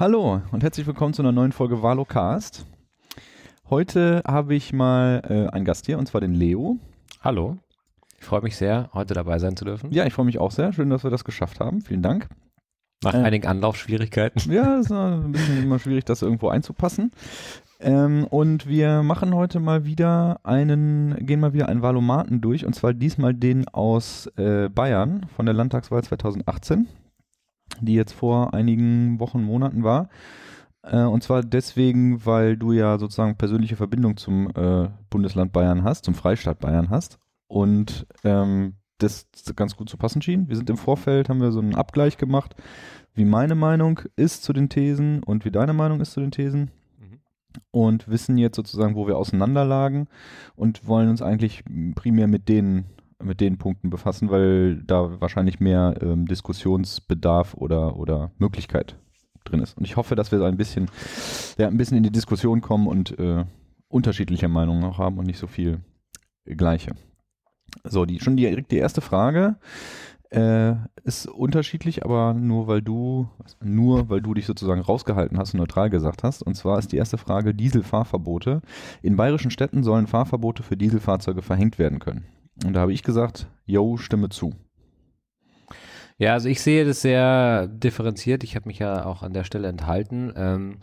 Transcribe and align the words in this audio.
Hallo 0.00 0.40
und 0.52 0.62
herzlich 0.62 0.86
willkommen 0.86 1.12
zu 1.12 1.22
einer 1.22 1.32
neuen 1.32 1.50
Folge 1.50 1.82
Valocast. 1.82 2.64
Heute 3.68 4.22
habe 4.24 4.54
ich 4.54 4.72
mal 4.72 5.22
äh, 5.28 5.52
einen 5.52 5.64
Gast 5.64 5.86
hier 5.86 5.98
und 5.98 6.06
zwar 6.06 6.20
den 6.20 6.34
Leo. 6.34 6.78
Hallo. 7.20 7.58
Ich 8.16 8.24
freue 8.24 8.42
mich 8.42 8.56
sehr, 8.56 8.90
heute 8.94 9.14
dabei 9.14 9.40
sein 9.40 9.56
zu 9.56 9.64
dürfen. 9.64 9.90
Ja, 9.90 10.06
ich 10.06 10.12
freue 10.12 10.26
mich 10.26 10.38
auch 10.38 10.52
sehr. 10.52 10.72
Schön, 10.72 10.88
dass 10.90 11.02
wir 11.02 11.10
das 11.10 11.24
geschafft 11.24 11.58
haben. 11.58 11.80
Vielen 11.80 12.02
Dank. 12.02 12.28
Nach 13.02 13.12
äh, 13.12 13.16
einigen 13.16 13.48
Anlaufschwierigkeiten. 13.48 14.52
Ja, 14.52 14.78
es 14.78 14.86
ist 14.86 14.92
ein 14.92 15.32
bisschen 15.32 15.60
immer 15.64 15.80
schwierig, 15.80 16.04
das 16.04 16.22
irgendwo 16.22 16.48
einzupassen. 16.48 17.10
Ähm, 17.80 18.24
und 18.30 18.68
wir 18.68 19.02
machen 19.02 19.34
heute 19.34 19.58
mal 19.58 19.84
wieder 19.84 20.38
einen, 20.44 21.26
gehen 21.26 21.40
mal 21.40 21.54
wieder 21.54 21.68
einen 21.68 21.82
Valomaten 21.82 22.40
durch 22.40 22.64
und 22.64 22.72
zwar 22.72 22.94
diesmal 22.94 23.34
den 23.34 23.66
aus 23.66 24.28
äh, 24.36 24.68
Bayern 24.68 25.26
von 25.34 25.44
der 25.44 25.56
Landtagswahl 25.56 26.04
2018, 26.04 26.86
die 27.80 27.94
jetzt 27.94 28.12
vor 28.12 28.54
einigen 28.54 29.20
Wochen, 29.20 29.42
Monaten 29.42 29.84
war. 29.84 30.08
Äh, 30.82 31.02
und 31.02 31.22
zwar 31.22 31.42
deswegen, 31.42 32.24
weil 32.24 32.56
du 32.56 32.72
ja 32.72 32.98
sozusagen 32.98 33.36
persönliche 33.36 33.76
Verbindung 33.76 34.16
zum 34.16 34.50
äh, 34.54 34.88
Bundesland 35.10 35.52
Bayern 35.52 35.84
hast, 35.84 36.04
zum 36.04 36.14
Freistaat 36.14 36.60
Bayern 36.60 36.90
hast 36.90 37.18
und 37.46 38.06
ähm, 38.24 38.74
das 38.98 39.26
ganz 39.54 39.76
gut 39.76 39.88
zu 39.88 39.96
passen 39.96 40.22
schien. 40.22 40.48
Wir 40.48 40.56
sind 40.56 40.70
im 40.70 40.76
Vorfeld, 40.76 41.28
haben 41.28 41.40
wir 41.40 41.52
so 41.52 41.60
einen 41.60 41.74
Abgleich 41.74 42.18
gemacht, 42.18 42.56
wie 43.14 43.24
meine 43.24 43.54
Meinung 43.54 44.00
ist 44.16 44.42
zu 44.42 44.52
den 44.52 44.68
Thesen 44.68 45.22
und 45.22 45.44
wie 45.44 45.50
deine 45.50 45.72
Meinung 45.72 46.00
ist 46.00 46.12
zu 46.12 46.20
den 46.20 46.30
Thesen 46.30 46.70
und 47.70 48.08
wissen 48.08 48.38
jetzt 48.38 48.56
sozusagen, 48.56 48.94
wo 48.94 49.06
wir 49.06 49.16
auseinanderlagen 49.16 50.08
und 50.56 50.86
wollen 50.86 51.08
uns 51.08 51.22
eigentlich 51.22 51.64
primär 51.94 52.28
mit 52.28 52.48
den 52.48 52.84
mit 53.22 53.40
den 53.40 53.58
Punkten 53.58 53.90
befassen, 53.90 54.30
weil 54.30 54.82
da 54.84 55.20
wahrscheinlich 55.20 55.60
mehr 55.60 55.96
ähm, 56.00 56.26
Diskussionsbedarf 56.26 57.54
oder 57.54 57.96
oder 57.96 58.30
Möglichkeit 58.38 58.96
drin 59.44 59.60
ist. 59.60 59.76
Und 59.76 59.84
ich 59.84 59.96
hoffe, 59.96 60.14
dass 60.14 60.30
wir 60.30 60.38
so 60.38 60.44
ein 60.44 60.56
bisschen 60.56 60.88
ja 61.58 61.68
ein 61.68 61.76
bisschen 61.76 61.96
in 61.96 62.02
die 62.02 62.12
Diskussion 62.12 62.60
kommen 62.60 62.86
und 62.86 63.18
äh, 63.18 63.44
unterschiedliche 63.88 64.48
Meinungen 64.48 64.84
auch 64.84 64.98
haben 64.98 65.18
und 65.18 65.26
nicht 65.26 65.38
so 65.38 65.46
viel 65.46 65.80
gleiche. 66.44 66.92
So, 67.84 68.04
die 68.04 68.20
schon 68.20 68.36
die, 68.36 68.62
die 68.62 68.76
erste 68.76 69.00
Frage 69.00 69.56
äh, 70.30 70.74
ist 71.04 71.26
unterschiedlich, 71.26 72.04
aber 72.04 72.34
nur 72.34 72.66
weil 72.66 72.82
du 72.82 73.28
nur 73.60 74.10
weil 74.10 74.20
du 74.20 74.34
dich 74.34 74.46
sozusagen 74.46 74.80
rausgehalten 74.80 75.38
hast 75.38 75.54
und 75.54 75.60
neutral 75.60 75.90
gesagt 75.90 76.22
hast. 76.22 76.42
Und 76.42 76.54
zwar 76.54 76.78
ist 76.78 76.92
die 76.92 76.96
erste 76.96 77.18
Frage 77.18 77.54
Dieselfahrverbote. 77.54 78.60
In 79.02 79.16
bayerischen 79.16 79.50
Städten 79.50 79.82
sollen 79.82 80.06
Fahrverbote 80.06 80.62
für 80.62 80.76
Dieselfahrzeuge 80.76 81.42
verhängt 81.42 81.78
werden 81.78 81.98
können. 81.98 82.24
Und 82.64 82.72
da 82.74 82.80
habe 82.80 82.92
ich 82.92 83.02
gesagt, 83.02 83.46
yo, 83.66 83.96
stimme 83.96 84.28
zu. 84.28 84.54
Ja, 86.18 86.32
also 86.32 86.48
ich 86.48 86.60
sehe 86.60 86.84
das 86.84 87.00
sehr 87.00 87.68
differenziert. 87.68 88.42
Ich 88.42 88.56
habe 88.56 88.66
mich 88.66 88.80
ja 88.80 89.04
auch 89.06 89.22
an 89.22 89.32
der 89.32 89.44
Stelle 89.44 89.68
enthalten. 89.68 90.32
Ähm, 90.36 90.78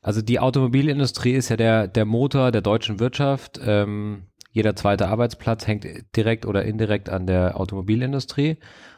also 0.00 0.22
die 0.22 0.40
Automobilindustrie 0.40 1.32
ist 1.32 1.50
ja 1.50 1.56
der, 1.56 1.88
der 1.88 2.06
Motor 2.06 2.52
der 2.52 2.62
deutschen 2.62 2.98
Wirtschaft. 3.00 3.60
Ähm, 3.62 4.22
jeder 4.50 4.74
zweite 4.74 5.08
Arbeitsplatz 5.08 5.66
hängt 5.66 5.86
direkt 6.16 6.46
oder 6.46 6.64
indirekt 6.64 7.10
an 7.10 7.26
der 7.26 7.60
Automobilindustrie. 7.60 8.56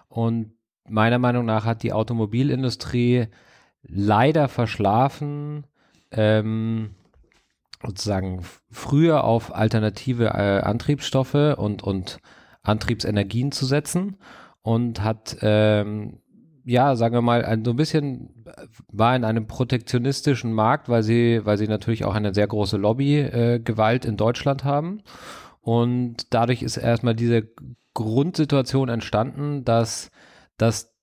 Und 0.08 0.52
meiner 0.88 1.18
Meinung 1.18 1.44
nach 1.44 1.64
hat 1.64 1.82
die 1.82 1.92
Automobilindustrie 1.92 3.26
leider 3.82 4.48
verschlafen, 4.48 5.66
ähm, 6.12 6.90
sozusagen 7.84 8.42
früher 8.70 9.24
auf 9.24 9.54
alternative 9.54 10.26
äh, 10.26 10.60
Antriebsstoffe 10.60 11.56
und, 11.56 11.82
und 11.82 12.18
Antriebsenergien 12.62 13.52
zu 13.52 13.66
setzen 13.66 14.16
und 14.62 15.02
hat 15.02 15.38
ähm, 15.42 16.20
ja, 16.68 16.96
sagen 16.96 17.14
wir 17.14 17.22
mal, 17.22 17.46
ein, 17.46 17.64
so 17.64 17.70
ein 17.70 17.76
bisschen 17.76 18.44
war 18.92 19.16
in 19.16 19.24
einem 19.24 19.46
protektionistischen 19.46 20.52
Markt, 20.52 20.90
weil 20.90 21.02
sie, 21.02 21.40
weil 21.44 21.56
sie 21.56 21.66
natürlich 21.66 22.04
auch 22.04 22.14
eine 22.14 22.34
sehr 22.34 22.46
große 22.46 22.76
Lobbygewalt 22.76 24.04
äh, 24.04 24.08
in 24.08 24.18
Deutschland 24.18 24.64
haben. 24.64 25.00
Und 25.62 26.34
dadurch 26.34 26.62
ist 26.62 26.76
erstmal 26.76 27.14
diese 27.14 27.48
Grundsituation 27.94 28.90
entstanden, 28.90 29.64
dass, 29.64 30.10
dass 30.58 30.94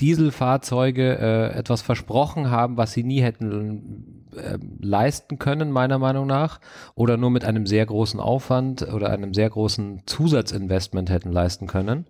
Dieselfahrzeuge 0.00 1.18
äh, 1.18 1.58
etwas 1.58 1.82
versprochen 1.82 2.50
haben, 2.50 2.76
was 2.76 2.92
sie 2.92 3.02
nie 3.02 3.20
hätten 3.20 4.26
äh, 4.36 4.58
leisten 4.80 5.38
können, 5.38 5.72
meiner 5.72 5.98
Meinung 5.98 6.26
nach, 6.26 6.60
oder 6.94 7.16
nur 7.16 7.30
mit 7.30 7.44
einem 7.44 7.66
sehr 7.66 7.84
großen 7.84 8.20
Aufwand 8.20 8.82
oder 8.82 9.10
einem 9.10 9.34
sehr 9.34 9.50
großen 9.50 10.02
Zusatzinvestment 10.06 11.10
hätten 11.10 11.32
leisten 11.32 11.66
können. 11.66 12.06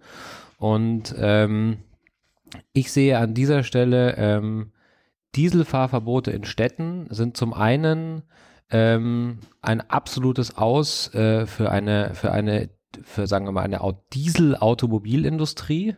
Und 0.59 1.15
ähm, 1.19 1.78
ich 2.72 2.93
sehe 2.93 3.19
an 3.19 3.34
dieser 3.34 3.62
Stelle 3.62 4.16
ähm, 4.16 4.72
Dieselfahrverbote 5.34 6.31
in 6.31 6.44
Städten 6.44 7.06
sind 7.10 7.37
zum 7.37 7.53
einen 7.53 8.22
ähm, 8.71 9.38
ein 9.62 9.81
absolutes 9.81 10.56
Aus 10.56 11.15
äh, 11.15 11.47
für 11.47 11.71
eine, 11.71 12.15
für 12.15 12.32
eine, 12.32 12.71
für 13.04 13.26
sagen 13.26 13.47
wir 13.47 13.53
mal 13.53 13.62
eine 13.62 13.81
Diesel-Automobilindustrie 14.12 15.97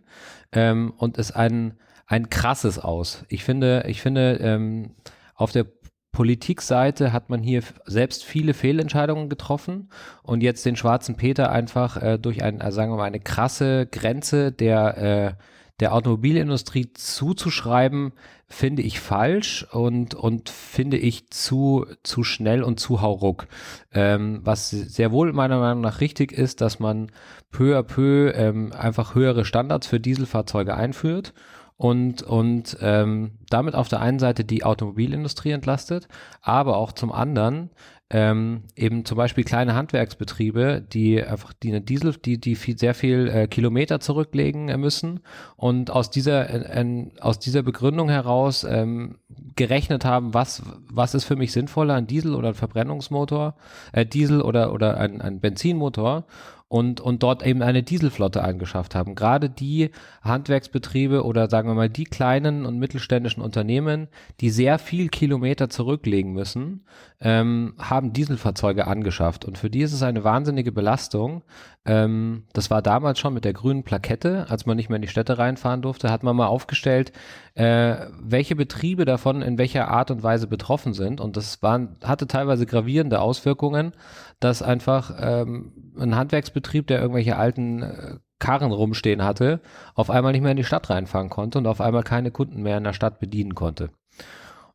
ähm, 0.53 0.93
und 0.97 1.17
ist 1.17 1.33
ein, 1.33 1.78
ein 2.06 2.31
krasses 2.31 2.78
Aus. 2.78 3.25
Ich 3.28 3.45
finde, 3.45 3.84
ich 3.87 4.01
finde, 4.01 4.39
ähm, 4.41 4.95
auf 5.34 5.53
der 5.53 5.67
Politikseite 6.12 7.12
hat 7.12 7.31
man 7.31 7.43
hier 7.43 7.62
selbst 7.87 8.25
viele 8.25 8.53
Fehlentscheidungen 8.53 9.29
getroffen 9.29 9.91
und 10.23 10.43
jetzt 10.43 10.67
den 10.67 10.77
schwarzen 10.77 11.17
Peter 11.17 11.53
einfach 11.53 11.97
äh, 12.03 12.19
durch 12.19 12.43
ein, 12.43 12.61
also 12.61 12.77
sagen 12.77 12.93
wir 12.93 12.97
mal, 12.97 13.05
eine 13.05 13.21
krasse 13.21 13.87
Grenze 13.87 14.50
der 14.50 14.99
äh, 14.99 15.34
der 15.81 15.95
Automobilindustrie 15.95 16.93
zuzuschreiben, 16.93 18.12
finde 18.50 18.83
ich 18.83 18.99
falsch 18.99 19.65
und, 19.71 20.15
und 20.15 20.50
finde 20.50 20.99
ich 20.99 21.31
zu, 21.31 21.87
zu 22.03 22.25
schnell 22.25 22.65
und 22.65 22.81
zu 22.81 23.00
hauruck. 23.00 23.47
Ähm, 23.93 24.41
was 24.43 24.71
sehr 24.71 25.12
wohl 25.12 25.33
meiner 25.33 25.61
Meinung 25.61 25.81
nach 25.81 26.00
richtig 26.00 26.33
ist, 26.33 26.61
dass 26.61 26.81
man 26.81 27.12
peu 27.53 27.78
à 27.78 27.83
peu 27.84 28.33
ähm, 28.34 28.72
einfach 28.72 29.15
höhere 29.15 29.44
Standards 29.44 29.87
für 29.87 30.00
Dieselfahrzeuge 30.00 30.75
einführt 30.75 31.33
und, 31.77 32.22
und 32.22 32.77
ähm, 32.83 33.38
damit 33.49 33.77
auf 33.77 33.88
der 33.88 34.00
einen 34.00 34.19
Seite 34.19 34.44
die 34.44 34.65
Automobilindustrie 34.65 35.53
entlastet, 35.53 36.09
aber 36.43 36.77
auch 36.77 36.91
zum 36.93 37.12
anderen 37.12 37.71
ähm, 38.12 38.65
eben 38.75 39.04
zum 39.04 39.16
Beispiel 39.16 39.44
kleine 39.44 39.75
Handwerksbetriebe, 39.75 40.84
die 40.93 41.22
einfach 41.22 41.53
die 41.53 41.69
eine 41.69 41.81
Diesel, 41.81 42.16
die 42.16 42.38
die 42.38 42.56
viel, 42.56 42.76
sehr 42.76 42.94
viel 42.94 43.28
äh, 43.28 43.47
Kilometer 43.47 44.00
zurücklegen 44.00 44.69
äh, 44.69 44.76
müssen 44.76 45.21
und 45.56 45.91
aus 45.93 46.10
dieser 46.10 46.50
äh, 46.50 47.06
aus 47.20 47.38
dieser 47.38 47.62
Begründung 47.62 48.09
heraus 48.09 48.65
ähm, 48.65 49.19
gerechnet 49.54 50.04
haben, 50.04 50.34
was 50.34 50.62
was 50.88 51.15
ist 51.15 51.25
für 51.25 51.37
mich 51.37 51.53
sinnvoller, 51.53 51.94
ein 51.94 52.09
Diesel 52.09 52.34
oder 52.34 52.49
ein 52.49 52.54
Verbrennungsmotor, 52.54 53.54
äh, 53.93 54.04
Diesel 54.04 54.43
oder 54.43 54.72
oder 54.72 54.97
ein, 54.97 55.20
ein 55.20 55.38
Benzinmotor 55.38 56.25
und, 56.70 57.00
und 57.00 57.25
dort 57.25 57.44
eben 57.44 57.62
eine 57.62 57.82
Dieselflotte 57.82 58.44
angeschafft 58.44 58.94
haben. 58.94 59.16
Gerade 59.16 59.50
die 59.50 59.91
Handwerksbetriebe 60.22 61.25
oder 61.25 61.50
sagen 61.50 61.69
wir 61.69 61.75
mal 61.75 61.88
die 61.88 62.04
kleinen 62.04 62.64
und 62.64 62.78
mittelständischen 62.78 63.42
Unternehmen, 63.42 64.06
die 64.41 64.50
sehr 64.50 64.78
viel 64.78 65.08
Kilometer 65.08 65.69
zurücklegen 65.69 66.32
müssen, 66.32 66.84
ähm, 67.20 67.75
haben 67.76 68.12
Dieselfahrzeuge 68.12 68.86
angeschafft. 68.86 69.44
Und 69.44 69.58
für 69.58 69.69
die 69.69 69.81
ist 69.81 69.92
es 69.92 70.04
eine 70.04 70.22
wahnsinnige 70.22 70.70
Belastung. 70.70 71.42
Ähm, 71.84 72.44
das 72.53 72.70
war 72.70 72.82
damals 72.82 73.19
schon 73.19 73.34
mit 73.34 73.44
der 73.44 73.52
grünen 73.52 73.82
Plakette, 73.82 74.47
als 74.48 74.64
man 74.64 74.76
nicht 74.76 74.88
mehr 74.88 74.97
in 74.97 75.02
die 75.02 75.08
Städte 75.08 75.38
reinfahren 75.38 75.82
durfte, 75.82 76.08
hat 76.08 76.22
man 76.22 76.37
mal 76.37 76.47
aufgestellt, 76.47 77.10
äh, 77.54 77.97
welche 78.20 78.54
Betriebe 78.54 79.04
davon 79.04 79.42
in 79.42 79.58
welcher 79.58 79.88
Art 79.88 80.12
und 80.12 80.22
Weise 80.22 80.47
betroffen 80.47 80.92
sind. 80.92 81.20
Und 81.20 81.37
das 81.37 81.62
waren, 81.62 81.97
hatte 82.04 82.28
teilweise 82.28 82.64
gravierende 82.64 83.20
Auswirkungen, 83.20 83.92
dass 84.41 84.62
einfach 84.62 85.15
ähm, 85.19 85.93
ein 85.99 86.17
Handwerksbetrieb, 86.17 86.87
der 86.87 87.01
irgendwelche 87.01 87.37
alten 87.37 87.83
äh, 87.83 88.17
Karren 88.39 88.73
rumstehen 88.73 89.23
hatte, 89.23 89.61
auf 89.95 90.11
einmal 90.11 90.33
nicht 90.33 90.41
mehr 90.41 90.51
in 90.51 90.56
die 90.56 90.65
Stadt 90.65 90.91
reinfahren 90.91 91.28
konnte 91.28 91.59
und 91.59 91.67
auf 91.67 91.81
einmal 91.81 92.03
keine 92.03 92.31
Kunden 92.31 92.62
mehr 92.62 92.79
in 92.79 92.84
der 92.84 92.95
Stadt 92.95 93.21
bedienen 93.21 93.55
konnte. 93.55 93.91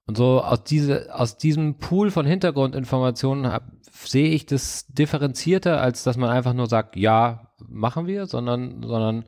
Und 0.08 0.18
so 0.18 0.42
aus, 0.42 0.64
diese, 0.64 1.14
aus 1.14 1.38
diesem 1.38 1.80
Pool 1.80 2.12
von 2.12 2.28
Hintergrundinformationen 2.28 3.52
hab, 3.52 3.72
sehe 3.92 4.30
ich 4.30 4.46
das 4.46 4.86
differenzierter, 4.88 5.82
als 5.82 6.04
dass 6.04 6.16
man 6.16 6.30
einfach 6.30 6.54
nur 6.54 6.68
sagt, 6.68 6.96
ja, 6.96 7.52
machen 7.68 8.06
wir, 8.06 8.28
sondern, 8.28 8.84
sondern 8.84 9.26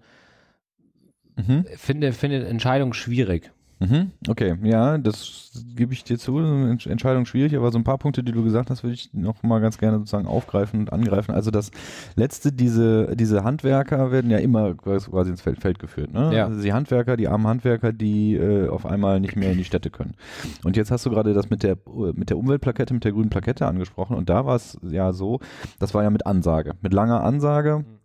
mhm. 1.36 1.66
finde, 1.76 2.14
finde 2.14 2.46
Entscheidung 2.46 2.94
schwierig. 2.94 3.52
Mhm, 3.80 4.12
okay, 4.28 4.56
ja, 4.64 4.98
das 4.98 5.52
gebe 5.76 5.94
ich 5.94 6.04
dir 6.04 6.18
zu. 6.18 6.40
Entscheidung 6.40 7.26
schwierig, 7.26 7.56
aber 7.56 7.72
so 7.72 7.78
ein 7.78 7.84
paar 7.84 8.00
Punkte, 8.00 8.24
die 8.24 8.32
du 8.32 8.44
gesagt 8.44 8.72
hast, 8.72 8.84
würde 8.84 8.96
ich 8.96 9.14
noch 9.14 9.44
mal 9.44 9.60
ganz 9.60 9.78
gerne 9.78 10.00
sozusagen 10.00 10.26
aufgreifen 10.26 10.80
und 10.80 10.94
angreifen. 10.94 11.32
Also 11.32 11.52
das 11.52 11.70
letzte, 12.16 12.52
diese, 12.52 13.16
diese 13.16 13.44
Handwerker 13.44 14.12
werden 14.12 14.32
ja 14.32 14.40
immer 14.40 14.74
quasi 14.74 15.30
ins 15.30 15.42
Feld, 15.42 15.62
Feld 15.62 15.78
geführt. 15.78 16.12
Ne? 16.12 16.36
Ja. 16.36 16.48
Also 16.48 16.62
die 16.62 16.74
Handwerker, 16.74 17.18
die 17.18 17.28
armen 17.28 17.46
Handwerker, 17.46 17.94
die 17.94 18.36
äh, 18.36 18.68
auf 18.68 18.86
einmal 18.86 19.20
nicht 19.20 19.36
mehr 19.36 19.52
in 19.52 19.58
die 19.60 19.66
Städte 19.66 19.92
können. 19.92 20.16
Und 20.64 20.76
jetzt 20.76 20.90
hast 20.90 21.06
du 21.06 21.12
gerade 21.12 21.34
das 21.34 21.50
mit 21.52 21.62
der, 21.62 21.78
mit 22.14 22.32
der 22.32 22.38
Umweltplakette, 22.38 22.94
mit 22.96 23.04
der 23.04 23.12
grünen 23.12 23.30
Plakette 23.30 23.68
angesprochen. 23.68 24.16
Und 24.18 24.30
da 24.30 24.46
war 24.46 24.56
es 24.56 24.80
ja 24.82 25.14
so, 25.14 25.40
das 25.78 25.94
war 25.94 26.02
ja 26.02 26.10
mit 26.10 26.26
Ansage, 26.26 26.74
mit 26.82 26.94
langer 26.94 27.24
Ansage. 27.24 27.80
Mhm 27.80 27.97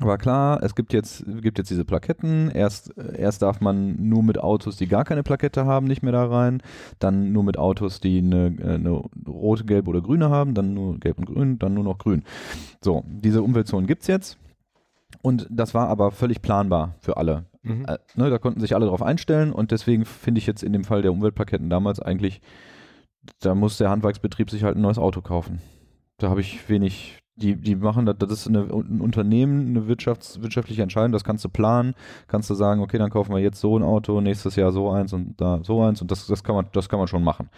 war 0.00 0.18
klar, 0.18 0.62
es 0.62 0.74
gibt 0.74 0.92
jetzt, 0.92 1.24
gibt 1.42 1.58
jetzt 1.58 1.70
diese 1.70 1.84
Plaketten. 1.84 2.50
Erst, 2.50 2.96
erst 2.96 3.42
darf 3.42 3.60
man 3.60 4.08
nur 4.08 4.22
mit 4.22 4.38
Autos, 4.38 4.76
die 4.76 4.86
gar 4.86 5.04
keine 5.04 5.22
Plakette 5.22 5.66
haben, 5.66 5.86
nicht 5.86 6.02
mehr 6.02 6.12
da 6.12 6.26
rein. 6.26 6.62
Dann 6.98 7.32
nur 7.32 7.42
mit 7.42 7.58
Autos, 7.58 8.00
die 8.00 8.18
eine, 8.18 8.54
eine 8.62 9.02
rote, 9.26 9.64
gelbe 9.64 9.90
oder 9.90 10.00
grüne 10.00 10.30
haben. 10.30 10.54
Dann 10.54 10.74
nur 10.74 10.98
gelb 10.98 11.18
und 11.18 11.26
grün, 11.26 11.58
dann 11.58 11.74
nur 11.74 11.84
noch 11.84 11.98
grün. 11.98 12.22
So, 12.80 13.02
diese 13.06 13.42
Umweltzonen 13.42 13.86
gibt 13.86 14.02
es 14.02 14.08
jetzt. 14.08 14.38
Und 15.22 15.46
das 15.50 15.74
war 15.74 15.88
aber 15.88 16.10
völlig 16.10 16.42
planbar 16.42 16.94
für 17.00 17.16
alle. 17.16 17.46
Mhm. 17.62 17.86
Äh, 17.86 17.98
ne, 18.14 18.30
da 18.30 18.38
konnten 18.38 18.60
sich 18.60 18.74
alle 18.74 18.84
darauf 18.84 19.02
einstellen 19.02 19.52
und 19.52 19.72
deswegen 19.72 20.04
finde 20.04 20.38
ich 20.38 20.46
jetzt 20.46 20.62
in 20.62 20.72
dem 20.72 20.84
Fall 20.84 21.02
der 21.02 21.12
Umweltplaketten 21.12 21.70
damals 21.70 21.98
eigentlich, 21.98 22.40
da 23.40 23.54
muss 23.54 23.78
der 23.78 23.90
Handwerksbetrieb 23.90 24.50
sich 24.50 24.62
halt 24.62 24.76
ein 24.76 24.82
neues 24.82 24.98
Auto 24.98 25.20
kaufen. 25.22 25.60
Da 26.18 26.30
habe 26.30 26.40
ich 26.40 26.68
wenig 26.68 27.18
die, 27.38 27.56
die 27.56 27.76
machen 27.76 28.06
das, 28.06 28.16
das 28.18 28.30
ist 28.30 28.48
eine, 28.48 28.62
ein 28.62 29.00
Unternehmen, 29.00 29.68
eine 29.68 29.88
Wirtschafts-, 29.88 30.42
wirtschaftliche 30.42 30.82
Entscheidung, 30.82 31.12
das 31.12 31.24
kannst 31.24 31.44
du 31.44 31.48
planen, 31.48 31.94
kannst 32.26 32.50
du 32.50 32.54
sagen, 32.54 32.80
okay, 32.80 32.98
dann 32.98 33.10
kaufen 33.10 33.32
wir 33.32 33.40
jetzt 33.40 33.60
so 33.60 33.78
ein 33.78 33.82
Auto, 33.82 34.20
nächstes 34.20 34.56
Jahr 34.56 34.72
so 34.72 34.90
eins 34.90 35.12
und 35.12 35.40
da 35.40 35.60
so 35.62 35.82
eins 35.82 36.02
und 36.02 36.10
das, 36.10 36.26
das 36.26 36.42
kann 36.42 36.54
man, 36.54 36.66
das 36.72 36.88
kann 36.88 36.98
man 36.98 37.08
schon 37.08 37.22
machen. 37.22 37.48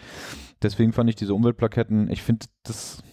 Deswegen 0.61 0.93
fand 0.93 1.09
ich 1.09 1.15
diese 1.15 1.33
Umweltplaketten, 1.33 2.09
ich 2.09 2.21
finde 2.21 2.45
das, 2.63 3.03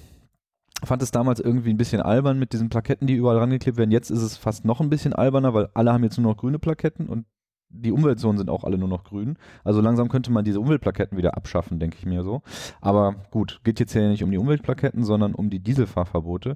fand 0.85 1.03
es 1.03 1.11
damals 1.11 1.41
irgendwie 1.41 1.71
ein 1.71 1.79
bisschen 1.79 2.01
albern 2.01 2.39
mit 2.39 2.53
diesen 2.53 2.69
Plaketten, 2.69 3.07
die 3.07 3.15
überall 3.15 3.39
rangeklebt 3.39 3.79
werden. 3.79 3.91
Jetzt 3.91 4.11
ist 4.11 4.23
es 4.23 4.37
fast 4.37 4.65
noch 4.65 4.81
ein 4.81 4.91
bisschen 4.91 5.13
alberner, 5.13 5.55
weil 5.55 5.69
alle 5.75 5.93
haben 5.93 6.05
jetzt 6.05 6.19
nur 6.19 6.31
noch 6.31 6.39
grüne 6.39 6.59
Plaketten 6.59 7.09
und 7.09 7.27
die 7.71 7.93
Umweltzonen 7.93 8.39
sind 8.39 8.51
auch 8.51 8.65
alle 8.65 8.79
nur 8.79 8.89
noch 8.89 9.05
grün. 9.05 9.37
Also 9.65 9.81
langsam 9.81 10.09
könnte 10.09 10.33
man 10.33 10.45
diese 10.45 10.61
Umweltplaketten 10.61 11.19
wieder 11.19 11.37
abschaffen, 11.37 11.79
denke 11.79 11.97
ich 11.99 12.07
mir 12.07 12.23
so. 12.23 12.43
Aber 12.81 13.17
gut, 13.31 13.61
geht 13.65 13.81
jetzt 13.81 13.95
ja 13.95 14.09
nicht 14.09 14.23
um 14.23 14.31
die 14.31 14.39
Umweltplaketten, 14.39 15.05
sondern 15.05 15.35
um 15.35 15.51
die 15.51 15.61
Dieselfahrverbote. 15.61 16.55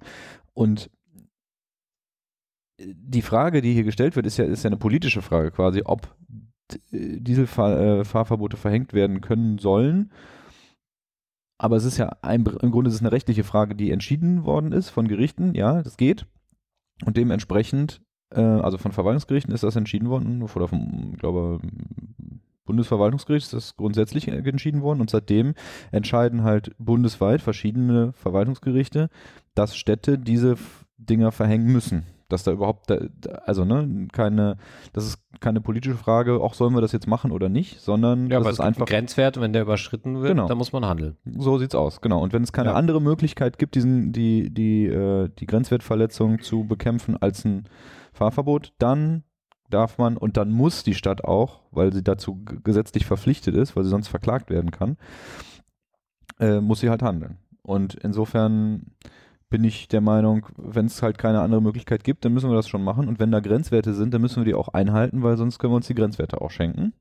Und 0.54 0.90
die 2.80 3.22
Frage, 3.22 3.62
die 3.62 3.72
hier 3.72 3.84
gestellt 3.84 4.16
wird, 4.16 4.26
ist 4.26 4.38
ja, 4.38 4.44
ist 4.44 4.64
ja 4.64 4.68
eine 4.68 4.78
politische 4.78 5.22
Frage 5.22 5.50
quasi, 5.50 5.82
ob 5.84 6.14
Dieselfahrverbote 6.90 8.56
verhängt 8.56 8.92
werden 8.92 9.20
können 9.20 9.58
sollen. 9.58 10.10
Aber 11.58 11.76
es 11.76 11.84
ist 11.84 11.98
ja 11.98 12.16
ein, 12.22 12.44
im 12.44 12.70
Grunde 12.70 12.88
ist 12.88 12.94
es 12.94 13.02
eine 13.02 13.12
rechtliche 13.12 13.44
Frage, 13.44 13.74
die 13.74 13.90
entschieden 13.90 14.44
worden 14.44 14.72
ist 14.72 14.88
von 14.88 15.06
Gerichten. 15.06 15.54
Ja, 15.54 15.82
das 15.82 15.96
geht. 15.96 16.26
Und 17.04 17.16
dementsprechend 17.16 18.00
äh, 18.00 18.11
also 18.34 18.78
von 18.78 18.92
Verwaltungsgerichten 18.92 19.52
ist 19.52 19.62
das 19.62 19.76
entschieden 19.76 20.08
worden, 20.08 20.42
oder 20.42 20.68
vom, 20.68 21.14
glaube 21.18 21.60
Bundesverwaltungsgericht 22.64 23.46
ist 23.46 23.52
das 23.54 23.76
grundsätzlich 23.76 24.28
entschieden 24.28 24.82
worden 24.82 25.00
und 25.00 25.10
seitdem 25.10 25.54
entscheiden 25.90 26.44
halt 26.44 26.72
bundesweit 26.78 27.42
verschiedene 27.42 28.12
Verwaltungsgerichte, 28.12 29.10
dass 29.54 29.76
Städte 29.76 30.18
diese 30.18 30.56
Dinger 30.96 31.32
verhängen 31.32 31.72
müssen. 31.72 32.04
Dass 32.32 32.42
da 32.42 32.52
überhaupt, 32.52 32.90
also 33.46 33.64
ne, 33.64 34.08
keine, 34.12 34.56
das 34.92 35.06
ist 35.06 35.18
keine 35.40 35.60
politische 35.60 35.96
Frage, 35.96 36.40
auch 36.40 36.54
sollen 36.54 36.74
wir 36.74 36.80
das 36.80 36.92
jetzt 36.92 37.06
machen 37.06 37.30
oder 37.30 37.48
nicht, 37.48 37.80
sondern 37.80 38.30
ja, 38.30 38.38
das 38.38 38.52
ist 38.52 38.52
ist 38.52 38.60
einfach. 38.60 38.86
Grenzwert, 38.86 39.40
wenn 39.40 39.52
der 39.52 39.62
überschritten 39.62 40.20
wird, 40.20 40.32
genau. 40.32 40.48
dann 40.48 40.58
muss 40.58 40.72
man 40.72 40.84
handeln. 40.86 41.16
So 41.38 41.58
sieht's 41.58 41.74
aus, 41.74 42.00
genau. 42.00 42.22
Und 42.22 42.32
wenn 42.32 42.42
es 42.42 42.52
keine 42.52 42.70
ja. 42.70 42.74
andere 42.74 43.00
Möglichkeit 43.00 43.58
gibt, 43.58 43.74
diesen, 43.74 44.12
die, 44.12 44.52
die, 44.52 44.86
äh, 44.86 45.28
die 45.38 45.46
Grenzwertverletzung 45.46 46.40
zu 46.40 46.64
bekämpfen 46.64 47.16
als 47.16 47.44
ein 47.44 47.68
Fahrverbot, 48.12 48.72
dann 48.78 49.24
darf 49.70 49.98
man 49.98 50.16
und 50.16 50.36
dann 50.36 50.50
muss 50.50 50.82
die 50.82 50.94
Stadt 50.94 51.24
auch, 51.24 51.60
weil 51.70 51.92
sie 51.92 52.02
dazu 52.02 52.44
gesetzlich 52.44 53.06
verpflichtet 53.06 53.54
ist, 53.54 53.74
weil 53.74 53.84
sie 53.84 53.90
sonst 53.90 54.08
verklagt 54.08 54.50
werden 54.50 54.70
kann, 54.70 54.96
äh, 56.38 56.60
muss 56.60 56.80
sie 56.80 56.90
halt 56.90 57.02
handeln. 57.02 57.38
Und 57.62 57.94
insofern 57.94 58.86
bin 59.52 59.64
ich 59.64 59.86
der 59.86 60.00
Meinung, 60.00 60.46
wenn 60.56 60.86
es 60.86 61.02
halt 61.02 61.18
keine 61.18 61.42
andere 61.42 61.60
Möglichkeit 61.60 62.04
gibt, 62.04 62.24
dann 62.24 62.32
müssen 62.32 62.50
wir 62.50 62.56
das 62.56 62.68
schon 62.68 62.82
machen. 62.82 63.06
Und 63.06 63.20
wenn 63.20 63.30
da 63.30 63.38
Grenzwerte 63.38 63.92
sind, 63.92 64.12
dann 64.12 64.22
müssen 64.22 64.38
wir 64.38 64.46
die 64.46 64.54
auch 64.54 64.68
einhalten, 64.68 65.22
weil 65.22 65.36
sonst 65.36 65.58
können 65.58 65.74
wir 65.74 65.76
uns 65.76 65.86
die 65.86 65.94
Grenzwerte 65.94 66.40
auch 66.40 66.50
schenken. 66.50 66.94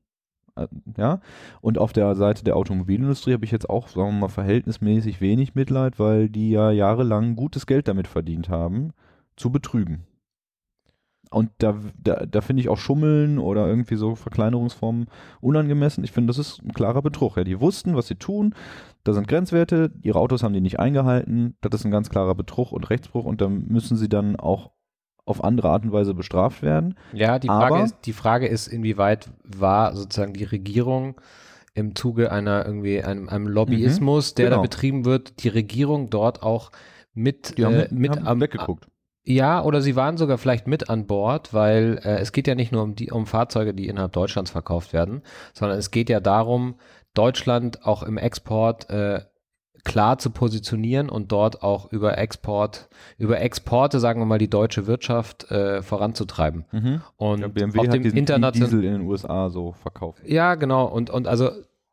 Äh, 0.54 0.68
ja, 0.98 1.20
und 1.62 1.78
auf 1.78 1.94
der 1.94 2.14
Seite 2.14 2.44
der 2.44 2.56
Automobilindustrie 2.56 3.32
habe 3.32 3.46
ich 3.46 3.50
jetzt 3.50 3.70
auch, 3.70 3.88
sagen 3.88 4.12
wir 4.12 4.20
mal, 4.20 4.28
verhältnismäßig 4.28 5.22
wenig 5.22 5.54
Mitleid, 5.54 5.98
weil 5.98 6.28
die 6.28 6.50
ja 6.50 6.70
jahrelang 6.70 7.36
gutes 7.36 7.66
Geld 7.66 7.88
damit 7.88 8.06
verdient 8.06 8.50
haben, 8.50 8.92
zu 9.34 9.50
betrügen. 9.50 10.04
Und 11.32 11.50
da, 11.58 11.76
da, 12.02 12.26
da 12.26 12.40
finde 12.40 12.60
ich 12.60 12.68
auch 12.68 12.78
Schummeln 12.78 13.38
oder 13.38 13.66
irgendwie 13.66 13.96
so 13.96 14.14
Verkleinerungsformen 14.14 15.06
unangemessen. 15.40 16.04
Ich 16.04 16.12
finde, 16.12 16.28
das 16.28 16.38
ist 16.38 16.62
ein 16.62 16.72
klarer 16.72 17.02
Betrug. 17.02 17.36
Ja, 17.36 17.44
die 17.44 17.60
wussten, 17.60 17.96
was 17.96 18.06
sie 18.06 18.16
tun. 18.16 18.54
Da 19.04 19.12
sind 19.12 19.28
Grenzwerte. 19.28 19.90
Ihre 20.02 20.18
Autos 20.18 20.42
haben 20.42 20.52
die 20.52 20.60
nicht 20.60 20.78
eingehalten. 20.78 21.56
Das 21.60 21.80
ist 21.80 21.84
ein 21.84 21.90
ganz 21.90 22.10
klarer 22.10 22.34
Betrug 22.34 22.72
und 22.72 22.90
Rechtsbruch. 22.90 23.24
Und 23.24 23.40
da 23.40 23.48
müssen 23.48 23.96
sie 23.96 24.08
dann 24.08 24.36
auch 24.36 24.70
auf 25.24 25.42
andere 25.42 25.70
Art 25.70 25.84
und 25.84 25.92
Weise 25.92 26.14
bestraft 26.14 26.62
werden. 26.62 26.96
Ja, 27.12 27.38
die 27.38 27.48
Frage, 27.48 27.82
ist, 27.82 27.96
die 28.04 28.12
Frage 28.12 28.46
ist, 28.46 28.66
inwieweit 28.66 29.30
war 29.44 29.94
sozusagen 29.94 30.34
die 30.34 30.44
Regierung 30.44 31.20
im 31.74 31.94
Zuge 31.94 32.32
einer 32.32 32.66
irgendwie 32.66 33.02
einem, 33.02 33.28
einem 33.28 33.46
Lobbyismus, 33.46 34.32
mhm, 34.32 34.34
der 34.36 34.44
genau. 34.46 34.56
da 34.56 34.62
betrieben 34.62 35.04
wird, 35.04 35.42
die 35.42 35.48
Regierung 35.48 36.10
dort 36.10 36.42
auch 36.42 36.70
mit, 37.14 37.56
die 37.56 37.64
haben, 37.64 37.74
äh, 37.74 37.88
mit 37.90 38.10
haben 38.10 38.26
am, 38.26 38.40
weggeguckt. 38.40 38.88
Ja, 39.24 39.62
oder 39.62 39.80
sie 39.80 39.94
waren 39.94 40.16
sogar 40.16 40.36
vielleicht 40.36 40.66
mit 40.66 40.90
an 40.90 41.06
Bord, 41.06 41.54
weil 41.54 42.00
äh, 42.02 42.18
es 42.18 42.32
geht 42.32 42.48
ja 42.48 42.54
nicht 42.54 42.72
nur 42.72 42.82
um, 42.82 42.96
die, 42.96 43.12
um 43.12 43.26
Fahrzeuge, 43.26 43.72
die 43.72 43.86
innerhalb 43.86 44.12
Deutschlands 44.12 44.50
verkauft 44.50 44.92
werden, 44.92 45.22
sondern 45.52 45.78
es 45.78 45.90
geht 45.90 46.10
ja 46.10 46.18
darum, 46.18 46.74
Deutschland 47.14 47.84
auch 47.84 48.02
im 48.02 48.16
Export 48.16 48.90
äh, 48.90 49.20
klar 49.84 50.18
zu 50.18 50.30
positionieren 50.30 51.08
und 51.08 51.32
dort 51.32 51.62
auch 51.62 51.90
über 51.92 52.18
Export, 52.18 52.88
über 53.18 53.40
Exporte, 53.40 54.00
sagen 54.00 54.20
wir 54.20 54.26
mal, 54.26 54.38
die 54.38 54.50
deutsche 54.50 54.86
Wirtschaft 54.86 55.50
äh, 55.50 55.82
voranzutreiben. 55.82 56.64
Mhm. 56.70 57.02
Und 57.16 57.40
ja, 57.40 57.48
BMW 57.48 57.78
auf 57.80 57.88
dem 57.88 58.04
internationalen 58.04 58.70
Diesel 58.70 58.84
in 58.84 58.92
den 58.92 59.02
USA 59.02 59.50
so 59.50 59.72
verkauft. 59.72 60.22
Ja, 60.24 60.54
genau. 60.54 60.86
Und, 60.86 61.10
und 61.10 61.26
also 61.26 61.50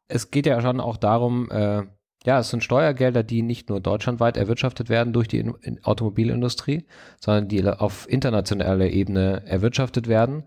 es 0.08 0.32
geht 0.32 0.46
ja 0.46 0.62
schon 0.62 0.80
auch 0.80 0.98
darum, 0.98 1.50
äh, 1.52 1.84
ja, 2.26 2.40
es 2.40 2.50
sind 2.50 2.64
Steuergelder, 2.64 3.24
die 3.24 3.42
nicht 3.42 3.70
nur 3.70 3.80
deutschlandweit 3.80 4.36
erwirtschaftet 4.36 4.90
werden 4.90 5.14
durch 5.14 5.28
die 5.28 5.52
Automobilindustrie, 5.84 6.86
sondern 7.20 7.48
die 7.48 7.66
auf 7.66 8.10
internationaler 8.10 8.88
Ebene 8.88 9.44
erwirtschaftet 9.46 10.08
werden. 10.08 10.44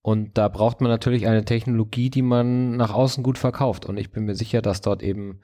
Und 0.00 0.36
da 0.38 0.48
braucht 0.48 0.80
man 0.80 0.90
natürlich 0.90 1.26
eine 1.26 1.44
Technologie, 1.44 2.10
die 2.10 2.22
man 2.22 2.76
nach 2.76 2.92
außen 2.92 3.22
gut 3.22 3.38
verkauft. 3.38 3.84
Und 3.86 3.98
ich 3.98 4.10
bin 4.10 4.24
mir 4.24 4.34
sicher, 4.34 4.62
dass 4.62 4.80
dort 4.80 5.02
eben 5.02 5.40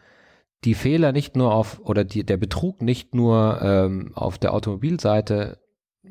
die 0.64 0.74
Fehler 0.74 1.12
nicht 1.12 1.36
nur 1.36 1.54
auf 1.54 1.80
oder 1.80 2.02
die, 2.02 2.24
der 2.24 2.38
Betrug 2.38 2.82
nicht 2.82 3.14
nur 3.14 3.60
ähm, 3.62 4.12
auf 4.14 4.38
der 4.38 4.54
Automobilseite 4.54 5.58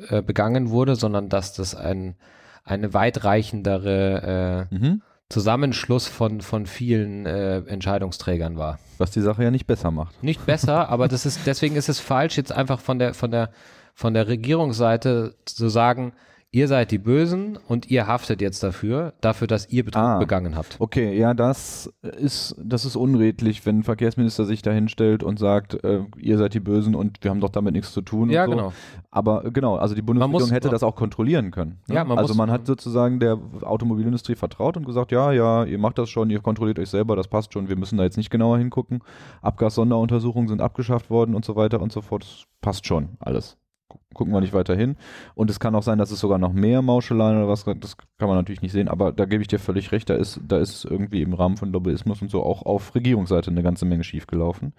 äh, 0.10 0.22
begangen 0.22 0.70
wurde, 0.70 0.96
sondern 0.96 1.28
dass 1.28 1.54
das 1.54 1.76
ein, 1.76 2.16
eine 2.64 2.94
weitreichendere 2.94 4.70
äh, 4.72 4.76
mhm. 4.76 5.02
Zusammenschluss 5.30 6.08
von, 6.08 6.42
von 6.42 6.66
vielen 6.66 7.26
äh, 7.26 7.58
Entscheidungsträgern 7.60 8.58
war. 8.58 8.80
Was 8.98 9.12
die 9.12 9.22
Sache 9.22 9.44
ja 9.44 9.52
nicht 9.52 9.68
besser 9.68 9.92
macht. 9.92 10.24
Nicht 10.24 10.46
besser, 10.46 10.90
aber 10.90 11.08
das 11.08 11.26
ist, 11.26 11.42
deswegen 11.46 11.76
ist 11.76 11.90
es 11.90 12.00
falsch, 12.00 12.38
jetzt 12.38 12.52
einfach 12.52 12.80
von 12.80 12.98
der, 12.98 13.14
von 13.14 13.32
der, 13.32 13.52
von 13.94 14.14
der 14.14 14.28
Regierungsseite 14.28 15.36
zu 15.46 15.70
sagen, 15.70 16.14
ihr 16.52 16.68
seid 16.68 16.92
die 16.92 16.98
Bösen 16.98 17.58
und 17.68 17.90
ihr 17.90 18.08
haftet 18.08 18.42
jetzt 18.42 18.64
dafür, 18.64 19.14
dafür, 19.22 19.48
dass 19.48 19.70
ihr 19.70 19.84
Betrug 19.84 20.02
ah, 20.02 20.20
begangen 20.20 20.56
habt. 20.56 20.78
Okay, 20.80 21.18
ja, 21.18 21.34
das 21.34 21.94
ist, 22.02 22.56
das 22.58 22.86
ist 22.86 22.96
unredlich, 22.96 23.66
wenn 23.66 23.80
ein 23.80 23.84
Verkehrsminister 23.84 24.46
sich 24.46 24.62
da 24.62 24.72
hinstellt 24.72 25.24
und 25.24 25.40
sagt, 25.40 25.84
äh, 25.84 26.02
ihr 26.18 26.38
seid 26.38 26.54
die 26.54 26.60
Bösen 26.60 26.96
und 26.96 27.24
wir 27.24 27.32
haben 27.32 27.42
doch 27.42 27.50
damit 27.50 27.74
nichts 27.74 27.92
zu 27.92 28.02
tun. 28.02 28.30
Ja, 28.30 28.46
so. 28.46 28.52
genau. 28.52 28.74
Aber 29.12 29.52
genau, 29.52 29.76
also 29.76 29.94
die 29.94 30.02
Bundesregierung 30.02 30.42
muss, 30.42 30.52
hätte 30.52 30.70
das 30.70 30.84
auch 30.84 30.96
kontrollieren 30.96 31.52
können. 31.52 31.80
Ne? 31.88 31.96
Ja, 31.96 32.04
man 32.06 32.18
also 32.18 32.30
muss, 32.30 32.38
man 32.38 32.52
hat 32.52 32.66
sozusagen 32.66 33.20
der 33.20 33.38
Automobilindustrie 33.62 34.36
vertraut 34.36 34.78
und 34.78 34.86
gesagt, 34.86 35.12
ja, 35.12 35.32
ja, 35.34 35.66
ihr 35.66 35.78
macht 35.78 35.98
das 35.98 36.10
schon, 36.10 36.30
ihr 36.30 36.40
kontrolliert 36.40 36.80
euch 36.80 36.90
selber, 36.90 37.16
das 37.16 37.28
passt 37.28 37.54
schon, 37.54 37.68
wir 37.68 37.76
müssen 37.76 37.98
da 37.98 38.04
jetzt 38.04 38.18
nicht 38.18 38.30
genauer 38.30 38.58
hingucken. 38.58 39.00
Abgassonderuntersuchungen 39.42 40.48
sind 40.48 40.62
abgeschafft 40.62 41.10
worden 41.10 41.36
und 41.36 41.44
so 41.44 41.56
weiter 41.56 41.82
und 41.82 41.92
so 41.92 42.02
fort. 42.02 42.24
Das 42.24 42.46
passt 42.62 42.88
schon 42.88 43.18
alles 43.20 43.58
gucken 44.14 44.34
wir 44.34 44.42
nicht 44.42 44.54
weiter 44.54 44.76
hin. 44.76 44.98
Und 45.36 45.50
es 45.50 45.60
kann 45.60 45.76
auch 45.76 45.84
sein, 45.84 45.98
dass 45.98 46.12
es 46.12 46.20
sogar 46.20 46.38
noch 46.38 46.54
mehr 46.54 46.82
Mauscheleien 46.82 47.38
oder 47.38 47.48
was, 47.48 47.64
das 47.64 47.98
kann 48.18 48.28
man 48.28 48.36
natürlich 48.36 48.62
nicht 48.62 48.72
sehen, 48.72 48.88
aber 48.88 49.12
da 49.12 49.26
gebe 49.26 49.42
ich 49.42 49.48
dir 49.48 49.60
völlig 49.60 49.92
recht, 49.92 50.10
da 50.10 50.16
ist, 50.16 50.42
da 50.46 50.58
ist 50.58 50.86
irgendwie 50.86 51.22
im 51.22 51.34
Rahmen 51.34 51.58
von 51.58 51.72
Lobbyismus 51.72 52.22
und 52.22 52.30
so 52.30 52.44
auch 52.44 52.64
auf 52.64 52.96
Regierungsseite 52.96 53.52
eine 53.52 53.64
ganze 53.64 53.86
Menge 53.86 54.04
schiefgelaufen. 54.04 54.74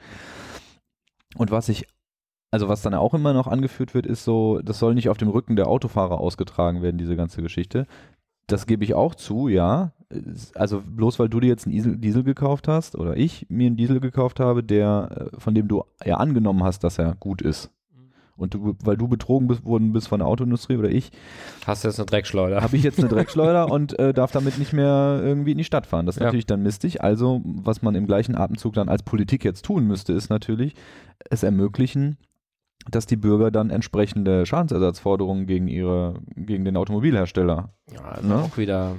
Und 1.37 1.51
was 1.51 1.69
ich, 1.69 1.87
also 2.51 2.69
was 2.69 2.83
dann 2.83 2.95
auch 2.95 3.15
immer 3.15 3.33
noch 3.33 3.47
angeführt 3.47 3.95
wird, 3.95 4.07
ist 4.07 4.25
so, 4.25 4.61
das 4.61 4.79
soll 4.79 4.95
nicht 4.95 5.09
auf 5.09 5.19
dem 5.19 5.29
Rücken 5.29 5.57
der 5.57 5.69
Autofahrer 5.69 6.19
ausgetragen 6.19 6.83
werden, 6.83 6.99
diese 6.99 7.17
ganze 7.17 7.43
Geschichte. 7.43 7.87
Das 8.47 8.67
gebe 8.67 8.83
ich 8.83 8.95
auch 8.95 9.15
zu, 9.15 9.49
ja. 9.49 9.93
Also 10.55 10.81
bloß 10.81 11.19
weil 11.19 11.29
du 11.29 11.39
dir 11.39 11.49
jetzt 11.49 11.67
einen 11.67 12.01
Diesel, 12.01 12.25
gekauft 12.25 12.67
hast 12.67 12.97
oder 12.97 13.15
ich 13.15 13.47
mir 13.51 13.67
einen 13.67 13.77
Diesel 13.77 14.01
gekauft 14.01 14.41
habe, 14.41 14.65
der, 14.65 15.31
äh, 15.35 15.39
von 15.39 15.55
dem 15.55 15.69
du 15.69 15.85
ja 16.03 16.17
angenommen 16.17 16.65
hast, 16.65 16.83
dass 16.83 16.99
er 16.99 17.15
gut 17.17 17.43
ist 17.43 17.71
und 18.39 18.55
du, 18.55 18.77
weil 18.83 18.97
du 18.97 19.09
betrogen 19.09 19.49
bist, 19.49 19.65
worden 19.65 19.93
bist 19.93 20.09
von 20.09 20.21
der 20.21 20.29
Autoindustrie 20.29 20.77
oder 20.77 20.89
ich. 20.89 21.11
Hast 21.67 21.85
du 21.85 21.89
jetzt 21.89 21.99
eine 21.99 22.07
Dreckschleuder? 22.07 22.63
Habe 22.63 22.77
ich 22.77 22.83
jetzt 22.83 22.99
eine 22.99 23.09
Dreckschleuder 23.11 23.71
und 23.71 23.99
äh, 23.99 24.15
darf 24.15 24.33
damit 24.33 24.59
nicht 24.59 24.73
mehr 24.73 25.21
irgendwie 25.23 25.53
in 25.53 25.59
die 25.59 25.65
Stadt 25.65 25.87
fahren. 25.87 26.07
Das 26.07 26.17
ist 26.17 26.21
ja. 26.21 26.27
natürlich 26.27 26.47
dann 26.47 26.63
mistig. 26.63 27.03
Also, 27.03 27.43
was 27.45 27.83
man 27.83 27.95
im 27.95 28.07
gleichen 28.07 28.35
Atemzug 28.35 28.75
dann 28.75 28.89
als 28.89 29.03
Politik 29.03 29.45
jetzt 29.45 29.65
tun 29.65 29.87
müsste, 29.87 30.13
ist 30.13 30.31
natürlich 30.31 30.75
es 31.31 31.43
ermöglichen, 31.43 32.17
dass 32.91 33.07
die 33.07 33.17
Bürger 33.17 33.51
dann 33.51 33.71
entsprechende 33.71 34.47
Schadensersatzforderungen 34.47 35.47
gegen 35.47 35.69
ihre, 35.69 36.15
gegen 36.37 36.65
den 36.65 36.77
Automobilhersteller 36.77 37.75
Ja, 37.93 38.03
also 38.03 38.29
Ne? 38.29 38.37
auch 38.37 38.57
wieder. 38.57 38.97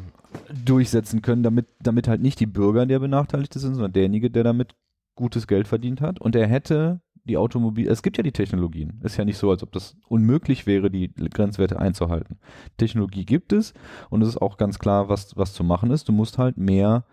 durchsetzen 0.66 1.22
können, 1.22 1.44
damit, 1.44 1.68
damit 1.82 2.08
halt 2.08 2.22
nicht 2.22 2.40
die 2.40 2.46
Bürger 2.46 2.86
der 2.86 3.00
Benachteiligte 3.00 3.58
sind, 3.60 3.76
sondern 3.76 3.94
derjenige, 3.94 4.30
der 4.30 4.44
damit 4.44 4.76
gutes 5.16 5.48
Geld 5.48 5.68
verdient 5.68 6.02
hat. 6.02 6.20
Und 6.20 6.36
er 6.36 6.48
hätte 6.48 7.02
die 7.30 7.38
Automobil, 7.38 7.88
es 7.88 8.04
gibt 8.04 8.18
ja 8.18 8.24
die 8.24 8.32
Technologien. 8.34 9.00
Ist 9.04 9.18
ja 9.18 9.24
nicht 9.24 9.38
so, 9.38 9.50
als 9.50 9.64
ob 9.64 9.72
das 9.72 9.96
unmöglich 10.08 10.66
wäre, 10.66 10.92
die 10.92 11.14
Grenzwerte 11.14 11.80
einzuhalten. 11.80 12.40
Technologie 12.78 13.26
gibt 13.26 13.54
es 13.54 13.74
und 14.10 14.22
es 14.22 14.28
ist 14.30 14.42
auch 14.42 14.58
ganz 14.58 14.80
klar, 14.80 15.08
was, 15.08 15.38
was 15.38 15.54
zu 15.54 15.64
machen 15.64 15.92
ist. 15.92 16.10
Du 16.10 16.12
musst 16.12 16.38
halt 16.38 16.58
mehr 16.58 17.06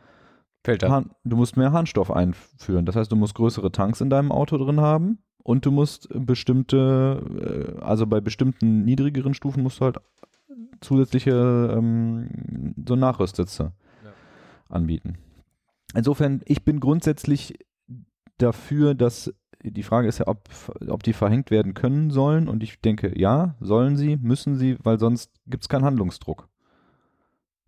Filter. 0.64 1.04
Du 1.23 1.37
musst 1.37 1.56
mehr 1.56 1.70
Harnstoff 1.70 2.11
einführen. 2.11 2.87
Das 2.87 2.96
heißt, 2.96 3.12
du 3.12 3.14
musst 3.16 3.37
größere 3.37 3.70
Tanks 3.70 4.00
in 4.00 4.11
deinem 4.11 4.32
Auto 4.32 4.58
drin 4.58 4.80
haben 4.80 5.18
und 5.44 5.64
du 5.64 5.70
musst 5.70 6.08
bestimmte, 6.12 7.76
äh, 7.78 7.85
also 7.85 8.04
bei 8.06 8.20
bestimmten 8.20 8.85
niedrigeren 8.85 9.32
Stufen 9.32 9.62
musst 9.62 9.78
du 9.80 9.85
halt 9.85 9.99
zusätzliche 10.80 11.73
ähm, 11.76 12.75
so 12.87 12.96
Nachrüstsitze 12.96 13.73
Ja. 14.04 14.11
anbieten. 14.68 15.18
Insofern, 15.94 16.42
ich 16.46 16.64
bin 16.64 16.80
grundsätzlich 16.80 17.54
dafür, 18.38 18.94
dass 18.94 19.32
die 19.73 19.82
Frage 19.82 20.08
ist 20.08 20.18
ja, 20.18 20.26
ob, 20.28 20.49
ob 20.88 21.02
die 21.02 21.12
verhängt 21.12 21.50
werden 21.50 21.75
können 21.75 22.11
sollen 22.11 22.49
und 22.49 22.62
ich 22.62 22.80
denke, 22.80 23.18
ja, 23.18 23.54
sollen 23.61 23.96
sie, 23.96 24.16
müssen 24.16 24.56
sie, 24.56 24.76
weil 24.82 24.99
sonst 24.99 25.30
gibt 25.46 25.64
es 25.64 25.68
keinen 25.68 25.85
Handlungsdruck. 25.85 26.49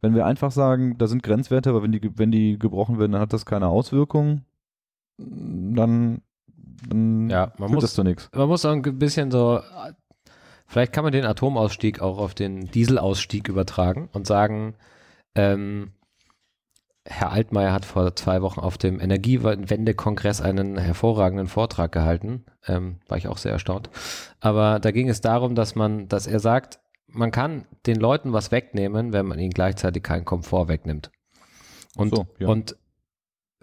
Wenn 0.00 0.14
wir 0.14 0.26
einfach 0.26 0.52
sagen, 0.52 0.96
da 0.98 1.06
sind 1.08 1.22
Grenzwerte, 1.22 1.70
aber 1.70 1.82
wenn 1.82 1.92
die, 1.92 2.18
wenn 2.18 2.30
die 2.30 2.58
gebrochen 2.58 2.98
werden, 2.98 3.12
dann 3.12 3.20
hat 3.20 3.32
das 3.32 3.46
keine 3.46 3.66
Auswirkungen, 3.66 4.44
dann, 5.18 6.22
dann 6.88 7.28
Ja, 7.30 7.52
man 7.58 7.72
muss, 7.72 7.82
das 7.82 7.94
zu 7.94 8.04
nichts. 8.04 8.30
man 8.32 8.48
muss 8.48 8.64
auch 8.64 8.70
ein 8.72 8.82
bisschen 8.82 9.30
so, 9.32 9.60
vielleicht 10.66 10.92
kann 10.92 11.02
man 11.04 11.12
den 11.12 11.24
Atomausstieg 11.24 12.00
auch 12.00 12.18
auf 12.18 12.34
den 12.34 12.66
Dieselausstieg 12.70 13.48
übertragen 13.48 14.08
und 14.12 14.26
sagen, 14.26 14.74
ähm, 15.34 15.92
Herr 17.10 17.32
Altmaier 17.32 17.72
hat 17.72 17.86
vor 17.86 18.14
zwei 18.16 18.42
Wochen 18.42 18.60
auf 18.60 18.76
dem 18.76 19.00
Energiewende-Kongress 19.00 20.42
einen 20.42 20.76
hervorragenden 20.76 21.48
Vortrag 21.48 21.90
gehalten. 21.90 22.44
Ähm, 22.66 22.96
war 23.08 23.16
ich 23.16 23.28
auch 23.28 23.38
sehr 23.38 23.52
erstaunt. 23.52 23.88
Aber 24.40 24.78
da 24.78 24.90
ging 24.90 25.08
es 25.08 25.20
darum, 25.22 25.54
dass 25.54 25.74
man, 25.74 26.08
dass 26.08 26.26
er 26.26 26.38
sagt, 26.38 26.80
man 27.06 27.30
kann 27.30 27.64
den 27.86 27.96
Leuten 27.96 28.34
was 28.34 28.52
wegnehmen, 28.52 29.14
wenn 29.14 29.26
man 29.26 29.38
ihnen 29.38 29.52
gleichzeitig 29.52 30.02
keinen 30.02 30.26
Komfort 30.26 30.68
wegnimmt. 30.68 31.10
Und, 31.96 32.14
So, 32.14 32.26
ja. 32.38 32.48
und 32.48 32.76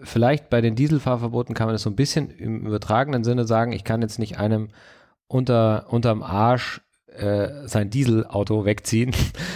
vielleicht 0.00 0.50
bei 0.50 0.60
den 0.60 0.74
Dieselfahrverboten 0.74 1.54
kann 1.54 1.68
man 1.68 1.74
das 1.74 1.82
so 1.82 1.90
ein 1.90 1.96
bisschen 1.96 2.30
im 2.30 2.66
übertragenen 2.66 3.22
Sinne 3.22 3.46
sagen, 3.46 3.72
ich 3.72 3.84
kann 3.84 4.02
jetzt 4.02 4.18
nicht 4.18 4.38
einem 4.38 4.70
unter, 5.28 5.86
unterm 5.90 6.22
Arsch 6.22 6.80
äh, 7.18 7.66
sein 7.66 7.90
Dieselauto 7.90 8.64
wegziehen, 8.64 9.12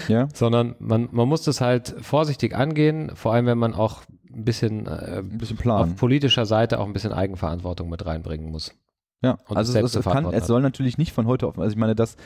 Ja, 0.08 0.28
sondern 0.34 0.76
man, 0.78 1.08
man 1.12 1.28
muss 1.28 1.42
das 1.42 1.60
halt 1.60 1.94
vorsichtig 2.00 2.54
angehen, 2.54 3.12
vor 3.14 3.32
allem 3.32 3.46
wenn 3.46 3.58
man 3.58 3.74
auch 3.74 4.02
ein 4.32 4.44
bisschen 4.44 4.86
äh, 4.86 5.18
ein 5.18 5.38
bisschen 5.38 5.70
auf 5.70 5.96
politischer 5.96 6.46
Seite 6.46 6.78
auch 6.78 6.86
ein 6.86 6.92
bisschen 6.92 7.12
Eigenverantwortung 7.12 7.88
mit 7.88 8.04
reinbringen 8.04 8.50
muss. 8.50 8.74
Ja, 9.22 9.38
und 9.48 9.56
also 9.56 9.78
es, 9.78 10.00
kann, 10.02 10.32
es 10.32 10.46
soll 10.46 10.62
natürlich 10.62 10.96
nicht 10.96 11.12
von 11.12 11.26
heute 11.26 11.46
auf, 11.46 11.58
also 11.58 11.70
ich 11.70 11.78
meine, 11.78 11.94
dass 11.94 12.16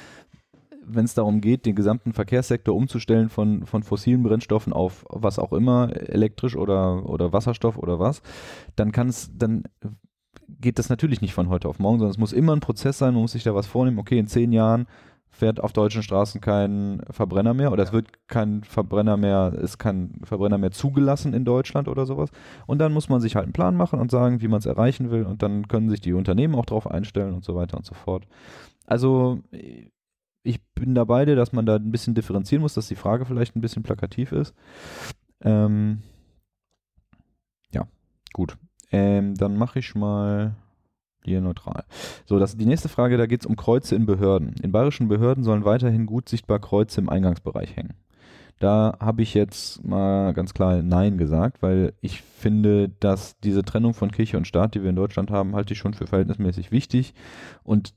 wenn 0.87 1.05
es 1.05 1.15
darum 1.15 1.41
geht, 1.41 1.67
den 1.67 1.75
gesamten 1.75 2.13
Verkehrssektor 2.13 2.75
umzustellen 2.75 3.29
von, 3.31 3.67
von 3.67 3.83
fossilen 3.83 4.23
Brennstoffen 4.23 4.73
auf 4.73 5.05
was 5.09 5.39
auch 5.39 5.53
immer, 5.53 5.91
elektrisch 5.95 6.57
oder, 6.57 7.09
oder 7.09 7.33
Wasserstoff 7.33 7.79
oder 7.79 7.99
was, 7.99 8.23
dann 8.77 8.93
kann 8.93 9.09
es, 9.09 9.31
dann 9.35 9.65
geht 10.61 10.79
das 10.79 10.89
natürlich 10.89 11.21
nicht 11.21 11.35
von 11.35 11.49
heute 11.49 11.69
auf 11.69 11.79
morgen, 11.79 11.99
sondern 11.99 12.13
es 12.13 12.19
muss 12.19 12.33
immer 12.33 12.55
ein 12.55 12.61
Prozess 12.61 12.99
sein, 12.99 13.15
man 13.15 13.23
muss 13.23 13.33
sich 13.33 13.45
da 13.45 13.55
was 13.55 13.67
vornehmen, 13.67 13.99
okay, 13.99 14.19
in 14.19 14.27
zehn 14.27 14.53
Jahren 14.53 14.87
fährt 15.35 15.61
auf 15.61 15.73
deutschen 15.73 16.03
Straßen 16.03 16.41
kein 16.41 17.03
Verbrenner 17.11 17.55
mehr 17.55 17.73
oder 17.73 17.83
es 17.83 17.93
wird 17.93 18.29
kein 18.29 18.63
Verbrenner 18.63 19.17
mehr, 19.17 19.53
ist 19.53 19.79
kein 19.79 20.21
Verbrenner 20.23 20.59
mehr 20.59 20.71
zugelassen 20.71 21.35
in 21.35 21.45
Deutschland 21.45 21.89
oder 21.89 22.07
sowas. 22.07 22.31
Und 22.67 22.79
dann 22.79 22.93
muss 22.93 23.09
man 23.09 23.21
sich 23.21 23.35
halt 23.35 23.45
einen 23.45 23.53
Plan 23.53 23.77
machen 23.77 23.99
und 23.99 24.11
sagen, 24.11 24.41
wie 24.41 24.49
man 24.49 24.61
es 24.61 24.67
erreichen 24.67 25.11
will 25.11 25.25
und 25.25 25.43
dann 25.43 25.67
können 25.67 25.91
sich 25.91 26.01
die 26.01 26.13
Unternehmen 26.13 26.55
auch 26.55 26.67
darauf 26.67 26.89
einstellen 26.89 27.35
und 27.35 27.45
so 27.45 27.57
weiter 27.57 27.77
und 27.77 27.85
so 27.85 27.95
fort. 27.95 28.27
Also 28.87 29.41
ich 30.45 30.63
bin 30.75 30.95
da 30.95 31.05
bei 31.05 31.25
dir, 31.25 31.37
dass 31.37 31.53
man 31.53 31.67
da 31.67 31.77
ein 31.77 31.91
bisschen 31.91 32.15
differenzieren 32.15 32.63
muss, 32.63 32.75
dass 32.75 32.89
die 32.89 32.97
Frage 32.97 33.25
vielleicht 33.25 33.57
ein 33.57 33.61
bisschen 33.61 33.83
plakativ 33.83 34.31
ist. 34.31 34.55
Ähm, 35.41 36.03
ja, 37.73 37.89
gut. 38.33 38.57
Ähm, 38.93 39.35
dann 39.35 39.57
mache 39.57 39.81
ich 39.81 39.95
mal 39.95 40.55
hier 41.27 41.41
neutral. 41.41 41.85
So, 42.27 42.39
das, 42.39 42.57
die 42.57 42.67
nächste 42.67 42.89
Frage, 42.89 43.17
da 43.17 43.27
geht 43.27 43.43
es 43.43 43.47
um 43.47 43.57
Kreuze 43.57 43.95
in 43.95 44.07
Behörden. 44.07 44.55
In 44.63 44.73
bayerischen 44.73 45.09
Behörden 45.09 45.45
sollen 45.45 45.65
weiterhin 45.65 46.07
gut 46.07 46.29
sichtbar 46.29 46.59
Kreuze 46.59 47.01
im 47.01 47.09
Eingangsbereich 47.09 47.77
hängen. 47.77 47.95
Da 48.61 48.97
habe 49.01 49.23
ich 49.23 49.35
jetzt 49.35 49.85
mal 49.85 50.33
ganz 50.33 50.55
klar 50.55 50.83
Nein 50.83 51.19
gesagt, 51.19 51.61
weil 51.61 51.93
ich 52.01 52.23
finde, 52.23 52.89
dass 53.01 53.39
diese 53.41 53.65
Trennung 53.65 53.95
von 53.95 54.11
Kirche 54.11 54.37
und 54.37 54.47
Staat, 54.47 54.75
die 54.75 54.83
wir 54.83 54.91
in 54.91 54.97
Deutschland 54.97 55.31
haben, 55.31 55.55
halte 55.55 55.73
ich 55.73 55.79
schon 55.79 55.95
für 55.95 56.07
verhältnismäßig 56.07 56.71
wichtig. 56.71 57.15
Und 57.65 57.95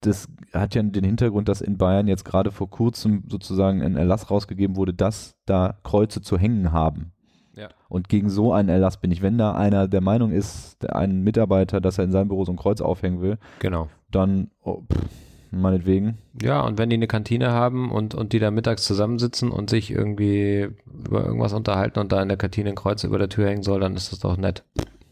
das 0.00 0.28
hat 0.52 0.74
ja 0.74 0.82
den 0.82 1.04
Hintergrund, 1.04 1.48
dass 1.48 1.60
in 1.60 1.78
Bayern 1.78 2.08
jetzt 2.08 2.24
gerade 2.24 2.50
vor 2.50 2.68
kurzem 2.68 3.22
sozusagen 3.28 3.82
ein 3.82 3.96
Erlass 3.96 4.30
rausgegeben 4.30 4.76
wurde, 4.76 4.92
dass 4.92 5.36
da 5.46 5.78
Kreuze 5.84 6.20
zu 6.20 6.36
hängen 6.36 6.72
haben. 6.72 7.12
Ja. 7.54 7.68
Und 7.88 8.08
gegen 8.08 8.30
so 8.30 8.52
einen 8.52 8.68
Erlass 8.70 8.96
bin 8.96 9.10
ich, 9.10 9.20
wenn 9.22 9.36
da 9.38 9.52
einer 9.52 9.86
der 9.88 10.00
Meinung 10.00 10.32
ist, 10.32 10.82
der- 10.82 10.96
ein 10.96 11.22
Mitarbeiter, 11.22 11.80
dass 11.80 11.98
er 11.98 12.04
in 12.04 12.12
seinem 12.12 12.28
Büro 12.28 12.44
so 12.44 12.52
ein 12.52 12.56
Kreuz 12.56 12.80
aufhängen 12.80 13.20
will, 13.20 13.38
Genau. 13.58 13.88
dann 14.10 14.50
oh, 14.62 14.82
pff, 14.90 15.04
meinetwegen. 15.50 16.16
Ja, 16.40 16.62
und 16.62 16.78
wenn 16.78 16.88
die 16.88 16.96
eine 16.96 17.06
Kantine 17.06 17.50
haben 17.52 17.90
und, 17.90 18.14
und 18.14 18.32
die 18.32 18.38
da 18.38 18.50
mittags 18.50 18.84
zusammensitzen 18.84 19.50
und 19.50 19.68
sich 19.68 19.90
irgendwie 19.90 20.68
über 21.06 21.24
irgendwas 21.26 21.52
unterhalten 21.52 21.98
und 21.98 22.10
da 22.12 22.22
in 22.22 22.28
der 22.28 22.38
Kantine 22.38 22.70
ein 22.70 22.74
Kreuz 22.74 23.04
über 23.04 23.18
der 23.18 23.28
Tür 23.28 23.48
hängen 23.48 23.62
soll, 23.62 23.80
dann 23.80 23.94
ist 23.96 24.12
das 24.12 24.18
doch 24.20 24.36
nett. 24.38 24.64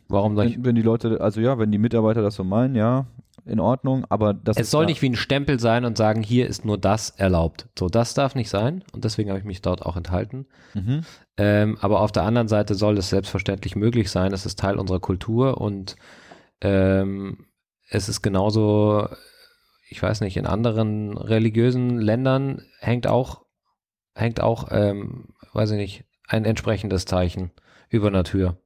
Warum 0.08 0.34
soll 0.34 0.46
ich? 0.46 0.56
Wenn, 0.56 0.64
wenn 0.64 0.74
die 0.76 0.82
Leute, 0.82 1.20
also 1.20 1.40
ja, 1.40 1.58
wenn 1.58 1.70
die 1.70 1.78
Mitarbeiter 1.78 2.22
das 2.22 2.34
so 2.36 2.42
meinen, 2.44 2.74
ja, 2.74 3.04
in 3.46 3.60
Ordnung, 3.60 4.04
aber 4.08 4.34
das 4.34 4.56
Es 4.56 4.70
soll 4.70 4.86
nicht 4.86 5.02
wie 5.02 5.08
ein 5.10 5.16
Stempel 5.16 5.58
sein 5.60 5.84
und 5.84 5.96
sagen, 5.96 6.22
hier 6.22 6.46
ist 6.46 6.64
nur 6.64 6.78
das 6.78 7.10
erlaubt. 7.10 7.68
So, 7.78 7.88
das 7.88 8.14
darf 8.14 8.34
nicht 8.34 8.50
sein 8.50 8.84
und 8.92 9.04
deswegen 9.04 9.30
habe 9.30 9.38
ich 9.38 9.44
mich 9.44 9.62
dort 9.62 9.82
auch 9.82 9.96
enthalten. 9.96 10.46
Mhm. 10.74 11.02
Ähm, 11.36 11.78
aber 11.80 12.00
auf 12.00 12.12
der 12.12 12.24
anderen 12.24 12.48
Seite 12.48 12.74
soll 12.74 12.98
es 12.98 13.08
selbstverständlich 13.10 13.76
möglich 13.76 14.10
sein. 14.10 14.32
Es 14.32 14.46
ist 14.46 14.58
Teil 14.58 14.76
unserer 14.78 15.00
Kultur 15.00 15.60
und 15.60 15.96
ähm, 16.60 17.46
es 17.88 18.08
ist 18.08 18.22
genauso, 18.22 19.08
ich 19.88 20.02
weiß 20.02 20.20
nicht, 20.20 20.36
in 20.36 20.46
anderen 20.46 21.16
religiösen 21.16 21.98
Ländern 21.98 22.62
hängt 22.78 23.06
auch, 23.06 23.42
hängt 24.14 24.40
auch, 24.40 24.68
ähm, 24.70 25.28
weiß 25.52 25.70
ich 25.72 25.76
nicht, 25.76 26.04
ein 26.28 26.44
entsprechendes 26.44 27.04
Zeichen 27.06 27.50
über 27.88 28.08
einer 28.08 28.24
Tür. 28.24 28.56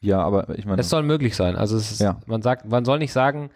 Ja, 0.00 0.22
aber 0.22 0.58
ich 0.58 0.64
meine, 0.64 0.80
Es 0.80 0.88
soll 0.88 1.02
möglich 1.02 1.36
sein. 1.36 1.56
Also 1.56 1.76
es 1.76 1.90
ist, 1.92 2.00
Ja. 2.00 2.20
man 2.26 2.40
sagt, 2.40 2.66
man 2.66 2.86
soll 2.86 2.98
nicht 2.98 3.12
sagen, 3.12 3.50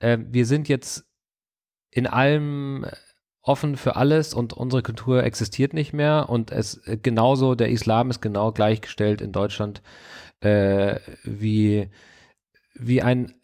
äh, 0.00 0.18
wir 0.20 0.46
sind 0.46 0.68
jetzt 0.68 1.04
in 1.90 2.06
allem 2.06 2.86
offen 3.42 3.76
für 3.76 3.96
alles 3.96 4.34
und 4.34 4.52
unsere 4.52 4.82
Kultur 4.82 5.24
existiert 5.24 5.72
nicht 5.72 5.92
mehr 5.92 6.28
und 6.28 6.50
es 6.50 6.86
äh, 6.86 6.98
genauso 6.98 7.54
der 7.54 7.70
Islam 7.70 8.10
ist 8.10 8.20
genau 8.20 8.52
gleichgestellt 8.52 9.20
in 9.20 9.32
Deutschland 9.32 9.82
äh, 10.40 10.96
wie 11.24 11.88
wie 12.74 13.02
ein 13.02 13.34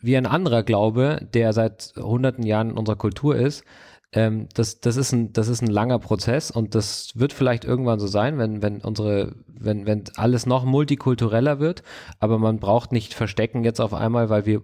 wie 0.00 0.16
ein 0.16 0.26
anderer 0.26 0.62
Glaube, 0.62 1.26
der 1.34 1.52
seit 1.52 1.94
hunderten 1.96 2.44
Jahren 2.44 2.70
in 2.70 2.78
unserer 2.78 2.96
Kultur 2.96 3.34
ist. 3.36 3.64
Ähm, 4.12 4.48
das, 4.54 4.80
das, 4.80 4.96
ist 4.96 5.12
ein, 5.12 5.32
das 5.32 5.48
ist 5.48 5.62
ein 5.62 5.70
langer 5.70 5.98
Prozess 5.98 6.50
und 6.50 6.74
das 6.74 7.12
wird 7.16 7.32
vielleicht 7.32 7.64
irgendwann 7.64 7.98
so 7.98 8.06
sein, 8.06 8.38
wenn, 8.38 8.62
wenn 8.62 8.80
unsere, 8.82 9.34
wenn, 9.48 9.86
wenn 9.86 10.04
alles 10.16 10.46
noch 10.46 10.64
multikultureller 10.64 11.58
wird, 11.58 11.82
aber 12.20 12.38
man 12.38 12.58
braucht 12.58 12.92
nicht 12.92 13.14
verstecken 13.14 13.64
jetzt 13.64 13.80
auf 13.80 13.94
einmal, 13.94 14.28
weil 14.30 14.46
wir 14.46 14.62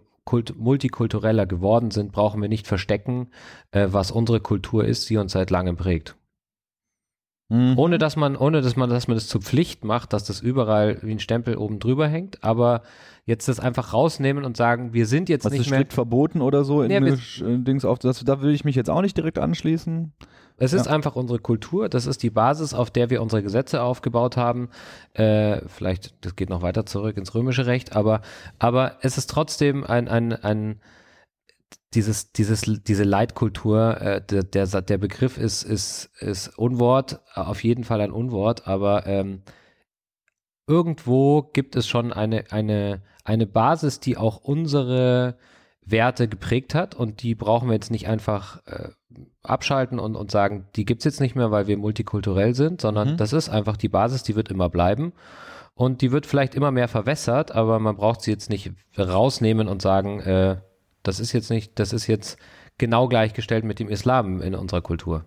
multikultureller 0.57 1.47
geworden 1.47 1.91
sind, 1.91 2.13
brauchen 2.13 2.41
wir 2.41 2.49
nicht 2.49 2.67
verstecken, 2.67 3.29
äh, 3.71 3.89
was 3.91 4.11
unsere 4.11 4.41
Kultur 4.41 4.85
ist, 4.85 5.11
die 5.11 5.17
uns 5.17 5.33
seit 5.33 5.51
langem 5.51 5.77
prägt. 5.77 6.17
Mhm. 7.53 7.79
Ohne 7.79 7.99
dass 7.99 8.17
man, 8.17 8.35
ohne 8.35 8.63
dass 8.63 8.77
man, 8.77 8.89
dass 8.89 9.09
man 9.09 9.17
das 9.17 9.29
zur 9.29 9.43
Pflicht 9.43 9.85
macht, 9.85 10.15
dass 10.15 10.25
das 10.25 10.41
überall 10.41 10.99
wie 11.03 11.11
ein 11.11 11.19
Stempel 11.19 11.57
oben 11.57 11.81
drüber 11.81 12.09
hängt, 12.09 12.43
aber 12.43 12.83
jetzt 13.27 13.47
das 13.47 13.61
einfach 13.61 13.93
rausnehmen 13.93 14.45
und 14.45 14.57
sagen, 14.57 14.95
wir 14.95 15.07
sind 15.07 15.29
jetzt 15.29 15.45
was 15.45 15.53
ist 15.53 15.59
nicht 15.59 15.71
mehr, 15.71 15.81
strikt 15.81 15.93
verboten 15.93 16.41
oder 16.41 16.65
so 16.65 16.83
in 16.83 16.89
Nee, 16.89 17.11
äh, 17.11 17.59
Dings 17.59 17.85
auf 17.85 17.99
das, 17.99 18.25
da 18.25 18.41
will 18.41 18.55
ich 18.55 18.65
mich 18.65 18.75
jetzt 18.75 18.89
auch 18.89 19.03
nicht 19.03 19.19
direkt 19.19 19.39
anschließen. 19.39 20.13
Es 20.63 20.73
ist 20.73 20.87
Ja. 20.87 20.93
einfach 20.93 21.17
unsere 21.17 21.41
Kultur, 21.41 21.89
das 21.89 22.07
ist 22.07 22.23
die 22.23 22.31
Basis, 22.31 22.73
auf 22.73 22.89
der 22.89 23.11
wir 23.11 23.21
unsere 23.21 23.43
Gesetze 23.43 23.83
aufgebaut 23.83 24.37
haben. 24.37 24.69
Äh, 25.13 25.61
vielleicht, 25.67 26.25
das 26.25 26.37
geht 26.37 26.51
noch 26.51 26.63
weiter 26.63 26.87
zurück 26.87 27.17
ins 27.17 27.35
römische 27.35 27.67
Recht, 27.67 27.97
aber, 27.97 28.21
aber 28.61 28.99
es 29.01 29.19
ist 29.19 29.29
trotzdem 29.29 29.83
ein, 29.83 30.07
ein, 30.07 30.33
ein 30.33 30.81
dieses, 31.95 32.31
dieses, 32.31 32.61
diese 32.61 33.03
Leitkultur, 33.03 34.01
äh, 34.01 34.23
der, 34.25 34.45
der, 34.45 34.67
der 34.83 34.99
Begriff 34.99 35.37
ist, 35.37 35.65
ist, 35.65 36.11
ist 36.21 36.57
Unwort, 36.57 37.21
auf 37.35 37.65
jeden 37.65 37.83
Fall 37.83 38.01
ein 38.01 38.13
Unwort, 38.13 38.69
aber 38.69 39.05
ähm, 39.09 39.43
irgendwo 40.69 41.43
gibt 41.43 41.75
es 41.75 41.89
schon 41.89 42.13
eine, 42.13 42.45
eine, 42.53 43.03
eine 43.25 43.49
Basis, 43.49 43.99
die 43.99 44.17
auch 44.17 44.37
unsere 44.37 45.37
Werte 45.85 46.29
geprägt 46.29 46.77
hat 46.77 46.95
und 46.95 47.25
die 47.25 47.35
brauchen 47.35 47.67
wir 47.69 47.75
jetzt 47.75 47.91
nicht 47.91 48.07
einfach 48.07 48.65
äh, 48.67 48.91
abschalten 49.43 49.99
und, 49.99 50.17
und 50.17 50.31
sagen, 50.31 50.67
die 50.77 50.85
gibt 50.85 51.01
es 51.01 51.05
jetzt 51.05 51.21
nicht 51.21 51.35
mehr, 51.35 51.51
weil 51.51 51.67
wir 51.67 51.77
multikulturell 51.77 52.55
sind, 52.55 52.81
sondern 52.81 53.13
mhm. 53.13 53.17
das 53.17 53.33
ist 53.33 53.49
einfach 53.49 53.77
die 53.77 53.89
Basis, 53.89 54.23
die 54.23 54.37
wird 54.37 54.51
immer 54.51 54.69
bleiben. 54.69 55.13
Und 55.75 56.03
die 56.03 56.13
wird 56.13 56.27
vielleicht 56.27 56.55
immer 56.55 56.71
mehr 56.71 56.89
verwässert, 56.89 57.53
aber 57.53 57.79
man 57.79 57.97
braucht 57.97 58.21
sie 58.21 58.31
jetzt 58.31 58.51
nicht 58.51 58.73
rausnehmen 58.99 59.69
und 59.69 59.81
sagen, 59.81 60.21
äh, 60.21 60.57
das 61.03 61.19
ist 61.19 61.33
jetzt 61.33 61.51
nicht, 61.51 61.79
das 61.79 61.93
ist 61.93 62.07
jetzt 62.07 62.39
genau 62.79 63.09
gleichgestellt 63.09 63.65
mit 63.65 63.79
dem 63.79 63.89
Islam 63.89 64.43
in 64.43 64.55
unserer 64.55 64.83
Kultur. 64.83 65.25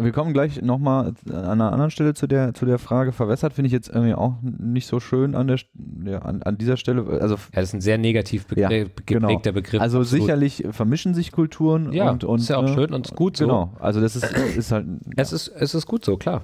Wir 0.00 0.12
kommen 0.12 0.32
gleich 0.32 0.62
nochmal 0.62 1.12
an 1.28 1.44
einer 1.44 1.72
anderen 1.72 1.90
Stelle 1.90 2.14
zu 2.14 2.26
der, 2.26 2.54
zu 2.54 2.66
der 2.66 2.78
Frage. 2.78 3.12
Verwässert 3.12 3.52
finde 3.52 3.66
ich 3.66 3.72
jetzt 3.72 3.88
irgendwie 3.88 4.14
auch 4.14 4.34
nicht 4.42 4.86
so 4.86 5.00
schön 5.00 5.34
an, 5.34 5.48
der, 5.48 5.58
ja, 6.04 6.20
an, 6.20 6.42
an 6.42 6.56
dieser 6.56 6.76
Stelle. 6.76 7.04
Also, 7.20 7.34
ja, 7.34 7.40
das 7.54 7.70
ist 7.70 7.74
ein 7.74 7.80
sehr 7.80 7.98
negativ 7.98 8.46
begr 8.46 8.70
ja, 8.70 8.84
geprägter 8.84 9.50
genau. 9.50 9.52
Begriff. 9.52 9.80
Also 9.80 10.00
absolut. 10.00 10.22
sicherlich 10.22 10.64
vermischen 10.70 11.14
sich 11.14 11.32
Kulturen. 11.32 11.92
Ja, 11.92 12.10
und, 12.10 12.22
und, 12.22 12.40
ist 12.40 12.48
ja 12.48 12.58
auch 12.58 12.64
äh, 12.64 12.74
schön 12.74 12.94
und 12.94 13.14
gut 13.16 13.36
so. 13.36 13.46
Genau, 13.46 13.72
also 13.80 14.00
das 14.00 14.14
ist, 14.14 14.24
ist 14.56 14.72
halt. 14.72 14.86
Es, 15.16 15.32
ist, 15.32 15.48
es 15.48 15.74
ist 15.74 15.86
gut 15.86 16.04
so, 16.04 16.16
klar. 16.16 16.42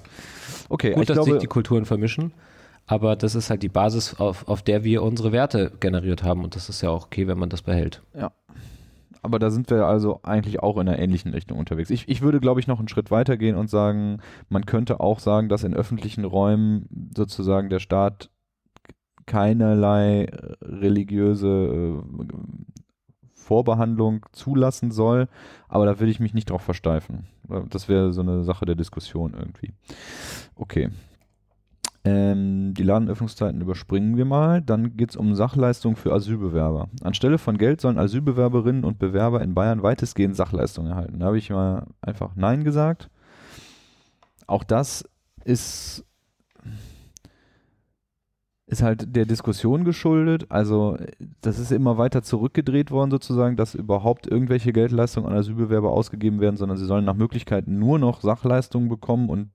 Okay, 0.68 0.94
gut, 0.94 1.08
dass 1.08 1.14
glaube, 1.14 1.32
sich 1.32 1.40
die 1.40 1.46
Kulturen 1.46 1.84
vermischen. 1.84 2.32
Aber 2.87 3.16
das 3.16 3.34
ist 3.34 3.50
halt 3.50 3.62
die 3.62 3.68
Basis, 3.68 4.14
auf, 4.18 4.49
auf 4.49 4.62
der 4.62 4.84
wir 4.84 5.02
unsere 5.02 5.32
Werte 5.32 5.73
generiert 5.80 6.23
haben. 6.23 6.44
Und 6.44 6.56
das 6.56 6.68
ist 6.68 6.82
ja 6.82 6.90
auch 6.90 7.06
okay, 7.06 7.26
wenn 7.26 7.38
man 7.38 7.49
das 7.49 7.62
behält. 7.62 8.02
Ja. 8.14 8.32
Aber 9.25 9.38
da 9.38 9.50
sind 9.50 9.71
wir 9.71 9.87
also 9.87 10.21
eigentlich 10.23 10.62
auch 10.62 10.76
in 10.76 10.87
einer 10.87 10.99
ähnlichen 10.99 11.33
Richtung 11.33 11.59
unterwegs. 11.59 11.88
Ich, 11.88 12.09
ich 12.11 12.21
würde, 12.21 12.40
glaube 12.40 12.61
ich, 12.61 12.66
noch 12.66 12.78
einen 12.78 12.88
Schritt 12.88 13.11
weiter 13.11 13.38
gehen 13.38 13.57
und 13.57 13.71
sagen, 13.71 14.19
man 14.50 14.66
könnte 14.66 15.00
auch 15.00 15.19
sagen, 15.19 15.49
dass 15.49 15.64
in 15.64 15.73
öffentlichen 15.73 16.26
Räumen 16.26 17.11
sozusagen 17.16 17.71
der 17.71 17.78
Staat 17.78 18.28
keinerlei 19.25 20.28
religiöse 20.61 21.49
äh, 21.49 22.26
Vorbehandlung 23.33 24.26
zulassen 24.33 24.90
soll, 24.90 25.28
aber 25.69 25.87
da 25.87 26.00
will 26.00 26.11
ich 26.11 26.21
mich 26.21 26.35
nicht 26.35 26.50
drauf 26.50 26.62
versteifen. 26.62 27.26
Das 27.71 27.88
wäre 27.88 28.12
so 28.12 28.21
eine 28.21 28.45
Sache 28.45 28.66
der 28.66 28.75
Diskussion 28.75 29.33
irgendwie. 29.33 29.73
Okay. 30.54 30.90
Ähm, 32.06 32.75
die 32.75 32.82
Ladenöffnungszeiten 32.82 33.62
überspringen 33.62 34.18
wir 34.18 34.26
mal. 34.26 34.61
Dann 34.61 34.96
geht 34.96 35.11
es 35.11 35.16
um 35.16 35.34
Sachleistungen 35.34 35.96
für 35.96 36.12
Asylbewerber. 36.12 36.88
Anstelle 37.02 37.38
von 37.38 37.56
Geld 37.56 37.80
sollen 37.80 37.99
Asylbewerberinnen 37.99 38.84
und 38.84 38.99
Bewerber 38.99 39.40
in 39.40 39.54
Bayern 39.54 39.82
weitestgehend 39.82 40.37
Sachleistungen 40.37 40.90
erhalten. 40.90 41.20
Da 41.20 41.26
habe 41.26 41.38
ich 41.38 41.49
mal 41.49 41.87
einfach 42.02 42.37
Nein 42.37 42.62
gesagt. 42.62 43.08
Auch 44.46 44.64
das 44.64 45.08
ist, 45.46 46.04
ist 48.66 48.82
halt 48.82 49.16
der 49.16 49.25
Diskussion 49.25 49.84
geschuldet. 49.84 50.44
Also 50.50 50.99
das 51.40 51.58
ist 51.58 51.73
immer 51.73 51.96
weiter 51.96 52.23
zurückgedreht 52.23 52.90
worden 52.90 53.12
sozusagen, 53.12 53.56
dass 53.56 53.75
überhaupt 53.75 54.26
irgendwelche 54.26 54.75
Geldleistungen 54.75 55.30
an 55.30 55.38
Asylbewerber 55.38 55.90
ausgegeben 55.90 56.40
werden, 56.40 56.58
sondern 56.58 56.76
sie 56.76 56.84
sollen 56.84 57.06
nach 57.06 57.14
Möglichkeit 57.14 57.66
nur 57.66 57.99
noch 57.99 58.20
Sachleistungen 58.20 58.90
bekommen 58.90 59.30
und 59.30 59.49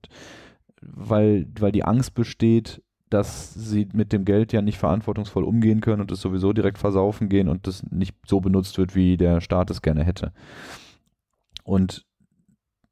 weil, 0.80 1.46
weil 1.58 1.72
die 1.72 1.84
Angst 1.84 2.14
besteht, 2.14 2.82
dass 3.10 3.52
sie 3.54 3.88
mit 3.92 4.12
dem 4.12 4.24
Geld 4.24 4.52
ja 4.52 4.62
nicht 4.62 4.78
verantwortungsvoll 4.78 5.44
umgehen 5.44 5.80
können 5.80 6.00
und 6.00 6.12
es 6.12 6.20
sowieso 6.20 6.52
direkt 6.52 6.78
versaufen 6.78 7.28
gehen 7.28 7.48
und 7.48 7.66
das 7.66 7.82
nicht 7.90 8.14
so 8.24 8.40
benutzt 8.40 8.78
wird, 8.78 8.94
wie 8.94 9.16
der 9.16 9.40
Staat 9.40 9.70
es 9.70 9.82
gerne 9.82 10.04
hätte. 10.04 10.32
Und 11.64 12.06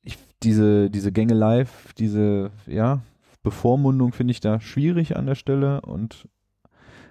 ich, 0.03 0.19
diese, 0.43 0.91
diese 0.91 1.13
Gänge 1.13 1.35
live, 1.35 1.93
diese, 1.95 2.51
ja, 2.67 3.01
Bevormundung 3.43 4.13
finde 4.13 4.33
ich 4.33 4.41
da 4.41 4.61
schwierig 4.61 5.17
an 5.17 5.27
der 5.27 5.37
Stelle 5.37 5.81
und 5.83 6.29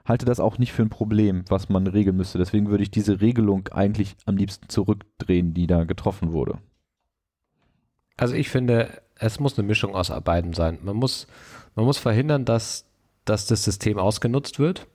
halte 0.06 0.26
das 0.26 0.40
auch 0.40 0.58
nicht 0.58 0.74
für 0.74 0.84
ein 0.84 0.90
Problem, 0.90 1.44
was 1.48 1.70
man 1.70 1.88
regeln 1.88 2.18
müsste. 2.18 2.38
Deswegen 2.38 2.70
würde 2.70 2.84
ich 2.84 2.92
diese 2.92 3.22
Regelung 3.22 3.68
eigentlich 3.70 4.16
am 4.26 4.38
liebsten 4.38 4.70
zurückdrehen, 4.70 5.54
die 5.54 5.68
da 5.68 5.86
getroffen 5.86 6.34
wurde. 6.34 6.60
Also 8.18 8.36
ich 8.36 8.50
finde, 8.50 8.90
es 9.20 9.40
muss 9.40 9.58
eine 9.58 9.68
Mischung 9.68 9.96
aus 9.96 10.12
beiden 10.24 10.54
sein. 10.54 10.80
Man 10.84 10.96
muss, 10.96 11.28
man 11.76 11.86
muss 11.86 11.98
verhindern, 11.98 12.46
dass, 12.46 12.86
dass 13.26 13.48
das 13.48 13.64
System 13.64 13.98
ausgenutzt 13.98 14.60
wird. 14.60 14.88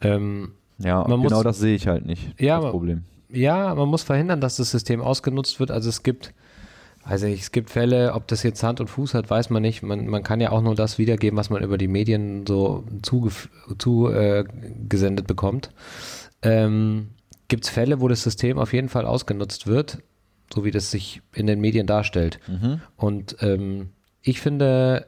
Ähm, 0.00 0.52
ja, 0.78 1.02
genau 1.02 1.16
muss, 1.16 1.42
das 1.42 1.58
sehe 1.58 1.74
ich 1.74 1.86
halt 1.86 2.04
nicht. 2.06 2.40
Ja, 2.40 2.60
das 2.60 2.70
Problem. 2.70 3.04
Ja, 3.30 3.74
man 3.74 3.88
muss 3.88 4.02
verhindern, 4.02 4.40
dass 4.40 4.56
das 4.56 4.70
System 4.70 5.00
ausgenutzt 5.00 5.60
wird. 5.60 5.70
Also 5.70 5.88
es 5.88 6.02
gibt, 6.02 6.34
also 7.02 7.26
es 7.26 7.52
gibt 7.52 7.70
Fälle, 7.70 8.14
ob 8.14 8.28
das 8.28 8.42
jetzt 8.42 8.62
Hand 8.62 8.80
und 8.80 8.88
Fuß 8.88 9.14
hat, 9.14 9.30
weiß 9.30 9.50
man 9.50 9.62
nicht. 9.62 9.82
Man, 9.82 10.06
man 10.06 10.22
kann 10.22 10.40
ja 10.40 10.50
auch 10.50 10.62
nur 10.62 10.74
das 10.74 10.98
wiedergeben, 10.98 11.36
was 11.36 11.50
man 11.50 11.62
über 11.62 11.78
die 11.78 11.88
Medien 11.88 12.46
so 12.46 12.84
zugesendet 13.02 13.78
zu, 13.78 14.08
äh, 14.08 15.22
bekommt. 15.22 15.70
Ähm, 16.42 17.10
gibt 17.48 17.64
es 17.64 17.70
Fälle, 17.70 18.00
wo 18.00 18.08
das 18.08 18.22
System 18.22 18.58
auf 18.58 18.72
jeden 18.72 18.88
Fall 18.88 19.06
ausgenutzt 19.06 19.66
wird 19.66 19.98
so 20.52 20.64
wie 20.64 20.70
das 20.70 20.90
sich 20.90 21.22
in 21.34 21.46
den 21.46 21.60
Medien 21.60 21.86
darstellt. 21.86 22.38
Mhm. 22.46 22.80
Und 22.96 23.36
ähm, 23.40 23.90
ich 24.22 24.40
finde, 24.40 25.06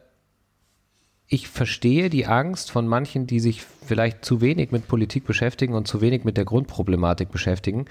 ich 1.28 1.48
verstehe 1.48 2.08
die 2.08 2.26
Angst 2.26 2.70
von 2.70 2.86
manchen, 2.86 3.26
die 3.26 3.40
sich 3.40 3.62
vielleicht 3.62 4.24
zu 4.24 4.40
wenig 4.40 4.70
mit 4.70 4.86
Politik 4.86 5.26
beschäftigen 5.26 5.74
und 5.74 5.88
zu 5.88 6.00
wenig 6.00 6.24
mit 6.24 6.36
der 6.36 6.44
Grundproblematik 6.44 7.30
beschäftigen. 7.30 7.86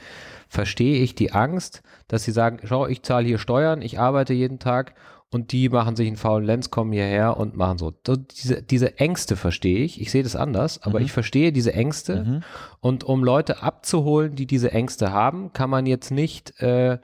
Verstehe 0.47 1.01
ich 1.01 1.15
die 1.15 1.33
Angst, 1.33 1.83
dass 2.07 2.23
sie 2.23 2.31
sagen, 2.31 2.59
schau, 2.63 2.87
ich 2.87 3.03
zahle 3.03 3.27
hier 3.27 3.39
Steuern, 3.39 3.81
ich 3.81 3.99
arbeite 3.99 4.33
jeden 4.33 4.59
Tag 4.59 4.95
und 5.31 5.51
die 5.51 5.67
machen 5.67 5.97
sich 5.97 6.07
einen 6.07 6.15
faulen 6.15 6.45
Lenz, 6.45 6.69
kommen 6.69 6.93
hierher 6.93 7.35
und 7.35 7.57
machen 7.57 7.77
so. 7.77 7.91
Diese, 7.91 8.61
diese 8.61 8.99
Ängste 8.99 9.35
verstehe 9.35 9.79
ich. 9.79 9.99
Ich 9.99 10.11
sehe 10.11 10.23
das 10.23 10.37
anders, 10.37 10.81
aber 10.83 10.99
mhm. 10.99 11.05
ich 11.05 11.11
verstehe 11.11 11.51
diese 11.51 11.73
Ängste. 11.73 12.23
Mhm. 12.23 12.43
Und 12.79 13.03
um 13.03 13.21
Leute 13.21 13.61
abzuholen, 13.61 14.35
die 14.35 14.45
diese 14.45 14.71
Ängste 14.71 15.11
haben, 15.11 15.51
kann 15.51 15.69
man 15.69 15.87
jetzt 15.87 16.09
nicht 16.09 16.61
äh, 16.61 16.99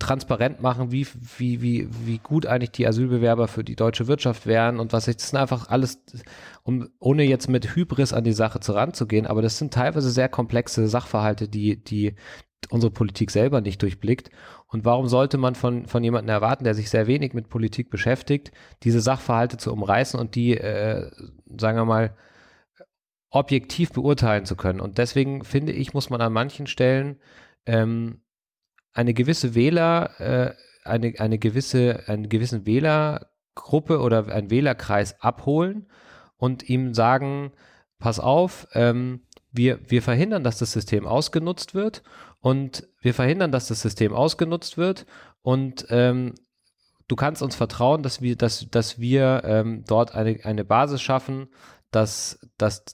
transparent 0.00 0.60
machen, 0.60 0.90
wie, 0.90 1.06
wie, 1.38 1.62
wie, 1.62 1.88
wie 2.04 2.18
gut 2.18 2.46
eigentlich 2.46 2.72
die 2.72 2.86
Asylbewerber 2.86 3.46
für 3.46 3.62
die 3.62 3.76
deutsche 3.76 4.08
Wirtschaft 4.08 4.46
wären 4.46 4.80
und 4.80 4.92
was 4.92 5.06
ich, 5.06 5.16
das 5.16 5.30
sind 5.30 5.38
einfach 5.38 5.68
alles, 5.68 6.02
um, 6.64 6.88
ohne 6.98 7.22
jetzt 7.22 7.48
mit 7.48 7.76
Hybris 7.76 8.12
an 8.12 8.24
die 8.24 8.32
Sache 8.32 8.58
zu 8.60 8.72
ranzugehen, 8.72 9.26
aber 9.26 9.42
das 9.42 9.58
sind 9.58 9.72
teilweise 9.72 10.10
sehr 10.10 10.28
komplexe 10.28 10.88
Sachverhalte, 10.88 11.48
die, 11.48 11.82
die 11.82 12.16
unsere 12.68 12.92
Politik 12.92 13.30
selber 13.30 13.60
nicht 13.60 13.80
durchblickt. 13.82 14.30
Und 14.66 14.84
warum 14.84 15.08
sollte 15.08 15.38
man 15.38 15.54
von, 15.54 15.86
von 15.86 16.04
jemandem 16.04 16.34
erwarten, 16.34 16.64
der 16.64 16.74
sich 16.74 16.90
sehr 16.90 17.06
wenig 17.06 17.32
mit 17.32 17.48
Politik 17.48 17.90
beschäftigt, 17.90 18.52
diese 18.82 19.00
Sachverhalte 19.00 19.56
zu 19.56 19.72
umreißen 19.72 20.18
und 20.18 20.34
die, 20.34 20.56
äh, 20.56 21.10
sagen 21.58 21.78
wir 21.78 21.84
mal, 21.84 22.16
objektiv 23.30 23.92
beurteilen 23.92 24.44
zu 24.44 24.56
können? 24.56 24.80
Und 24.80 24.98
deswegen 24.98 25.44
finde 25.44 25.72
ich, 25.72 25.94
muss 25.94 26.10
man 26.10 26.20
an 26.20 26.32
manchen 26.32 26.66
Stellen 26.66 27.18
ähm, 27.66 28.20
eine 29.00 29.14
gewisse 29.14 29.54
Wähler, 29.54 30.20
äh, 30.20 30.54
eine, 30.84 31.14
eine 31.18 31.38
gewisse, 31.38 32.04
einen 32.06 32.28
gewissen 32.28 32.66
Wählergruppe 32.66 34.00
oder 34.00 34.28
einen 34.28 34.50
Wählerkreis 34.50 35.20
abholen 35.20 35.88
und 36.36 36.68
ihm 36.68 36.94
sagen, 36.94 37.52
pass 37.98 38.20
auf, 38.20 38.68
ähm, 38.74 39.22
wir, 39.52 39.80
wir 39.90 40.02
verhindern, 40.02 40.44
dass 40.44 40.58
das 40.58 40.72
System 40.72 41.06
ausgenutzt 41.06 41.74
wird 41.74 42.02
und 42.40 42.88
wir 43.00 43.14
verhindern, 43.14 43.52
dass 43.52 43.68
das 43.68 43.80
System 43.80 44.12
ausgenutzt 44.12 44.76
wird 44.76 45.06
und 45.42 45.86
ähm, 45.88 46.34
du 47.08 47.16
kannst 47.16 47.42
uns 47.42 47.56
vertrauen, 47.56 48.02
dass 48.02 48.20
wir, 48.20 48.36
dass, 48.36 48.68
dass 48.70 48.98
wir 48.98 49.42
ähm, 49.44 49.84
dort 49.86 50.14
eine, 50.14 50.40
eine 50.44 50.64
Basis 50.64 51.00
schaffen, 51.00 51.48
dass, 51.90 52.38
dass 52.58 52.84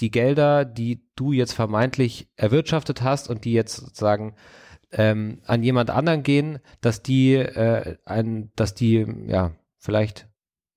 die 0.00 0.10
Gelder, 0.10 0.66
die 0.66 1.02
du 1.16 1.32
jetzt 1.32 1.54
vermeintlich 1.54 2.28
erwirtschaftet 2.36 3.00
hast 3.00 3.30
und 3.30 3.46
die 3.46 3.54
jetzt 3.54 3.76
sozusagen 3.76 4.36
ähm, 4.96 5.38
an 5.46 5.62
jemand 5.62 5.90
anderen 5.90 6.22
gehen, 6.22 6.58
dass 6.80 7.02
die, 7.02 7.34
äh, 7.34 7.96
ein, 8.04 8.50
dass 8.56 8.74
die, 8.74 9.06
ja, 9.26 9.52
vielleicht 9.78 10.26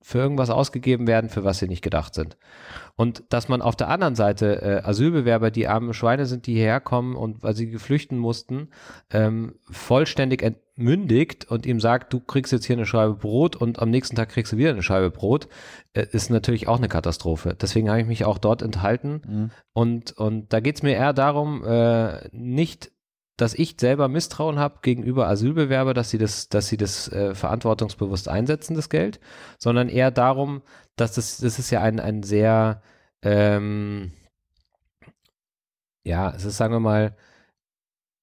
für 0.01 0.17
irgendwas 0.17 0.49
ausgegeben 0.49 1.08
werden, 1.08 1.29
für 1.29 1.43
was 1.43 1.60
sie 1.60 1.67
nicht 1.67 1.84
gedacht 1.84 2.15
sind. 2.15 2.38
Und 2.95 3.23
dass 3.29 3.47
man 3.47 3.62
auf 3.62 3.75
der 3.75 3.89
anderen 3.89 4.15
Seite 4.15 4.62
äh, 4.62 4.88
Asylbewerber, 4.88 5.51
die 5.51 5.67
arme 5.67 5.93
Schweine 5.93 6.25
sind, 6.25 6.47
die 6.47 6.53
hierher 6.53 6.79
kommen 6.79 7.15
und 7.15 7.43
weil 7.43 7.55
sie 7.55 7.69
geflüchten 7.69 8.17
mussten, 8.17 8.69
ähm, 9.12 9.55
vollständig 9.69 10.41
entmündigt 10.41 11.49
und 11.49 11.65
ihm 11.65 11.79
sagt, 11.79 12.12
du 12.12 12.21
kriegst 12.21 12.51
jetzt 12.51 12.65
hier 12.65 12.75
eine 12.75 12.86
Scheibe 12.86 13.13
Brot 13.13 13.55
und 13.55 13.79
am 13.79 13.89
nächsten 13.89 14.15
Tag 14.15 14.29
kriegst 14.29 14.51
du 14.51 14.58
wieder 14.58 14.71
eine 14.71 14.84
Scheibe 14.84 15.12
Brot, 15.12 15.47
äh, 15.93 16.05
ist 16.12 16.29
natürlich 16.29 16.67
auch 16.67 16.77
eine 16.77 16.89
Katastrophe. 16.89 17.55
Deswegen 17.60 17.89
habe 17.89 18.01
ich 18.01 18.08
mich 18.08 18.25
auch 18.25 18.38
dort 18.38 18.62
enthalten. 18.62 19.21
Mhm. 19.27 19.51
Und, 19.73 20.12
und 20.13 20.51
da 20.51 20.60
geht 20.60 20.75
es 20.75 20.84
mir 20.84 20.93
eher 20.93 21.13
darum, 21.13 21.63
äh, 21.65 22.27
nicht 22.32 22.91
dass 23.41 23.54
ich 23.54 23.75
selber 23.80 24.08
Misstrauen 24.08 24.60
habe 24.60 24.80
gegenüber 24.82 25.28
Asylbewerber, 25.28 25.93
dass 25.93 26.10
sie 26.10 26.17
das, 26.17 26.49
dass 26.49 26.67
sie 26.67 26.78
das 26.78 27.12
äh, 27.12 27.34
verantwortungsbewusst 27.36 28.28
einsetzen, 28.28 28.75
das 28.75 28.89
Geld, 28.89 29.19
sondern 29.58 29.89
eher 29.89 30.12
darum, 30.12 30.62
dass 30.95 31.13
das, 31.13 31.38
das 31.38 31.60
ist 31.60 31.71
ja 31.71 31.82
ein, 31.82 31.99
ein 31.99 32.23
sehr, 32.23 32.82
ähm, 33.21 34.12
ja, 36.04 36.32
es 36.36 36.45
ist, 36.45 36.58
sagen 36.58 36.73
wir 36.73 36.80
mal, 36.80 37.15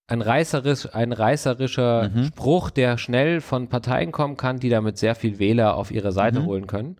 ein, 0.09 0.23
reißerisch, 0.23 0.95
ein 0.95 1.13
reißerischer 1.13 2.11
mhm. 2.11 2.25
Spruch, 2.25 2.71
der 2.71 2.99
schnell 2.99 3.41
von 3.41 3.69
Parteien 3.69 4.13
kommen 4.13 4.37
kann, 4.37 4.59
die 4.59 4.69
damit 4.69 4.99
sehr 4.99 5.15
viel 5.15 5.39
Wähler 5.39 5.77
auf 5.77 5.91
ihre 5.91 6.13
Seite 6.13 6.41
mhm. 6.41 6.47
holen 6.47 6.67
können. 6.67 6.97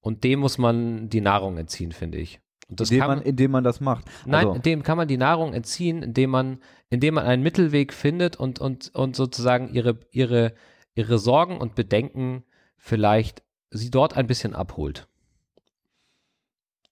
Und 0.00 0.24
dem 0.24 0.40
muss 0.40 0.58
man 0.58 1.08
die 1.08 1.20
Nahrung 1.20 1.58
entziehen, 1.58 1.92
finde 1.92 2.18
ich. 2.18 2.40
Und 2.68 2.80
das 2.80 2.90
indem, 2.90 3.00
kann, 3.00 3.08
man, 3.10 3.22
indem 3.22 3.50
man 3.50 3.64
das 3.64 3.80
macht. 3.80 4.04
Nein, 4.26 4.46
Also, 4.46 4.60
dem 4.60 4.82
kann 4.82 4.96
man 4.96 5.08
die 5.08 5.16
Nahrung 5.16 5.54
entziehen, 5.54 6.02
indem 6.02 6.30
man, 6.30 6.58
indem 6.90 7.14
man 7.14 7.26
einen 7.26 7.42
Mittelweg 7.42 7.92
findet 7.92 8.36
und, 8.36 8.58
und, 8.60 8.94
und 8.94 9.16
sozusagen 9.16 9.72
ihre, 9.72 9.98
ihre, 10.10 10.54
ihre 10.94 11.18
Sorgen 11.18 11.58
und 11.58 11.74
Bedenken 11.74 12.44
vielleicht 12.76 13.42
sie 13.70 13.90
dort 13.90 14.16
ein 14.16 14.26
bisschen 14.26 14.54
abholt. 14.54 15.06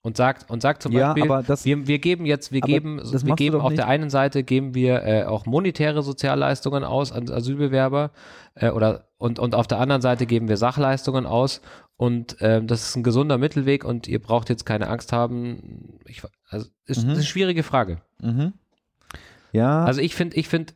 Und 0.03 0.17
sagt, 0.17 0.49
und 0.49 0.63
sagt 0.63 0.85
zum 0.85 0.93
ja, 0.93 1.15
Beispiel, 1.15 1.43
das, 1.49 1.65
wir, 1.65 1.89
wir 1.89 1.99
geben 1.99 2.27
jetzt, 2.27 2.53
wir 2.53 2.61
geben, 2.61 3.01
wir 3.03 3.35
geben 3.35 3.61
auf 3.61 3.71
nicht. 3.71 3.79
der 3.79 3.89
einen 3.89 4.09
Seite 4.09 4.45
geben 4.45 4.73
wir 4.73 5.03
äh, 5.03 5.25
auch 5.25 5.47
monetäre 5.47 6.05
Sozialleistungen 6.05 6.85
aus 6.85 7.11
an 7.11 7.29
Asylbewerber 7.29 8.13
äh, 8.55 8.71
oder 8.71 9.09
und, 9.19 9.41
und 9.41 9.57
auf 9.57 9.67
der 9.67 9.81
anderen 9.81 10.03
Seite 10.03 10.27
geben 10.27 10.47
wir 10.49 10.59
Sachleistungen 10.59 11.27
aus 11.27 11.61
und 11.97 12.37
ähm, 12.39 12.69
das 12.69 12.89
ist 12.89 12.95
ein 12.95 13.03
gesunder 13.03 13.37
Mittelweg 13.37 13.85
und 13.85 14.07
ihr 14.07 14.21
braucht 14.21 14.49
jetzt 14.49 14.65
keine 14.65 14.87
Angst 14.89 15.13
haben. 15.13 15.99
Ich, 16.07 16.23
also 16.51 16.69
ist, 16.85 17.03
Mhm. 17.03 17.11
ist 17.11 17.17
eine 17.17 17.25
schwierige 17.25 17.65
Frage. 17.65 18.01
mhm. 18.23 18.53
Ja, 19.57 19.85
Also 19.85 20.01
ich 20.01 20.15
finde, 20.15 20.37
ich 20.37 20.49
finde, 20.49 20.75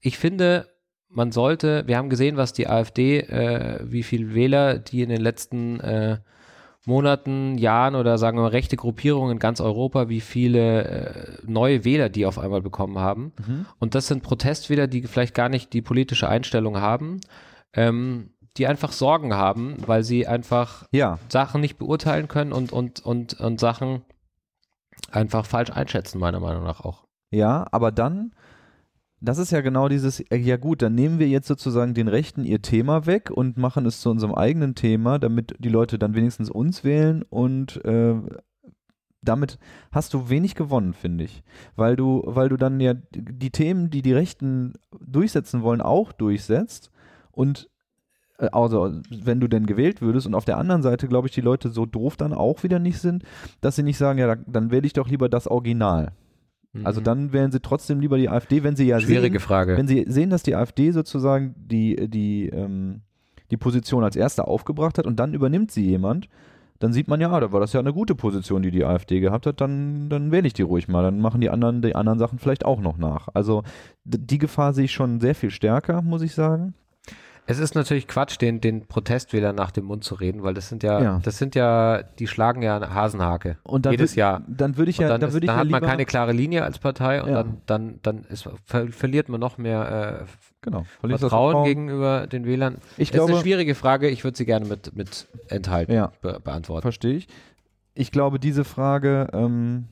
ich 0.00 0.16
finde, 0.16 0.68
man 1.08 1.32
sollte, 1.32 1.86
wir 1.86 1.96
haben 1.96 2.08
gesehen, 2.08 2.36
was 2.36 2.52
die 2.52 2.68
AfD, 2.68 3.18
äh, 3.18 3.80
wie 3.82 4.02
viel 4.02 4.34
Wähler 4.34 4.78
die 4.78 5.02
in 5.02 5.08
den 5.08 5.20
letzten 5.20 5.80
äh, 5.80 6.18
Monaten, 6.84 7.58
Jahren 7.58 7.94
oder 7.94 8.18
sagen 8.18 8.38
wir 8.38 8.42
mal 8.42 8.48
rechte 8.48 8.76
Gruppierungen 8.76 9.32
in 9.32 9.38
ganz 9.38 9.60
Europa, 9.60 10.08
wie 10.08 10.20
viele 10.20 10.84
äh, 10.84 11.38
neue 11.46 11.84
Wähler 11.84 12.08
die 12.08 12.26
auf 12.26 12.38
einmal 12.38 12.62
bekommen 12.62 12.98
haben. 12.98 13.32
mhm. 13.46 13.66
Und 13.78 13.94
das 13.94 14.06
sind 14.06 14.22
Protestwähler, 14.22 14.86
die 14.86 15.02
vielleicht 15.02 15.34
gar 15.34 15.48
nicht 15.48 15.72
die 15.72 15.82
politische 15.82 16.28
Einstellung 16.28 16.78
haben, 16.78 17.20
ähm, 17.74 18.30
die 18.56 18.66
einfach 18.66 18.92
Sorgen 18.92 19.34
haben, 19.34 19.76
weil 19.86 20.02
sie 20.04 20.26
einfach 20.26 20.86
ja, 20.92 21.18
Sachen 21.28 21.60
nicht 21.60 21.78
beurteilen 21.78 22.28
können 22.28 22.52
und, 22.52 22.72
und, 22.72 23.00
und, 23.00 23.34
und 23.40 23.60
Sachen 23.60 24.02
einfach 25.10 25.46
falsch 25.46 25.70
einschätzen, 25.70 26.18
meiner 26.18 26.40
Meinung 26.40 26.64
nach 26.64 26.80
auch. 26.80 27.04
Ja, 27.32 27.66
aber 27.72 27.90
dann, 27.92 28.32
das 29.20 29.38
ist 29.38 29.50
ja 29.52 29.60
genau 29.62 29.88
dieses, 29.88 30.20
äh, 30.20 30.36
ja 30.36 30.56
gut, 30.56 30.82
dann 30.82 30.94
nehmen 30.94 31.18
wir 31.18 31.28
jetzt 31.28 31.48
sozusagen 31.48 31.94
den 31.94 32.08
Rechten 32.08 32.44
ihr 32.44 32.62
Thema 32.62 33.06
weg 33.06 33.30
und 33.30 33.56
machen 33.56 33.86
es 33.86 34.00
zu 34.00 34.10
unserem 34.10 34.34
eigenen 34.34 34.74
Thema, 34.74 35.18
damit 35.18 35.54
die 35.58 35.68
Leute 35.70 35.98
dann 35.98 36.14
wenigstens 36.14 36.50
uns 36.50 36.84
wählen 36.84 37.22
und 37.22 37.84
äh, 37.84 38.14
damit 39.24 39.58
hast 39.92 40.12
du 40.14 40.28
wenig 40.28 40.56
gewonnen, 40.56 40.94
finde 40.94 41.24
ich. 41.24 41.42
Weil 41.76 41.96
du, 41.96 42.22
weil 42.26 42.48
du 42.48 42.56
dann 42.56 42.80
ja 42.80 42.94
die 43.12 43.50
Themen, 43.50 43.88
die 43.88 44.02
die 44.02 44.12
Rechten 44.12 44.74
durchsetzen 45.00 45.62
wollen, 45.62 45.80
auch 45.80 46.12
durchsetzt 46.12 46.90
und 47.30 47.70
äh, 48.38 48.48
also 48.52 49.00
wenn 49.10 49.40
du 49.40 49.48
denn 49.48 49.66
gewählt 49.66 50.02
würdest 50.02 50.26
und 50.26 50.34
auf 50.34 50.44
der 50.44 50.58
anderen 50.58 50.82
Seite, 50.82 51.08
glaube 51.08 51.28
ich, 51.28 51.34
die 51.34 51.40
Leute 51.40 51.70
so 51.70 51.86
doof 51.86 52.16
dann 52.16 52.32
auch 52.34 52.62
wieder 52.64 52.78
nicht 52.80 52.98
sind, 52.98 53.22
dass 53.60 53.76
sie 53.76 53.84
nicht 53.84 53.96
sagen, 53.98 54.18
ja, 54.18 54.34
da- 54.34 54.42
dann 54.46 54.70
wähle 54.70 54.86
ich 54.86 54.92
doch 54.92 55.08
lieber 55.08 55.28
das 55.28 55.46
Original. 55.46 56.12
Also 56.84 57.00
Mhm. 57.00 57.04
dann 57.04 57.32
wählen 57.32 57.52
sie 57.52 57.60
trotzdem 57.60 58.00
lieber 58.00 58.16
die 58.16 58.28
AfD, 58.30 58.62
wenn 58.62 58.76
sie 58.76 58.86
ja 58.86 58.98
Schwierige 58.98 59.38
sehen, 59.38 59.46
Frage. 59.46 59.76
wenn 59.76 59.86
sie 59.86 60.04
sehen, 60.08 60.30
dass 60.30 60.42
die 60.42 60.54
AfD 60.56 60.90
sozusagen 60.90 61.54
die, 61.58 62.08
die, 62.08 62.48
ähm, 62.48 63.02
die 63.50 63.58
Position 63.58 64.04
als 64.04 64.16
erste 64.16 64.46
aufgebracht 64.48 64.96
hat 64.96 65.06
und 65.06 65.20
dann 65.20 65.34
übernimmt 65.34 65.70
sie 65.70 65.84
jemand, 65.84 66.28
dann 66.78 66.92
sieht 66.94 67.06
man 67.08 67.20
ja, 67.20 67.30
ah, 67.30 67.38
da 67.40 67.52
war 67.52 67.60
das 67.60 67.74
ja 67.74 67.80
eine 67.80 67.92
gute 67.92 68.14
Position, 68.14 68.62
die 68.62 68.70
die 68.70 68.84
AfD 68.84 69.20
gehabt 69.20 69.46
hat, 69.46 69.60
dann, 69.60 70.08
dann 70.08 70.32
wähle 70.32 70.46
ich 70.46 70.54
die 70.54 70.62
ruhig 70.62 70.88
mal, 70.88 71.02
dann 71.02 71.20
machen 71.20 71.40
die 71.42 71.50
anderen 71.50 71.82
die 71.82 71.94
anderen 71.94 72.18
Sachen 72.18 72.38
vielleicht 72.38 72.64
auch 72.64 72.80
noch 72.80 72.96
nach. 72.96 73.28
Also 73.34 73.62
die 74.04 74.38
Gefahr 74.38 74.72
sehe 74.72 74.86
ich 74.86 74.92
schon 74.92 75.20
sehr 75.20 75.34
viel 75.34 75.50
stärker, 75.50 76.00
muss 76.02 76.22
ich 76.22 76.34
sagen. 76.34 76.74
Es 77.46 77.58
ist 77.58 77.74
natürlich 77.74 78.06
Quatsch, 78.06 78.40
den, 78.40 78.60
den 78.60 78.86
Protestwählern 78.86 79.56
nach 79.56 79.72
dem 79.72 79.84
Mund 79.86 80.04
zu 80.04 80.14
reden, 80.14 80.42
weil 80.44 80.54
das 80.54 80.68
sind 80.68 80.82
ja, 80.82 81.02
Ja. 81.02 81.20
das 81.24 81.38
sind 81.38 81.54
ja, 81.54 82.02
die 82.02 82.28
schlagen 82.28 82.62
ja 82.62 82.76
eine 82.76 82.94
Hasenhake. 82.94 83.58
Und 83.64 83.84
dann 83.84 83.92
Jedes 83.92 84.14
Jahr. 84.14 84.42
Dann 84.46 84.76
würde 84.76 84.90
ich 84.90 84.98
Und 84.98 85.02
ja, 85.02 85.08
dann, 85.08 85.20
dann 85.22 85.30
ist, 85.30 85.34
dann 85.36 85.46
ja 85.46 85.56
hat 85.56 85.68
man 85.68 85.82
keine 85.82 86.04
klare 86.06 86.32
Linie 86.32 86.62
als 86.62 86.78
Partei 86.78 87.20
und 87.22 87.30
Ja. 87.30 87.42
dann, 87.42 87.60
dann, 87.66 87.98
dann 88.02 88.24
ist, 88.24 88.48
ver 88.64 88.86
verliert 88.88 89.28
man 89.28 89.40
noch 89.40 89.58
mehr 89.58 90.26
genau, 90.60 90.80
äh, 90.80 90.84
verliert 91.00 91.22
das 91.22 91.30
Vertrauen 91.30 91.64
gegenüber 91.64 92.26
den 92.28 92.44
Wählern. 92.46 92.76
Ich 92.96 93.10
das 93.10 93.16
ist 93.16 93.20
eine 93.22 93.26
glaube, 93.26 93.42
schwierige 93.42 93.74
Frage, 93.74 94.08
ich 94.08 94.22
würde 94.24 94.36
sie 94.36 94.46
gerne 94.46 94.66
mit, 94.66 94.94
mit 94.94 95.26
enthalten, 95.48 96.08
be 96.20 96.40
beantworten. 96.42 96.82
Verstehe 96.82 97.14
ich. 97.14 97.28
Ich 97.94 98.10
glaube, 98.12 98.38
diese 98.38 98.64
Frage, 98.64 99.28
ähm, 99.32 99.88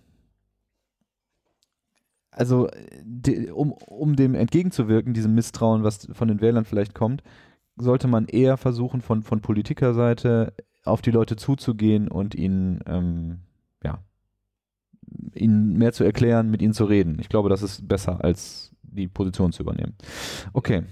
also 2.31 2.69
die, 3.03 3.51
um, 3.51 3.73
um 3.73 4.17
dem 4.17 4.35
entgegenzuwirken, 4.35 5.15
diesem 5.15 5.35
Misstrauen, 5.35 5.83
was 5.83 6.09
von 6.13 6.29
den 6.29 6.41
Wählern 6.41 6.65
vielleicht 6.65 6.95
kommt, 6.95 7.23
sollte 7.77 8.09
man 8.09 8.27
eher 8.27 8.57
versuchen, 8.57 9.01
von, 9.01 9.23
von 9.23 9.41
Politikerseite 9.41 10.53
auf 10.85 11.03
die 11.03 11.11
Leute 11.11 11.37
zuzugehen 11.37 12.09
und 12.09 12.35
ihnen, 12.35 12.81
ähm, 12.87 13.41
ja, 13.83 13.99
ihnen 15.35 15.77
mehr 15.77 15.93
zu 15.93 16.05
erklären, 16.05 16.51
mit 16.51 16.63
ihnen 16.63 16.73
zu 16.73 16.85
reden. 16.85 17.19
Ich 17.21 17.29
glaube, 17.29 17.49
das 17.49 17.63
ist 17.63 17.87
besser, 17.87 18.23
als 18.25 18.73
die 18.83 19.09
Position 19.09 19.53
zu 19.53 19.63
übernehmen. 19.63 19.95
Okay. 20.53 20.85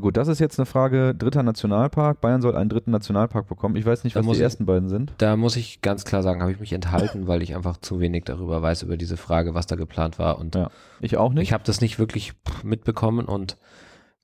Gut, 0.00 0.16
das 0.16 0.28
ist 0.28 0.38
jetzt 0.38 0.58
eine 0.58 0.66
Frage 0.66 1.14
dritter 1.14 1.42
Nationalpark. 1.42 2.20
Bayern 2.20 2.40
soll 2.42 2.56
einen 2.56 2.68
dritten 2.70 2.90
Nationalpark 2.90 3.46
bekommen. 3.48 3.76
Ich 3.76 3.86
weiß 3.86 4.04
nicht, 4.04 4.16
was 4.16 4.24
die 4.26 4.32
ich- 4.32 4.40
ersten 4.40 4.66
beiden 4.66 4.88
sind. 4.88 5.12
Da 5.18 5.36
muss 5.36 5.56
ich 5.56 5.80
ganz 5.82 6.04
klar 6.04 6.22
sagen, 6.22 6.40
habe 6.40 6.52
ich 6.52 6.60
mich 6.60 6.72
enthalten, 6.72 7.26
weil 7.26 7.42
ich 7.42 7.54
einfach 7.56 7.76
zu 7.78 8.00
wenig 8.00 8.24
darüber 8.24 8.62
weiß, 8.62 8.82
über 8.82 8.96
diese 8.96 9.16
Frage, 9.16 9.54
was 9.54 9.66
da 9.66 9.76
geplant 9.76 10.18
war. 10.18 10.38
Und 10.38 10.54
Ja. 10.54 10.70
Ich 11.00 11.16
auch 11.16 11.32
nicht. 11.32 11.42
ich 11.44 11.52
habe 11.52 11.64
das 11.64 11.80
nicht 11.80 11.98
wirklich 11.98 12.32
mitbekommen 12.62 13.26
und 13.26 13.56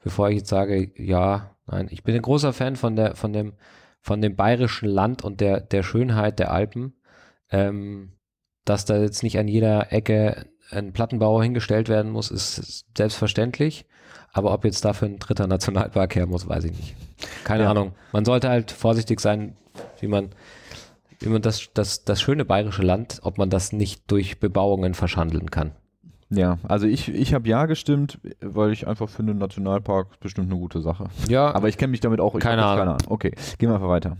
bevor 0.02 0.28
ich 0.30 0.36
jetzt 0.38 0.48
sage, 0.50 0.90
ja, 0.96 1.50
nein, 1.66 1.88
ich 1.90 2.02
bin 2.04 2.14
ein 2.14 2.22
großer 2.22 2.52
Fan 2.52 2.76
von 2.76 2.96
der, 2.96 3.16
von 3.16 3.32
dem, 3.32 3.54
von 4.00 4.20
dem 4.20 4.36
bayerischen 4.36 4.88
Land 4.88 5.22
und 5.24 5.40
der, 5.40 5.60
der 5.60 5.82
Schönheit 5.82 6.38
der 6.38 6.52
Alpen, 6.52 6.94
ähm, 7.50 8.12
dass 8.64 8.84
da 8.84 8.96
jetzt 8.98 9.22
nicht 9.22 9.38
an 9.38 9.48
jeder 9.48 9.92
Ecke 9.92 10.46
ein 10.70 10.92
Plattenbauer 10.92 11.42
hingestellt 11.42 11.88
werden 11.88 12.10
muss, 12.10 12.30
ist 12.30 12.86
selbstverständlich. 12.96 13.86
Aber 14.34 14.52
ob 14.52 14.64
jetzt 14.64 14.84
dafür 14.84 15.08
ein 15.08 15.18
dritter 15.18 15.46
Nationalpark 15.46 16.14
her 16.16 16.26
muss, 16.26 16.46
weiß 16.48 16.64
ich 16.64 16.72
nicht. 16.72 16.94
Keine 17.44 17.62
Ja. 17.64 17.70
Ahnung. 17.70 17.92
Man 18.12 18.24
sollte 18.24 18.48
halt 18.50 18.70
vorsichtig 18.72 19.20
sein, 19.20 19.56
wie 20.00 20.08
man, 20.08 20.30
wie 21.20 21.28
man 21.28 21.40
das, 21.40 21.68
das, 21.72 22.04
das 22.04 22.20
schöne 22.20 22.44
bayerische 22.44 22.82
Land, 22.82 23.20
ob 23.22 23.38
man 23.38 23.48
das 23.48 23.72
nicht 23.72 24.10
durch 24.10 24.40
Bebauungen 24.40 24.94
verschandeln 24.94 25.50
kann. 25.50 25.70
ja, 26.30 26.58
also 26.64 26.86
ich, 26.86 27.08
ich 27.14 27.32
habe 27.32 27.48
ja 27.48 27.66
gestimmt, 27.66 28.18
weil 28.40 28.72
ich 28.72 28.86
einfach 28.88 29.08
finde, 29.08 29.34
Nationalpark 29.34 30.08
ist 30.12 30.20
bestimmt 30.20 30.50
eine 30.50 30.58
gute 30.60 30.80
Sache. 30.80 31.06
Ja, 31.28 31.54
Aber 31.54 31.68
ich 31.68 31.78
kenne 31.78 31.92
mich 31.92 32.00
damit 32.00 32.18
auch. 32.20 32.36
Keine 32.40 32.64
Ahnung. 32.64 32.78
keine 32.78 32.90
Ahnung. 32.90 33.06
Okay, 33.08 33.30
gehen 33.58 33.68
wir 33.70 33.76
einfach 33.76 33.88
weiter. 33.88 34.16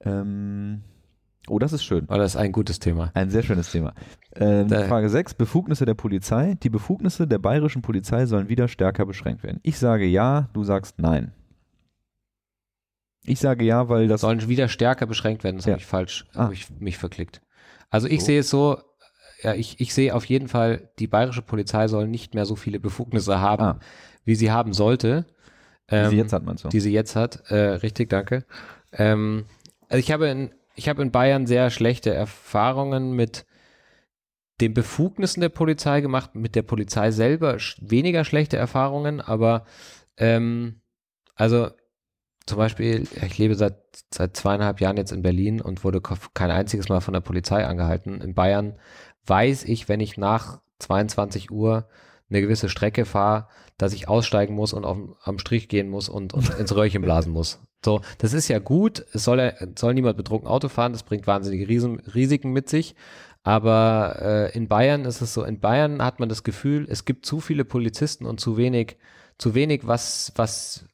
Ähm, 0.00 0.82
oh, 1.48 1.58
das 1.58 1.72
ist 1.72 1.84
schön. 1.84 2.04
aber 2.08 2.18
das 2.18 2.32
ist 2.34 2.36
ein 2.40 2.52
gutes 2.52 2.78
Thema. 2.78 3.10
Ein 3.14 3.30
sehr 3.30 3.42
schönes 3.42 3.70
Thema. 3.70 3.94
Ähm, 4.36 4.68
Frage 4.68 5.08
6. 5.08 5.34
Befugnisse 5.34 5.84
der 5.84 5.94
Polizei. 5.94 6.54
Die 6.62 6.70
Befugnisse 6.70 7.26
der 7.26 7.38
bayerischen 7.38 7.82
Polizei 7.82 8.26
sollen 8.26 8.48
wieder 8.48 8.68
stärker 8.68 9.06
beschränkt 9.06 9.42
werden. 9.42 9.60
Ich 9.62 9.78
sage 9.78 10.04
ja, 10.06 10.48
du 10.52 10.64
sagst 10.64 10.98
nein. 10.98 11.32
Ich 13.26 13.40
sage 13.40 13.64
ja, 13.64 13.88
weil 13.88 14.06
das. 14.08 14.20
Sollen 14.20 14.46
wieder 14.48 14.68
stärker 14.68 15.06
beschränkt 15.06 15.44
werden, 15.44 15.56
das 15.56 15.64
Ja. 15.66 15.72
habe 15.72 15.80
ich 15.80 15.86
falsch, 15.86 16.26
Ah. 16.34 16.44
habe 16.44 16.54
ich 16.54 16.68
mich 16.78 16.98
verklickt. 16.98 17.40
Also 17.90 18.06
ich 18.06 18.20
So. 18.20 18.26
sehe 18.26 18.40
es 18.40 18.50
so, 18.50 18.78
ja, 19.42 19.54
ich, 19.54 19.80
ich 19.80 19.94
sehe 19.94 20.14
auf 20.14 20.24
jeden 20.26 20.48
Fall, 20.48 20.90
die 20.98 21.06
bayerische 21.06 21.42
Polizei 21.42 21.88
soll 21.88 22.06
nicht 22.08 22.34
mehr 22.34 22.44
so 22.44 22.56
viele 22.56 22.80
Befugnisse 22.80 23.40
haben, 23.40 23.62
Ah. 23.62 23.78
wie 24.24 24.34
sie 24.34 24.50
haben 24.50 24.72
sollte. 24.72 25.26
die 25.90 25.96
sie 25.96 26.00
Ähm, 26.12 26.12
jetzt 26.12 26.32
hat 26.32 26.44
man 26.44 26.56
so. 26.56 26.70
die 26.70 26.80
sie 26.80 26.92
jetzt 26.92 27.14
hat. 27.14 27.42
Äh, 27.50 27.56
richtig, 27.76 28.08
danke. 28.08 28.44
Ähm, 28.92 29.44
also 29.90 29.98
ich 29.98 30.10
habe 30.12 30.28
in, 30.28 30.50
ich 30.74 30.88
habe 30.88 31.02
in 31.02 31.10
Bayern 31.10 31.46
sehr 31.46 31.70
schlechte 31.70 32.12
Erfahrungen 32.12 33.12
mit 33.12 33.46
den 34.60 34.74
Befugnissen 34.74 35.40
der 35.40 35.48
Polizei 35.48 36.00
gemacht, 36.00 36.34
mit 36.34 36.54
der 36.54 36.62
Polizei 36.62 37.10
selber 37.10 37.58
weniger 37.80 38.24
schlechte 38.24 38.56
Erfahrungen, 38.56 39.20
aber 39.20 39.64
ähm, 40.16 40.80
also 41.34 41.70
zum 42.46 42.58
Beispiel, 42.58 43.08
ich 43.22 43.38
lebe 43.38 43.54
seit, 43.54 43.78
seit 44.12 44.36
zweieinhalb 44.36 44.80
Jahren 44.80 44.96
jetzt 44.96 45.12
in 45.12 45.22
Berlin 45.22 45.60
und 45.60 45.82
wurde 45.82 46.00
kein 46.00 46.50
einziges 46.50 46.88
Mal 46.88 47.00
von 47.00 47.14
der 47.14 47.20
Polizei 47.20 47.64
angehalten. 47.64 48.20
In 48.20 48.34
Bayern 48.34 48.78
weiß 49.26 49.64
ich, 49.64 49.88
wenn 49.88 50.00
ich 50.00 50.18
nach 50.18 50.60
22 50.80 51.50
Uhr 51.50 51.88
eine 52.28 52.42
gewisse 52.42 52.68
Strecke 52.68 53.06
fahre, 53.06 53.48
dass 53.78 53.94
ich 53.94 54.08
aussteigen 54.08 54.54
muss 54.54 54.72
und 54.72 54.84
auf, 54.84 54.98
am 55.22 55.38
Strich 55.38 55.68
gehen 55.68 55.88
muss 55.88 56.08
und, 56.08 56.34
und 56.34 56.50
ins 56.58 56.74
Röhrchen 56.76 57.02
blasen 57.02 57.32
muss. 57.32 57.60
So, 57.84 58.00
das 58.18 58.32
ist 58.32 58.48
ja 58.48 58.58
gut. 58.58 59.04
Es 59.12 59.24
soll, 59.24 59.38
ja- 59.40 59.52
soll 59.78 59.94
niemand 59.94 60.16
betrunken 60.16 60.48
Auto 60.48 60.68
fahren. 60.68 60.92
Das 60.92 61.02
bringt 61.02 61.26
wahnsinnige 61.26 61.68
Riesen, 61.68 62.00
Risiken 62.00 62.52
mit 62.52 62.68
sich. 62.68 62.94
Aber 63.42 64.16
äh, 64.22 64.56
in 64.56 64.68
Bayern 64.68 65.04
ist 65.04 65.20
es 65.20 65.34
so, 65.34 65.44
in 65.44 65.60
Bayern 65.60 66.02
hat 66.02 66.18
man 66.18 66.30
das 66.30 66.44
Gefühl, 66.44 66.86
es 66.88 67.04
gibt 67.04 67.26
zu 67.26 67.40
viele 67.40 67.66
Polizisten 67.66 68.24
und 68.24 68.40
zu 68.40 68.56
wenig, 68.56 68.96
zu 69.36 69.54
wenig 69.54 69.86
was, 69.86 70.32
was, 70.34 70.86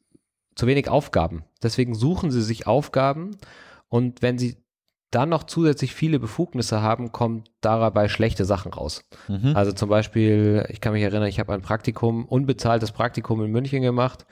zu 0.57 0.67
wenig 0.67 0.89
Aufgaben. 0.89 1.45
Deswegen 1.63 1.95
suchen 1.95 2.33
sie 2.33 2.43
sich 2.43 2.67
Aufgaben 2.67 3.37
und 3.89 4.21
wenn 4.21 4.37
sie 4.37 4.57
dann 5.13 5.29
noch 5.29 5.45
zusätzlich 5.45 5.95
viele 5.95 6.19
Befugnisse 6.19 6.83
haben, 6.83 7.13
kommen 7.13 7.45
dabei 7.61 8.09
schlechte 8.09 8.45
Sachen 8.45 8.73
raus. 8.73 9.05
Mhm. 9.29 9.57
Also 9.57 9.73
zum 9.73 9.89
Beispiel, 9.89 10.67
ich 10.71 10.81
kann 10.81 10.93
mich 10.93 11.03
erinnern, 11.03 11.29
ich 11.29 11.41
habe 11.41 11.53
ein 11.53 11.63
Praktikum, 11.63 12.25
unbezahltes 12.25 12.93
Praktikum 12.93 13.45
in 13.45 13.51
München 13.51 13.83
gemacht 13.83 14.27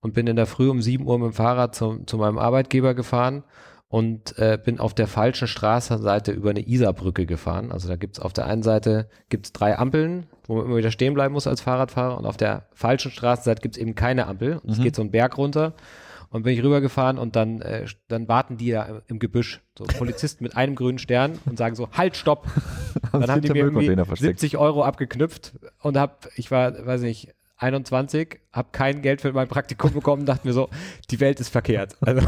und 0.00 0.14
bin 0.14 0.26
in 0.26 0.36
der 0.36 0.46
Früh 0.46 0.68
um 0.70 0.80
7 0.82 1.06
Uhr 1.06 1.18
mit 1.18 1.26
dem 1.30 1.32
Fahrrad 1.34 1.74
zum, 1.74 2.06
zu 2.06 2.16
meinem 2.16 2.38
Arbeitgeber 2.38 2.94
gefahren 2.94 3.44
und 3.88 4.38
äh, 4.38 4.56
bin 4.62 4.78
auf 4.78 4.94
der 4.94 5.06
falschen 5.08 5.48
Straßenseite 5.48 6.30
über 6.32 6.50
eine 6.50 6.66
Isarbrücke 6.66 7.26
gefahren. 7.26 7.72
Also 7.72 7.88
da 7.88 7.96
gibt's 7.96 8.20
auf 8.20 8.32
der 8.32 8.46
einen 8.46 8.62
Seite 8.62 9.08
gibt's 9.28 9.52
drei 9.52 9.76
Ampeln, 9.78 10.26
wo 10.46 10.56
man 10.56 10.66
immer 10.66 10.76
wieder 10.76 10.90
stehen 10.92 11.12
bleiben 11.14 11.34
muss 11.34 11.46
als 11.46 11.60
Fahrradfahrer 11.60 12.16
und 12.16 12.24
auf 12.26 12.36
der 12.36 12.66
falschen 12.72 13.10
Straßenseite 13.10 13.60
gibt's 13.62 13.78
eben 13.78 13.94
keine 13.94 14.26
Ampel. 14.26 14.58
Und 14.58 14.70
es 14.70 14.78
Mhm. 14.78 14.82
geht 14.84 14.94
so 14.96 15.02
einen 15.02 15.10
Berg 15.10 15.36
runter 15.36 15.74
und 16.30 16.44
bin 16.44 16.54
ich 16.54 16.62
rübergefahren 16.62 17.18
und 17.18 17.34
dann, 17.34 17.60
äh, 17.62 17.84
dann 18.06 18.28
warten 18.28 18.56
die 18.56 18.68
ja 18.68 19.00
im 19.08 19.18
Gebüsch, 19.18 19.60
so 19.76 19.84
Polizisten 19.84 20.44
mit 20.44 20.56
einem 20.56 20.76
grünen 20.76 20.98
Stern 21.00 21.40
und 21.46 21.58
sagen 21.58 21.74
so, 21.74 21.88
halt, 21.90 22.16
stopp. 22.16 22.46
Dann 23.12 23.28
haben 23.28 23.40
die 23.42 23.48
mir 23.48 23.56
irgendwie 23.56 23.78
Müllcontainer 23.86 24.04
versteckt. 24.04 24.38
70 24.38 24.56
Euro 24.56 24.84
abgeknüpft 24.84 25.54
und 25.82 25.98
hab, 25.98 26.28
ich 26.36 26.52
war, 26.52 26.86
weiß 26.86 27.00
nicht, 27.00 27.34
21, 27.60 28.40
habe 28.52 28.68
kein 28.72 29.02
Geld 29.02 29.20
für 29.20 29.32
mein 29.32 29.48
Praktikum 29.48 29.92
bekommen, 29.92 30.26
dachte 30.26 30.46
mir 30.46 30.52
so, 30.52 30.68
die 31.10 31.20
Welt 31.20 31.40
ist 31.40 31.48
verkehrt. 31.48 31.96
Also, 32.06 32.26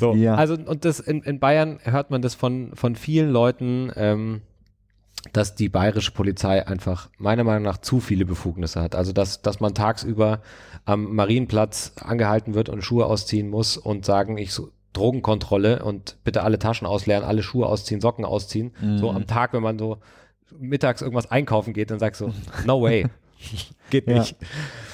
so. 0.00 0.14
Ja. 0.14 0.34
also 0.34 0.54
und 0.54 0.84
das 0.84 0.98
in, 0.98 1.22
in 1.22 1.38
Bayern 1.38 1.78
hört 1.84 2.10
man 2.10 2.22
das 2.22 2.34
von, 2.34 2.72
von 2.74 2.96
vielen 2.96 3.30
Leuten, 3.30 3.92
ähm, 3.94 4.42
dass 5.32 5.54
die 5.54 5.68
bayerische 5.68 6.10
Polizei 6.10 6.66
einfach 6.66 7.08
meiner 7.18 7.44
Meinung 7.44 7.62
nach 7.62 7.78
zu 7.78 8.00
viele 8.00 8.24
Befugnisse 8.24 8.82
hat. 8.82 8.96
Also 8.96 9.12
dass, 9.12 9.42
dass 9.42 9.60
man 9.60 9.74
tagsüber 9.74 10.40
am 10.84 11.14
Marienplatz 11.14 11.92
angehalten 12.00 12.54
wird 12.54 12.68
und 12.68 12.82
Schuhe 12.82 13.06
ausziehen 13.06 13.48
muss 13.48 13.76
und 13.76 14.04
sagen, 14.04 14.38
ich 14.38 14.52
so 14.52 14.72
Drogenkontrolle 14.92 15.84
und 15.84 16.16
bitte 16.24 16.42
alle 16.42 16.58
Taschen 16.58 16.86
ausleeren, 16.86 17.22
alle 17.22 17.42
Schuhe 17.42 17.66
ausziehen, 17.66 18.00
Socken 18.00 18.24
ausziehen. 18.24 18.72
So 18.98 19.10
am 19.10 19.26
Tag, 19.26 19.52
wenn 19.52 19.62
man 19.62 19.78
so 19.78 19.98
mittags 20.58 21.00
irgendwas 21.00 21.30
einkaufen 21.30 21.72
geht, 21.72 21.90
dann 21.90 21.98
sagst 21.98 22.20
du, 22.20 22.32
no 22.66 22.82
way. 22.82 23.06
Geht 23.90 24.08
Ja. 24.08 24.20
nicht. 24.20 24.36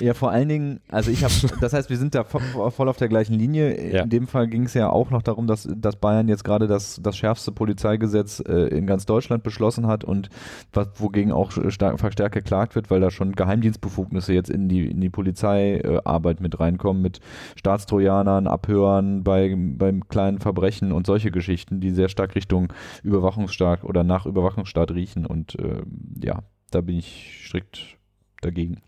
Ja, 0.00 0.12
vor 0.14 0.32
allen 0.32 0.48
Dingen, 0.48 0.80
also 0.88 1.11
ich 1.12 1.22
habe, 1.22 1.32
das 1.61 1.72
heißt, 1.72 1.88
wir 1.88 1.96
sind 1.96 2.14
da 2.16 2.22
vo- 2.22 2.70
voll 2.70 2.88
auf 2.88 2.96
der 2.96 3.08
gleichen 3.08 3.34
Linie. 3.34 3.70
In 3.74 3.94
Ja. 3.94 4.06
dem 4.06 4.26
Fall 4.26 4.48
ging 4.48 4.64
es 4.64 4.74
ja 4.74 4.90
auch 4.90 5.11
noch 5.11 5.22
darum, 5.22 5.46
dass, 5.46 5.68
dass 5.76 5.96
Bayern 5.96 6.26
jetzt 6.28 6.42
gerade 6.42 6.66
das, 6.66 6.98
das 7.02 7.16
schärfste 7.16 7.52
Polizeigesetz 7.52 8.40
äh, 8.40 8.52
in 8.76 8.87
ganz 8.88 9.06
Deutschland 9.06 9.42
beschlossen 9.44 9.87
hat 9.87 10.02
und 10.02 10.30
was, 10.72 10.88
wogegen 10.96 11.30
auch 11.30 11.52
stark, 11.68 12.00
verstärkt 12.00 12.34
geklagt 12.34 12.74
wird, 12.74 12.90
weil 12.90 13.00
da 13.00 13.11
schon 13.11 13.32
Geheimdienstbefugnisse 13.32 14.32
jetzt 14.32 14.50
in 14.50 14.68
die, 14.68 14.88
in 14.90 15.00
die 15.00 15.11
Polizeiarbeit 15.11 16.40
mit 16.40 16.58
reinkommen, 16.58 17.00
mit 17.02 17.20
Staatstrojanern, 17.56 18.46
Abhörern 18.46 19.22
bei, 19.22 19.54
beim 19.56 20.08
kleinen 20.08 20.38
Verbrechen 20.40 20.90
und 20.92 21.06
solche 21.06 21.30
Geschichten, 21.30 21.80
die 21.80 21.90
sehr 21.90 22.08
stark 22.08 22.34
Richtung 22.34 22.72
Überwachungsstaat 23.02 23.84
oder 23.84 24.02
nach 24.02 24.26
Überwachungsstaat 24.26 24.90
riechen 24.92 25.26
und 25.26 25.56
äh, 25.58 25.82
ja, 26.22 26.42
da 26.70 26.80
bin 26.80 26.96
ich 26.98 27.42
strikt 27.46 27.97
dagegen 28.40 28.81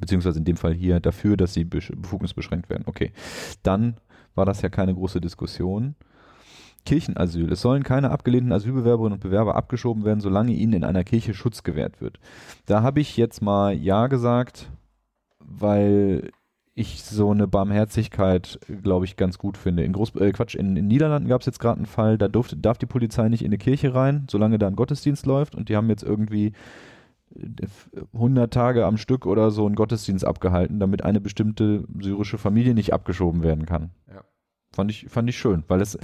beziehungsweise 0.00 0.38
in 0.38 0.44
dem 0.44 0.56
Fall 0.56 0.72
hier 0.72 1.00
dafür, 1.00 1.36
dass 1.36 1.52
sie 1.54 1.64
besch- 1.64 1.94
befugnisbeschränkt 1.94 2.70
werden. 2.70 2.84
Okay, 2.86 3.12
dann 3.62 3.96
war 4.34 4.46
das 4.46 4.62
ja 4.62 4.68
keine 4.68 4.94
große 4.94 5.20
Diskussion. 5.20 5.96
Kirchenasyl. 6.86 7.52
Es 7.52 7.60
sollen 7.60 7.82
keine 7.82 8.10
abgelehnten 8.10 8.52
Asylbewerberinnen 8.52 9.14
und 9.14 9.22
Bewerber 9.22 9.54
abgeschoben 9.54 10.04
werden, 10.04 10.20
solange 10.20 10.52
ihnen 10.52 10.72
in 10.72 10.84
einer 10.84 11.04
Kirche 11.04 11.34
Schutz 11.34 11.62
gewährt 11.62 12.00
wird. 12.00 12.18
Da 12.64 12.82
habe 12.82 13.00
ich 13.00 13.18
jetzt 13.18 13.42
mal 13.42 13.74
Ja 13.74 14.06
gesagt, 14.06 14.70
weil 15.40 16.30
ich 16.74 17.02
so 17.02 17.32
eine 17.32 17.46
Barmherzigkeit, 17.46 18.58
glaube 18.82 19.04
ich, 19.04 19.16
ganz 19.16 19.36
gut 19.36 19.58
finde. 19.58 19.84
In 19.84 19.92
Groß 19.92 20.14
äh, 20.16 20.32
Quatsch, 20.32 20.54
in, 20.54 20.76
in 20.76 20.86
Niederlanden 20.86 21.28
gab 21.28 21.42
es 21.42 21.46
jetzt 21.46 21.60
gerade 21.60 21.76
einen 21.76 21.86
Fall, 21.86 22.16
da 22.16 22.28
durfte, 22.28 22.56
darf 22.56 22.78
die 22.78 22.86
Polizei 22.86 23.28
nicht 23.28 23.42
in 23.42 23.48
eine 23.48 23.58
Kirche 23.58 23.94
rein, 23.94 24.26
solange 24.30 24.58
da 24.58 24.66
ein 24.68 24.76
Gottesdienst 24.76 25.26
läuft 25.26 25.54
und 25.54 25.68
die 25.68 25.76
haben 25.76 25.90
jetzt 25.90 26.04
irgendwie 26.04 26.52
100 28.12 28.52
Tage 28.52 28.84
am 28.86 28.96
Stück 28.96 29.26
oder 29.26 29.50
so 29.50 29.66
einen 29.66 29.74
Gottesdienst 29.74 30.24
abgehalten, 30.26 30.80
damit 30.80 31.04
eine 31.04 31.20
bestimmte 31.20 31.84
syrische 32.00 32.38
Familie 32.38 32.74
nicht 32.74 32.92
abgeschoben 32.92 33.42
werden 33.42 33.66
kann. 33.66 33.90
Ja. 34.08 34.22
Fand 34.72 34.90
ich, 34.90 35.06
fand 35.08 35.28
ich 35.28 35.36
schön, 35.36 35.64
weil 35.66 35.80
es, 35.80 35.98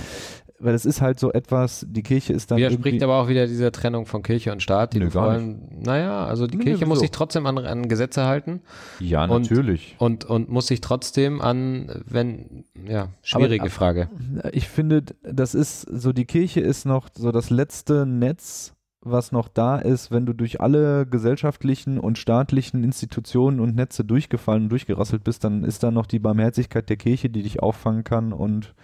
weil 0.59 0.75
es 0.75 0.85
ist 0.85 1.01
halt 1.01 1.21
so 1.21 1.31
etwas, 1.33 1.87
die 1.89 2.03
Kirche 2.03 2.33
ist 2.33 2.51
dann 2.51 2.59
Widerspricht 2.59 3.01
aber 3.05 3.21
auch 3.21 3.29
wieder 3.29 3.47
dieser 3.47 3.71
Trennung 3.71 4.07
von 4.07 4.25
Kirche 4.25 4.51
und 4.51 4.61
Staat, 4.61 4.93
die 4.93 4.99
du 4.99 5.09
gar 5.09 5.27
vorhin, 5.27 5.69
naja, 5.85 6.27
also 6.27 6.49
die 6.49 6.57
Nö, 6.57 6.65
Kirche 6.65 6.85
muss 6.87 6.97
wieso? 6.97 7.03
sich 7.03 7.11
trotzdem 7.13 7.47
an, 7.47 7.59
an 7.59 7.89
Gesetze 7.89 8.25
halten 8.25 8.63
ja, 8.99 9.25
und- 9.25 9.43
natürlich. 9.43 9.95
und, 9.99 10.25
und 10.25 10.49
muss 10.49 10.67
sich 10.67 10.81
trotzdem 10.81 11.41
an, 11.41 12.03
wenn, 12.07 12.65
ja, 12.89 13.09
schwierige 13.23 13.63
Aber- 13.63 13.71
Frage. 13.71 14.11
Ich 14.53 14.69
finde, 14.69 15.03
das 15.23 15.55
ist 15.55 15.83
so, 15.83 16.13
die 16.13 16.25
Kirche 16.25 16.61
ist 16.61 16.87
noch 16.87 17.09
so 17.15 17.31
das 17.31 17.51
letzte 17.51 18.05
Netz, 18.05 18.73
was 19.11 19.33
noch 19.33 19.49
da 19.49 19.79
ist, 19.79 20.11
wenn 20.11 20.27
du 20.27 20.33
durch 20.33 20.61
alle 20.61 21.07
gesellschaftlichen 21.07 21.99
und 21.99 22.19
staatlichen 22.19 22.85
Institutionen 22.85 23.61
und 23.61 23.75
Netze 23.75 24.05
durchgefallen 24.05 24.65
und 24.65 24.69
durchgerasselt 24.71 25.25
bist, 25.25 25.45
dann 25.45 25.65
ist 25.65 25.83
da 25.83 25.91
noch 25.91 26.07
die 26.07 26.19
Barmherzigkeit 26.19 26.89
der 26.89 26.97
Kirche, 26.97 27.31
die 27.31 27.43
dich 27.43 27.63
auffangen 27.63 28.05
kann 28.05 28.33
und 28.33 28.75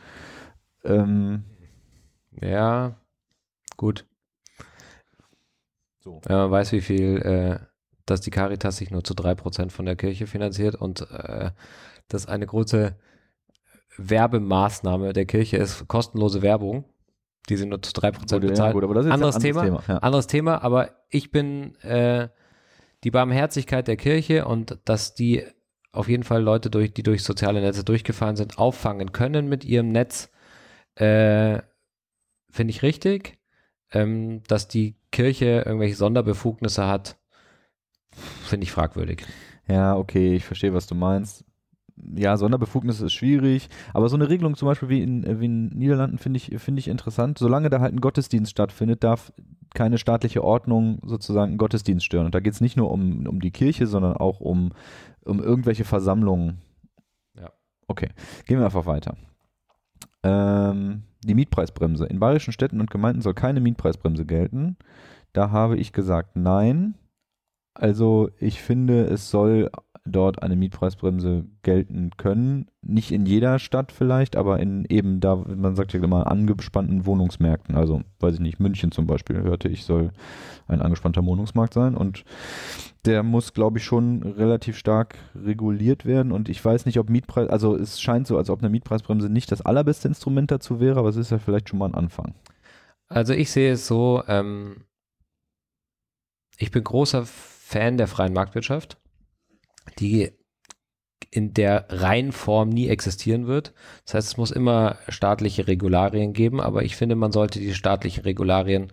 ähm, 0.84 1.44
Ja, 2.40 2.96
gut. 3.76 4.06
So. 6.00 6.20
Wenn 6.24 6.36
man 6.36 6.50
weiß, 6.50 6.72
wie 6.72 6.80
viel, 6.80 7.18
äh, 7.18 7.58
dass 8.06 8.20
die 8.20 8.30
Caritas 8.30 8.78
sich 8.78 8.90
nur 8.90 9.04
zu 9.04 9.14
drei 9.14 9.34
Prozent 9.34 9.72
von 9.72 9.86
der 9.86 9.96
Kirche 9.96 10.26
finanziert 10.26 10.74
und 10.74 11.02
äh, 11.10 11.50
das 12.08 12.26
eine 12.26 12.46
große 12.46 12.96
Werbemaßnahme 13.96 15.12
der 15.12 15.26
Kirche 15.26 15.58
ist, 15.58 15.86
kostenlose 15.88 16.42
Werbung, 16.42 16.84
die 17.48 17.56
sie 17.56 17.66
nur 17.66 17.82
zu 17.82 17.92
drei 17.92 18.10
Prozent 18.10 18.42
Gut, 18.42 18.50
ja, 18.50 18.50
bezahlt. 18.50 18.74
gut, 18.74 18.84
aber 18.84 18.94
das 18.94 19.06
ist 19.06 19.12
Anderes 19.12 19.36
ein 19.36 19.44
anderes 19.44 19.64
Thema. 19.64 19.82
Ja. 19.88 19.98
Anderes 19.98 20.26
Thema, 20.26 20.62
aber 20.62 20.90
ich 21.08 21.30
bin 21.30 21.74
äh, 21.82 22.28
die 23.04 23.10
Barmherzigkeit 23.10 23.88
der 23.88 23.96
Kirche 23.96 24.44
und 24.46 24.78
dass 24.84 25.14
die 25.14 25.44
auf 25.92 26.08
jeden 26.08 26.22
Fall 26.22 26.42
Leute, 26.42 26.70
durch, 26.70 26.94
die 26.94 27.02
durch 27.02 27.22
soziale 27.22 27.60
Netze 27.60 27.84
durchgefallen 27.84 28.36
sind, 28.36 28.58
auffangen 28.58 29.12
können 29.12 29.48
mit 29.48 29.64
ihrem 29.64 29.88
Netz, 29.88 30.30
äh, 30.94 31.60
finde 32.50 32.70
ich 32.70 32.82
richtig. 32.82 33.38
Ähm, 33.94 34.42
dass 34.48 34.68
die 34.68 34.96
Kirche 35.10 35.64
irgendwelche 35.66 35.96
Sonderbefugnisse 35.96 36.86
hat, 36.86 37.18
finde 38.44 38.64
ich 38.64 38.72
fragwürdig. 38.72 39.26
Ja, 39.68 39.96
okay, 39.96 40.34
ich 40.34 40.44
verstehe, 40.46 40.72
was 40.72 40.86
du 40.86 40.94
meinst. 40.94 41.44
Ja, 41.96 42.36
Sonderbefugnisse 42.36 43.06
ist 43.06 43.12
schwierig, 43.12 43.68
aber 43.92 44.08
so 44.08 44.16
eine 44.16 44.28
Regelung 44.28 44.56
zum 44.56 44.66
Beispiel 44.66 44.88
wie 44.88 45.02
in, 45.02 45.40
wie 45.40 45.44
in 45.44 45.68
Niederlanden 45.68 46.18
finde 46.18 46.38
ich, 46.38 46.58
finde 46.58 46.80
ich 46.80 46.88
interessant. 46.88 47.38
Solange 47.38 47.70
da 47.70 47.80
halt 47.80 47.94
ein 47.94 48.00
Gottesdienst 48.00 48.50
stattfindet, 48.50 49.04
darf 49.04 49.32
keine 49.74 49.98
staatliche 49.98 50.42
Ordnung 50.42 51.00
sozusagen 51.04 51.50
einen 51.50 51.58
Gottesdienst 51.58 52.04
stören. 52.04 52.26
Und 52.26 52.34
da 52.34 52.40
geht 52.40 52.54
es 52.54 52.60
nicht 52.60 52.76
nur 52.76 52.90
um, 52.90 53.26
um 53.26 53.40
die 53.40 53.50
Kirche, 53.50 53.86
sondern 53.86 54.16
auch 54.16 54.40
um, 54.40 54.72
um 55.24 55.40
irgendwelche 55.40 55.84
Versammlungen. 55.84 56.58
Ja. 57.38 57.50
Okay, 57.88 58.08
gehen 58.46 58.58
wir 58.58 58.64
einfach 58.64 58.86
weiter. 58.86 59.16
Ähm, 60.22 61.02
die 61.24 61.34
Mietpreisbremse. 61.34 62.06
In 62.06 62.20
bayerischen 62.20 62.52
Städten 62.52 62.80
und 62.80 62.90
Gemeinden 62.90 63.22
soll 63.22 63.34
keine 63.34 63.60
Mietpreisbremse 63.60 64.24
gelten. 64.24 64.76
Da 65.32 65.50
habe 65.50 65.76
ich 65.76 65.92
gesagt, 65.92 66.36
nein. 66.36 66.94
Also 67.74 68.30
ich 68.38 68.60
finde, 68.60 69.04
es 69.04 69.30
soll 69.30 69.70
dort 70.04 70.42
eine 70.42 70.56
Mietpreisbremse 70.56 71.44
gelten 71.62 72.10
können. 72.16 72.66
Nicht 72.82 73.12
in 73.12 73.24
jeder 73.24 73.58
Stadt 73.58 73.92
vielleicht, 73.92 74.36
aber 74.36 74.58
in 74.58 74.84
eben 74.88 75.20
da, 75.20 75.36
man 75.36 75.76
sagt 75.76 75.92
ja 75.92 76.02
immer, 76.02 76.26
angespannten 76.26 77.06
Wohnungsmärkten. 77.06 77.76
Also, 77.76 78.02
weiß 78.18 78.34
ich 78.34 78.40
nicht, 78.40 78.58
München 78.58 78.90
zum 78.90 79.06
Beispiel 79.06 79.42
hörte 79.42 79.68
ich, 79.68 79.84
soll 79.84 80.10
ein 80.66 80.82
angespannter 80.82 81.24
Wohnungsmarkt 81.24 81.72
sein. 81.74 81.94
Und 81.94 82.24
der 83.04 83.22
muss, 83.22 83.52
glaube 83.52 83.78
ich, 83.78 83.84
schon 83.84 84.22
relativ 84.22 84.76
stark 84.76 85.16
reguliert 85.34 86.04
werden. 86.04 86.32
Und 86.32 86.48
ich 86.48 86.64
weiß 86.64 86.84
nicht, 86.86 86.98
ob 86.98 87.08
Mietpreis, 87.08 87.48
also 87.48 87.76
es 87.76 88.00
scheint 88.00 88.26
so, 88.26 88.36
als 88.36 88.50
ob 88.50 88.58
eine 88.58 88.70
Mietpreisbremse 88.70 89.28
nicht 89.28 89.52
das 89.52 89.62
allerbeste 89.62 90.08
Instrument 90.08 90.50
dazu 90.50 90.80
wäre, 90.80 90.98
aber 90.98 91.10
es 91.10 91.16
ist 91.16 91.30
ja 91.30 91.38
vielleicht 91.38 91.68
schon 91.68 91.78
mal 91.78 91.86
ein 91.86 91.94
Anfang. 91.94 92.34
Also 93.08 93.34
ich 93.34 93.50
sehe 93.50 93.72
es 93.72 93.86
so, 93.86 94.22
ähm, 94.26 94.84
ich 96.56 96.70
bin 96.70 96.82
großer 96.82 97.24
Fan 97.72 97.96
der 97.96 98.06
freien 98.06 98.34
Marktwirtschaft, 98.34 98.98
die 99.98 100.30
in 101.30 101.54
der 101.54 101.86
reinen 101.88 102.32
Form 102.32 102.68
nie 102.68 102.88
existieren 102.88 103.46
wird. 103.46 103.72
Das 104.04 104.14
heißt, 104.14 104.28
es 104.28 104.36
muss 104.36 104.50
immer 104.50 104.98
staatliche 105.08 105.66
Regularien 105.66 106.34
geben, 106.34 106.60
aber 106.60 106.82
ich 106.82 106.96
finde, 106.96 107.16
man 107.16 107.32
sollte 107.32 107.58
die 107.58 107.74
staatlichen 107.74 108.24
Regularien 108.24 108.92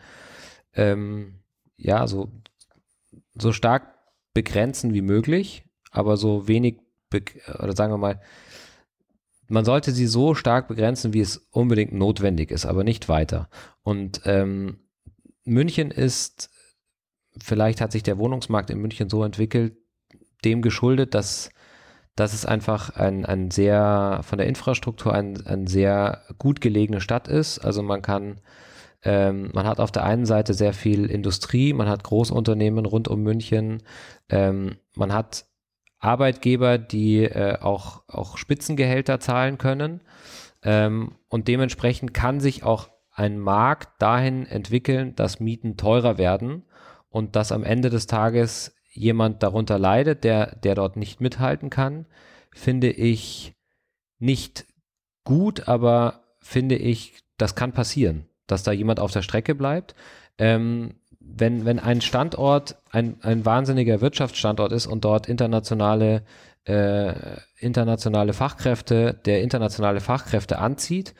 ähm, 0.73 1.41
ja 1.75 2.07
so, 2.07 2.31
so 3.33 3.51
stark 3.51 3.93
begrenzen 4.33 4.93
wie 4.93 5.01
möglich, 5.01 5.65
aber 5.91 6.15
so 6.15 6.47
wenig, 6.47 6.77
oder 7.11 7.75
sagen 7.75 7.91
wir 7.91 7.97
mal, 7.97 8.21
man 9.49 9.65
sollte 9.65 9.91
sie 9.91 10.07
so 10.07 10.33
stark 10.33 10.69
begrenzen, 10.69 11.13
wie 11.13 11.19
es 11.21 11.49
unbedingt 11.51 11.91
notwendig 11.91 12.51
ist, 12.51 12.65
aber 12.65 12.85
nicht 12.85 13.09
weiter. 13.09 13.49
Und 13.81 14.21
ähm, 14.23 14.79
München 15.43 15.91
ist, 15.91 16.51
vielleicht 17.43 17.81
hat 17.81 17.91
sich 17.91 18.03
der 18.03 18.17
Wohnungsmarkt 18.17 18.69
in 18.69 18.79
München 18.79 19.09
so 19.09 19.23
entwickelt, 19.23 19.73
dem 20.45 20.61
geschuldet, 20.61 21.13
dass, 21.13 21.49
dass 22.15 22.33
es 22.33 22.45
einfach 22.45 22.95
ein, 22.95 23.25
ein 23.25 23.51
sehr, 23.51 24.21
von 24.23 24.37
der 24.37 24.47
Infrastruktur 24.47 25.13
ein, 25.13 25.45
ein 25.45 25.67
sehr 25.67 26.23
gut 26.37 26.61
gelegene 26.61 27.01
Stadt 27.01 27.27
ist. 27.27 27.59
Also 27.59 27.83
man 27.83 28.01
kann, 28.01 28.39
ähm, 29.03 29.49
man 29.53 29.65
hat 29.65 29.79
auf 29.79 29.91
der 29.91 30.03
einen 30.03 30.25
Seite 30.25 30.53
sehr 30.53 30.73
viel 30.73 31.05
Industrie, 31.05 31.73
man 31.73 31.89
hat 31.89 32.03
Großunternehmen 32.03 32.85
rund 32.85 33.07
um 33.07 33.21
München, 33.21 33.83
ähm, 34.29 34.77
man 34.95 35.13
hat 35.13 35.45
Arbeitgeber, 35.99 36.77
die 36.77 37.23
äh, 37.23 37.57
auch, 37.59 38.03
auch 38.07 38.37
Spitzengehälter 38.37 39.19
zahlen 39.19 39.57
können. 39.57 40.01
Ähm, 40.63 41.15
und 41.27 41.47
dementsprechend 41.47 42.13
kann 42.13 42.39
sich 42.39 42.63
auch 42.63 42.89
ein 43.11 43.37
Markt 43.37 44.01
dahin 44.01 44.45
entwickeln, 44.45 45.13
dass 45.15 45.41
Mieten 45.41 45.75
teurer 45.75 46.17
werden 46.17 46.63
und 47.09 47.35
dass 47.35 47.51
am 47.51 47.63
Ende 47.63 47.89
des 47.89 48.07
Tages 48.07 48.75
jemand 48.91 49.43
darunter 49.43 49.79
leidet, 49.79 50.23
der, 50.23 50.55
der 50.55 50.75
dort 50.75 50.97
nicht 50.97 51.21
mithalten 51.21 51.69
kann, 51.69 52.05
finde 52.51 52.89
ich 52.89 53.53
nicht 54.19 54.65
gut, 55.23 55.67
aber 55.67 56.23
finde 56.39 56.75
ich, 56.75 57.23
das 57.37 57.55
kann 57.55 57.71
passieren, 57.71 58.27
dass 58.47 58.63
da 58.63 58.71
jemand 58.71 58.99
auf 58.99 59.11
der 59.11 59.21
Strecke 59.21 59.55
bleibt. 59.55 59.95
Ähm, 60.37 60.95
wenn, 61.19 61.65
wenn 61.65 61.79
ein 61.79 62.01
Standort 62.01 62.77
ein, 62.91 63.17
ein 63.21 63.45
wahnsinniger 63.45 64.01
Wirtschaftsstandort 64.01 64.71
ist 64.71 64.87
und 64.87 65.05
dort 65.05 65.29
internationale, 65.29 66.23
äh, 66.65 67.13
internationale 67.57 68.33
Fachkräfte, 68.33 69.13
der 69.25 69.41
internationale 69.41 69.99
Fachkräfte 69.99 70.59
anzieht, 70.59 71.13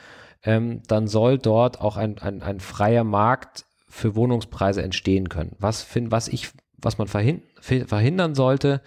ähm, 0.44 0.82
dann 0.88 1.08
soll 1.08 1.38
dort 1.38 1.80
auch 1.80 1.98
ein, 1.98 2.18
ein, 2.20 2.42
ein 2.42 2.60
freier 2.60 3.04
Markt 3.04 3.66
für 3.90 4.16
Wohnungspreise 4.16 4.82
entstehen 4.82 5.30
können. 5.30 5.56
Was, 5.60 5.84
find, 5.84 6.12
was, 6.12 6.28
ich, 6.28 6.50
was 6.78 6.98
man 6.98 7.08
verhin, 7.08 7.42
verhindern 7.60 8.36
sollte, 8.36 8.82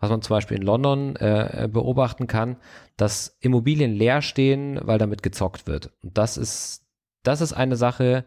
was 0.00 0.10
man 0.10 0.22
zum 0.22 0.34
Beispiel 0.34 0.56
in 0.56 0.62
London 0.62 1.16
äh, 1.16 1.68
beobachten 1.70 2.26
kann, 2.26 2.56
dass 2.96 3.36
Immobilien 3.40 3.94
leer 3.94 4.22
stehen, 4.22 4.78
weil 4.82 4.98
damit 4.98 5.22
gezockt 5.22 5.66
wird. 5.66 5.92
Und 6.02 6.18
das 6.18 6.36
ist, 6.36 6.84
das 7.22 7.40
ist 7.40 7.52
eine 7.52 7.76
Sache, 7.76 8.24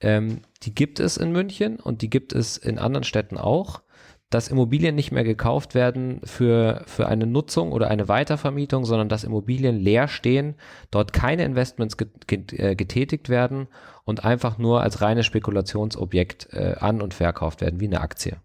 ähm, 0.00 0.42
die 0.62 0.74
gibt 0.74 1.00
es 1.00 1.16
in 1.16 1.32
München 1.32 1.80
und 1.80 2.02
die 2.02 2.10
gibt 2.10 2.32
es 2.32 2.56
in 2.56 2.78
anderen 2.78 3.04
Städten 3.04 3.36
auch, 3.36 3.82
dass 4.30 4.48
Immobilien 4.48 4.94
nicht 4.94 5.10
mehr 5.10 5.24
gekauft 5.24 5.74
werden 5.74 6.20
für, 6.22 6.82
für 6.86 7.08
eine 7.08 7.26
Nutzung 7.26 7.72
oder 7.72 7.88
eine 7.88 8.08
Weitervermietung, 8.08 8.84
sondern 8.84 9.08
dass 9.08 9.24
Immobilien 9.24 9.78
leer 9.78 10.06
stehen, 10.06 10.54
dort 10.90 11.14
keine 11.14 11.44
Investments 11.44 11.96
äh, 12.30 12.76
getätigt 12.76 13.30
werden 13.30 13.68
und 14.08 14.24
einfach 14.24 14.56
nur 14.56 14.80
als 14.80 15.02
reines 15.02 15.26
Spekulationsobjekt 15.26 16.48
äh, 16.54 16.76
an- 16.80 17.02
und 17.02 17.12
verkauft 17.12 17.60
werden, 17.60 17.78
wie 17.78 17.88
eine 17.88 18.00
Aktie. 18.00 18.38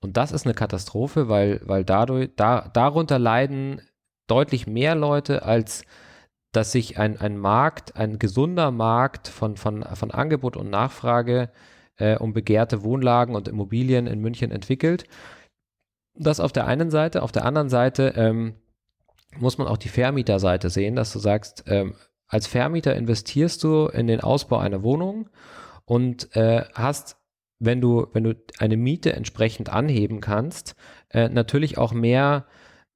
Und 0.00 0.16
das 0.16 0.32
ist 0.32 0.46
eine 0.46 0.54
Katastrophe, 0.54 1.28
weil, 1.28 1.60
weil 1.62 1.84
dadurch, 1.84 2.30
da, 2.36 2.70
darunter 2.72 3.18
leiden 3.18 3.82
deutlich 4.28 4.66
mehr 4.66 4.94
Leute 4.94 5.42
als 5.42 5.84
dass 6.52 6.72
sich 6.72 6.98
ein, 6.98 7.20
ein 7.20 7.36
Markt, 7.36 7.96
ein 7.96 8.18
gesunder 8.18 8.70
Markt 8.70 9.28
von, 9.28 9.58
von, 9.58 9.82
von 9.82 10.10
Angebot 10.10 10.56
und 10.56 10.70
Nachfrage 10.70 11.50
äh, 11.98 12.16
um 12.16 12.32
begehrte 12.32 12.82
Wohnlagen 12.82 13.34
und 13.34 13.46
Immobilien 13.46 14.06
in 14.06 14.20
München 14.20 14.50
entwickelt. 14.50 15.04
Das 16.14 16.40
auf 16.40 16.52
der 16.52 16.66
einen 16.66 16.90
Seite. 16.90 17.22
Auf 17.22 17.32
der 17.32 17.44
anderen 17.44 17.68
Seite 17.68 18.14
ähm, 18.16 18.54
muss 19.36 19.58
man 19.58 19.68
auch 19.68 19.76
die 19.76 19.90
Vermieterseite 19.90 20.70
sehen, 20.70 20.96
dass 20.96 21.12
du 21.12 21.18
sagst, 21.18 21.64
ähm, 21.66 21.94
als 22.28 22.46
Vermieter 22.46 22.94
investierst 22.94 23.64
du 23.64 23.86
in 23.86 24.06
den 24.06 24.20
Ausbau 24.20 24.58
einer 24.58 24.82
Wohnung 24.82 25.28
und 25.84 26.34
äh, 26.36 26.64
hast, 26.74 27.16
wenn 27.58 27.80
du, 27.80 28.06
wenn 28.12 28.24
du 28.24 28.34
eine 28.58 28.76
Miete 28.76 29.14
entsprechend 29.14 29.70
anheben 29.70 30.20
kannst, 30.20 30.76
äh, 31.10 31.28
natürlich 31.28 31.78
auch 31.78 31.92
mehr 31.92 32.46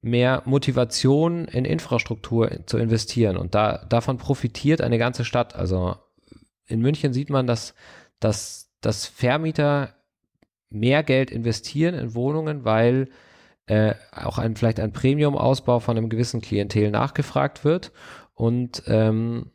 mehr 0.02 0.42
Motivation 0.44 1.44
in 1.44 1.64
Infrastruktur 1.64 2.66
zu 2.66 2.76
investieren. 2.76 3.36
Und 3.36 3.54
da, 3.54 3.86
davon 3.88 4.18
profitiert 4.18 4.80
eine 4.80 4.98
ganze 4.98 5.24
Stadt. 5.24 5.54
Also 5.54 5.96
in 6.66 6.80
München 6.80 7.12
sieht 7.12 7.30
man, 7.30 7.46
dass, 7.46 7.74
dass, 8.18 8.72
dass 8.80 9.06
Vermieter 9.06 9.94
mehr 10.70 11.04
Geld 11.04 11.30
investieren 11.30 11.94
in 11.94 12.14
Wohnungen, 12.14 12.64
weil 12.64 13.10
äh, 13.66 13.94
auch 14.10 14.38
ein, 14.38 14.56
vielleicht 14.56 14.80
ein 14.80 14.92
Premium-Ausbau 14.92 15.78
von 15.78 15.96
einem 15.96 16.08
gewissen 16.08 16.40
Klientel 16.40 16.90
nachgefragt 16.90 17.64
wird. 17.64 17.92
Und 18.42 18.82
ähm, 18.88 19.52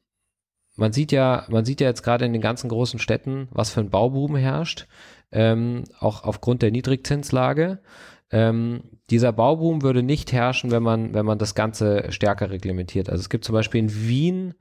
man 0.77 0.93
sieht 0.93 1.11
ja, 1.11 1.45
man 1.49 1.65
sieht 1.65 1.81
ja 1.81 1.87
jetzt 1.87 2.03
gerade 2.03 2.23
in 2.23 2.31
den 2.31 2.41
ganzen 2.41 2.69
großen 2.69 2.99
Städten, 2.99 3.49
was 3.51 3.69
für 3.69 3.81
ein 3.81 3.89
Bauboom 3.89 4.37
herrscht, 4.37 4.87
ähm, 5.29 5.83
auch 5.99 6.23
aufgrund 6.23 6.61
der 6.61 6.71
Niedrigzinslage. 6.71 7.79
Ähm, 8.31 8.83
dieser 9.09 9.33
Bauboom 9.33 9.81
würde 9.81 10.03
nicht 10.03 10.31
herrschen, 10.31 10.71
wenn 10.71 10.83
man, 10.83 11.13
wenn 11.13 11.25
man 11.25 11.37
das 11.37 11.53
Ganze 11.53 12.13
stärker 12.13 12.49
reglementiert. 12.49 13.09
Also 13.09 13.19
es 13.19 13.29
gibt 13.29 13.43
zum 13.43 13.51
Beispiel 13.51 13.81
in 13.81 14.07
Wien, 14.07 14.53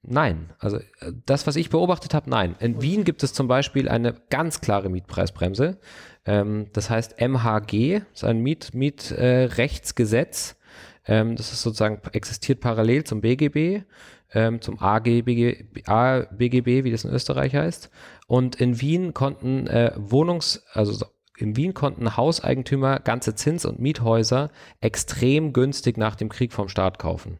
nein, 0.00 0.52
also 0.60 0.76
äh, 0.76 1.12
das, 1.24 1.48
was 1.48 1.56
ich 1.56 1.68
beobachtet 1.68 2.14
habe, 2.14 2.30
nein. 2.30 2.54
In 2.60 2.80
Wien 2.82 3.02
gibt 3.02 3.24
es 3.24 3.32
zum 3.32 3.48
Beispiel 3.48 3.88
eine 3.88 4.14
ganz 4.30 4.60
klare 4.60 4.90
Mietpreisbremse. 4.90 5.80
Ähm, 6.24 6.68
das 6.72 6.88
heißt 6.88 7.20
MHG, 7.20 8.02
ist 8.14 8.22
ein 8.22 8.38
Miet, 8.38 8.74
Mietrechtsgesetz. 8.74 10.52
Äh, 10.52 10.65
ähm, 11.06 11.36
das 11.36 11.52
ist 11.52 11.62
sozusagen 11.62 12.00
existiert 12.12 12.60
parallel 12.60 13.04
zum 13.04 13.20
BGB, 13.20 13.84
ähm, 14.32 14.60
zum 14.60 14.80
AGBG, 14.80 15.66
ABGB, 15.86 16.84
wie 16.84 16.90
das 16.90 17.04
in 17.04 17.12
Österreich 17.12 17.54
heißt. 17.54 17.90
Und 18.26 18.56
in 18.56 18.80
Wien 18.80 19.14
konnten 19.14 19.66
äh, 19.68 19.92
Wohnungs-, 19.96 20.62
also 20.72 21.06
in 21.38 21.56
Wien 21.56 21.74
konnten 21.74 22.16
Hauseigentümer 22.16 22.98
ganze 23.00 23.34
Zins- 23.34 23.66
und 23.66 23.78
Miethäuser 23.78 24.50
extrem 24.80 25.52
günstig 25.52 25.96
nach 25.96 26.16
dem 26.16 26.28
Krieg 26.28 26.52
vom 26.52 26.68
Staat 26.68 26.98
kaufen. 26.98 27.38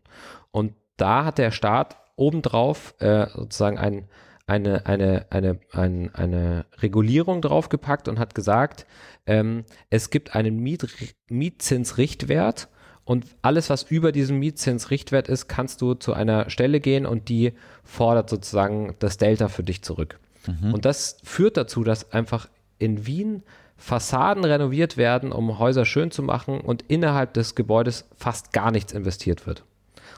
Und 0.51 0.75
da 0.97 1.25
hat 1.25 1.39
der 1.39 1.51
Staat 1.51 1.97
obendrauf 2.15 2.95
äh, 2.99 3.27
sozusagen 3.35 3.79
ein, 3.79 4.09
eine, 4.47 4.87
eine, 4.87 5.27
eine, 5.31 5.61
eine, 5.73 6.11
eine 6.15 6.67
Regulierung 6.79 7.43
draufgepackt 7.43 8.09
und 8.09 8.19
hat 8.19 8.35
gesagt, 8.35 8.87
ähm, 9.27 9.65
es 9.91 10.11
gibt 10.11 10.37
einen 10.37 10.61
Miet, 10.61 10.87
Mietzinsrichtwert 11.29 12.69
und 13.07 13.25
alles, 13.41 13.71
was 13.71 13.85
über 13.85 14.11
diesem 14.11 14.41
Mietzinsrichtwert 14.41 15.29
ist, 15.29 15.47
kannst 15.47 15.81
du 15.81 15.95
zu 15.95 16.13
einer 16.13 16.51
Stelle 16.51 16.81
gehen 16.81 17.07
und 17.07 17.29
die 17.29 17.53
fordert 17.85 18.29
sozusagen 18.29 18.97
das 18.99 19.17
Delta 19.17 19.47
für 19.47 19.63
dich 19.63 19.83
zurück. 19.83 20.19
Mhm. 20.49 20.75
Und 20.75 20.85
das 20.85 21.19
führt 21.23 21.57
dazu, 21.57 21.85
dass 21.85 22.13
einfach 22.13 22.49
in 22.81 23.07
Wien 23.07 23.45
Fassaden 23.77 24.45
renoviert 24.45 24.97
werden, 24.97 25.31
um 25.31 25.61
Häuser 25.61 25.85
schön 25.85 26.11
zu 26.11 26.25
machen 26.25 26.61
und 26.61 26.85
innerhalb 26.89 27.33
des 27.33 27.55
Gebäudes 27.55 28.07
fast 28.17 28.53
gar 28.53 28.73
nichts 28.73 28.93
investiert 28.93 29.47
wird. 29.47 29.63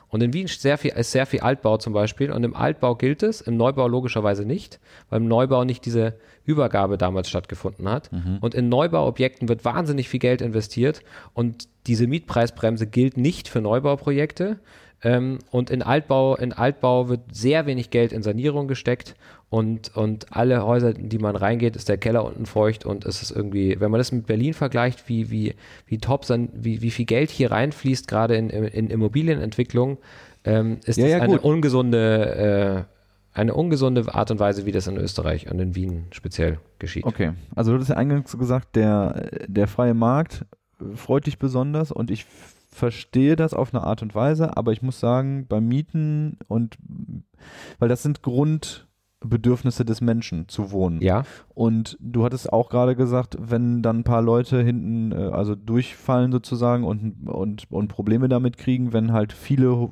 Und 0.09 0.23
in 0.23 0.33
Wien 0.33 0.47
sehr 0.47 0.79
viel, 0.79 0.93
ist 0.93 1.13
sehr 1.13 1.27
viel 1.27 1.41
Altbau 1.41 1.77
zum 1.77 1.93
Beispiel. 1.93 2.33
Und 2.33 2.45
im 2.45 2.57
Altbau 2.57 2.95
gilt 2.95 3.23
es, 3.23 3.41
im 3.41 3.57
Neubau 3.57 3.89
logischerweise 3.89 4.45
nicht, 4.45 4.81
weil 5.11 5.21
im 5.21 5.29
Neubau 5.29 5.65
nicht 5.65 5.85
diese 5.85 6.15
Übergabe 6.45 6.97
damals 6.97 7.29
stattgefunden 7.29 7.89
hat. 7.89 8.11
Mhm. 8.13 8.39
Und 8.41 8.55
in 8.55 8.69
Neubauobjekten 8.69 9.49
wird 9.49 9.65
wahnsinnig 9.65 10.09
viel 10.09 10.21
Geld 10.21 10.41
investiert. 10.41 11.03
Und 11.35 11.69
diese 11.87 12.07
Mietpreisbremse 12.07 12.87
gilt 12.87 13.17
nicht 13.17 13.49
für 13.49 13.61
Neubauprojekte. 13.61 14.59
Ähm, 15.03 15.39
und 15.51 15.71
in 15.71 15.83
Altbau, 15.83 16.37
in 16.37 16.53
Altbau 16.53 17.09
wird 17.09 17.21
sehr 17.33 17.67
wenig 17.67 17.91
Geld 17.91 18.13
in 18.13 18.23
Sanierung 18.23 18.67
gesteckt 18.67 19.15
und, 19.51 19.97
und 19.97 20.27
alle 20.31 20.65
Häuser, 20.65 20.95
in 20.95 21.09
die 21.09 21.19
man 21.19 21.35
reingeht, 21.35 21.75
ist 21.75 21.89
der 21.89 21.97
Keller 21.97 22.25
unten 22.25 22.45
feucht 22.45 22.85
und 22.85 23.07
es 23.07 23.23
ist 23.23 23.31
irgendwie, 23.31 23.81
wenn 23.81 23.91
man 23.91 23.99
das 23.99 24.13
mit 24.13 24.27
Berlin 24.27 24.53
vergleicht, 24.53 25.09
wie, 25.09 25.31
wie, 25.31 25.55
wie 25.87 25.99
top, 25.99 26.27
wie, 26.29 26.83
wie 26.83 26.91
viel 26.91 27.07
Geld 27.07 27.31
hier 27.31 27.51
reinfließt, 27.51 28.09
gerade 28.09 28.37
in, 28.37 28.51
in 28.51 28.91
Immobilienentwicklung, 28.91 29.99
ähm, 30.45 30.81
ist 30.85 30.99
ja, 30.99 31.05
das 31.05 31.13
ja, 31.13 31.21
eine 31.21 31.35
gut. 31.35 31.45
ungesunde, 31.45 32.87
äh, 32.87 33.39
eine 33.39 33.55
ungesunde 33.55 34.15
Art 34.15 34.31
und 34.31 34.39
Weise, 34.39 34.67
wie 34.67 34.73
das 34.73 34.87
in 34.87 34.99
Österreich 34.99 35.51
und 35.51 35.59
in 35.61 35.75
Wien 35.75 36.07
speziell 36.11 36.59
geschieht. 36.79 37.05
Okay, 37.05 37.33
also 37.55 37.73
du 37.73 37.81
hast 37.81 37.89
ja 37.89 37.97
eingangs 37.97 38.37
gesagt, 38.37 38.77
der, 38.77 39.31
der 39.47 39.67
freie 39.67 39.95
Markt 39.95 40.45
freut 40.95 41.27
dich 41.27 41.39
besonders 41.39 41.91
und 41.91 42.11
ich 42.11 42.27
verstehe 42.71 43.35
das 43.35 43.55
auf 43.55 43.75
eine 43.75 43.83
Art 43.83 44.03
und 44.03 44.15
Weise, 44.15 44.57
aber 44.59 44.73
ich 44.73 44.83
muss 44.83 45.01
sagen, 45.01 45.47
beim 45.49 45.67
Mieten 45.67 46.39
und 46.49 46.77
weil 47.79 47.89
das 47.89 48.03
sind 48.03 48.23
Grundbedürfnisse 49.21 49.85
des 49.85 50.01
Menschen 50.01 50.49
zu 50.49 50.71
wohnen. 50.71 51.01
Ja. 51.01 51.25
Und 51.55 51.97
du 52.01 52.25
hattest 52.25 52.53
auch 52.53 52.71
gerade 52.71 52.95
gesagt, 52.95 53.37
wenn 53.41 53.83
dann 53.83 53.99
ein 53.99 54.05
paar 54.05 54.23
Leute 54.23 54.63
hinten 54.63 55.13
äh, 55.13 55.31
also 55.33 55.55
durchfallen 55.55 56.33
sozusagen 56.33 56.85
und, 56.85 57.29
und, 57.29 57.71
und 57.71 57.89
Probleme 57.89 58.29
damit 58.29 58.59
kriegen, 58.59 58.93
wenn 58.93 59.13
halt 59.13 59.33
viele 59.33 59.91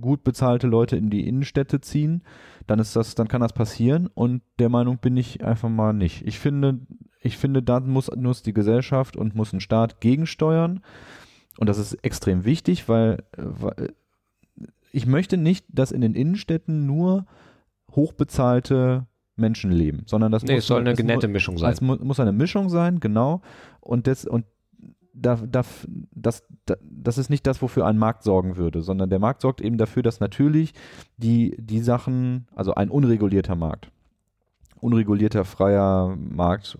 gut 0.00 0.22
bezahlte 0.24 0.66
Leute 0.66 0.96
in 0.96 1.10
die 1.10 1.26
Innenstädte 1.26 1.80
ziehen, 1.80 2.22
dann 2.66 2.78
ist 2.78 2.94
das, 2.94 3.14
dann 3.14 3.28
kann 3.28 3.40
das 3.40 3.52
passieren 3.52 4.08
und 4.14 4.42
der 4.58 4.68
Meinung 4.68 4.98
bin 4.98 5.16
ich 5.16 5.44
einfach 5.44 5.68
mal 5.68 5.92
nicht. 5.92 6.26
Ich 6.26 6.38
finde, 6.38 6.80
ich 7.20 7.36
finde, 7.36 7.62
da 7.62 7.80
muss, 7.80 8.10
muss 8.16 8.42
die 8.42 8.54
Gesellschaft 8.54 9.16
und 9.16 9.34
muss 9.34 9.52
ein 9.52 9.60
Staat 9.60 10.00
gegensteuern 10.00 10.80
und 11.58 11.68
das 11.68 11.78
ist 11.78 11.94
extrem 12.04 12.44
wichtig, 12.44 12.88
weil, 12.88 13.24
weil 13.36 13.94
ich 14.92 15.06
möchte 15.06 15.36
nicht, 15.36 15.66
dass 15.68 15.92
in 15.92 16.00
den 16.00 16.14
Innenstädten 16.14 16.86
nur 16.86 17.26
hochbezahlte 17.92 19.06
Menschen 19.36 19.72
leben, 19.72 20.02
sondern 20.06 20.32
das 20.32 20.42
nee, 20.42 20.54
muss, 20.54 20.64
es 20.64 20.66
soll 20.68 20.86
eine 20.86 20.94
mu 20.94 21.28
Mischung 21.28 21.58
sein. 21.58 21.72
Es 21.72 21.80
mu 21.80 21.96
muss 21.96 22.20
eine 22.20 22.32
Mischung 22.32 22.68
sein, 22.68 23.00
genau. 23.00 23.40
Und 23.80 24.06
das, 24.06 24.24
und 24.24 24.44
da, 25.12 25.36
da, 25.36 25.62
das, 26.12 26.44
das 26.64 27.18
ist 27.18 27.30
nicht 27.30 27.46
das, 27.46 27.60
wofür 27.62 27.86
ein 27.86 27.98
Markt 27.98 28.22
sorgen 28.22 28.56
würde, 28.56 28.82
sondern 28.82 29.10
der 29.10 29.18
Markt 29.18 29.42
sorgt 29.42 29.60
eben 29.60 29.76
dafür, 29.76 30.02
dass 30.02 30.20
natürlich 30.20 30.72
die, 31.16 31.56
die 31.58 31.80
Sachen, 31.80 32.46
also 32.54 32.74
ein 32.74 32.90
unregulierter 32.90 33.56
Markt, 33.56 33.90
unregulierter 34.76 35.44
freier 35.44 36.16
Markt 36.16 36.78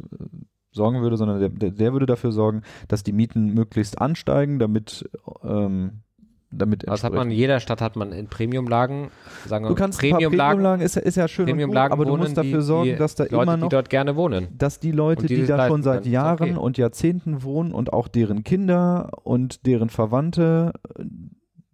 sorgen 0.72 1.02
würde, 1.02 1.16
sondern 1.16 1.40
der, 1.40 1.48
der, 1.48 1.70
der, 1.70 1.92
würde 1.92 2.06
dafür 2.06 2.32
sorgen, 2.32 2.62
dass 2.88 3.02
die 3.02 3.12
Mieten 3.12 3.52
möglichst 3.52 4.00
ansteigen, 4.00 4.58
damit 4.58 5.08
ähm, 5.42 6.02
damit 6.50 6.84
Was 6.86 7.04
hat 7.04 7.12
man 7.12 7.30
in 7.30 7.36
jeder 7.36 7.60
Stadt 7.60 7.80
hat 7.80 7.96
man 7.96 8.12
in 8.12 8.26
Premiumlagen, 8.26 9.10
sagen 9.46 9.64
wir 9.64 9.68
Du 9.68 9.74
kannst 9.74 10.00
Premiumlagen, 10.00 10.38
Premiumlagen 10.38 10.84
ist, 10.84 10.96
ja- 10.96 11.02
ist 11.02 11.16
ja 11.16 11.28
schön 11.28 11.46
gut, 11.46 11.76
aber 11.76 12.04
du 12.04 12.16
musst 12.16 12.36
dafür 12.36 12.58
die, 12.58 12.64
sorgen, 12.64 12.96
dass 12.98 13.14
da 13.14 13.24
Leute, 13.24 13.36
immer 13.36 13.56
noch 13.56 13.68
die 13.68 13.74
dort 13.74 13.90
gerne 13.90 14.16
wohnen. 14.16 14.48
dass 14.58 14.80
die 14.80 14.92
Leute, 14.92 15.26
die 15.26 15.46
da 15.46 15.68
schon 15.68 15.82
seit 15.82 16.06
Jahren 16.06 16.52
okay. 16.52 16.58
und 16.58 16.78
Jahrzehnten 16.78 17.42
wohnen 17.42 17.72
und 17.72 17.92
auch 17.92 18.08
deren 18.08 18.42
Kinder 18.42 19.10
und 19.22 19.66
deren 19.66 19.90
Verwandte, 19.90 20.72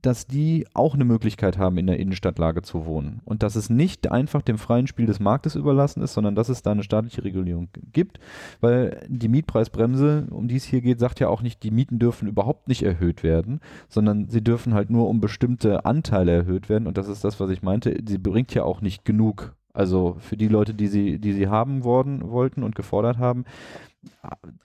dass 0.02 0.26
die 0.26 0.66
auch 0.74 0.94
eine 0.94 1.04
Möglichkeit 1.04 1.58
haben, 1.58 1.78
in 1.78 1.86
der 1.86 1.98
Innenstadtlage 1.98 2.62
zu 2.62 2.86
wohnen. 2.86 3.20
Und 3.24 3.42
dass 3.42 3.56
es 3.56 3.70
nicht 3.70 4.10
einfach 4.10 4.42
dem 4.42 4.58
freien 4.58 4.86
Spiel 4.86 5.06
des 5.06 5.20
Marktes 5.20 5.54
überlassen 5.54 6.02
ist, 6.02 6.14
sondern 6.14 6.34
dass 6.34 6.48
es 6.48 6.62
da 6.62 6.72
eine 6.72 6.84
staatliche 6.84 7.24
Regulierung 7.24 7.68
gibt. 7.92 8.20
Weil 8.60 9.04
die 9.08 9.28
Mietpreisbremse, 9.28 10.26
um 10.30 10.48
die 10.48 10.56
es 10.56 10.64
hier 10.64 10.80
geht, 10.80 11.00
sagt 11.00 11.18
ja 11.20 11.28
auch 11.28 11.42
nicht, 11.42 11.62
die 11.62 11.70
Mieten 11.70 11.98
dürfen 11.98 12.28
überhaupt 12.28 12.68
nicht 12.68 12.82
erhöht 12.82 13.22
werden, 13.22 13.60
sondern 13.88 14.28
sie 14.28 14.42
dürfen 14.42 14.74
halt 14.74 14.90
nur 14.90 15.08
um 15.08 15.20
bestimmte 15.20 15.84
Anteile 15.84 16.32
erhöht 16.32 16.68
werden. 16.68 16.86
Und 16.86 16.98
das 16.98 17.08
ist 17.08 17.24
das, 17.24 17.40
was 17.40 17.50
ich 17.50 17.62
meinte. 17.62 17.96
Sie 18.06 18.18
bringt 18.18 18.54
ja 18.54 18.64
auch 18.64 18.80
nicht 18.80 19.04
genug. 19.04 19.56
Also 19.72 20.16
für 20.20 20.36
die 20.36 20.48
Leute, 20.48 20.72
die 20.72 20.86
sie, 20.86 21.18
die 21.18 21.32
sie 21.32 21.48
haben 21.48 21.84
worden, 21.84 22.30
wollten 22.30 22.62
und 22.62 22.74
gefordert 22.74 23.18
haben, 23.18 23.44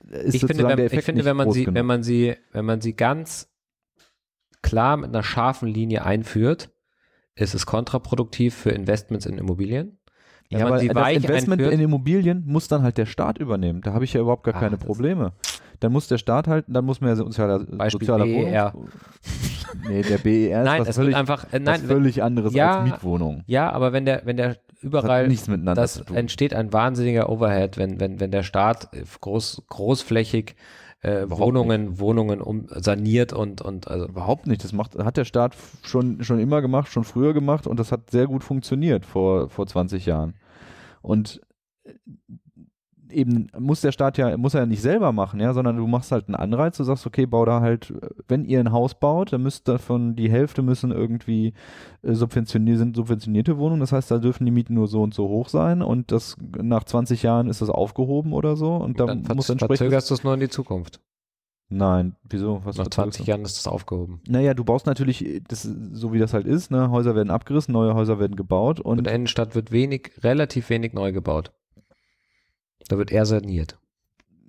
ist 0.10 0.36
ich 0.36 0.42
finde, 0.42 0.54
sozusagen 0.54 0.70
wenn, 0.70 0.78
der 0.78 0.86
ich 0.86 0.94
Effekt 0.94 1.06
finde 1.06 1.20
nicht 1.20 1.26
wenn 1.26 1.36
man 1.36 1.52
sie, 1.52 1.64
genug. 1.66 1.76
wenn 1.76 1.86
man 1.86 2.04
sie, 2.04 2.36
wenn 2.52 2.66
man 2.66 2.82
sie 2.82 2.94
ganz 2.94 3.51
klar 4.62 4.98
mit 4.98 5.10
einer 5.10 5.24
scharfen 5.24 5.68
Linie 5.68 6.06
einführt, 6.06 6.70
ist 7.36 7.54
es 7.56 7.66
kontraproduktiv 7.66 8.54
für 8.56 8.70
Investments 8.72 9.26
in 9.26 9.38
Immobilien. 9.38 9.98
Wenn 10.50 10.60
ja, 10.60 10.66
aber 10.66 10.76
das 10.76 10.84
Investment 10.84 11.62
einführt, 11.62 11.74
in 11.74 11.80
Immobilien 11.80 12.44
muss 12.46 12.68
dann 12.68 12.84
halt 12.84 12.98
der 12.98 13.06
Staat 13.06 13.38
übernehmen. 13.38 13.82
Da 13.82 13.94
habe 13.94 14.04
ich 14.04 14.14
ja 14.14 14.20
überhaupt 14.22 14.44
gar 14.44 14.56
Ah, 14.56 14.60
keine 14.60 14.78
das- 14.78 14.86
Probleme. 14.86 15.32
Dann 15.80 15.94
muss 15.94 16.08
der 16.08 16.20
Staat 16.20 16.48
halt, 16.48 16.66
dann 16.68 16.86
muss 16.86 17.02
man 17.02 17.10
ja 17.10 17.16
sozialer, 17.16 17.60
Beispiel 17.60 18.06
sozialer 18.06 18.26
BER. 18.26 18.74
Wohnungs- 18.76 18.90
Nee, 19.88 20.02
der 20.04 20.18
BER 20.18 20.64
nein, 20.64 20.82
ist 20.82 20.88
was 20.88 20.90
es 20.90 20.98
wird 20.98 21.06
völlig, 21.06 21.16
einfach, 21.16 21.44
äh, 21.46 21.54
was 21.54 21.62
nein, 21.62 21.82
wenn, 21.82 21.88
völlig 21.88 22.22
anderes 22.22 22.54
Ja, 22.54 22.80
als 22.82 22.92
Mietwohnung. 22.92 23.44
ja, 23.48 23.72
aber 23.72 23.94
wenn 23.94 24.06
der, 24.06 24.22
wenn 24.26 24.36
der 24.38 24.50
Das 24.56 24.84
überall, 24.84 25.28
nichts 25.30 25.48
miteinander 25.48 25.82
das 25.82 26.04
tun. 26.04 26.18
entsteht 26.18 26.54
ein 26.54 26.74
wahnsinniger 26.74 27.30
Overhead, 27.30 27.78
wenn, 27.78 28.00
wenn, 28.02 28.20
wenn 28.20 28.32
der 28.32 28.44
Staat 28.44 28.94
äh, 28.94 29.04
groß, 29.22 29.64
großflächig 29.70 30.56
äh, 31.02 31.30
Wohnungen, 31.30 32.00
Wohnungen 32.00 32.42
um, 32.42 32.68
saniert 32.70 33.34
und, 33.34 33.62
und 33.62 33.88
also 33.88 34.08
Überhaupt 34.08 34.48
nicht. 34.48 34.64
Das 34.64 34.72
macht, 34.72 34.98
hat 34.98 35.18
der 35.18 35.26
Staat 35.26 35.56
schon, 35.84 36.24
schon 36.24 36.40
immer 36.40 36.62
gemacht, 36.62 36.92
schon 36.92 37.04
früher 37.04 37.34
gemacht 37.34 37.68
und 37.68 37.80
das 37.80 37.92
hat 37.92 38.12
sehr 38.12 38.28
gut 38.28 38.44
funktioniert 38.44 39.06
vor, 39.06 39.50
vor 39.50 39.68
20 39.68 40.06
Jahren. 40.06 40.36
Und 41.02 41.42
eben 43.12 43.48
muss 43.58 43.82
der 43.82 43.92
Staat 43.92 44.18
ja, 44.18 44.38
muss 44.38 44.54
er 44.54 44.62
ja 44.62 44.66
nicht 44.66 44.82
selber 44.82 45.12
machen, 45.12 45.40
ja, 45.40 45.54
sondern 45.54 45.78
du 45.78 45.88
machst 45.88 46.12
halt 46.12 46.28
einen 46.28 46.36
Anreiz, 46.36 46.78
du 46.78 46.84
sagst, 46.84 47.06
okay, 47.06 47.26
bau 47.26 47.46
da 47.46 47.62
halt, 47.62 47.94
wenn 48.28 48.46
ihr 48.46 48.60
ein 48.60 48.72
Haus 48.72 48.96
baut, 48.96 49.34
dann 49.34 49.44
müsst 49.44 49.68
davon 49.68 50.16
die 50.16 50.30
Hälfte 50.30 50.62
müssen 50.62 50.92
irgendwie 50.92 51.54
äh, 52.02 52.14
subventioniert, 52.14 52.78
sind 52.78 52.96
subventionierte 52.96 53.58
Wohnungen, 53.58 53.82
das 53.82 53.92
heißt, 53.92 54.10
da 54.12 54.18
dürfen 54.18 54.46
die 54.46 54.52
Mieten 54.52 54.74
nur 54.74 54.88
so 54.88 55.02
und 55.02 55.14
so 55.14 55.28
hoch 55.28 55.50
sein 55.50 55.82
und 55.82 56.12
das 56.12 56.38
nach 56.62 56.84
20 56.84 57.24
Jahren 57.24 57.50
ist 57.50 57.62
das 57.62 57.70
aufgehoben 57.70 58.34
oder 58.34 58.56
so 58.56 58.76
und 58.76 59.00
da 59.00 59.06
dann 59.06 59.24
muss 59.36 59.50
entsprechend. 59.50 59.78
verzögerst 59.78 60.10
du 60.10 60.14
es 60.14 60.24
nur 60.24 60.34
in 60.34 60.40
die 60.40 60.50
Zukunft. 60.50 61.00
Nein, 61.74 62.18
wieso? 62.24 62.62
Was 62.66 62.76
Nach 62.76 62.84
verzögerst 62.84 63.20
20 63.20 63.26
du? 63.26 63.32
Jahren 63.32 63.46
ist 63.46 63.58
das 63.58 63.68
aufgehoben. 63.68 64.22
Naja, 64.28 64.54
du 64.54 64.66
baust 64.66 64.86
natürlich, 64.86 65.42
das, 65.48 65.64
so 65.64 66.12
wie 66.12 66.20
das 66.20 66.34
halt 66.34 66.46
ist, 66.46 66.70
ne? 66.70 66.92
Häuser 66.92 67.16
werden 67.16 67.32
abgerissen, 67.32 67.72
neue 67.72 67.96
Häuser 67.96 68.20
werden 68.20 68.36
gebaut 68.36 68.82
In 68.82 68.86
und 68.86 69.04
der 69.06 69.14
Innenstadt 69.16 69.56
wird 69.56 69.72
wenig, 69.72 70.12
relativ 70.22 70.70
wenig 70.70 70.92
neu 70.92 71.14
gebaut. 71.14 71.54
Da 72.88 72.98
wird 72.98 73.12
eher 73.12 73.26
saniert. 73.26 73.78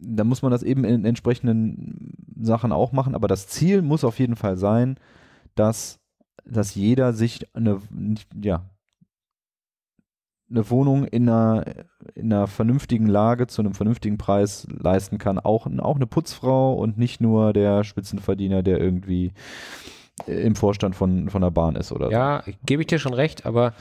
da 0.00 0.24
muss 0.24 0.42
man 0.42 0.50
das 0.50 0.62
eben 0.62 0.84
in 0.84 1.04
entsprechenden 1.04 2.14
Sachen 2.40 2.72
auch 2.72 2.92
machen, 2.92 3.14
aber 3.14 3.28
das 3.28 3.46
Ziel 3.46 3.82
muss 3.82 4.04
auf 4.04 4.18
jeden 4.18 4.36
Fall 4.36 4.56
sein, 4.56 4.96
dass, 5.54 6.00
dass 6.44 6.74
jeder 6.74 7.12
sich 7.12 7.46
eine, 7.54 7.80
ja, 8.42 8.64
eine 10.50 10.68
Wohnung 10.68 11.04
in 11.04 11.28
einer, 11.28 11.64
in 12.14 12.32
einer 12.32 12.46
vernünftigen 12.46 13.06
Lage 13.06 13.46
zu 13.46 13.62
einem 13.62 13.74
vernünftigen 13.74 14.18
Preis 14.18 14.66
leisten 14.70 15.18
kann. 15.18 15.38
Auch, 15.38 15.66
auch 15.66 15.96
eine 15.96 16.06
Putzfrau 16.06 16.74
und 16.74 16.98
nicht 16.98 17.20
nur 17.20 17.52
der 17.52 17.84
Spitzenverdiener, 17.84 18.62
der 18.62 18.78
irgendwie 18.78 19.32
im 20.26 20.54
Vorstand 20.54 20.94
von, 20.94 21.30
von 21.30 21.40
der 21.40 21.50
Bahn 21.50 21.74
ist 21.74 21.90
oder 21.90 22.06
so. 22.06 22.12
Ja, 22.12 22.44
gebe 22.66 22.82
ich 22.82 22.86
dir 22.86 22.98
schon 22.98 23.14
recht, 23.14 23.46
aber 23.46 23.72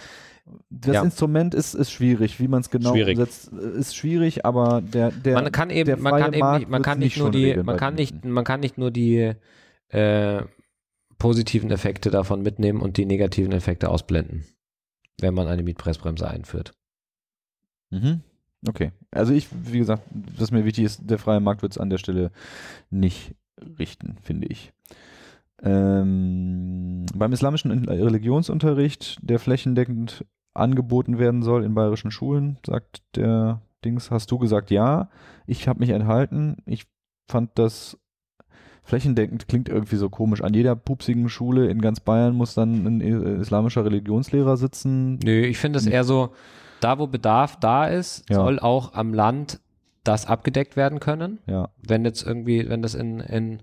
Das 0.70 0.96
Ja. 0.96 1.04
Instrument 1.04 1.54
ist, 1.54 1.74
ist 1.76 1.92
schwierig, 1.92 2.40
wie 2.40 2.48
man 2.48 2.62
es 2.62 2.70
genau 2.70 2.94
Schwierig. 2.94 3.18
umsetzt, 3.18 3.52
äh, 3.54 3.78
ist 3.80 3.96
schwierig, 3.96 4.46
aber 4.46 4.82
der, 4.82 5.12
der 5.12 5.36
man 5.42 5.52
kann 5.52 5.70
eben, 5.70 6.02
man 6.02 6.20
kann 6.20 6.34
eben 6.34 6.54
nicht, 6.58 6.70
man 6.70 6.82
kann 6.82 7.00
nicht 7.00 7.18
nur 7.18 7.32
die, 7.32 7.56
man 7.58 7.78
kann 7.78 7.96
nicht, 7.96 8.26
man 8.26 8.44
kann 8.44 8.60
nicht 8.60 8.78
nur 8.78 8.92
die 8.92 9.34
äh, 9.90 10.44
positiven 11.18 11.70
Effekte 11.72 12.10
davon 12.10 12.42
mitnehmen 12.42 12.82
und 12.82 12.98
die 12.98 13.06
negativen 13.06 13.52
Effekte 13.52 13.90
ausblenden, 13.90 14.46
wenn 15.20 15.34
man 15.34 15.48
eine 15.48 15.64
Mietpreisbremse 15.64 16.28
einführt. 16.28 16.74
Mhm. 17.92 18.22
Okay. 18.68 18.92
Also 19.12 19.34
ich, 19.34 19.48
wie 19.52 19.80
gesagt, 19.80 20.04
was 20.38 20.52
mir 20.52 20.66
wichtig 20.66 20.86
ist, 20.86 21.02
der 21.04 21.18
freie 21.20 21.40
Markt 21.40 21.62
wird 21.62 21.74
es 21.74 21.78
an 21.78 21.90
der 21.90 21.98
Stelle 21.98 22.32
nicht 22.90 23.36
richten, 23.80 24.18
finde 24.22 24.48
ich. 24.48 24.72
Ähm, 25.64 26.81
beim 27.22 27.34
islamischen 27.34 27.72
Religionsunterricht, 27.88 29.20
der 29.22 29.38
flächendeckend 29.40 30.26
angeboten 30.54 31.20
werden 31.20 31.44
soll 31.44 31.64
in 31.64 31.76
bayerischen 31.76 32.12
Schulen, 32.12 32.58
sagt 32.66 33.04
der 33.16 33.62
Dings, 33.86 34.10
hast 34.12 34.32
du 34.32 34.38
gesagt 34.40 34.72
ja. 34.72 35.10
Ich 35.46 35.68
habe 35.68 35.80
mich 35.80 35.92
enthalten. 35.92 36.58
Ich 36.66 36.86
fand 37.30 37.52
das 37.56 37.98
flächendeckend 38.84 39.48
klingt 39.48 39.70
irgendwie 39.70 39.96
so 39.98 40.10
komisch. 40.10 40.44
An 40.44 40.56
jeder 40.56 40.76
pupsigen 40.76 41.30
Schule 41.30 41.68
in 41.70 41.80
ganz 41.82 42.00
Bayern 42.00 42.34
muss 42.36 42.56
dann 42.56 42.86
ein 42.88 43.02
äh, 43.02 43.36
islamischer 43.40 43.86
Religionslehrer 43.86 44.58
sitzen. 44.58 45.20
Nö, 45.24 45.42
ich 45.46 45.60
finde 45.60 45.78
es 45.78 45.86
eher 45.86 46.04
so, 46.04 46.34
da 46.80 46.98
wo 46.98 47.06
Bedarf 47.06 47.58
da 47.60 47.86
ist, 47.86 48.28
Ja. 48.30 48.38
soll 48.38 48.60
auch 48.60 48.94
am 48.94 49.14
Land 49.14 49.60
das 50.04 50.26
abgedeckt 50.26 50.76
werden 50.76 51.00
können. 51.00 51.38
Ja. 51.46 51.70
wenn 51.88 52.04
jetzt 52.04 52.26
irgendwie, 52.26 52.68
wenn 52.68 52.82
das 52.82 52.96
in, 52.96 53.20
in, 53.20 53.62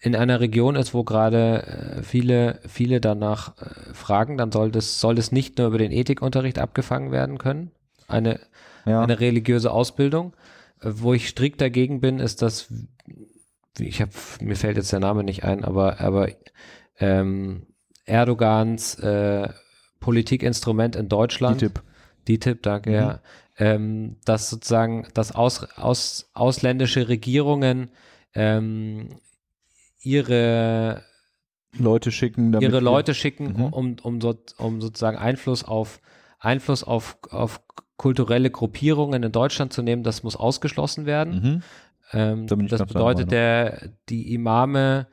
in 0.00 0.14
einer 0.14 0.38
Region 0.40 0.76
ist, 0.76 0.94
wo 0.94 1.02
gerade 1.04 1.62
äh, 1.98 2.02
viele, 2.02 2.60
viele 2.68 3.00
danach 3.00 3.56
äh, 3.58 3.94
fragen, 3.94 4.36
dann 4.38 4.52
soll 4.52 4.70
das, 4.70 5.00
soll 5.00 5.14
das 5.16 5.32
nicht 5.32 5.58
nur 5.58 5.66
über 5.68 5.78
den 5.78 5.90
Ethikunterricht 5.92 6.58
abgefangen 6.58 7.10
werden 7.10 7.38
können. 7.38 7.72
Eine, 8.06 8.40
Ja. 8.86 9.02
eine 9.02 9.18
religiöse 9.20 9.70
Ausbildung. 9.72 10.34
Äh, 10.80 10.90
Wo 10.94 11.14
ich 11.14 11.28
strikt 11.28 11.60
dagegen 11.60 12.00
bin, 12.00 12.20
ist 12.20 12.42
das, 12.42 12.72
wie 13.76 13.88
ich 13.88 14.00
habe, 14.00 14.12
mir 14.40 14.54
fällt 14.56 14.76
jetzt 14.76 14.92
der 14.92 15.00
Name 15.00 15.24
nicht 15.24 15.42
ein, 15.44 15.64
aber, 15.64 16.00
aber 16.00 16.28
ähm, 17.00 17.66
Erdogans 18.06 18.94
äh, 19.00 19.48
Politikinstrument 20.00 20.94
in 20.96 21.08
Deutschland. 21.08 21.60
DTIP. 21.60 21.82
DTIP, 22.28 22.62
danke, 22.62 22.90
Mhm. 22.90 22.96
ja. 22.96 23.20
Ähm, 23.60 24.16
dass 24.24 24.48
sozusagen, 24.50 25.08
dass 25.14 25.32
aus, 25.34 25.64
aus, 25.76 26.30
ausländische 26.34 27.08
Regierungen 27.08 27.90
ähm, 28.32 29.08
ihre, 30.08 31.02
Leute 31.76 32.10
schicken, 32.10 32.52
damit 32.52 32.68
ihre 32.70 32.80
Leute 32.80 33.14
schicken, 33.14 33.52
Mhm. 33.56 33.72
um, 33.72 33.96
um, 34.02 34.20
so, 34.20 34.34
um 34.56 34.80
sozusagen 34.80 35.18
Einfluss 35.18 35.64
auf 35.64 36.00
Einfluss 36.40 36.84
auf, 36.84 37.18
auf 37.30 37.60
kulturelle 37.96 38.50
Gruppierungen 38.50 39.22
in 39.22 39.32
Deutschland 39.32 39.72
zu 39.72 39.82
nehmen, 39.82 40.02
das 40.04 40.22
muss 40.22 40.36
ausgeschlossen 40.36 41.04
werden. 41.04 41.34
Mhm. 41.34 41.62
Ähm, 42.12 42.46
Da 42.46 42.56
das 42.56 42.86
bedeutet, 42.86 43.32
der, 43.32 43.90
die 44.08 44.32
Imame 44.32 45.08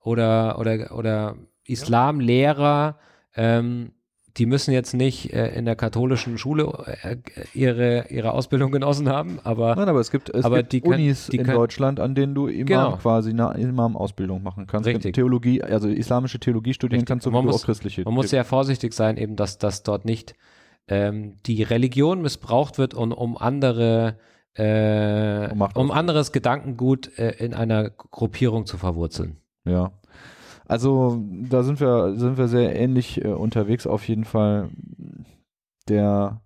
oder, 0.00 0.58
oder, 0.58 0.96
oder 0.96 1.36
Islamlehrer, 1.64 2.98
ähm, 3.36 3.92
die 4.36 4.46
müssen 4.46 4.72
jetzt 4.72 4.94
nicht 4.94 5.32
äh, 5.32 5.48
in 5.56 5.64
der 5.64 5.76
katholischen 5.76 6.38
Schule 6.38 6.72
äh, 7.02 7.16
ihre, 7.54 8.06
ihre 8.10 8.32
Ausbildung 8.32 8.70
genossen 8.70 9.08
haben, 9.08 9.40
aber 9.44 9.74
Nein, 9.76 9.88
aber 9.88 10.00
es 10.00 10.10
gibt, 10.10 10.30
es 10.30 10.44
gibt 10.48 10.72
die 10.72 10.82
Unis 10.82 11.26
die 11.26 11.38
in 11.38 11.44
können- 11.44 11.56
Deutschland, 11.56 12.00
an 12.00 12.14
denen 12.14 12.34
du 12.34 12.46
Imam 12.46 12.66
Genau. 12.66 12.96
quasi 12.96 13.30
eine 13.30 13.54
Imam-Ausbildung 13.58 14.42
machen 14.42 14.66
kannst. 14.66 14.86
Richtig. 14.86 15.14
Theologie, 15.14 15.62
also 15.62 15.88
islamische 15.88 16.38
Theologie 16.38 16.74
studieren 16.74 17.00
Richtig. 17.00 17.08
kannst 17.08 17.26
du 17.26 17.30
Man 17.30 17.44
du 17.44 17.50
muss- 17.52 17.62
auch 17.62 17.66
christliche. 17.66 18.02
man 18.04 18.14
muss 18.14 18.30
sehr 18.30 18.44
vorsichtig 18.44 18.92
sein, 18.94 19.16
eben, 19.16 19.36
dass, 19.36 19.58
dass 19.58 19.82
dort 19.82 20.04
nicht 20.04 20.34
ähm, 20.88 21.36
die 21.46 21.62
Religion 21.62 22.22
missbraucht 22.22 22.78
wird, 22.78 22.94
um, 22.94 23.12
um 23.12 23.36
andere 23.36 24.16
äh, 24.54 25.48
Um 25.74 25.90
anderes 25.90 26.32
Gedankengut 26.32 27.16
äh, 27.18 27.30
in 27.44 27.54
einer 27.54 27.90
Gruppierung 27.90 28.66
zu 28.66 28.76
verwurzeln. 28.78 29.36
Ja. 29.64 29.92
Also 30.70 31.20
da 31.26 31.64
sind 31.64 31.80
wir, 31.80 32.14
sind 32.14 32.38
wir 32.38 32.46
sehr 32.46 32.78
ähnlich 32.78 33.24
äh, 33.24 33.26
unterwegs 33.26 33.88
auf 33.88 34.06
jeden 34.06 34.24
Fall. 34.24 34.70
Der, 35.88 36.42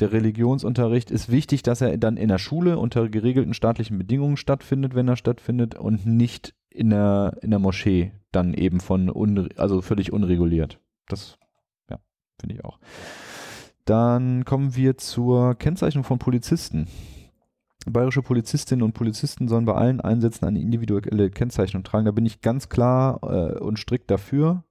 der 0.00 0.10
Religionsunterricht 0.10 1.12
ist 1.12 1.30
wichtig, 1.30 1.62
dass 1.62 1.80
er 1.80 1.96
dann 1.96 2.16
in 2.16 2.26
der 2.26 2.38
Schule 2.38 2.76
unter 2.76 3.08
geregelten 3.08 3.54
staatlichen 3.54 3.98
Bedingungen 3.98 4.36
stattfindet, 4.36 4.96
wenn 4.96 5.06
er 5.06 5.14
stattfindet, 5.14 5.76
und 5.76 6.04
nicht 6.04 6.56
in 6.70 6.90
der, 6.90 7.38
in 7.40 7.50
der 7.50 7.60
Moschee 7.60 8.10
dann 8.32 8.52
eben 8.52 8.80
von 8.80 9.08
unre 9.08 9.50
also 9.56 9.80
völlig 9.80 10.12
unreguliert. 10.12 10.80
Das, 11.06 11.38
ja, 11.88 12.00
finde 12.40 12.56
ich 12.56 12.64
auch. 12.64 12.80
Dann 13.84 14.44
kommen 14.44 14.74
wir 14.74 14.98
zur 14.98 15.54
Kennzeichnung 15.54 16.02
von 16.02 16.18
Polizisten. 16.18 16.88
Bayerische 17.86 18.22
Polizistinnen 18.22 18.82
und 18.84 18.92
Polizisten 18.92 19.48
sollen 19.48 19.64
bei 19.64 19.74
allen 19.74 20.00
Einsätzen 20.00 20.44
eine 20.46 20.60
individuelle 20.60 21.30
Kennzeichnung 21.30 21.82
tragen. 21.82 22.04
Da 22.04 22.12
bin 22.12 22.26
ich 22.26 22.40
ganz 22.40 22.68
klar 22.68 23.20
äh, 23.22 23.58
und 23.58 23.78
strikt 23.78 24.10
dafür. 24.10 24.64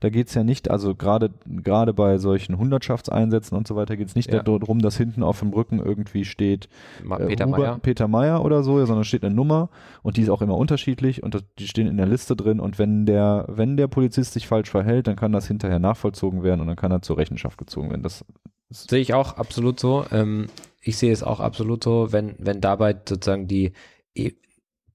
Da 0.00 0.10
geht 0.10 0.26
es 0.26 0.34
ja 0.34 0.42
nicht, 0.42 0.68
also 0.68 0.96
gerade 0.96 1.30
gerade 1.46 1.94
bei 1.94 2.18
solchen 2.18 2.58
Hundertschaftseinsätzen 2.58 3.56
und 3.56 3.68
so 3.68 3.76
weiter 3.76 3.96
geht 3.96 4.08
es 4.08 4.16
nicht 4.16 4.32
Ja. 4.32 4.42
darum, 4.42 4.80
dass 4.80 4.96
hinten 4.96 5.22
auf 5.22 5.38
dem 5.38 5.50
Rücken 5.50 5.78
irgendwie 5.78 6.24
steht 6.24 6.68
äh, 7.08 7.26
Peter 7.26 7.46
Huber- 7.46 7.58
Mayer. 7.58 7.78
Peter 7.80 8.08
Meyer 8.08 8.44
oder 8.44 8.64
so, 8.64 8.84
sondern 8.84 9.04
steht 9.04 9.24
eine 9.24 9.32
Nummer 9.32 9.68
und 10.02 10.16
die 10.16 10.22
ist 10.22 10.28
auch 10.28 10.42
immer 10.42 10.56
unterschiedlich 10.56 11.22
und 11.22 11.34
das, 11.34 11.44
die 11.56 11.68
stehen 11.68 11.86
in 11.86 11.98
der 11.98 12.06
Liste 12.06 12.34
drin 12.34 12.58
und 12.58 12.80
wenn 12.80 13.06
der, 13.06 13.44
wenn 13.48 13.76
der 13.76 13.86
Polizist 13.86 14.32
sich 14.32 14.48
falsch 14.48 14.70
verhält, 14.70 15.06
dann 15.06 15.14
kann 15.14 15.30
das 15.30 15.46
hinterher 15.46 15.78
nachvollzogen 15.78 16.42
werden 16.42 16.60
und 16.60 16.66
dann 16.66 16.74
kann 16.76 16.90
er 16.90 17.02
zur 17.02 17.16
Rechenschaft 17.18 17.56
gezogen 17.56 17.90
werden. 17.90 18.02
Das 18.02 18.24
Sehe 18.70 18.98
ich 19.00 19.14
auch 19.14 19.36
absolut 19.36 19.78
so. 19.78 20.04
Ähm, 20.10 20.46
ich 20.82 20.96
sehe 20.98 21.12
es 21.12 21.22
auch 21.22 21.40
absolut 21.40 21.84
so, 21.84 22.12
wenn, 22.12 22.34
wenn 22.38 22.60
dabei 22.60 22.92
sozusagen 22.92 23.46
die, 23.48 23.72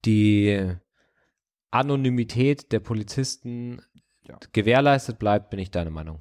die 0.05 0.75
Anonymität 1.71 2.71
der 2.71 2.79
Polizisten 2.79 3.81
Ja. 4.27 4.38
gewährleistet 4.51 5.17
bleibt, 5.19 5.49
bin 5.49 5.59
ich 5.59 5.71
deiner 5.71 5.91
Meinung. 5.91 6.19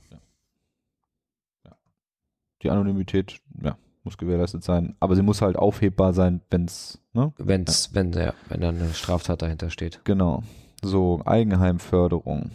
die 2.63 2.71
Anonymität, 2.71 3.41
ja, 3.63 3.77
muss 4.03 4.17
gewährleistet 4.17 4.65
sein, 4.65 4.97
aber 4.99 5.15
sie 5.15 5.23
muss 5.23 5.43
halt 5.43 5.57
aufhebbar 5.57 6.15
sein, 6.15 6.41
wenn's, 6.51 7.01
ne? 7.13 7.33
Wenn's, 7.37 7.95
wenn, 7.95 8.13
der, 8.13 8.35
wenn 8.49 8.61
da 8.61 8.71
eine 8.71 8.95
Straftat 8.95 9.43
dahinter 9.43 9.71
steht. 9.71 10.01
Genau. 10.05 10.43
So, 10.83 11.21
Eigenheimförderung. 11.25 12.51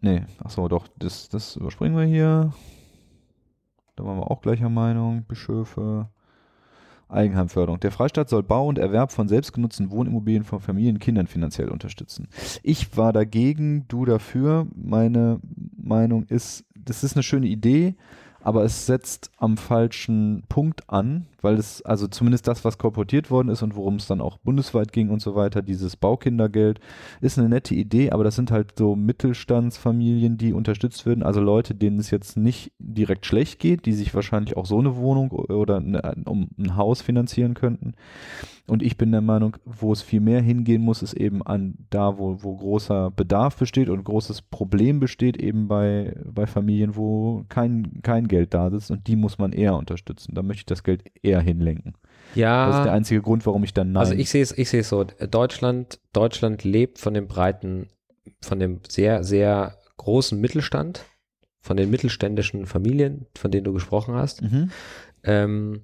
Nee, 0.00 0.26
achso, 0.38 0.68
doch, 0.68 0.86
das, 0.98 1.28
das 1.30 1.56
überspringen 1.56 1.96
wir 1.96 2.04
hier. 2.04 2.52
Da 3.96 4.04
waren 4.04 4.18
wir 4.18 4.30
auch 4.30 4.40
gleicher 4.40 4.68
Meinung. 4.68 5.24
Bischöfe. 5.24 6.08
Eigenheimförderung. 7.08 7.80
Der 7.80 7.92
Freistaat 7.92 8.28
soll 8.28 8.42
Bau 8.42 8.66
und 8.66 8.78
Erwerb 8.78 9.12
von 9.12 9.28
selbstgenutzten 9.28 9.90
Wohnimmobilien 9.90 10.44
von 10.44 10.60
Familien 10.60 10.96
und 10.96 11.00
Kindern 11.00 11.26
finanziell 11.26 11.68
unterstützen. 11.68 12.28
Ich 12.62 12.96
war 12.96 13.12
dagegen, 13.12 13.86
du 13.88 14.04
dafür. 14.04 14.66
Meine 14.74 15.38
Meinung 15.76 16.24
ist, 16.24 16.64
das 16.74 17.04
ist 17.04 17.14
eine 17.14 17.22
schöne 17.22 17.46
Idee, 17.46 17.94
aber 18.42 18.64
es 18.64 18.86
setzt 18.86 19.30
am 19.36 19.56
falschen 19.56 20.44
Punkt 20.48 20.90
an, 20.90 21.26
weil 21.44 21.56
es, 21.56 21.82
also 21.82 22.08
zumindest 22.08 22.48
das, 22.48 22.64
was 22.64 22.78
korportiert 22.78 23.30
worden 23.30 23.50
ist 23.50 23.62
und 23.62 23.76
worum 23.76 23.96
es 23.96 24.06
dann 24.06 24.20
auch 24.20 24.38
bundesweit 24.38 24.92
ging 24.92 25.10
und 25.10 25.20
so 25.20 25.34
weiter, 25.34 25.62
dieses 25.62 25.96
Baukindergeld, 25.96 26.80
ist 27.20 27.38
eine 27.38 27.48
nette 27.48 27.74
Idee, 27.74 28.10
aber 28.10 28.24
das 28.24 28.34
sind 28.34 28.50
halt 28.50 28.72
so 28.78 28.96
Mittelstandsfamilien, 28.96 30.38
die 30.38 30.52
unterstützt 30.52 31.06
werden, 31.06 31.22
also 31.22 31.40
Leute, 31.40 31.74
denen 31.74 31.98
es 31.98 32.10
jetzt 32.10 32.36
nicht 32.36 32.72
direkt 32.78 33.26
schlecht 33.26 33.60
geht, 33.60 33.86
die 33.86 33.92
sich 33.92 34.14
wahrscheinlich 34.14 34.56
auch 34.56 34.66
so 34.66 34.78
eine 34.78 34.96
Wohnung 34.96 35.30
oder 35.30 35.76
eine, 35.76 36.14
um 36.24 36.48
ein 36.58 36.76
Haus 36.76 37.02
finanzieren 37.02 37.54
könnten. 37.54 37.94
Und 38.66 38.82
ich 38.82 38.96
bin 38.96 39.12
der 39.12 39.20
Meinung, 39.20 39.58
wo 39.66 39.92
es 39.92 40.00
viel 40.00 40.20
mehr 40.20 40.40
hingehen 40.40 40.80
muss, 40.80 41.02
ist 41.02 41.12
eben 41.12 41.42
an 41.42 41.74
da, 41.90 42.16
wo, 42.16 42.42
wo 42.42 42.56
großer 42.56 43.10
Bedarf 43.10 43.58
besteht 43.58 43.90
und 43.90 44.04
großes 44.04 44.40
Problem 44.40 45.00
besteht, 45.00 45.36
eben 45.36 45.68
bei, 45.68 46.16
bei 46.24 46.46
Familien, 46.46 46.96
wo 46.96 47.44
kein, 47.50 48.00
kein 48.02 48.26
Geld 48.26 48.54
da 48.54 48.68
ist 48.68 48.90
und 48.90 49.06
die 49.06 49.16
muss 49.16 49.36
man 49.36 49.52
eher 49.52 49.76
unterstützen. 49.76 50.34
Da 50.34 50.42
möchte 50.42 50.60
ich 50.60 50.66
das 50.66 50.82
Geld 50.82 51.04
eher 51.22 51.33
hinlenken. 51.40 51.94
Ja. 52.34 52.66
Das 52.66 52.76
ist 52.78 52.84
der 52.84 52.92
einzige 52.92 53.22
Grund, 53.22 53.46
warum 53.46 53.64
ich 53.64 53.74
dann 53.74 53.92
nein. 53.92 54.00
Also 54.00 54.14
ich 54.14 54.30
sehe 54.30 54.42
es, 54.42 54.56
ich 54.56 54.68
sehe 54.68 54.80
es 54.80 54.88
so. 54.88 55.04
Deutschland, 55.04 56.00
Deutschland 56.12 56.64
lebt 56.64 56.98
von 56.98 57.14
dem 57.14 57.28
breiten, 57.28 57.88
von 58.40 58.58
dem 58.58 58.80
sehr, 58.88 59.22
sehr 59.24 59.78
großen 59.96 60.40
Mittelstand, 60.40 61.04
von 61.60 61.76
den 61.76 61.90
mittelständischen 61.90 62.66
Familien, 62.66 63.26
von 63.36 63.50
denen 63.50 63.64
du 63.64 63.72
gesprochen 63.72 64.14
hast. 64.14 64.42
mhm. 64.42 64.70
Ähm, 65.22 65.82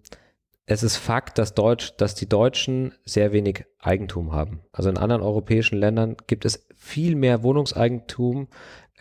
es 0.71 0.85
ist 0.85 0.99
Fakt, 0.99 1.39
dass 1.39 1.55
Deutsch, 1.55 1.97
dass 1.97 2.15
die 2.15 2.29
Deutschen 2.29 2.95
sehr 3.05 3.33
wenig 3.33 3.65
Eigentum 3.81 4.33
haben. 4.33 4.61
Also 4.71 4.89
in 4.89 4.99
anderen 4.99 5.21
europäischen 5.21 5.77
Ländern 5.77 6.17
gibt 6.29 6.45
es 6.45 6.65
viel 6.77 7.17
mehr 7.17 7.43
Wohnungseigentum 7.43 8.47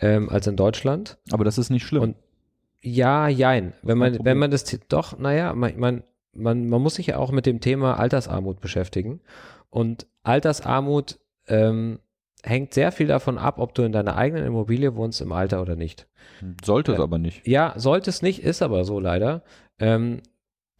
ähm, 0.00 0.28
als 0.30 0.48
in 0.48 0.56
Deutschland. 0.56 1.18
Aber 1.30 1.44
das 1.44 1.58
ist 1.58 1.70
nicht 1.70 1.86
schlimm. 1.86 2.02
Und 2.02 2.16
Ja, 2.82 3.28
jein. 3.28 3.72
Wenn 3.82 3.98
man, 3.98 4.18
wenn 4.24 4.36
man 4.36 4.50
das, 4.50 4.64
doch, 4.88 5.16
naja, 5.16 5.54
man, 5.54 5.78
man, 5.78 6.02
man, 6.32 6.68
man 6.68 6.82
muss 6.82 6.94
sich 6.94 7.08
ja 7.08 7.16
auch 7.18 7.32
mit 7.32 7.46
dem 7.46 7.60
Thema 7.60 7.98
Altersarmut 7.98 8.60
beschäftigen. 8.60 9.20
Und 9.68 10.06
Altersarmut 10.22 11.18
ähm, 11.46 12.00
hängt 12.42 12.74
sehr 12.74 12.92
viel 12.92 13.06
davon 13.06 13.38
ab, 13.38 13.58
ob 13.58 13.74
du 13.74 13.82
in 13.82 13.92
deiner 13.92 14.16
eigenen 14.16 14.46
Immobilie 14.46 14.94
wohnst 14.96 15.20
im 15.20 15.32
Alter 15.32 15.60
oder 15.62 15.76
nicht. 15.76 16.08
Sollte 16.64 16.92
es 16.92 16.98
äh, 16.98 17.02
aber 17.02 17.18
nicht. 17.18 17.46
Ja, 17.46 17.74
sollte 17.76 18.10
es 18.10 18.22
nicht, 18.22 18.42
ist 18.42 18.62
aber 18.62 18.84
so 18.84 19.00
leider. 19.00 19.42
Ähm, 19.78 20.22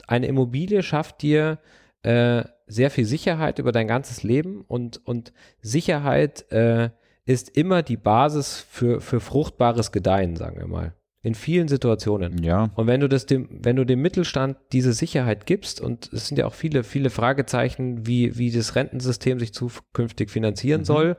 eine 0.06 0.26
Immobilie 0.26 0.82
schafft 0.82 1.22
dir 1.22 1.58
äh, 2.02 2.44
sehr 2.66 2.90
viel 2.90 3.04
Sicherheit 3.04 3.58
über 3.58 3.72
dein 3.72 3.88
ganzes 3.88 4.22
Leben 4.22 4.62
und, 4.66 5.04
und 5.06 5.32
Sicherheit 5.60 6.50
äh, 6.50 6.90
ist 7.26 7.56
immer 7.56 7.82
die 7.82 7.96
Basis 7.96 8.58
für, 8.60 9.00
für 9.00 9.20
fruchtbares 9.20 9.92
Gedeihen, 9.92 10.36
sagen 10.36 10.58
wir 10.58 10.66
mal. 10.66 10.94
In 11.22 11.34
vielen 11.34 11.68
Situationen. 11.68 12.42
Ja. 12.42 12.70
Und 12.76 12.86
wenn 12.86 13.00
du 13.00 13.08
das 13.08 13.26
dem, 13.26 13.48
wenn 13.50 13.76
du 13.76 13.84
dem 13.84 14.00
Mittelstand 14.00 14.56
diese 14.72 14.94
Sicherheit 14.94 15.44
gibst, 15.44 15.80
und 15.80 16.10
es 16.12 16.28
sind 16.28 16.38
ja 16.38 16.46
auch 16.46 16.54
viele, 16.54 16.82
viele 16.82 17.10
Fragezeichen, 17.10 18.06
wie, 18.06 18.38
wie 18.38 18.50
das 18.50 18.74
Rentensystem 18.74 19.38
sich 19.38 19.52
zukünftig 19.52 20.30
finanzieren 20.30 20.80
Mhm. 20.80 20.86
soll, 20.86 21.16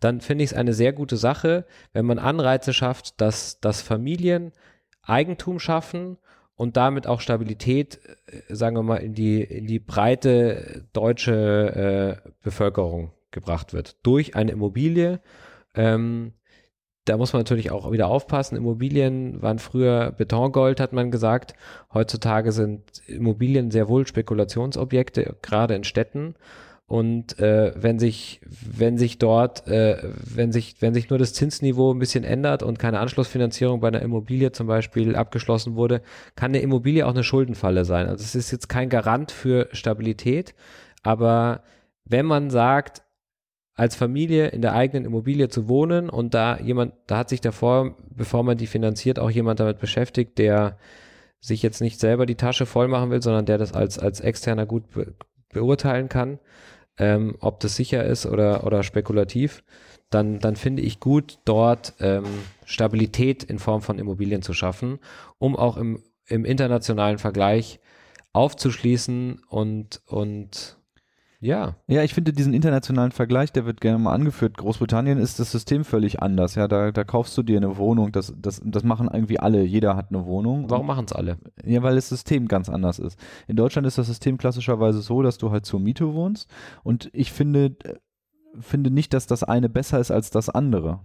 dann 0.00 0.20
finde 0.20 0.44
ich 0.44 0.50
es 0.50 0.56
eine 0.56 0.74
sehr 0.74 0.92
gute 0.92 1.16
Sache, 1.16 1.64
wenn 1.94 2.04
man 2.04 2.18
Anreize 2.18 2.74
schafft, 2.74 3.20
dass, 3.20 3.58
dass 3.60 3.80
Familien 3.80 4.52
Eigentum 5.02 5.58
schaffen 5.58 6.18
und 6.54 6.76
damit 6.76 7.06
auch 7.06 7.20
Stabilität, 7.22 8.00
äh, 8.26 8.54
sagen 8.54 8.76
wir 8.76 8.82
mal, 8.82 8.96
in 8.96 9.14
die, 9.14 9.42
in 9.42 9.66
die 9.66 9.78
breite 9.78 10.84
deutsche 10.92 12.20
äh, 12.24 12.30
Bevölkerung 12.42 13.12
gebracht 13.30 13.72
wird. 13.72 13.96
Durch 14.02 14.36
eine 14.36 14.52
Immobilie. 14.52 15.20
Ähm, 15.74 16.32
da 17.08 17.16
muss 17.16 17.32
man 17.32 17.40
natürlich 17.40 17.70
auch 17.70 17.90
wieder 17.90 18.08
aufpassen. 18.08 18.56
Immobilien 18.56 19.40
waren 19.40 19.58
früher 19.58 20.12
Betongold, 20.12 20.80
hat 20.80 20.92
man 20.92 21.10
gesagt. 21.10 21.54
Heutzutage 21.92 22.52
sind 22.52 22.82
Immobilien 23.06 23.70
sehr 23.70 23.88
wohl 23.88 24.06
Spekulationsobjekte, 24.06 25.36
gerade 25.42 25.74
in 25.74 25.84
Städten. 25.84 26.34
Und 26.86 27.38
äh, 27.38 27.72
wenn 27.76 27.98
sich, 27.98 28.40
wenn 28.46 28.96
sich 28.96 29.18
dort, 29.18 29.68
äh, 29.68 29.98
wenn 30.24 30.52
sich, 30.52 30.76
wenn 30.80 30.94
sich 30.94 31.10
nur 31.10 31.18
das 31.18 31.34
Zinsniveau 31.34 31.92
ein 31.92 31.98
bisschen 31.98 32.24
ändert 32.24 32.62
und 32.62 32.78
keine 32.78 32.98
Anschlussfinanzierung 33.00 33.80
bei 33.80 33.88
einer 33.88 34.00
Immobilie 34.00 34.52
zum 34.52 34.66
Beispiel 34.66 35.14
abgeschlossen 35.14 35.76
wurde, 35.76 36.00
kann 36.34 36.52
eine 36.52 36.60
Immobilie 36.60 37.06
auch 37.06 37.12
eine 37.12 37.24
Schuldenfalle 37.24 37.84
sein. 37.84 38.06
Also 38.08 38.24
es 38.24 38.34
ist 38.34 38.50
jetzt 38.52 38.68
kein 38.68 38.88
Garant 38.88 39.32
für 39.32 39.68
Stabilität, 39.72 40.54
aber 41.02 41.62
wenn 42.06 42.24
man 42.24 42.48
sagt, 42.48 43.02
als 43.78 43.94
Familie 43.94 44.48
in 44.48 44.60
der 44.60 44.74
eigenen 44.74 45.04
Immobilie 45.04 45.48
zu 45.48 45.68
wohnen 45.68 46.10
und 46.10 46.34
da 46.34 46.58
jemand, 46.58 46.94
da 47.06 47.18
hat 47.18 47.28
sich 47.28 47.40
davor, 47.40 47.94
bevor 48.10 48.42
man 48.42 48.58
die 48.58 48.66
finanziert, 48.66 49.20
auch 49.20 49.30
jemand 49.30 49.60
damit 49.60 49.78
beschäftigt, 49.78 50.36
der 50.38 50.78
sich 51.40 51.62
jetzt 51.62 51.80
nicht 51.80 52.00
selber 52.00 52.26
die 52.26 52.34
Tasche 52.34 52.66
voll 52.66 52.88
machen 52.88 53.10
will, 53.10 53.22
sondern 53.22 53.46
der 53.46 53.56
das 53.56 53.72
als, 53.72 53.96
als 54.00 54.18
externer 54.18 54.66
gut 54.66 54.90
be 54.90 55.14
beurteilen 55.50 56.10
kann, 56.10 56.40
ähm, 56.98 57.36
ob 57.40 57.60
das 57.60 57.76
sicher 57.76 58.04
ist 58.04 58.26
oder, 58.26 58.66
oder 58.66 58.82
spekulativ, 58.82 59.62
dann, 60.10 60.40
dann 60.40 60.56
finde 60.56 60.82
ich 60.82 61.00
gut, 61.00 61.38
dort 61.46 61.94
ähm, 62.00 62.24
Stabilität 62.66 63.44
in 63.44 63.58
Form 63.58 63.80
von 63.80 63.98
Immobilien 63.98 64.42
zu 64.42 64.52
schaffen, 64.52 64.98
um 65.38 65.56
auch 65.56 65.78
im, 65.78 66.02
im 66.26 66.44
internationalen 66.44 67.18
Vergleich 67.18 67.80
aufzuschließen 68.32 69.40
und, 69.48 70.02
und 70.06 70.77
ja, 71.40 71.76
Ja, 71.86 72.02
ich 72.02 72.14
finde 72.14 72.32
diesen 72.32 72.52
internationalen 72.52 73.12
Vergleich, 73.12 73.52
der 73.52 73.64
wird 73.64 73.80
gerne 73.80 73.98
mal 73.98 74.12
angeführt. 74.12 74.56
Großbritannien 74.56 75.18
ist 75.18 75.38
das 75.38 75.52
System 75.52 75.84
völlig 75.84 76.20
anders. 76.20 76.56
Ja, 76.56 76.66
da, 76.66 76.90
da 76.90 77.04
kaufst 77.04 77.36
du 77.38 77.42
dir 77.42 77.56
eine 77.58 77.76
Wohnung. 77.76 78.10
Das, 78.10 78.34
das, 78.36 78.60
das 78.64 78.82
machen 78.82 79.08
irgendwie 79.12 79.38
alle. 79.38 79.62
Jeder 79.62 79.94
hat 79.94 80.10
eine 80.10 80.26
Wohnung. 80.26 80.68
warum 80.68 80.86
machen 80.86 81.04
es 81.04 81.12
alle? 81.12 81.38
Ja, 81.64 81.82
weil 81.82 81.94
das 81.94 82.08
System 82.08 82.48
ganz 82.48 82.68
anders 82.68 82.98
ist. 82.98 83.18
In 83.46 83.56
Deutschland 83.56 83.86
ist 83.86 83.98
das 83.98 84.08
System 84.08 84.36
klassischerweise 84.36 85.00
so, 85.00 85.22
dass 85.22 85.38
du 85.38 85.50
halt 85.52 85.64
zur 85.64 85.78
Miete 85.78 86.12
wohnst. 86.12 86.50
Und 86.82 87.08
ich 87.12 87.32
finde, 87.32 87.76
äh, 87.84 87.94
finde 88.58 88.90
nicht, 88.90 89.14
dass 89.14 89.26
das 89.26 89.44
eine 89.44 89.68
besser 89.68 90.00
ist 90.00 90.10
als 90.10 90.30
das 90.30 90.48
andere. 90.48 91.00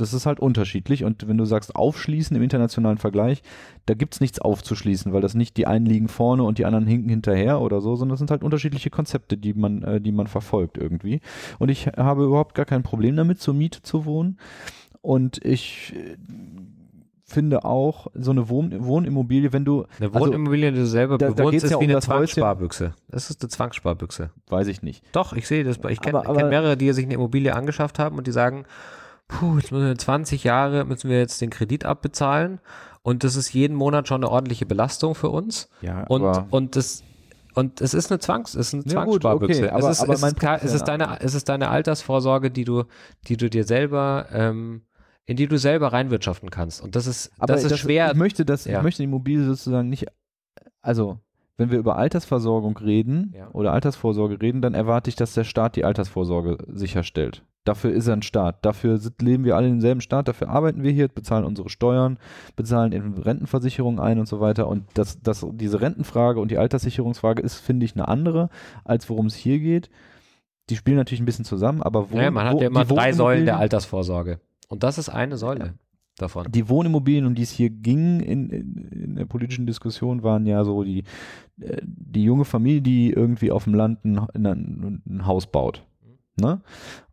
Das 0.00 0.14
ist 0.14 0.26
halt 0.26 0.40
unterschiedlich. 0.40 1.04
Und 1.04 1.28
wenn 1.28 1.36
du 1.38 1.44
sagst, 1.44 1.76
aufschließen 1.76 2.36
im 2.36 2.42
internationalen 2.42 2.98
Vergleich, 2.98 3.42
da 3.86 3.94
gibt 3.94 4.14
es 4.14 4.20
nichts 4.20 4.38
aufzuschließen, 4.40 5.12
weil 5.12 5.20
das 5.20 5.34
nicht 5.34 5.56
die 5.56 5.66
einen 5.66 5.86
liegen 5.86 6.08
vorne 6.08 6.42
und 6.42 6.58
die 6.58 6.64
anderen 6.64 6.86
hinken 6.86 7.08
hinterher 7.10 7.60
oder 7.60 7.80
so, 7.80 7.96
sondern 7.96 8.14
das 8.14 8.18
sind 8.18 8.30
halt 8.30 8.42
unterschiedliche 8.42 8.90
Konzepte, 8.90 9.36
die 9.36 9.54
man, 9.54 9.82
äh, 9.82 10.00
die 10.00 10.12
man 10.12 10.26
verfolgt 10.26 10.78
irgendwie. 10.78 11.20
Und 11.58 11.68
ich 11.68 11.86
habe 11.86 12.24
überhaupt 12.24 12.54
gar 12.54 12.66
kein 12.66 12.82
Problem 12.82 13.16
damit, 13.16 13.40
zur 13.40 13.54
Miete 13.54 13.82
zu 13.82 14.04
wohnen. 14.04 14.38
Und 15.02 15.44
ich 15.44 15.94
äh, 15.96 16.16
finde 17.24 17.64
auch, 17.64 18.08
so 18.14 18.32
eine 18.32 18.48
Wohn 18.48 18.84
Wohnimmobilie, 18.84 19.52
wenn 19.52 19.64
du, 19.64 19.84
Eine 19.98 20.12
Also, 20.12 20.26
Wohnimmobilie, 20.26 20.72
die 20.72 20.78
du 20.78 20.86
selber 20.86 21.16
da- 21.16 21.28
da 21.28 21.32
bewohnst, 21.34 21.52
geht's 21.52 21.64
ist 21.64 21.70
ja 21.70 21.80
wie 21.80 21.84
um 21.84 21.90
eine. 21.90 22.00
Zwangssparbüchse. 22.00 22.94
Das 23.08 23.30
ist 23.30 23.40
eine 23.42 23.48
Zwangssparbüchse. 23.48 24.30
weiß 24.48 24.66
ich 24.66 24.82
nicht. 24.82 25.04
Doch, 25.12 25.32
ich 25.32 25.46
sehe 25.46 25.62
das. 25.64 25.78
Ich 25.88 26.00
kenne 26.00 26.22
kenn 26.24 26.48
mehrere, 26.48 26.76
die 26.76 26.92
sich 26.92 27.04
eine 27.04 27.14
Immobilie 27.14 27.54
angeschafft 27.54 27.98
haben 27.98 28.18
und 28.18 28.26
die 28.26 28.32
sagen, 28.32 28.64
puh, 29.30 29.56
jetzt 29.58 29.72
müssen 29.72 29.86
wir 29.86 29.96
20 29.98 30.44
Jahre, 30.44 30.84
müssen 30.84 31.08
wir 31.10 31.18
jetzt 31.18 31.40
den 31.40 31.50
Kredit 31.50 31.84
abbezahlen 31.84 32.60
und 33.02 33.24
das 33.24 33.36
ist 33.36 33.52
jeden 33.52 33.76
Monat 33.76 34.08
schon 34.08 34.22
eine 34.22 34.30
ordentliche 34.30 34.66
Belastung 34.66 35.14
für 35.14 35.30
uns. 35.30 35.68
Ja, 35.80 36.04
Und, 36.08 36.22
und 36.52 36.76
das, 36.76 37.02
Und 37.54 37.80
es 37.80 37.94
ist 37.94 38.10
eine 38.10 38.18
Zwangs, 38.20 38.54
es 38.54 38.72
ist 38.72 38.74
eine 38.74 38.82
Ja, 38.94 39.04
gut, 39.04 39.22
Zwangssparbuchse. 39.22 39.60
okay, 39.64 39.68
aber- 39.70 39.90
es 39.90 39.98
ist, 39.98 40.02
aber 40.04 40.14
es, 40.14 40.72
es, 40.74 40.84
deine, 40.84 41.20
es 41.20 41.34
ist 41.34 41.48
deine 41.48 41.68
Altersvorsorge, 41.70 42.50
die 42.50 42.64
du, 42.64 42.84
die 43.28 43.36
du 43.36 43.48
dir 43.50 43.64
selber, 43.64 44.26
ähm, 44.32 44.82
in 45.26 45.36
die 45.36 45.46
du 45.48 45.58
selber 45.58 45.92
reinwirtschaften 45.92 46.50
kannst. 46.50 46.80
Und 46.82 46.94
das 46.96 47.06
ist, 47.06 47.30
Aber 47.38 47.52
das 47.54 47.64
ist 47.64 47.78
schwer. 47.78 48.10
Ich 48.12 48.16
möchte 48.16 48.44
das, 48.44 48.64
Ja. 48.66 48.78
ich 48.78 48.82
möchte 48.82 48.98
die 49.02 49.04
Immobilie 49.08 49.44
sozusagen 49.44 49.88
nicht, 49.88 50.06
also 50.82 51.18
wenn 51.60 51.70
wir 51.70 51.78
über 51.78 51.96
Altersversorgung 51.96 52.76
reden 52.78 53.34
Ja. 53.36 53.50
oder 53.52 53.72
Altersvorsorge 53.72 54.40
reden, 54.40 54.62
dann 54.62 54.72
erwarte 54.72 55.10
ich, 55.10 55.16
dass 55.16 55.34
der 55.34 55.44
Staat 55.44 55.76
die 55.76 55.84
Altersvorsorge 55.84 56.56
sicherstellt. 56.72 57.44
Dafür 57.64 57.92
ist 57.92 58.06
er 58.06 58.14
ein 58.14 58.22
Staat. 58.22 58.64
Dafür 58.64 58.96
sind, 58.96 59.20
leben 59.20 59.44
wir 59.44 59.56
alle 59.56 59.66
in 59.66 59.74
demselben 59.74 60.00
Staat. 60.00 60.26
Dafür 60.26 60.48
arbeiten 60.48 60.82
wir 60.82 60.90
hier, 60.90 61.08
bezahlen 61.08 61.44
unsere 61.44 61.68
Steuern, 61.68 62.18
bezahlen 62.56 62.92
in 62.92 63.12
Rentenversicherungen 63.12 64.00
ein 64.00 64.18
und 64.18 64.26
so 64.26 64.40
weiter. 64.40 64.66
Und 64.68 64.84
das, 64.94 65.20
das, 65.20 65.46
diese 65.52 65.82
Rentenfrage 65.82 66.40
und 66.40 66.50
die 66.50 66.56
Alterssicherungsfrage 66.56 67.42
ist, 67.42 67.56
finde 67.56 67.84
ich, 67.84 67.94
eine 67.94 68.08
andere, 68.08 68.48
als 68.84 69.10
worum 69.10 69.26
es 69.26 69.34
hier 69.34 69.58
geht. 69.58 69.90
Die 70.70 70.76
spielen 70.76 70.96
natürlich 70.96 71.20
ein 71.20 71.26
bisschen 71.26 71.44
zusammen, 71.44 71.82
aber 71.82 72.10
wo, 72.10 72.16
naja, 72.16 72.30
man 72.30 72.46
hat 72.46 72.54
wo, 72.54 72.60
ja 72.62 72.68
immer 72.68 72.86
drei 72.86 73.12
Säulen 73.12 73.44
der 73.44 73.58
Altersvorsorge. 73.58 74.40
Und 74.68 74.82
das 74.82 74.96
ist 74.96 75.10
eine 75.10 75.36
Säule 75.36 75.74
davon. 76.22 76.46
die 76.50 76.68
Wohnimmobilien, 76.68 77.26
um 77.26 77.34
die 77.34 77.42
es 77.42 77.50
hier 77.50 77.70
ging 77.70 78.20
in, 78.20 78.50
in, 78.50 78.74
in 78.90 79.16
der 79.16 79.26
politischen 79.26 79.66
Diskussion, 79.66 80.22
waren 80.22 80.46
ja 80.46 80.64
so 80.64 80.84
die, 80.84 81.04
äh, 81.60 81.80
die 81.82 82.24
junge 82.24 82.44
Familie, 82.44 82.82
die 82.82 83.10
irgendwie 83.10 83.50
auf 83.50 83.64
dem 83.64 83.74
Land 83.74 84.04
ein, 84.04 84.18
ein, 84.18 85.02
ein 85.06 85.26
Haus 85.26 85.46
baut. 85.46 85.84
Ne? 86.40 86.60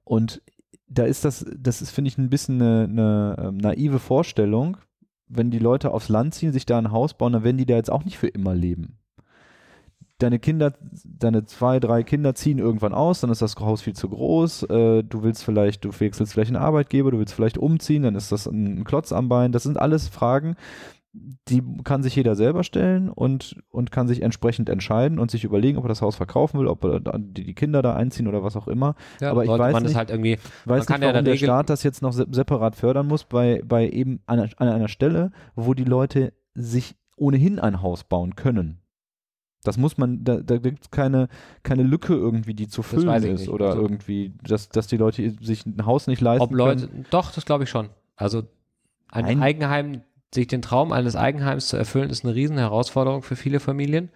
Und 0.03 0.41
da 0.87 1.03
ist 1.03 1.25
das, 1.25 1.45
das 1.57 1.81
ist, 1.81 1.91
finde 1.91 2.09
ich, 2.09 2.17
ein 2.17 2.29
bisschen 2.29 2.61
eine, 2.61 2.83
eine 2.83 3.35
ähm, 3.39 3.57
naive 3.57 3.99
Vorstellung. 3.99 4.77
Wenn 5.27 5.51
die 5.51 5.59
Leute 5.59 5.91
aufs 5.91 6.09
Land 6.09 6.33
ziehen, 6.33 6.53
sich 6.53 6.65
da 6.65 6.77
ein 6.77 6.91
Haus 6.91 7.13
bauen, 7.13 7.33
dann 7.33 7.43
werden 7.43 7.57
die 7.57 7.65
da 7.65 7.75
jetzt 7.75 7.91
auch 7.91 8.05
nicht 8.05 8.17
für 8.17 8.27
immer 8.27 8.55
leben. 8.55 8.97
Deine 10.19 10.39
Kinder, 10.39 10.73
deine 11.03 11.45
zwei, 11.45 11.79
drei 11.79 12.01
Kinder 12.01 12.33
ziehen 12.33 12.57
irgendwann 12.57 12.93
aus, 12.93 13.21
dann 13.21 13.29
ist 13.29 13.41
das 13.43 13.55
Haus 13.57 13.83
viel 13.83 13.93
zu 13.93 14.09
groß. 14.09 14.63
Äh, 14.63 15.03
du 15.03 15.21
willst 15.21 15.43
vielleicht, 15.43 15.85
du 15.85 15.89
wechselst 15.99 16.33
vielleicht 16.33 16.49
einen 16.49 16.63
Arbeitgeber, 16.63 17.11
du 17.11 17.19
willst 17.19 17.33
vielleicht 17.35 17.59
umziehen, 17.59 18.01
dann 18.03 18.15
ist 18.15 18.31
das 18.31 18.47
ein, 18.47 18.83
Klotz 18.83 19.11
am 19.11 19.29
Bein. 19.29 19.51
Das 19.51 19.61
sind 19.63 19.77
alles 19.79 20.07
Fragen, 20.07 20.55
die 21.13 21.63
kann 21.83 22.01
sich 22.03 22.15
jeder 22.15 22.35
selber 22.35 22.63
stellen 22.63 23.09
und, 23.09 23.57
und 23.69 23.91
kann 23.91 24.07
sich 24.07 24.21
entsprechend 24.23 24.69
entscheiden 24.69 25.19
und 25.19 25.29
sich 25.31 25.43
überlegen, 25.43 25.77
ob 25.77 25.85
er 25.85 25.89
das 25.89 26.01
Haus 26.01 26.15
verkaufen 26.15 26.59
will, 26.59 26.67
ob 26.67 26.83
er 26.83 26.99
die, 26.99 27.43
die 27.43 27.53
Kinder 27.53 27.81
da 27.83 27.95
einziehen 27.95 28.27
oder 28.27 28.43
was 28.43 28.55
auch 28.55 28.67
immer. 28.67 28.95
Ja, 29.21 29.31
aber 29.31 29.43
ich 29.43 29.49
weiß 29.51 29.73
man 29.73 29.83
nicht- 29.83 29.95
halt 29.95 30.09
irgendwie, 30.09 30.37
weiß 30.65 30.87
nicht, 30.89 30.97
ja 30.97 31.01
warum 31.01 31.13
der 31.13 31.21
der 31.23 31.33
Regel- 31.33 31.45
Staat 31.45 31.69
das 31.69 31.83
jetzt 31.83 32.01
noch 32.01 32.11
se 32.13 32.25
separat 32.31 32.75
fördern 32.75 33.07
muss, 33.07 33.23
bei, 33.23 33.61
bei 33.65 33.87
eben 33.89 34.19
an, 34.25 34.39
an 34.57 34.67
einer 34.67 34.87
Stelle, 34.87 35.31
wo 35.55 35.73
die 35.75 35.83
Leute 35.85 36.33
sich 36.55 36.95
ohnehin 37.17 37.59
ein 37.59 37.81
Haus 37.81 38.03
bauen 38.03 38.35
können. 38.35 38.79
Das 39.67 39.77
muss 39.77 39.97
man, 39.97 40.23
da, 40.23 40.37
da 40.37 40.57
gibt 40.57 40.83
es 40.85 40.91
keine, 40.91 41.27
keine 41.63 41.83
Lücke 41.83 42.13
irgendwie, 42.13 42.53
die 42.53 42.67
zu 42.67 42.81
füllen 42.83 43.09
ist 43.23 43.41
nicht. 43.41 43.49
oder 43.49 43.67
Also- 43.69 43.81
irgendwie, 43.81 44.33
dass, 44.43 44.69
dass 44.69 44.87
die 44.87 44.97
Leute 44.97 45.29
sich 45.41 45.65
ein 45.65 45.85
Haus 45.85 46.07
nicht 46.07 46.21
leisten 46.21 46.43
ob 46.43 46.51
Leute, 46.53 46.87
können. 46.87 47.05
doch, 47.09 47.31
das 47.31 47.45
glaube 47.45 47.65
ich 47.65 47.69
schon. 47.69 47.89
Also 48.15 48.43
ein 49.09 49.25
Ein- 49.25 49.41
Eigenheim, 49.41 50.01
sich 50.33 50.47
den 50.47 50.61
Traum 50.61 50.91
eines 50.91 51.15
Eigenheims 51.15 51.67
zu 51.67 51.77
erfüllen, 51.77 52.09
ist 52.09 52.25
eine 52.25 52.35
riesen 52.35 52.57
Herausforderung 52.57 53.21
für 53.23 53.35
viele 53.35 53.59
Familien. 53.59 54.09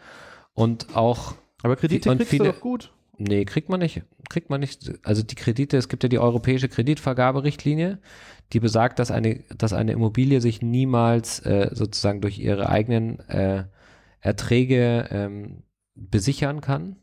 Und 0.53 0.95
auch, 0.95 1.35
Aber 1.63 1.75
Kredite 1.75 2.09
und 2.11 2.17
kriegst 2.17 2.31
viele- 2.31 2.45
du 2.45 2.51
doch 2.51 2.59
gut. 2.59 2.91
nee, 3.17 3.45
kriegt 3.45 3.69
man 3.69 3.79
nicht. 3.79 4.01
Kriegt 4.29 4.49
man 4.49 4.59
nicht. 4.59 4.91
Also 5.03 5.23
die 5.23 5.35
Kredite, 5.35 5.77
es 5.77 5.87
gibt 5.89 6.03
ja 6.03 6.09
die 6.09 6.19
europäische 6.19 6.67
Kreditvergaberichtlinie, 6.69 7.99
die 8.53 8.59
besagt, 8.59 8.99
dass 8.99 9.11
eine, 9.11 9.43
dass 9.57 9.73
eine 9.73 9.93
Immobilie 9.93 10.41
sich 10.41 10.61
niemals 10.61 11.39
äh, 11.45 11.69
sozusagen 11.73 12.19
durch 12.21 12.39
ihre 12.39 12.67
eigenen 12.69 13.19
äh, 13.29 13.63
Erträge 14.21 15.07
ähm, 15.11 15.63
besichern 15.95 16.61
kann. 16.61 16.95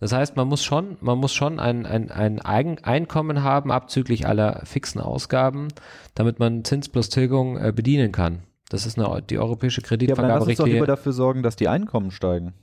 Das 0.00 0.12
heißt, 0.12 0.34
man 0.34 0.48
muss 0.48 0.64
schon, 0.64 0.96
man 1.00 1.18
muss 1.18 1.32
schon 1.32 1.60
ein, 1.60 1.86
ein, 1.86 2.10
ein 2.10 2.40
Eigen 2.40 2.78
Einkommen 2.82 3.44
haben, 3.44 3.70
abzüglich 3.70 4.26
aller 4.26 4.62
fixen 4.64 5.00
Ausgaben, 5.00 5.68
damit 6.14 6.40
man 6.40 6.64
Zins 6.64 6.88
plus 6.88 7.08
Tilgung 7.08 7.56
äh, 7.56 7.72
bedienen 7.72 8.10
kann. 8.10 8.42
Das 8.68 8.86
ist 8.86 8.98
eine, 8.98 9.22
die 9.22 9.38
europäische 9.38 9.82
Ja, 9.82 10.14
aber 10.14 10.22
dann 10.22 10.38
lass 10.38 10.48
uns 10.48 10.56
doch 10.56 10.66
lieber 10.66 10.86
dafür 10.86 11.12
sorgen, 11.12 11.42
dass 11.42 11.54
die 11.54 11.68
Einkommen 11.68 12.10
steigen. 12.10 12.54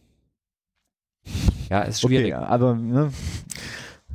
Ja, 1.70 1.82
ist 1.82 2.02
schwierig. 2.02 2.34
Okay, 2.34 2.44
aber 2.44 2.76
ne, 2.76 3.12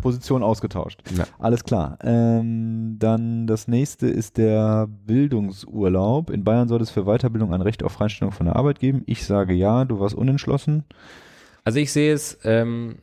Position 0.05 0.43
ausgetauscht. 0.45 1.01
Ja. 1.17 1.25
Alles 1.39 1.65
klar. 1.65 1.99
Ähm, 2.03 2.97
dann 3.01 3.47
das 3.49 3.67
nächste 3.67 4.07
ist 4.07 4.37
der 4.37 4.87
Bildungsurlaub. 4.89 6.31
In 6.31 6.45
Bayern 6.45 6.69
soll 6.69 6.81
es 6.83 6.91
für 6.91 7.05
Weiterbildung 7.05 7.53
ein 7.53 7.63
Recht 7.63 7.83
auf 7.83 7.93
Freistellung 7.93 8.31
von 8.33 8.47
der 8.47 8.57
Arbeit 8.57 8.79
geben. 8.79 9.03
Ich 9.07 9.25
sage 9.27 9.55
ja, 9.55 9.85
du 9.85 9.99
warst 10.01 10.15
unentschlossen. 10.15 10.85
Also 11.65 11.79
ich 11.79 11.93
sehe 11.93 12.13
es, 12.13 12.39
ähm, 12.45 12.97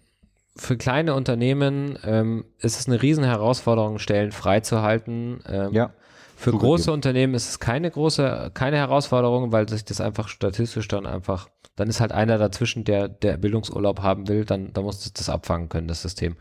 für 0.56 0.78
kleine 0.78 1.16
Unternehmen 1.16 1.98
ähm, 2.04 2.46
ist 2.60 2.80
es 2.80 2.88
eine 2.88 3.02
riesen 3.02 3.24
Herausforderung, 3.24 4.00
Stellen 4.00 4.32
freizuhalten. 4.32 5.40
Ähm, 5.48 5.74
Ja, 5.74 5.90
Für 6.36 6.52
zugegeben. 6.52 6.60
große 6.68 6.92
Unternehmen 6.92 7.34
ist 7.34 7.50
es 7.50 7.60
keine 7.60 7.90
große, 7.90 8.52
keine 8.54 8.78
Herausforderung, 8.78 9.52
weil 9.52 9.68
sich 9.70 9.86
das 9.86 10.02
einfach 10.02 10.28
statistisch 10.28 10.88
dann 10.88 11.06
einfach, 11.06 11.48
dann 11.78 11.88
ist 11.88 12.02
halt 12.02 12.12
einer 12.12 12.38
dazwischen, 12.38 12.84
der, 12.84 13.08
der 13.08 13.38
Bildungsurlaub 13.38 14.02
haben 14.02 14.28
will, 14.28 14.44
dann, 14.46 14.74
dann 14.74 14.84
muss 14.84 15.00
das, 15.04 15.14
das 15.14 15.30
abfangen 15.30 15.70
können, 15.70 15.88
das 15.88 16.02
System. 16.02 16.36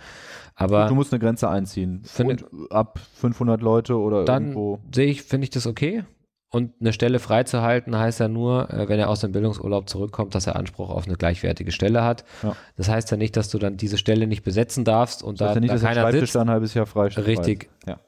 Aber 0.60 0.86
du 0.88 0.94
musst 0.94 1.12
eine 1.12 1.20
Grenze 1.20 1.48
einziehen. 1.48 2.02
Finde- 2.04 2.44
Und 2.46 2.70
ab 2.72 2.98
500 3.14 3.60
Leute 3.62 3.96
oder 3.98 4.24
dann 4.24 4.42
irgendwo. 4.48 4.78
sehe 4.94 5.06
ich, 5.06 5.22
finde 5.22 5.44
ich 5.44 5.50
das 5.50 5.66
okay. 5.66 6.04
Und 6.52 6.72
eine 6.80 6.92
Stelle 6.92 7.20
freizuhalten 7.20 7.96
heißt 7.96 8.18
ja 8.20 8.26
nur, 8.26 8.70
äh, 8.70 8.88
wenn 8.88 8.98
er 8.98 9.08
aus 9.08 9.20
dem 9.20 9.30
Bildungsurlaub 9.30 9.88
zurückkommt, 9.88 10.34
dass 10.34 10.48
er 10.48 10.56
Anspruch 10.56 10.90
auf 10.90 11.06
eine 11.06 11.16
gleichwertige 11.16 11.70
Stelle 11.70 12.02
hat. 12.02 12.24
Ja. 12.42 12.56
Das 12.76 12.88
heißt 12.88 13.10
ja 13.12 13.16
nicht, 13.16 13.36
dass 13.36 13.50
du 13.50 13.58
dann 13.58 13.76
diese 13.76 13.96
Stelle 13.98 14.26
nicht 14.26 14.42
besetzen 14.42 14.84
darfst 14.84 15.22
und 15.22 15.40
Das 15.40 15.48
heißt 15.50 15.56
da, 15.56 15.58
ja 15.58 15.60
nicht, 15.60 15.70
da 15.70 15.74
dass 15.74 15.82
keiner 15.84 16.00
Schreibtisch 16.02 16.20
sitzt. 16.32 16.36
ein 16.36 16.50
halbes 16.50 16.74
Jahr 16.74 16.86
freisteht. 16.86 17.26
Richtig. 17.26 17.70
Ja. 17.86 18.00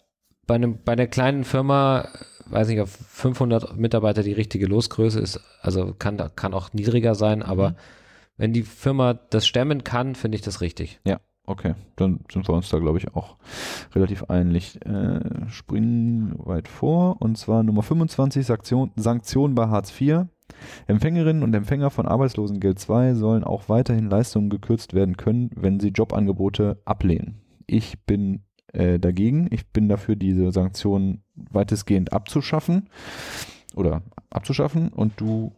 Bei, 0.48 0.56
einem, 0.56 0.78
bei 0.84 0.92
einer 0.94 1.06
kleinen 1.06 1.44
Firma, 1.44 2.08
weiß 2.46 2.66
nicht, 2.68 2.80
auf 2.80 2.90
500 2.90 3.76
Mitarbeiter 3.76 4.24
die 4.24 4.32
richtige 4.32 4.66
Losgröße 4.66 5.20
ist, 5.20 5.40
also 5.60 5.94
kann, 5.96 6.20
kann 6.34 6.52
auch 6.52 6.72
niedriger 6.72 7.14
sein, 7.14 7.42
aber 7.44 7.70
Mhm. 7.70 7.74
wenn 8.38 8.52
die 8.52 8.62
Firma 8.62 9.14
das 9.14 9.46
stemmen 9.46 9.84
kann, 9.84 10.16
finde 10.16 10.34
ich 10.34 10.42
das 10.42 10.60
richtig. 10.60 11.00
Okay, 11.52 11.74
dann 11.96 12.20
sind 12.32 12.48
wir 12.48 12.54
uns 12.54 12.70
da, 12.70 12.78
glaube 12.78 12.96
ich, 12.96 13.14
auch 13.14 13.36
relativ 13.94 14.24
einig. 14.30 14.80
Äh, 14.86 15.50
springen 15.50 16.34
weit 16.38 16.66
vor. 16.66 17.20
Und 17.20 17.36
zwar 17.36 17.62
Nummer 17.62 17.82
25, 17.82 18.46
Sanktion, 18.46 18.90
Sanktionen 18.96 19.54
bei 19.54 19.68
Hartz 19.68 19.92
IV. 20.00 20.28
Empfängerinnen 20.86 21.42
und 21.42 21.52
Empfänger 21.52 21.90
von 21.90 22.08
Arbeitslosengeld 22.08 22.78
II 22.88 23.14
sollen 23.14 23.44
auch 23.44 23.68
weiterhin 23.68 24.08
Leistungen 24.08 24.48
gekürzt 24.48 24.94
werden 24.94 25.18
können, 25.18 25.50
wenn 25.54 25.78
sie 25.78 25.88
Jobangebote 25.88 26.80
ablehnen. 26.86 27.42
Ich 27.66 28.02
bin 28.06 28.44
äh, 28.72 28.98
dagegen. 28.98 29.46
Ich 29.50 29.68
bin 29.68 29.90
dafür, 29.90 30.16
diese 30.16 30.52
Sanktionen 30.52 31.22
weitestgehend 31.34 32.14
abzuschaffen 32.14 32.88
oder 33.74 34.00
abzuschaffen 34.30 34.88
und 34.88 35.20
du 35.20 35.52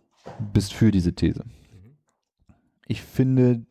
bist 0.52 0.72
für 0.72 0.90
diese 0.90 1.14
These. 1.14 1.44
Ich 2.88 3.00
finde, 3.00 3.64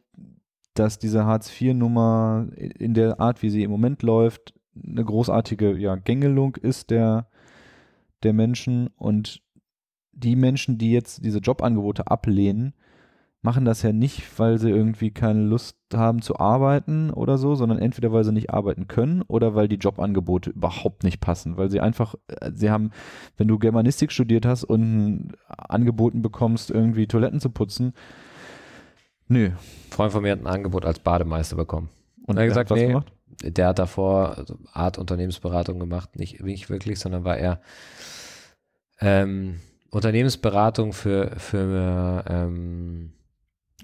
dass 0.74 0.97
diese 0.97 1.26
Hartz-IV-Nummer 1.26 2.47
in 2.55 2.93
der 2.93 3.19
Art, 3.19 3.41
wie 3.41 3.49
sie 3.49 3.63
im 3.63 3.71
Moment 3.71 4.01
läuft, 4.03 4.53
eine 4.76 5.05
großartige 5.05 5.78
ja, 5.78 5.95
Gängelung 5.95 6.55
ist 6.55 6.89
der, 6.89 7.28
der 8.24 8.34
Menschen. 8.34 8.88
Und 8.97 9.41
die 10.11 10.36
Menschen, 10.36 10.78
die 10.78 10.91
jetzt 10.91 11.24
diese 11.24 11.39
Jobangebote 11.39 12.07
ablehnen, 12.07 12.74
machen 13.43 13.65
das 13.65 13.82
ja 13.82 13.91
nicht, 13.91 14.39
weil 14.39 14.57
sie 14.57 14.69
irgendwie 14.69 15.11
keine 15.11 15.43
Lust 15.43 15.78
haben 15.93 16.21
zu 16.21 16.39
arbeiten 16.39 17.11
oder 17.11 17.38
so, 17.38 17.55
sondern 17.55 17.78
entweder 17.78 18.13
weil 18.13 18.24
sie 18.24 18.32
nicht 18.32 18.51
arbeiten 18.51 18.88
können 18.88 19.21
oder 19.28 19.53
weil 19.53 19.67
die 19.67 19.76
Jobangebote 19.76 20.51
überhaupt 20.51 21.03
nicht 21.03 21.19
passen, 21.19 21.57
weil 21.57 21.69
sie 21.69 21.82
einfach, 21.82 22.15
äh, 22.28 22.51
sie 22.53 22.71
haben, 22.71 22.91
wenn 23.36 23.49
du 23.49 23.59
Germanistik 23.59 24.13
studiert 24.13 24.45
hast 24.45 24.63
und 24.63 25.34
angeboten 25.49 26.21
bekommst, 26.21 26.71
irgendwie 26.71 27.05
Toiletten 27.05 27.41
zu 27.41 27.49
putzen, 27.49 27.93
nö. 29.28 29.47
Ein 29.47 29.57
Freund 29.91 30.11
von 30.11 30.24
mir 30.24 30.32
hat 30.32 30.39
ein 30.39 30.47
Angebot 30.47 30.86
als 30.86 30.99
Bademeister 30.99 31.55
bekommen. 31.55 31.89
Und 32.26 32.38
Er 32.38 32.43
hat 32.43 32.49
gesagt, 32.49 32.69
was 32.69 32.80
nee, 32.80 32.88
gemacht? 32.88 33.11
Der 33.41 33.67
hat 33.67 33.80
davor 33.80 34.45
Art 34.71 34.97
Unternehmensberatung 34.97 35.80
gemacht, 35.80 36.15
nicht, 36.15 36.41
nicht 36.41 36.69
wirklich, 36.69 36.99
sondern 36.99 37.24
war 37.24 37.38
er 37.38 37.61
ähm, 39.01 39.59
Unternehmensberatung 39.89 40.93
für, 40.93 41.32
für 41.38 42.24
ähm, 42.28 43.13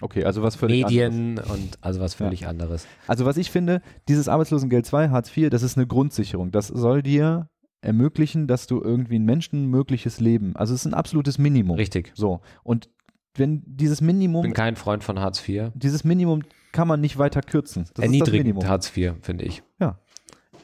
Okay, 0.01 0.23
also 0.23 0.41
was 0.41 0.55
völlig 0.55 0.85
anderes. 0.85 1.13
Medien 1.13 1.39
und 1.39 1.77
also 1.81 1.99
was 1.99 2.13
völlig 2.13 2.47
anderes. 2.47 2.87
Also 3.07 3.25
was 3.25 3.37
ich 3.37 3.51
finde, 3.51 3.81
dieses 4.07 4.27
Arbeitslosengeld 4.27 4.85
2, 4.85 5.09
Hartz 5.09 5.35
IV, 5.35 5.49
das 5.49 5.63
ist 5.63 5.77
eine 5.77 5.87
Grundsicherung. 5.87 6.51
Das 6.51 6.67
soll 6.67 7.03
dir 7.03 7.49
ermöglichen, 7.81 8.47
dass 8.47 8.67
du 8.67 8.81
irgendwie 8.81 9.17
ein 9.17 9.25
menschenmögliches 9.25 10.19
Leben, 10.19 10.55
also 10.55 10.73
es 10.73 10.81
ist 10.81 10.85
ein 10.85 10.93
absolutes 10.93 11.37
Minimum. 11.37 11.77
Richtig. 11.77 12.11
So. 12.15 12.41
Und 12.63 12.89
wenn 13.35 13.63
dieses 13.65 13.99
Ich 13.99 14.05
Minimum, 14.05 14.41
bin 14.43 14.53
kein 14.53 14.75
Freund 14.75 15.03
von 15.03 15.19
Hartz 15.19 15.47
IV. 15.47 15.71
dieses 15.75 16.03
Minimum 16.03 16.43
kann 16.71 16.87
man 16.87 17.01
nicht 17.01 17.17
weiter 17.17 17.41
kürzen. 17.41 17.85
Das 17.93 18.03
Erniedrigend. 18.03 18.65
Hartz 18.67 18.95
IV, 18.95 19.13
finde 19.21 19.45
ich. 19.45 19.63
Ja. 19.79 19.99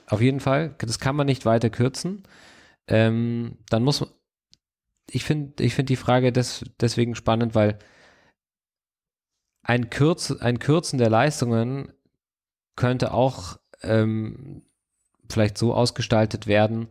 Auf 0.07 0.22
jeden 0.22 0.39
Fall, 0.39 0.76
das 0.78 0.99
kann 0.99 1.16
man 1.16 1.26
nicht 1.26 1.45
weiter 1.45 1.70
kürzen. 1.70 2.24
Ähm, 2.88 3.57
dann 3.70 3.84
muss 3.84 4.01
man, 4.01 4.09
ich 5.09 5.24
finde 5.24 5.63
ich 5.63 5.74
finde 5.74 5.88
die 5.88 5.95
Frage 5.95 6.32
des, 6.32 6.63
deswegen 6.80 7.16
spannend, 7.16 7.55
weil 7.55 7.80
ein, 9.63 9.89
Kürz, 9.89 10.32
ein 10.32 10.59
Kürzen 10.59 10.99
der 10.99 11.09
Leistungen 11.09 11.91
könnte 12.76 13.13
auch 13.13 13.57
ähm, 13.82 14.63
vielleicht 15.30 15.57
so 15.57 15.74
ausgestaltet 15.74 16.45
werden, 16.45 16.89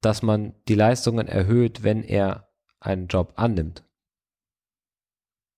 dass 0.00 0.22
man 0.22 0.54
die 0.68 0.74
Leistungen 0.74 1.26
erhöht, 1.26 1.82
wenn 1.82 2.04
er 2.04 2.48
einen 2.78 3.08
Job 3.08 3.32
annimmt. 3.36 3.82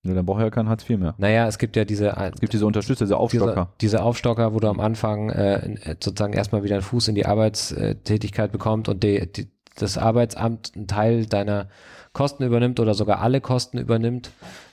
Ja, 0.04 0.14
dann 0.14 0.24
braucht 0.26 0.40
er 0.40 0.44
ja 0.44 0.50
kein 0.50 0.68
Hartz 0.68 0.88
IV 0.88 0.98
mehr. 0.98 1.14
Naja, 1.18 1.46
es 1.48 1.58
gibt 1.58 1.74
ja 1.76 1.84
diese, 1.84 2.10
Es 2.10 2.40
gibt 2.40 2.52
diese 2.52 2.66
Unterstützer, 2.66 3.04
diese 3.04 3.16
Aufstocker. 3.16 3.72
diese, 3.80 3.96
diese 3.96 4.02
Aufstocker, 4.02 4.54
wo 4.54 4.60
du 4.60 4.68
am 4.68 4.80
Anfang 4.80 5.28
äh, 5.30 5.76
sozusagen 6.00 6.32
erstmal 6.32 6.62
wieder 6.62 6.76
einen 6.76 6.82
Fuß 6.82 7.08
in 7.08 7.14
die 7.14 7.26
Arbeitstätigkeit 7.26 8.52
bekommt 8.52 8.88
und 8.88 9.02
die, 9.02 9.30
die, 9.30 9.50
das 9.76 9.98
Arbeitsamt 9.98 10.72
einen 10.76 10.86
Teil 10.86 11.26
deiner 11.26 11.68
Kosten 12.12 12.44
übernimmt 12.44 12.78
oder 12.80 12.94
sogar 12.94 13.20
alle 13.20 13.40
Kosten 13.40 13.78
übernimmt. 13.78 14.30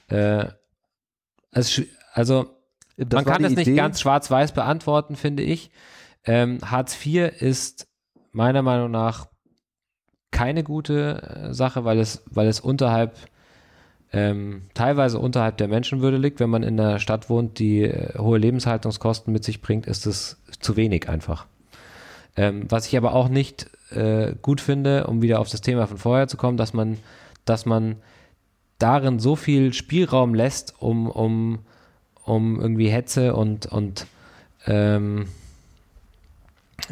Äh, 0.07 0.45
es, 1.51 1.82
also 2.13 2.45
Das 2.97 3.23
man 3.23 3.26
kann 3.26 3.43
das 3.43 3.53
nicht 3.53 3.67
Idee. 3.67 3.76
ganz 3.78 4.01
schwarz-weiß 4.01 4.51
beantworten, 4.53 5.15
finde 5.15 5.43
ich. 5.43 5.71
Ähm, 6.23 6.59
Hartz 6.63 7.03
IV 7.05 7.41
ist 7.41 7.88
meiner 8.32 8.61
Meinung 8.61 8.91
nach 8.91 9.28
keine 10.32 10.63
gute 10.63 11.21
äh, 11.49 11.53
Sache, 11.53 11.84
weil 11.86 11.99
es, 11.99 12.23
weil 12.30 12.47
es 12.47 12.59
unterhalb, 12.59 13.15
ähm, 14.16 14.61
teilweise 14.74 15.20
unterhalb 15.20 15.57
der 15.57 15.68
Menschenwürde 15.68 16.16
liegt. 16.16 16.39
Wenn 16.39 16.49
man 16.49 16.63
in 16.63 16.80
einer 16.80 16.99
Stadt 16.99 17.30
wohnt, 17.30 17.59
die 17.59 17.82
äh, 17.82 18.18
hohe 18.18 18.38
Lebenshaltungskosten 18.38 19.34
mit 19.34 19.43
sich 19.43 19.61
bringt, 19.61 19.88
ist 19.88 20.05
es 20.05 20.38
zu 20.61 20.78
wenig 20.78 21.09
einfach. 21.09 21.45
Ähm, 22.38 22.63
was 22.70 22.88
ich 22.88 22.95
aber 22.95 23.13
auch 23.13 23.28
nicht 23.28 23.70
äh, 23.91 24.34
gut 24.41 24.61
finde, 24.61 25.07
um 25.07 25.22
wieder 25.22 25.41
auf 25.41 25.49
das 25.49 25.59
Thema 25.59 25.86
von 25.86 25.97
vorher 25.97 26.30
zu 26.30 26.38
kommen, 26.38 26.55
dass 26.55 26.74
man, 26.74 26.97
dass 27.43 27.66
man 27.66 27.97
darin 28.80 29.20
so 29.20 29.36
viel 29.36 29.74
Spielraum 29.74 30.34
lässt, 30.34 30.76
um, 30.80 31.09
um, 31.09 31.59
um 32.24 32.61
irgendwie 32.61 32.88
Hetze 32.88 33.36
und, 33.36 33.66
und 33.66 34.07
ähm, 34.66 35.28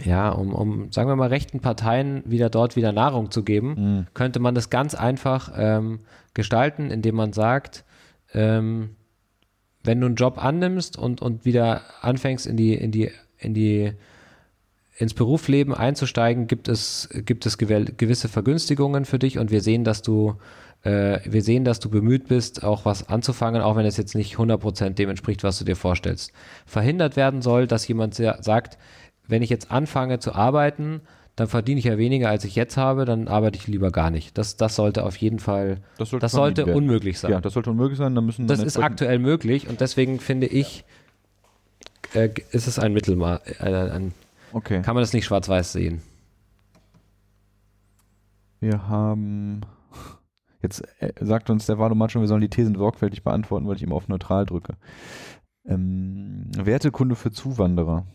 ja, 0.04 0.30
um, 0.30 0.54
um, 0.54 0.92
sagen 0.92 1.10
wir 1.10 1.16
mal, 1.16 1.30
rechten 1.30 1.60
Parteien 1.60 2.24
wieder 2.26 2.50
dort 2.50 2.76
wieder 2.76 2.92
Nahrung 2.92 3.32
zu 3.32 3.44
geben, 3.44 3.76
Mhm. 3.78 4.08
könnte 4.14 4.40
man 4.40 4.56
das 4.56 4.70
ganz 4.70 4.96
einfach 4.96 5.52
ähm, 5.56 6.00
gestalten, 6.34 6.90
indem 6.90 7.16
man 7.16 7.34
sagt, 7.34 7.84
ähm, 8.34 8.96
wenn 9.84 10.00
du 10.00 10.08
einen 10.08 10.16
Job 10.16 10.44
annimmst 10.44 10.98
und, 10.98 11.22
und 11.22 11.46
wieder 11.46 11.82
anfängst 12.02 12.48
in 12.48 12.58
die, 12.58 12.74
in 12.74 12.92
die, 12.92 13.12
in 13.38 13.54
die, 13.54 13.94
ins 14.98 15.14
Berufsleben 15.14 15.74
einzusteigen, 15.74 16.48
gibt 16.48 16.68
es, 16.68 17.10
gibt 17.12 17.46
es 17.46 17.58
gewisse 17.58 18.30
Vergünstigungen 18.30 19.06
für 19.06 19.20
dich 19.20 19.38
und 19.40 19.52
wir 19.52 19.62
sehen, 19.62 19.84
dass 19.84 20.02
du, 20.02 20.36
äh, 20.84 21.20
wir 21.26 21.42
sehen, 21.42 21.66
dass 21.66 21.80
du 21.80 21.90
bemüht 21.90 22.28
bist, 22.28 22.64
auch 22.64 22.86
was 22.86 23.10
anzufangen, 23.10 23.62
auch 23.62 23.76
wenn 23.76 23.86
es 23.86 23.98
jetzt 23.98 24.16
nicht 24.16 24.36
100% 24.38 24.92
dem 24.92 25.10
entspricht, 25.10 25.44
was 25.44 25.60
du 25.60 25.66
dir 25.66 25.76
vorstellst. 25.76 26.32
Verhindert 26.66 27.16
werden 27.16 27.42
soll, 27.42 27.68
dass 27.68 27.88
jemand 27.88 28.16
sagt, 28.16 28.78
wenn 29.28 29.42
ich 29.42 29.50
jetzt 29.50 29.72
anfange 29.72 30.20
zu 30.20 30.34
arbeiten, 30.34 31.02
dann 31.36 31.48
verdiene 31.48 31.80
ich 31.80 31.86
ja 31.86 31.98
weniger, 31.98 32.30
als 32.30 32.44
ich 32.46 32.56
jetzt 32.56 32.78
habe, 32.78 33.06
dann 33.06 33.28
arbeite 33.28 33.58
ich 33.58 33.68
lieber 33.68 33.92
gar 33.92 34.12
nicht. 34.12 34.38
Das, 34.38 34.56
das 34.56 34.76
sollte 34.76 35.04
auf 35.04 35.16
jeden 35.16 35.40
Fall, 35.40 35.80
Das 35.98 36.10
sollte, 36.12 36.22
das 36.24 36.32
sollte 36.34 36.66
unmöglich 36.68 37.20
sein. 37.20 37.32
Ja, 37.32 37.42
das 37.42 37.54
sollte 37.54 37.72
unmöglich 37.72 37.98
sein. 37.98 38.14
Dann 38.14 38.26
müssen 38.26 38.46
Das 38.48 38.60
dann 38.60 38.68
ist 38.68 38.78
aktuell 38.78 39.18
möglich 39.18 39.68
und 39.68 39.82
deswegen 39.82 40.20
finde 40.20 40.46
ich, 40.48 40.86
äh, 42.14 42.30
ist 42.52 42.68
es 42.68 42.78
ein 42.78 42.94
Mittelmaß, 42.94 43.42
äh, 43.60 44.00
Okay. 44.52 44.84
kann 44.84 44.94
man 44.94 45.02
das 45.02 45.14
nicht 45.14 45.26
schwarz-weiß 45.26 45.72
sehen. 45.74 46.02
Wir 48.60 48.88
haben. 48.88 49.62
Jetzt 50.62 50.84
äh, 51.00 51.12
sagt 51.20 51.50
uns 51.50 51.66
der 51.66 51.80
Wahlomat 51.80 52.12
schon, 52.12 52.22
wir 52.22 52.28
sollen 52.28 52.42
die 52.42 52.50
Thesen 52.50 52.76
sorgfältig 52.76 53.24
beantworten, 53.24 53.68
weil 53.68 53.76
ich 53.76 53.84
immer 53.84 53.96
auf 53.96 54.08
neutral 54.08 54.46
drücke. 54.46 54.76
Ähm, 55.66 56.50
Wertekunde 56.56 57.16
für 57.16 57.32
Zuwanderer. 57.32 58.06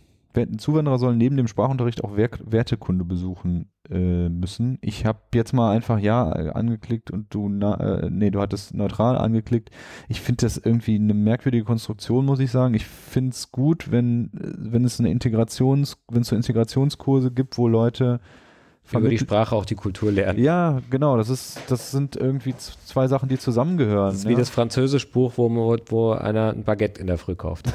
Zuwanderer 0.58 0.98
sollen 0.98 1.18
neben 1.18 1.36
dem 1.36 1.48
Sprachunterricht 1.48 2.04
auch 2.04 2.16
Wertekunde 2.16 3.04
besuchen 3.04 3.70
äh, 3.90 4.28
müssen. 4.28 4.78
Ich 4.80 5.06
habe 5.06 5.20
jetzt 5.34 5.52
mal 5.52 5.74
einfach 5.74 5.98
Ja 5.98 6.34
äh, 6.34 6.50
angeklickt 6.50 7.10
und 7.10 7.32
du, 7.34 7.48
na, 7.48 7.74
äh, 7.74 8.10
nee, 8.10 8.30
du 8.30 8.40
hattest 8.40 8.74
neutral 8.74 9.16
angeklickt. 9.16 9.70
Ich 10.08 10.20
finde 10.20 10.46
das 10.46 10.58
irgendwie 10.58 10.96
eine 10.96 11.14
merkwürdige 11.14 11.64
Konstruktion, 11.64 12.24
muss 12.24 12.40
ich 12.40 12.50
sagen. 12.50 12.74
Ich 12.74 12.86
finde 12.86 13.30
es 13.30 13.50
gut, 13.50 13.90
wenn, 13.90 14.26
äh, 14.34 14.52
wenn 14.72 14.84
es 14.84 15.00
eine 15.00 15.10
Integrations, 15.10 15.98
wenn 16.08 16.22
es 16.22 16.28
so 16.28 16.36
Integrationskurse 16.36 17.30
gibt, 17.30 17.58
wo 17.58 17.68
Leute 17.68 18.20
Über 18.92 19.08
die 19.08 19.18
Sprache 19.18 19.54
auch 19.54 19.64
die 19.64 19.74
Kultur 19.74 20.10
lernen. 20.10 20.38
ja, 20.42 20.80
genau. 20.90 21.16
Das 21.16 21.28
ist, 21.28 21.60
das 21.68 21.90
sind 21.90 22.16
irgendwie 22.16 22.54
zwei 22.56 23.06
Sachen, 23.08 23.28
die 23.28 23.38
zusammengehören. 23.38 24.08
Das 24.10 24.18
ist 24.20 24.24
ne? 24.24 24.30
wie 24.30 24.34
das 24.34 24.48
Französischbuch, 24.50 25.32
wo, 25.36 25.48
man- 25.48 25.80
wo 25.86 26.12
einer 26.12 26.52
ein 26.52 26.64
Baguette 26.64 27.00
in 27.00 27.06
der 27.06 27.18
Früh 27.18 27.34
kauft. 27.34 27.66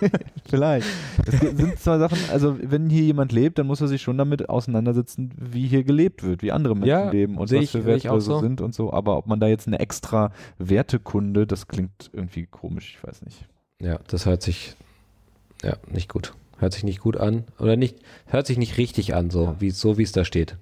Vielleicht. 0.48 0.86
Das 1.24 1.38
sind 1.40 1.78
zwei 1.78 1.98
Sachen. 1.98 2.18
Also 2.32 2.56
wenn 2.60 2.88
hier 2.90 3.02
jemand 3.02 3.32
lebt, 3.32 3.58
dann 3.58 3.66
muss 3.66 3.80
er 3.80 3.88
sich 3.88 4.02
schon 4.02 4.18
damit 4.18 4.48
auseinandersetzen, 4.48 5.32
wie 5.38 5.66
hier 5.66 5.84
gelebt 5.84 6.22
wird, 6.22 6.42
wie 6.42 6.52
andere 6.52 6.74
Menschen 6.74 6.88
Ja, 6.88 7.10
leben 7.10 7.36
und 7.36 7.50
was 7.52 7.62
ich- 7.62 7.70
für 7.70 7.84
Werte 7.84 8.08
so 8.08 8.20
so. 8.20 8.38
sind 8.40 8.60
und 8.60 8.74
so. 8.74 8.92
Aber 8.92 9.16
ob 9.18 9.26
man 9.26 9.40
da 9.40 9.46
jetzt 9.46 9.66
eine 9.66 9.78
extra 9.78 10.30
Wertekunde, 10.58 11.46
das 11.46 11.68
klingt 11.68 12.10
irgendwie 12.12 12.46
komisch. 12.46 12.96
Ich 12.98 13.06
weiß 13.06 13.22
nicht. 13.22 13.46
Ja, 13.80 13.98
das 14.08 14.26
hört 14.26 14.42
sich 14.42 14.74
ja 15.62 15.76
nicht 15.90 16.08
gut. 16.08 16.32
Hört 16.58 16.72
sich 16.72 16.84
nicht 16.84 17.00
gut 17.00 17.16
an. 17.16 17.44
Oder 17.58 17.76
nicht, 17.76 17.98
hört 18.26 18.46
sich 18.46 18.58
nicht 18.58 18.78
richtig 18.78 19.14
an, 19.14 19.30
so 19.30 19.56
wie 19.58 19.70
so 19.70 19.98
es 20.04 20.12
da 20.12 20.24
steht. 20.24 20.56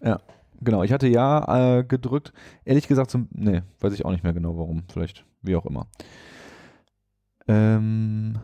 Genau. 0.60 0.82
Ich 0.82 0.92
hatte 0.92 1.06
ja 1.08 1.78
äh, 1.78 1.84
gedrückt. 1.84 2.32
Ehrlich 2.64 2.88
gesagt, 2.88 3.10
zum, 3.10 3.28
nee, 3.32 3.62
weiß 3.80 3.92
ich 3.92 4.04
auch 4.04 4.10
nicht 4.10 4.24
mehr 4.24 4.32
genau, 4.32 4.56
warum. 4.56 4.84
Vielleicht 4.92 5.24
wie 5.42 5.56
auch 5.56 5.66
immer. 5.66 5.86
Ähm, 7.46 8.38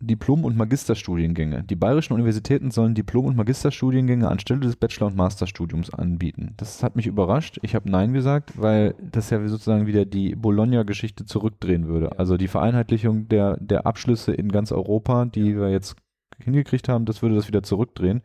Diplom- 0.00 0.44
und 0.44 0.56
Magisterstudiengänge. 0.56 1.62
Die 1.62 1.76
bayerischen 1.76 2.14
Universitäten 2.14 2.70
sollen 2.70 2.94
Diplom- 2.94 3.26
und 3.26 3.36
Magisterstudiengänge 3.36 4.28
anstelle 4.28 4.60
des 4.60 4.76
Bachelor- 4.76 5.06
und 5.06 5.16
Masterstudiums 5.16 5.90
anbieten. 5.90 6.54
Das 6.56 6.82
hat 6.82 6.96
mich 6.96 7.06
überrascht. 7.06 7.58
Ich 7.62 7.74
habe 7.74 7.90
Nein 7.90 8.12
gesagt, 8.12 8.60
weil 8.60 8.94
das 9.00 9.30
ja 9.30 9.46
sozusagen 9.48 9.86
wieder 9.86 10.04
die 10.04 10.34
Bologna-Geschichte 10.34 11.24
zurückdrehen 11.24 11.88
würde. 11.88 12.18
Also 12.18 12.36
die 12.36 12.48
Vereinheitlichung 12.48 13.28
der, 13.28 13.56
der 13.58 13.86
Abschlüsse 13.86 14.32
in 14.32 14.50
ganz 14.52 14.72
Europa, 14.72 15.24
die 15.24 15.56
wir 15.56 15.70
jetzt 15.70 15.96
hingekriegt 16.38 16.88
haben, 16.88 17.06
das 17.06 17.22
würde 17.22 17.34
das 17.34 17.48
wieder 17.48 17.62
zurückdrehen. 17.62 18.22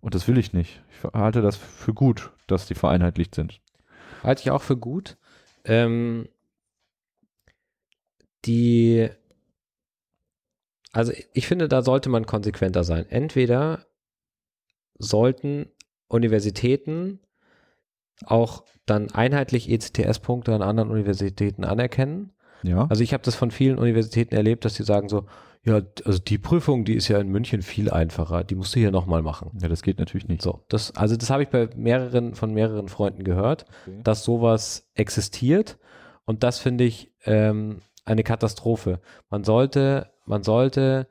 Und 0.00 0.14
das 0.14 0.28
will 0.28 0.38
ich 0.38 0.52
nicht. 0.52 0.82
Ich 0.90 1.04
halte 1.12 1.42
das 1.42 1.56
für 1.56 1.94
gut, 1.94 2.30
dass 2.46 2.66
die 2.66 2.74
vereinheitlicht 2.74 3.34
sind. 3.34 3.60
Halte 4.22 4.42
ich 4.42 4.50
auch 4.50 4.62
für 4.62 4.76
gut. 4.76 5.16
Ähm, 5.64 6.28
die, 8.44 9.08
also 10.92 11.12
ich 11.32 11.46
finde, 11.46 11.68
da 11.68 11.82
sollte 11.82 12.08
man 12.08 12.26
konsequenter 12.26 12.84
sein. 12.84 13.06
Entweder 13.08 13.86
sollten 14.98 15.66
Universitäten 16.08 17.20
auch 18.24 18.64
dann 18.86 19.10
einheitlich 19.12 19.70
ECTS-Punkte 19.70 20.54
an 20.54 20.62
anderen 20.62 20.90
Universitäten 20.90 21.64
anerkennen. 21.64 22.32
Ja. 22.62 22.86
Also 22.88 23.02
ich 23.04 23.12
habe 23.12 23.22
das 23.22 23.36
von 23.36 23.50
vielen 23.50 23.78
Universitäten 23.78 24.34
erlebt, 24.34 24.64
dass 24.64 24.74
sie 24.74 24.82
sagen 24.82 25.08
so, 25.08 25.26
ja, 25.64 25.82
also 26.04 26.18
die 26.18 26.38
Prüfung, 26.38 26.84
die 26.84 26.94
ist 26.94 27.08
ja 27.08 27.18
in 27.18 27.28
München 27.28 27.62
viel 27.62 27.90
einfacher, 27.90 28.42
die 28.42 28.54
musst 28.54 28.74
du 28.74 28.80
hier 28.80 28.90
nochmal 28.90 29.22
machen. 29.22 29.50
ja, 29.60 29.68
das 29.68 29.82
geht 29.82 29.98
natürlich 29.98 30.26
nicht. 30.26 30.42
So, 30.42 30.64
das, 30.68 30.96
also 30.96 31.16
das 31.16 31.30
habe 31.30 31.42
ich 31.42 31.48
bei 31.50 31.68
mehreren, 31.76 32.34
von 32.34 32.52
mehreren 32.54 32.88
Freunden 32.88 33.22
gehört, 33.24 33.66
Okay. 33.86 34.00
dass 34.02 34.24
sowas 34.24 34.88
existiert 34.94 35.78
und 36.24 36.42
das 36.42 36.58
finde 36.58 36.84
ich 36.84 37.12
ähm, 37.24 37.80
eine 38.04 38.22
Katastrophe. 38.22 39.00
Man 39.30 39.44
sollte, 39.44 40.10
man 40.28 40.42
sollte, 40.42 41.08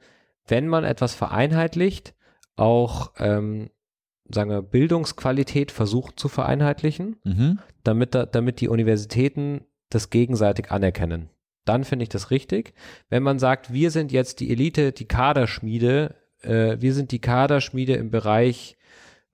wenn 0.47 0.67
man 0.67 0.83
etwas 0.83 1.13
vereinheitlicht, 1.13 2.13
auch, 2.55 3.11
ähm, 3.17 3.69
sagen 4.29 4.49
wir, 4.49 4.61
Bildungsqualität 4.61 5.71
versuchen 5.71 6.17
zu 6.17 6.27
vereinheitlichen, 6.27 7.17
Mhm. 7.23 7.59
damit, 7.83 8.15
da, 8.15 8.25
damit 8.25 8.61
die 8.61 8.69
Universitäten 8.69 9.61
das 9.89 10.09
gegenseitig 10.09 10.71
anerkennen. 10.71 11.29
Dann 11.65 11.83
finde 11.83 12.03
ich 12.03 12.09
das 12.09 12.31
richtig. 12.31 12.73
Wenn 13.09 13.23
man 13.23 13.39
sagt, 13.39 13.73
wir 13.73 13.91
sind 13.91 14.11
jetzt 14.11 14.39
die 14.39 14.51
Elite, 14.51 14.91
die 14.91 15.07
Kaderschmiede, 15.07 16.15
äh, 16.41 16.77
wir 16.79 16.93
sind 16.93 17.11
die 17.11 17.19
Kaderschmiede 17.19 17.93
im 17.93 18.09
Bereich, 18.09 18.77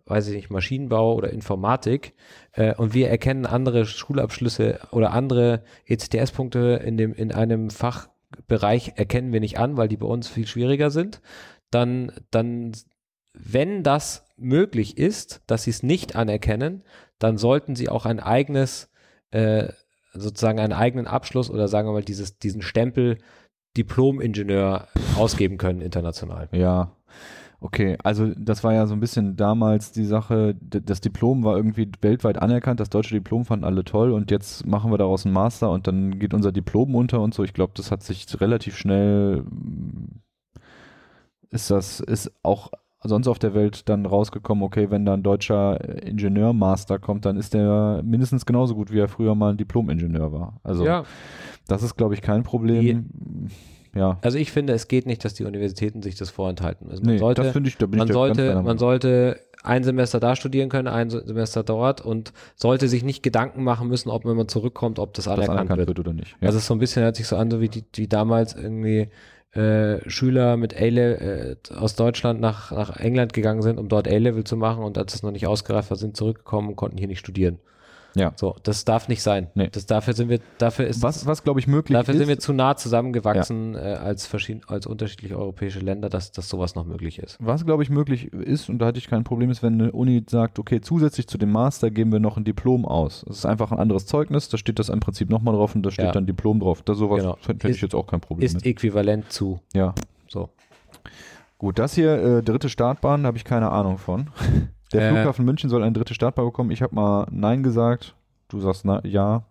weiß 0.06 0.28
ich 0.28 0.36
nicht, 0.36 0.50
Maschinenbau 0.50 1.16
oder 1.16 1.30
Informatik 1.32 2.14
äh, 2.54 2.76
und 2.76 2.94
wir 2.94 3.10
erkennen 3.10 3.46
andere 3.46 3.86
Schulabschlüsse 3.86 4.80
oder 4.92 5.12
andere 5.12 5.64
ECTS-Punkte 5.86 6.82
in, 6.84 6.98
dem, 6.98 7.14
in 7.14 7.32
einem 7.32 7.70
Fachbereich 8.34 8.94
erkennen 8.96 9.34
wir 9.34 9.40
nicht 9.40 9.60
an, 9.60 9.78
weil 9.78 9.88
die 9.88 9.98
bei 9.98 10.08
uns 10.08 10.28
viel 10.28 10.48
schwieriger 10.48 10.90
sind, 10.90 11.22
dann, 11.72 12.12
dann 12.32 12.72
wenn 13.34 13.84
das 13.84 14.26
möglich 14.38 14.98
ist, 14.98 15.42
dass 15.48 15.64
sie 15.64 15.72
es 15.72 15.84
nicht 15.84 16.16
anerkennen, 16.16 16.84
dann 17.20 17.38
sollten 17.38 17.76
sie 17.76 17.90
auch 17.90 18.06
ein 18.06 18.20
eigenes, 18.20 18.90
äh, 19.32 19.70
sozusagen 20.14 20.60
einen 20.60 20.74
eigenen 20.74 21.08
Abschluss 21.08 21.50
oder 21.50 21.68
sagen 21.68 21.88
wir 21.88 21.94
mal 21.94 22.04
dieses, 22.04 22.38
diesen 22.38 22.62
Stempel 22.62 23.18
Diplom-Ingenieur 23.76 24.88
ausgeben 25.16 25.58
können 25.58 25.82
international. 25.82 26.48
Ja. 26.52 26.96
Okay, 27.64 27.98
also 28.04 28.34
das 28.38 28.62
war 28.66 28.74
ja 28.74 28.86
so 28.88 28.94
ein 28.94 29.00
bisschen 29.00 29.38
damals 29.38 29.94
die 29.94 30.04
Sache, 30.04 30.54
das 30.60 31.00
Diplom 31.00 31.46
war 31.46 31.56
irgendwie 31.56 31.90
weltweit 32.02 32.38
anerkannt, 32.42 32.82
das 32.82 32.90
deutsche 32.90 33.16
Diplom 33.16 33.46
fanden 33.46 33.64
alle 33.64 33.86
toll 33.86 34.12
und 34.12 34.32
jetzt 34.32 34.68
machen 34.68 34.92
wir 34.92 34.98
daraus 34.98 35.26
einen 35.26 35.34
Master 35.34 35.72
und 35.72 35.88
dann 35.88 36.20
geht 36.20 36.34
unser 36.34 36.52
Diplom 36.52 36.94
unter 36.94 37.22
und 37.22 37.34
so. 37.34 37.42
Ich 37.42 37.54
glaube, 37.54 37.72
das 37.78 37.90
hat 37.90 38.04
sich 38.04 38.26
relativ 38.42 38.76
schnell, 38.76 39.46
ist 41.52 41.72
das, 41.72 42.02
ist 42.02 42.34
auch 42.44 42.70
sonst 43.02 43.30
auf 43.30 43.40
der 43.40 43.54
Welt 43.54 43.88
dann 43.88 44.06
rausgekommen, 44.06 44.62
okay, 44.66 44.92
wenn 44.92 45.06
da 45.06 45.14
ein 45.14 45.24
deutscher 45.24 46.04
Ingenieurmaster 46.06 47.00
kommt, 47.00 47.24
dann 47.24 47.38
ist 47.38 47.54
der 47.54 48.02
mindestens 48.04 48.46
genauso 48.46 48.76
gut, 48.76 48.92
wie 48.92 49.00
er 49.00 49.08
früher 49.08 49.36
mal 49.36 49.52
ein 49.52 49.58
Diplom-Ingenieur 49.58 50.34
war. 50.34 50.60
Also 50.64 50.84
ja. 50.84 51.06
das 51.70 51.82
ist, 51.82 51.96
glaube 51.96 52.14
ich, 52.14 52.22
kein 52.22 52.44
Problem. 52.44 53.08
Die 53.48 53.54
ja. 53.96 54.18
Also 54.22 54.38
ich 54.38 54.52
finde, 54.52 54.74
es 54.74 54.88
geht 54.88 55.06
nicht, 55.06 55.24
dass 55.24 55.34
die 55.34 55.46
Universitäten 55.46 56.02
sich 56.02 56.16
das 56.16 56.30
vorenthalten. 56.30 56.88
Man 56.88 57.00
nee, 57.04 57.18
sollte, 57.18 57.44
das 57.44 57.52
finde 57.54 57.70
ich, 57.70 57.78
da 57.78 57.86
bin 57.86 58.00
man 58.00 58.08
ich 58.08 58.14
sollte, 58.14 58.62
man 58.62 58.78
sollte 58.78 59.40
ein 59.64 59.84
Semester 59.84 60.20
da 60.20 60.36
studieren 60.36 60.70
können, 60.70 60.88
ein 60.88 61.10
Semester 61.10 61.64
dort 61.64 62.02
und 62.02 62.34
sollte 62.56 62.88
sich 62.88 63.04
nicht 63.04 63.24
Gedanken 63.24 63.64
machen 63.64 63.88
müssen, 63.88 64.10
ob 64.10 64.26
wenn 64.26 64.36
man 64.36 64.48
zurückkommt, 64.48 65.00
ob 65.00 65.14
das, 65.14 65.26
das 65.26 65.34
anerkannt, 65.34 65.60
anerkannt 65.60 65.78
wird. 65.80 65.88
wird. 65.90 66.00
oder 66.00 66.14
nicht. 66.14 66.36
Ja. 66.42 66.48
Also 66.48 66.58
es 66.58 66.64
ist 66.64 66.68
so 66.68 66.76
ein 66.76 66.80
bisschen 66.80 67.04
hört 67.04 67.16
sich 67.16 67.28
so 67.28 67.38
an, 67.38 67.50
so 67.50 67.62
wie 67.62 67.70
die, 67.70 67.86
wie 67.96 68.08
damals 68.08 68.56
irgendwie 68.56 69.10
äh, 69.54 70.10
Schüler 70.10 70.58
mit 70.58 70.76
A-Level 70.76 71.58
äh, 71.72 71.74
aus 71.76 71.96
Deutschland 71.96 72.42
nach, 72.42 72.72
nach 72.72 72.98
England 72.98 73.34
gegangen 73.34 73.62
sind, 73.62 73.78
um 73.80 73.88
dort 73.88 74.08
A-Level 74.08 74.44
zu 74.44 74.58
machen 74.58 74.84
und 74.84 74.98
als 74.98 75.14
es 75.14 75.24
noch 75.24 75.32
nicht 75.32 75.48
ausgereift 75.48 75.92
war, 75.92 75.98
sind 75.98 76.18
zurückgekommen 76.18 76.70
und 76.70 76.76
konnten 76.76 76.98
hier 76.98 77.08
nicht 77.08 77.20
studieren. 77.20 77.60
Ja. 78.16 78.34
So, 78.36 78.56
das 78.64 78.86
darf 78.86 79.08
nicht 79.08 79.24
sein. 79.24 79.48
Nee. 79.56 79.70
Das, 79.72 79.86
dafür 79.86 80.14
sind 80.14 80.30
wir, 80.30 80.40
dafür 80.58 80.86
ist 80.86 81.02
was, 81.02 81.26
was 81.26 81.44
glaube 81.44 81.60
ich 81.60 81.68
möglich 81.68 81.98
Dafür 81.98 82.14
ist, 82.14 82.20
sind 82.20 82.28
wir 82.28 82.40
zu 82.40 82.54
nah 82.54 82.76
zusammengewachsen 82.76 83.74
ja. 83.74 83.80
äh, 83.80 83.96
als 83.96 84.28
verschieden, 84.28 84.62
als 84.68 84.86
unterschiedliche 84.86 85.38
europäische 85.38 85.80
Länder, 85.80 86.10
dass, 86.10 86.32
dass 86.32 86.48
sowas 86.48 86.76
noch 86.76 86.86
möglich 86.86 87.20
ist. 87.20 87.38
Was 87.40 87.66
glaube 87.66 87.84
ich 87.84 87.90
möglich 87.90 88.32
ist 88.32 88.70
und 88.70 88.80
da 88.80 88.88
hatte 88.88 89.00
ich 89.00 89.08
kein 89.08 89.24
Problem 89.24 89.50
ist, 89.50 89.64
wenn 89.64 89.82
eine 89.82 89.92
Uni 89.92 90.24
sagt, 90.30 90.60
okay, 90.60 90.82
zusätzlich 90.82 91.28
zu 91.28 91.38
dem 91.38 91.52
Master 91.52 91.90
geben 91.90 92.12
wir 92.12 92.20
noch 92.20 92.38
ein 92.38 92.44
Diplom 92.44 92.86
aus. 92.86 93.24
Das 93.28 93.38
ist 93.38 93.46
einfach 93.46 93.72
ein 93.72 93.80
anderes 93.80 94.06
Zeugnis, 94.06 94.50
da 94.50 94.58
steht 94.58 94.80
das 94.80 94.90
im 94.90 95.00
Prinzip 95.00 95.30
nochmal 95.30 95.56
drauf 95.56 95.76
und 95.76 95.84
da 95.84 95.92
steht 95.92 96.06
ja. 96.06 96.12
dann 96.12 96.26
Diplom 96.26 96.60
drauf. 96.60 96.84
Da 96.84 96.94
sowas 96.94 97.22
genau. 97.22 97.38
hätte 97.48 97.70
ich 97.70 97.82
jetzt 97.82 97.96
auch 97.96 98.08
kein 98.08 98.22
Problem 98.22 98.46
ist 98.46 98.56
mit. 98.56 98.66
äquivalent 98.66 99.32
zu. 99.32 99.60
Ja. 99.74 99.96
So. 100.28 100.50
Gut, 101.58 101.80
das 101.80 101.96
hier, 101.96 102.12
äh, 102.12 102.44
dritte 102.44 102.70
Startbahn, 102.70 103.24
da 103.24 103.28
habe 103.28 103.38
ich 103.38 103.46
keine 103.46 103.72
Ahnung 103.72 103.98
von. 103.98 104.30
Der 104.94 105.10
äh, 105.10 105.12
Flughafen 105.12 105.46
München 105.46 105.70
soll 105.70 105.84
eine 105.84 105.94
dritte 105.94 106.14
Startbahn 106.14 106.46
bekommen. 106.46 106.72
Ich 106.72 106.82
habe 106.82 106.96
mal 106.96 107.28
Nein 107.32 107.64
gesagt. 107.64 108.16
Du 108.48 108.60
sagst 108.60 108.86
na, 108.86 109.04
ja. 109.06 109.44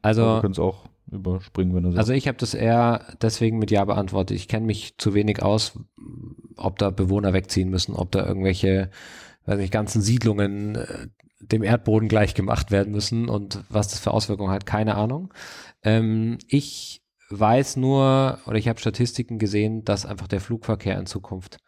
Also, 0.00 0.22
wir 0.22 0.40
können 0.40 0.52
es 0.52 0.58
auch 0.58 0.86
überspringen, 1.10 1.74
wenn 1.74 1.84
du 1.84 1.90
sagst. 1.90 1.98
Also 1.98 2.12
ich 2.12 2.26
habe 2.26 2.38
das 2.38 2.54
eher 2.54 3.04
deswegen 3.20 3.58
mit 3.58 3.70
Ja 3.70 3.84
beantwortet. 3.84 4.36
Ich 4.36 4.48
kenne 4.48 4.66
mich 4.66 4.96
zu 4.98 5.14
wenig 5.14 5.42
aus, 5.42 5.78
ob 6.56 6.78
da 6.78 6.90
Bewohner 6.90 7.32
wegziehen 7.32 7.70
müssen, 7.70 7.94
ob 7.94 8.10
da 8.12 8.26
irgendwelche, 8.26 8.90
weiß 9.46 9.58
nicht, 9.58 9.72
ganzen 9.72 10.02
Siedlungen 10.02 10.76
äh, 10.76 11.08
dem 11.40 11.62
Erdboden 11.62 12.08
gleich 12.08 12.34
gemacht 12.34 12.70
werden 12.70 12.92
müssen 12.92 13.28
und 13.28 13.64
was 13.68 13.88
das 13.88 13.98
für 13.98 14.12
Auswirkungen 14.12 14.52
hat, 14.52 14.64
keine 14.66 14.94
Ahnung. 14.94 15.32
Ähm, 15.82 16.38
ich 16.48 17.02
weiß 17.30 17.76
nur, 17.76 18.38
oder 18.46 18.56
ich 18.56 18.68
habe 18.68 18.78
Statistiken 18.78 19.38
gesehen, 19.38 19.84
dass 19.84 20.06
einfach 20.06 20.28
der 20.28 20.40
Flugverkehr 20.40 20.98
in 20.98 21.06
Zukunft 21.06 21.58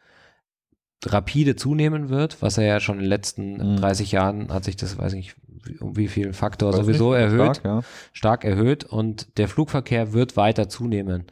rapide 1.12 1.56
zunehmen 1.56 2.08
wird, 2.08 2.42
was 2.42 2.58
er 2.58 2.64
ja 2.64 2.80
schon 2.80 2.96
in 2.96 3.02
den 3.02 3.08
letzten 3.08 3.72
mhm. 3.72 3.76
30 3.76 4.12
Jahren 4.12 4.52
hat 4.52 4.64
sich 4.64 4.76
das, 4.76 4.98
weiß 4.98 5.12
ich 5.14 5.34
nicht, 5.34 5.80
um 5.80 5.96
wie 5.96 6.08
viel 6.08 6.32
Faktor 6.32 6.72
weiß 6.72 6.80
sowieso 6.80 7.12
nicht, 7.12 7.22
erhöht, 7.22 7.56
stark, 7.56 7.64
ja. 7.64 7.80
stark, 8.12 8.44
erhöht 8.44 8.84
und 8.84 9.38
der 9.38 9.48
Flugverkehr 9.48 10.12
wird 10.12 10.36
weiter 10.36 10.68
zunehmen. 10.68 11.26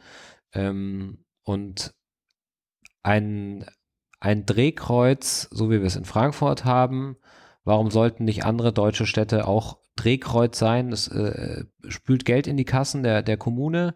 Ähm, 0.53 1.25
und 1.43 1.93
ein, 3.03 3.65
ein 4.19 4.45
Drehkreuz, 4.45 5.49
so 5.51 5.69
wie 5.69 5.79
wir 5.79 5.87
es 5.87 5.95
in 5.95 6.05
Frankfurt 6.05 6.65
haben, 6.65 7.17
warum 7.63 7.91
sollten 7.91 8.23
nicht 8.25 8.45
andere 8.45 8.73
deutsche 8.73 9.05
Städte 9.05 9.47
auch 9.47 9.77
Drehkreuz 9.95 10.57
sein? 10.57 10.89
Das 10.89 11.07
äh, 11.09 11.65
spült 11.87 12.25
Geld 12.25 12.47
in 12.47 12.57
die 12.57 12.65
Kassen 12.65 13.03
der, 13.03 13.21
der 13.21 13.37
Kommune. 13.37 13.95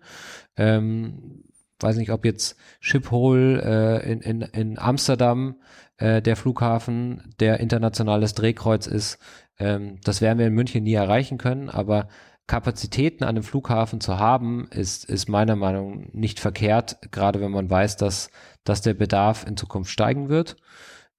Ähm, 0.55 1.43
weiß 1.79 1.97
nicht, 1.97 2.11
ob 2.11 2.25
jetzt 2.25 2.57
Schiphol 2.79 3.61
äh, 3.63 4.11
in, 4.11 4.21
in, 4.21 4.41
in 4.41 4.79
Amsterdam 4.79 5.55
äh, 5.97 6.21
der 6.21 6.35
Flughafen, 6.35 7.33
der 7.39 7.59
internationales 7.59 8.33
Drehkreuz 8.33 8.87
ist. 8.87 9.19
Ähm, 9.59 9.99
das 10.03 10.21
werden 10.21 10.39
wir 10.39 10.47
in 10.47 10.53
München 10.53 10.83
nie 10.83 10.93
erreichen 10.93 11.37
können, 11.37 11.69
aber 11.69 12.07
Kapazitäten 12.47 13.25
an 13.25 13.35
dem 13.35 13.43
Flughafen 13.43 13.99
zu 13.99 14.19
haben, 14.19 14.69
ist, 14.71 15.03
ist 15.05 15.27
meiner 15.27 15.57
Meinung 15.57 15.99
nach 15.99 16.13
nicht 16.13 16.39
verkehrt, 16.39 16.97
gerade 17.11 17.41
wenn 17.41 17.51
man 17.51 17.69
weiß, 17.69 17.97
dass, 17.97 18.29
dass 18.63 18.81
der 18.81 18.93
Bedarf 18.93 19.45
in 19.45 19.57
Zukunft 19.57 19.91
steigen 19.91 20.29
wird. 20.29 20.55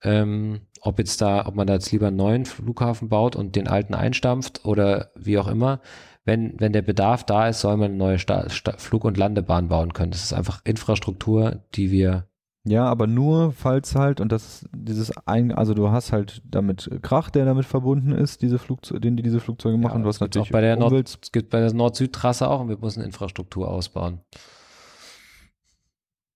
Ähm, 0.02 0.62
ob 0.80 0.98
jetzt 0.98 1.20
da, 1.20 1.46
ob 1.46 1.54
man 1.54 1.66
da 1.66 1.74
jetzt 1.74 1.90
lieber 1.92 2.06
einen 2.06 2.16
neuen 2.16 2.46
Flughafen 2.46 3.08
baut 3.08 3.36
und 3.36 3.56
den 3.56 3.68
alten 3.68 3.94
einstampft 3.94 4.64
oder 4.64 5.10
wie 5.16 5.38
auch 5.38 5.48
immer, 5.48 5.80
wenn, 6.28 6.60
wenn 6.60 6.74
der 6.74 6.82
Bedarf 6.82 7.24
da 7.24 7.48
ist, 7.48 7.60
soll 7.60 7.78
man 7.78 7.92
eine 7.92 7.96
neue 7.96 8.18
Sta 8.18 8.50
Sta 8.50 8.74
Flug- 8.76 9.04
und 9.04 9.16
Landebahn 9.16 9.68
bauen 9.68 9.94
können. 9.94 10.10
Das 10.10 10.22
ist 10.22 10.34
einfach 10.34 10.60
Infrastruktur, 10.64 11.64
die 11.74 11.90
wir 11.90 12.28
ja, 12.64 12.84
aber 12.84 13.06
nur 13.06 13.52
falls 13.52 13.94
halt, 13.94 14.20
und 14.20 14.30
das 14.30 14.68
dieses 14.74 15.16
ein, 15.26 15.52
also 15.52 15.72
du 15.72 15.90
hast 15.90 16.12
halt 16.12 16.42
damit 16.44 16.90
Krach, 17.00 17.30
der 17.30 17.46
damit 17.46 17.64
verbunden 17.64 18.12
ist, 18.12 18.42
diese 18.42 18.58
Flugzeuge, 18.58 19.00
den 19.00 19.16
die 19.16 19.22
diese 19.22 19.40
Flugzeuge 19.40 19.78
machen. 19.78 19.98
Ja, 19.98 20.02
du 20.02 20.08
hast 20.08 20.20
natürlich 20.20 20.48
auch 20.48 20.52
bei 20.52 20.60
der 20.60 20.76
Nord, 20.76 20.92
es 20.92 21.32
gibt 21.32 21.48
bei 21.48 21.60
der 21.60 21.72
Nord-Süd-Trasse 21.72 22.46
auch 22.46 22.60
und 22.60 22.68
wir 22.68 22.76
müssen 22.76 23.02
Infrastruktur 23.02 23.70
ausbauen. 23.70 24.20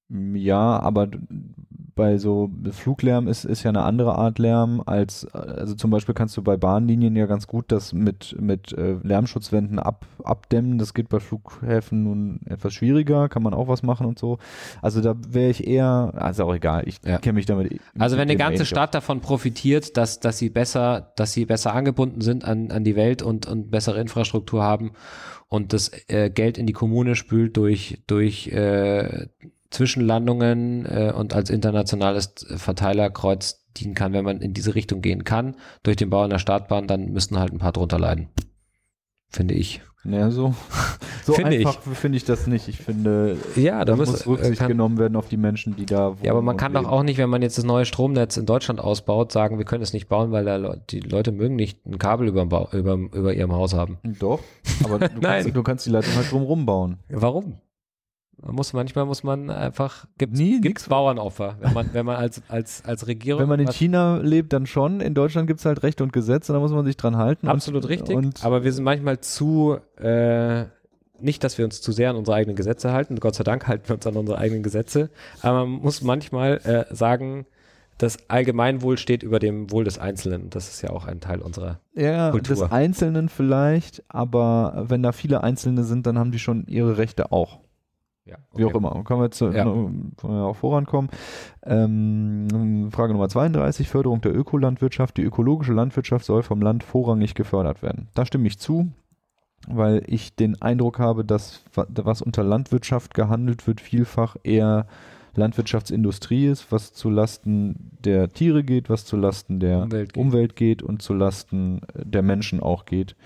Ja, 0.09 0.81
aber 0.81 1.09
bei 1.95 2.19
so 2.19 2.51
Fluglärm 2.71 3.29
ist, 3.29 3.45
ist 3.45 3.63
ja 3.63 3.71
eine 3.71 3.83
andere 3.83 4.17
Art 4.17 4.39
Lärm 4.39 4.83
als, 4.85 5.27
also 5.27 5.75
zum 5.75 5.91
Beispiel 5.91 6.15
kannst 6.15 6.37
du 6.37 6.43
bei 6.43 6.57
Bahnlinien 6.57 7.15
ja 7.17 7.27
ganz 7.27 7.47
gut 7.47 7.67
das 7.69 7.93
mit, 7.93 8.37
mit 8.41 8.73
äh, 8.73 8.97
Lärmschutzwänden 9.03 9.79
ab, 9.79 10.07
abdämmen. 10.25 10.79
Das 10.79 10.95
geht 10.95 11.09
bei 11.09 11.21
Flughäfen 11.21 12.05
nun 12.05 12.41
etwas 12.47 12.75
schwieriger, 12.75 13.29
kann 13.29 13.43
man 13.43 13.55
auch 13.55 13.69
was 13.69 13.83
machen 13.83 14.07
und 14.07 14.19
so. 14.19 14.39
Also 14.81 15.01
da 15.01 15.15
wäre 15.29 15.51
ich 15.51 15.67
eher, 15.67 16.13
also 16.17 16.45
auch 16.45 16.55
egal, 16.55 16.85
ich 16.87 16.99
ja. 17.05 17.19
kenne 17.19 17.35
mich 17.35 17.47
damit. 17.47 17.81
Also 17.99 18.17
wenn 18.17 18.23
eine 18.23 18.37
ganze 18.37 18.65
Stadt 18.65 18.95
davon 18.95 19.21
profitiert, 19.21 19.97
dass, 19.97 20.21
dass 20.21 20.39
sie 20.39 20.51
besser, 20.51 21.13
dass 21.17 21.33
sie 21.33 21.45
besser 21.45 21.75
angebunden 21.75 22.21
sind 22.21 22.45
an, 22.45 22.71
an 22.71 22.85
die 22.85 22.97
Welt 22.97 23.23
und, 23.23 23.47
und 23.47 23.71
bessere 23.71 24.01
Infrastruktur 24.01 24.63
haben 24.63 24.93
und 25.49 25.75
das 25.75 25.91
äh, 26.09 26.31
Geld 26.31 26.57
in 26.57 26.67
die 26.67 26.73
Kommune 26.73 27.15
spült 27.15 27.59
durch, 27.59 28.03
durch 28.07 28.49
äh, 28.49 29.27
Zwischenlandungen 29.73 30.87
äh, 30.87 31.13
und 31.15 31.35
als 31.35 31.51
internationales 31.51 32.35
Verteilerkreuz 32.57 33.65
dienen 33.77 33.95
kann, 33.95 34.13
wenn 34.13 34.25
man 34.25 34.41
in 34.41 34.55
diese 34.55 34.75
Richtung 34.75 35.01
gehen 35.01 35.25
kann, 35.25 35.57
durch 35.83 35.97
den 35.97 36.11
Bau 36.11 36.23
einer 36.23 36.39
Startbahn, 36.39 36.87
dann 36.87 37.13
müssten 37.13 37.39
halt 37.39 37.53
ein 37.53 37.59
paar 37.59 37.73
drunter 37.73 37.99
leiden. 37.99 38.29
Finde 39.29 39.55
ich. 39.55 39.81
Ja, 40.05 40.31
so, 40.31 40.55
so 41.25 41.33
find 41.33 41.47
einfach 41.49 41.81
finde 41.81 42.17
ich 42.17 42.25
das 42.25 42.47
nicht. 42.49 42.69
Ich 42.69 42.79
finde, 42.79 43.37
ja, 43.55 43.85
da, 43.85 43.95
muss, 43.95 44.09
muss 44.09 44.27
Rücksicht 44.27 44.59
kann, 44.59 44.69
genommen 44.69 44.99
werden 44.99 45.15
auf 45.17 45.29
die 45.29 45.37
Menschen, 45.37 45.77
die 45.77 45.87
da 45.87 46.11
wohnen. 46.11 46.25
Ja, 46.25 46.33
aber 46.33 46.43
man 46.43 46.57
kann 46.57 46.75
doch 46.75 46.87
auch 46.87 47.05
nicht, 47.05 47.19
wenn 47.19 47.31
man 47.31 47.41
jetzt 47.41 47.57
das 47.57 47.65
neue 47.65 47.85
Stromnetz 47.85 48.37
in 48.37 48.45
Deutschland 48.45 48.81
ausbaut, 48.81 49.31
sagen, 49.31 49.59
wir 49.59 49.65
können 49.65 49.83
es 49.83 49.93
nicht 49.93 50.09
bauen, 50.09 50.33
weil 50.33 50.45
da, 50.45 50.77
die 50.91 51.01
Leute 51.01 51.31
mögen 51.31 51.55
nicht 51.55 51.87
ein 51.87 51.99
Kabel 51.99 52.27
über, 52.27 52.43
über, 52.73 52.95
über 52.95 53.33
ihrem 53.33 53.53
Haus 53.53 53.75
haben. 53.75 53.99
Doch, 54.19 54.41
aber 54.85 54.99
du, 55.09 55.21
kannst, 55.21 55.55
du 55.57 55.63
kannst 55.63 55.87
die 55.87 55.91
Leitung 55.91 56.15
halt 56.17 56.31
drumherum 56.31 56.67
bauen. 56.67 56.99
Warum? 57.09 57.61
Man 58.41 58.55
muss 58.55 58.73
manchmal 58.73 59.05
muss 59.05 59.23
man 59.23 59.51
einfach 59.51 60.07
gibt 60.19 60.35
nie 60.35 60.61
gibt's 60.61 60.89
Bauernopfer, 60.89 61.57
wenn 61.61 61.73
man 61.73 61.91
wenn 61.93 62.07
man 62.07 62.17
als 62.17 62.43
als 62.49 62.85
als 62.85 63.07
Regierung 63.07 63.41
wenn 63.43 63.49
man 63.49 63.61
in 63.61 63.71
China 63.71 64.17
lebt, 64.17 64.53
dann 64.53 64.67
schon. 64.67 65.01
In 65.01 65.15
Deutschland 65.15 65.47
gibt 65.47 65.61
es 65.61 65.67
halt 65.67 65.83
Recht 65.83 66.01
und 66.01 66.13
Gesetz 66.13 66.49
und 66.49 66.55
da 66.55 66.61
muss 66.61 66.73
man 66.73 66.85
sich 66.85 66.97
dran 66.97 67.17
halten. 67.17 67.49
Absolut 67.49 67.85
und, 67.85 67.91
richtig. 67.91 68.17
Und 68.17 68.45
aber 68.45 68.65
wir 68.65 68.73
sind 68.73 68.85
manchmal 68.85 69.21
zu 69.21 69.77
äh, 69.97 70.65
nicht, 71.23 71.45
dass 71.45 71.57
wir 71.57 71.65
uns 71.65 71.81
zu 71.81 71.93
sehr 71.93 72.11
an 72.11 72.17
unsere 72.17 72.37
eigenen 72.37 72.57
Gesetze 72.57 72.93
halten. 72.93 73.21
Gott 73.21 73.35
sei 73.35 73.45
Dank 73.45 73.69
halten 73.69 73.89
wir 73.89 73.95
uns 73.95 74.07
an 74.07 74.17
unsere 74.17 74.39
eigenen 74.39 74.63
Gesetze. 74.63 75.11
Aber 75.41 75.67
man 75.67 75.83
muss 75.83 76.03
manchmal 76.03 76.57
äh, 76.65 76.95
sagen, 76.95 77.47
das 77.99 78.19
Allgemeinwohl 78.29 78.99
steht 78.99 79.23
über 79.23 79.39
dem 79.39 79.71
Wohl 79.71 79.85
des 79.85 79.99
Einzelnen. 79.99 80.51
Das 80.51 80.69
ist 80.69 80.83
ja 80.83 80.91
auch 80.91 81.07
ein 81.07 81.21
Teil 81.21 81.41
unserer 81.41 81.79
ja, 81.95 82.31
Kultur. 82.31 82.57
des 82.57 82.73
Einzelnen 82.73 83.29
vielleicht, 83.29 84.03
aber 84.09 84.87
wenn 84.89 85.03
da 85.03 85.13
viele 85.13 85.45
Einzelne 85.45 85.85
sind, 85.85 86.07
dann 86.07 86.19
haben 86.19 86.33
die 86.33 86.41
schon 86.41 86.67
ihre 86.67 86.99
Rechte 86.99 87.31
auch. 87.31 87.61
Ja, 88.25 88.37
okay. 88.53 88.63
Wie 88.63 88.65
auch 88.67 88.75
immer. 88.75 89.03
Können 89.05 89.21
wir 89.21 89.25
jetzt 89.25 89.41
ja. 89.41 89.51
können 89.51 90.15
wir 90.23 90.45
auch 90.45 90.57
vorankommen. 90.57 91.11
Ähm, 91.65 92.89
Frage 92.93 93.13
Nummer 93.15 93.29
32, 93.29 93.89
Förderung 93.89 94.21
der 94.21 94.35
Ökolandwirtschaft. 94.35 95.17
Die 95.17 95.23
ökologische 95.23 95.73
Landwirtschaft 95.73 96.25
soll 96.25 96.43
vom 96.43 96.63
Land 96.63 96.85
vorrangig 96.85 97.35
gefördert 97.35 97.83
werden. 97.83 98.09
Da 98.15 98.25
stimme 98.25 98.47
ich 98.47 98.59
zu, 98.59 98.93
weil 99.67 100.05
ich 100.07 100.37
den 100.37 100.61
Eindruck 100.63 101.01
habe, 101.01 101.25
dass 101.25 101.65
was 101.75 102.23
unter 102.23 102.45
Landwirtschaft 102.45 103.15
gehandelt 103.15 103.67
wird, 103.67 103.81
vielfach 103.81 104.37
eher 104.45 104.87
Landwirtschaftsindustrie 105.35 106.47
ist, 106.47 106.71
was 106.71 106.93
zu 106.93 107.11
Lasten 107.11 107.91
der 108.05 108.29
Tiere 108.29 108.63
geht, 108.63 108.89
was 108.89 109.05
zu 109.05 109.17
Lasten 109.17 109.59
der 109.59 109.83
Umwelt 109.83 110.13
geht, 110.13 110.17
Umwelt 110.17 110.57
geht 110.57 110.83
und 110.83 111.03
zu 111.03 111.15
Lasten 111.15 111.81
der 111.95 112.23
Menschen 112.23 112.61
auch 112.61 112.85
geht 112.85 113.17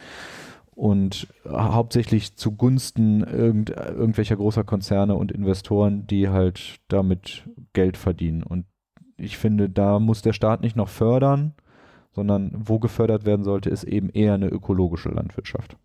und 0.77 1.27
hauptsächlich 1.49 2.37
zugunsten 2.37 3.25
irgend, 3.25 3.71
irgendwelcher 3.71 4.37
großer 4.37 4.63
Konzerne 4.63 5.15
und 5.15 5.33
Investoren, 5.33 6.07
die 6.07 6.29
halt 6.29 6.81
damit 6.89 7.49
Geld 7.73 7.97
verdienen. 7.97 8.43
Und 8.43 8.67
ich 9.17 9.39
finde, 9.39 9.71
da 9.71 9.99
muss 9.99 10.21
der 10.21 10.35
Staat 10.35 10.61
nicht 10.61 10.77
noch 10.77 10.91
fördern, 10.91 11.55
sondern 12.13 12.53
wo 12.55 12.79
gefördert 12.79 13.25
werden 13.25 13.43
sollte, 13.43 13.71
ist 13.71 13.85
eben 13.85 14.11
eher 14.11 14.35
eine 14.35 14.49
ökologische 14.49 15.09
Landwirtschaft. 15.09 15.79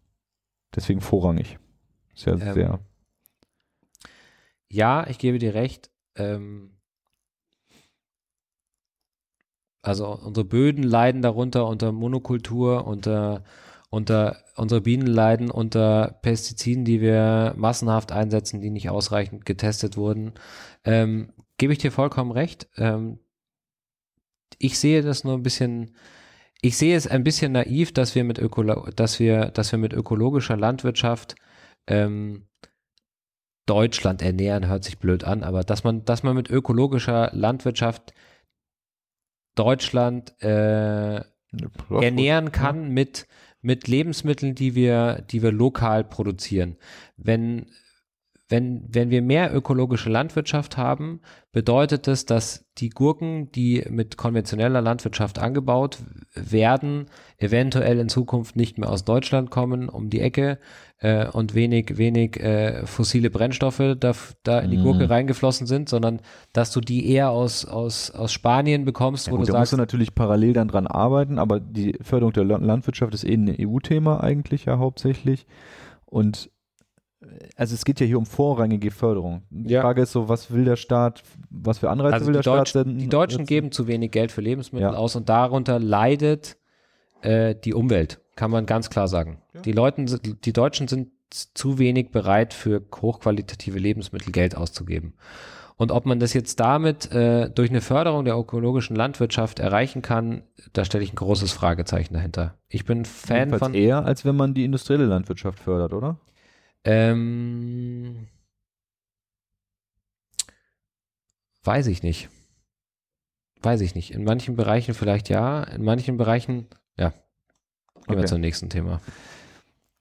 Deswegen 0.75 0.99
vorrangig. 0.99 1.57
Ist 2.13 2.25
ja 2.25 2.33
Ähm, 2.33 2.53
sehr. 2.53 2.79
Ja, 4.69 5.07
ich 5.07 5.19
gebe 5.19 5.39
dir 5.39 5.53
recht. 5.53 5.89
Ähm, 6.15 6.77
also 9.81 10.11
unsere 10.11 10.45
Böden 10.45 10.83
leiden 10.83 11.21
darunter 11.21 11.65
unter 11.67 11.91
Monokultur, 11.93 12.85
unter, 12.85 13.43
unter 13.89 14.37
unsere 14.61 14.81
Bienen 14.81 15.07
leiden 15.07 15.49
unter 15.49 16.19
Pestiziden, 16.21 16.85
die 16.85 17.01
wir 17.01 17.55
massenhaft 17.57 18.11
einsetzen, 18.11 18.61
die 18.61 18.69
nicht 18.69 18.91
ausreichend 18.91 19.43
getestet 19.43 19.97
wurden. 19.97 20.33
Ähm, 20.85 21.33
gebe 21.57 21.73
ich 21.73 21.79
dir 21.79 21.91
vollkommen 21.91 22.31
recht. 22.31 22.69
Ähm, 22.77 23.17
ich 24.59 24.77
sehe 24.77 25.01
das 25.01 25.23
nur 25.23 25.33
ein 25.33 25.41
bisschen, 25.41 25.95
ich 26.61 26.77
sehe 26.77 26.95
es 26.95 27.07
ein 27.07 27.23
bisschen 27.23 27.53
naiv, 27.53 27.91
dass 27.91 28.13
wir 28.13 28.23
mit, 28.23 28.37
Ökolo 28.37 28.87
dass 28.95 29.19
wir, 29.19 29.45
dass 29.47 29.71
wir 29.71 29.79
mit 29.79 29.93
ökologischer 29.93 30.57
Landwirtschaft 30.57 31.33
ähm, 31.87 32.47
Deutschland 33.65 34.21
ernähren, 34.21 34.67
hört 34.67 34.83
sich 34.83 34.99
blöd 34.99 35.23
an, 35.23 35.41
aber 35.43 35.63
dass 35.63 35.83
man, 35.83 36.05
dass 36.05 36.21
man 36.21 36.35
mit 36.35 36.51
ökologischer 36.51 37.31
Landwirtschaft 37.33 38.13
Deutschland 39.55 40.39
äh, 40.43 41.21
ernähren 41.89 42.51
kann 42.51 42.89
mit, 42.89 43.27
mit 43.61 43.87
Lebensmitteln, 43.87 44.55
die 44.55 44.75
wir, 44.75 45.23
die 45.29 45.41
wir 45.41 45.51
lokal 45.51 46.03
produzieren. 46.03 46.77
Wenn, 47.17 47.67
wenn, 48.49 48.83
wenn 48.89 49.09
wir 49.09 49.21
mehr 49.21 49.55
ökologische 49.55 50.09
Landwirtschaft 50.09 50.77
haben, 50.77 51.21
bedeutet 51.51 52.07
das, 52.07 52.25
dass 52.25 52.65
die 52.77 52.89
Gurken, 52.89 53.51
die 53.51 53.85
mit 53.89 54.17
konventioneller 54.17 54.81
Landwirtschaft 54.81 55.39
angebaut 55.39 55.99
werden, 56.33 57.05
eventuell 57.37 57.99
in 57.99 58.09
Zukunft 58.09 58.55
nicht 58.55 58.77
mehr 58.77 58.89
aus 58.89 59.05
Deutschland 59.05 59.51
kommen, 59.51 59.89
um 59.89 60.09
die 60.09 60.21
Ecke 60.21 60.59
äh, 61.01 61.27
und 61.27 61.53
wenig, 61.55 61.97
wenig 61.97 62.39
äh, 62.39 62.85
fossile 62.85 63.29
Brennstoffe 63.29 63.95
da, 63.99 64.13
da 64.43 64.59
in 64.59 64.71
die 64.71 64.77
Mhm. 64.77 64.83
Gurke 64.83 65.09
reingeflossen 65.09 65.65
sind, 65.67 65.89
sondern 65.89 66.21
dass 66.53 66.71
du 66.71 66.79
die 66.79 67.09
eher 67.09 67.31
aus, 67.31 67.65
aus, 67.65 68.11
aus 68.11 68.31
Spanien 68.31 68.85
bekommst, 68.85 69.27
Ja, 69.27 69.33
wo 69.33 69.37
gut, 69.37 69.47
du 69.47 69.51
da 69.51 69.59
musst 69.59 69.71
sagst, 69.71 69.73
du 69.73 69.77
natürlich 69.77 70.13
parallel 70.15 70.53
dann 70.53 70.67
dran 70.67 70.85
arbeiten, 70.87 71.39
aber 71.39 71.59
die 71.59 71.97
Förderung 72.01 72.33
der 72.33 72.45
La- 72.45 72.57
Landwirtschaft 72.57 73.13
ist 73.15 73.23
eh 73.23 73.33
ein 73.33 73.55
EU-Thema 73.59 74.21
eigentlich 74.23 74.65
ja 74.65 74.77
hauptsächlich. 74.77 75.47
Und 76.05 76.51
äh, 77.21 77.25
also 77.55 77.73
es 77.73 77.83
geht 77.83 77.99
ja 77.99 78.05
hier 78.05 78.19
um 78.19 78.27
vorrangige 78.27 78.91
Förderung. 78.91 79.41
Die 79.49 79.73
Ja. 79.73 79.81
Frage 79.81 80.03
ist 80.03 80.11
so, 80.11 80.29
was 80.29 80.51
will 80.53 80.65
der 80.65 80.75
Staat, 80.75 81.23
was 81.49 81.79
für 81.79 81.89
Anreize 81.89 82.13
Also 82.13 82.27
will 82.27 82.33
der 82.33 82.43
Staat 82.43 82.59
Deutsch, 82.59 82.71
senden? 82.73 82.99
die 82.99 83.09
Deutschen 83.09 83.45
geben 83.47 83.71
zu 83.71 83.87
wenig 83.87 84.11
Geld 84.11 84.31
für 84.31 84.41
Lebensmittel 84.41 84.91
Ja. 84.91 84.95
aus 84.97 85.15
und 85.15 85.29
darunter 85.29 85.79
leidet 85.79 86.57
äh, 87.23 87.55
die 87.55 87.73
Umwelt, 87.73 88.20
kann 88.35 88.51
man 88.51 88.65
ganz 88.65 88.89
klar 88.89 89.07
sagen. 89.07 89.41
Die, 89.65 89.71
Leuten, 89.71 90.07
die 90.43 90.53
Deutschen 90.53 90.87
sind 90.87 91.09
zu 91.31 91.79
wenig 91.79 92.11
bereit, 92.11 92.53
für 92.53 92.81
hochqualitative 93.01 93.79
Lebensmittel 93.79 94.31
Geld 94.31 94.55
auszugeben. 94.55 95.13
Und 95.77 95.91
ob 95.91 96.05
man 96.05 96.19
das 96.19 96.33
jetzt 96.33 96.59
damit 96.59 97.11
äh, 97.11 97.49
durch 97.49 97.71
eine 97.71 97.81
Förderung 97.81 98.23
der 98.23 98.37
ökologischen 98.37 98.95
Landwirtschaft 98.95 99.59
erreichen 99.59 100.03
kann, 100.03 100.43
da 100.73 100.85
stelle 100.85 101.03
ich 101.03 101.11
ein 101.11 101.15
großes 101.15 101.53
Fragezeichen 101.53 102.13
dahinter. 102.13 102.59
Ich 102.67 102.85
bin 102.85 103.03
Fan 103.03 103.37
Jedenfalls 103.37 103.59
von. 103.61 103.73
eher, 103.73 104.05
als 104.05 104.23
wenn 104.23 104.35
man 104.35 104.53
die 104.53 104.63
industrielle 104.63 105.05
Landwirtschaft 105.05 105.57
fördert, 105.57 105.93
oder? 105.93 106.19
Ähm, 106.83 108.27
weiß 111.63 111.87
ich 111.87 112.03
nicht. 112.03 112.29
Weiß 113.63 113.81
ich 113.81 113.95
nicht. 113.95 114.11
In 114.11 114.23
manchen 114.23 114.55
Bereichen 114.55 114.93
vielleicht 114.93 115.29
ja, 115.29 115.63
in 115.63 115.83
manchen 115.83 116.17
Bereichen, 116.17 116.67
ja. 116.97 117.13
Gehen 118.07 118.15
wir 118.15 118.17
Okay. 118.19 118.27
zum 118.27 118.41
nächsten 118.41 118.69
Thema. 118.69 119.01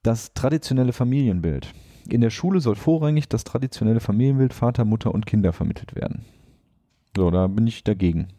Das 0.03 0.33
traditionelle 0.33 0.93
Familienbild. 0.93 1.73
In 2.09 2.21
der 2.21 2.31
Schule 2.31 2.59
soll 2.59 2.75
vorrangig 2.75 3.29
das 3.29 3.43
traditionelle 3.43 3.99
Familienbild 3.99 4.53
Vater, 4.53 4.85
Mutter 4.85 5.13
und 5.13 5.25
Kinder 5.25 5.53
vermittelt 5.53 5.95
werden. 5.95 6.25
So, 7.15 7.29
da 7.29 7.47
bin 7.47 7.67
ich 7.67 7.83
dagegen. 7.83 8.29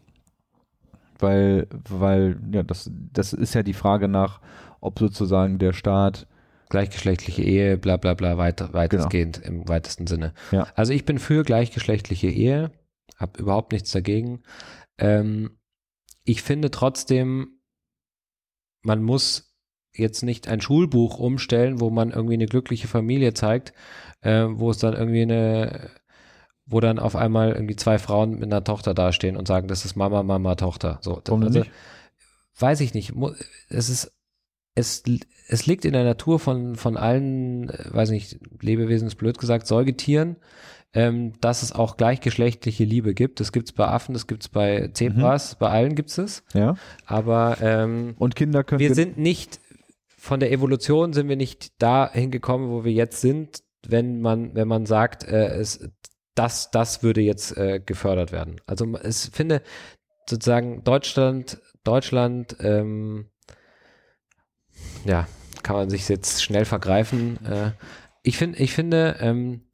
Weil, 1.19 1.67
weil, 1.87 2.39
ja, 2.51 2.63
das, 2.63 2.91
das 3.13 3.31
ist 3.33 3.53
ja 3.53 3.63
die 3.63 3.73
Frage 3.73 4.07
nach, 4.07 4.41
ob 4.81 4.99
sozusagen 4.99 5.59
der 5.59 5.73
Staat, 5.73 6.27
Gleichgeschlechtliche 6.69 7.43
Ehe, 7.43 7.77
bla 7.77 7.97
bla 7.97 8.15
bla, 8.15 8.37
weit, 8.39 8.73
weitestgehend 8.73 9.37
im 9.37 9.67
weitesten 9.69 10.07
Sinne. 10.07 10.33
Ja. 10.51 10.67
Also 10.75 10.91
ich 10.91 11.05
bin 11.05 11.19
für 11.19 11.43
gleichgeschlechtliche 11.43 12.29
Ehe, 12.29 12.71
habe 13.15 13.39
überhaupt 13.39 13.73
nichts 13.73 13.91
dagegen. 13.91 14.41
Ähm, 14.97 15.59
ich 16.23 16.41
finde 16.41 16.71
trotzdem, 16.71 17.59
man 18.81 19.03
muss 19.03 19.52
jetzt 19.95 20.23
nicht 20.23 20.47
ein 20.47 20.61
Schulbuch 20.61 21.19
umstellen, 21.19 21.79
wo 21.79 21.89
man 21.89 22.11
irgendwie 22.11 22.33
eine 22.33 22.47
glückliche 22.47 22.87
Familie 22.87 23.33
zeigt, 23.33 23.73
äh, 24.21 24.45
wo 24.49 24.71
es 24.71 24.77
dann 24.77 24.93
irgendwie 24.93 25.21
eine, 25.21 25.89
wo 26.65 26.79
dann 26.79 26.99
auf 26.99 27.15
einmal 27.15 27.51
irgendwie 27.51 27.75
zwei 27.75 27.99
Frauen 27.99 28.39
mit 28.39 28.45
einer 28.45 28.63
Tochter 28.63 28.93
dastehen 28.93 29.37
und 29.37 29.47
sagen, 29.47 29.67
das 29.67 29.85
ist 29.85 29.95
Mama, 29.95 30.23
Mama, 30.23 30.55
Tochter. 30.55 30.99
So, 31.01 31.21
Warum 31.25 31.43
also, 31.43 31.59
nicht? 31.59 31.71
weiß 32.57 32.81
ich 32.81 32.93
nicht. 32.93 33.13
Es 33.69 33.89
ist, 33.89 34.11
es, 34.75 35.03
es 35.47 35.65
liegt 35.65 35.85
in 35.85 35.93
der 35.93 36.03
Natur 36.03 36.39
von, 36.39 36.75
von 36.75 36.97
allen, 36.97 37.69
äh, 37.69 37.93
weiß 37.93 38.09
nicht, 38.09 38.39
Lebewesen 38.61 39.07
ist 39.07 39.15
blöd 39.15 39.37
gesagt, 39.37 39.67
Säugetieren, 39.67 40.37
ähm, 40.93 41.33
dass 41.41 41.63
es 41.63 41.71
auch 41.71 41.97
gleichgeschlechtliche 41.97 42.83
Liebe 42.83 43.13
gibt. 43.13 43.39
Das 43.39 43.51
gibt 43.51 43.67
es 43.69 43.73
bei 43.73 43.87
Affen, 43.87 44.13
das 44.13 44.27
gibt 44.27 44.43
es 44.43 44.49
bei 44.49 44.89
Zebras, 44.93 45.55
bei 45.55 45.69
allen 45.69 45.95
gibt 45.95 46.09
es 46.09 46.17
es. 46.17 46.43
ja, 46.53 46.75
Aber 47.05 47.57
ähm, 47.61 48.15
und 48.19 48.35
Kinder 48.35 48.63
können, 48.63 48.79
wir 48.79 48.93
sind 48.93 49.17
nicht, 49.17 49.59
von 50.23 50.39
der 50.39 50.53
Evolution 50.53 51.11
sind 51.11 51.27
wir 51.27 51.35
nicht 51.35 51.81
da 51.81 52.09
hingekommen, 52.09 52.69
wo 52.69 52.85
wir 52.85 52.93
jetzt 52.93 53.19
sind, 53.19 53.61
wenn 53.85 54.21
man, 54.21 54.55
wenn 54.55 54.69
man 54.69 54.85
sagt, 54.85 55.25
äh, 55.25 55.47
es, 55.47 55.89
das, 56.33 56.71
das 56.71 57.03
würde 57.03 57.19
jetzt 57.19 57.57
äh, 57.57 57.81
gefördert 57.85 58.31
werden. 58.31 58.61
Also 58.65 58.87
ich 59.03 59.17
finde 59.33 59.61
sozusagen 60.25 60.85
Deutschland, 60.85 61.61
Deutschland, 61.83 62.55
ähm, 62.61 63.31
ja, 65.03 65.27
kann 65.61 65.75
man 65.75 65.89
sich 65.89 66.07
jetzt 66.07 66.41
schnell 66.41 66.63
vergreifen. 66.63 67.45
Äh, 67.45 67.71
ich 68.21 68.37
finde, 68.37 68.59
ich 68.59 68.71
finde, 68.71 69.17
ähm, 69.19 69.67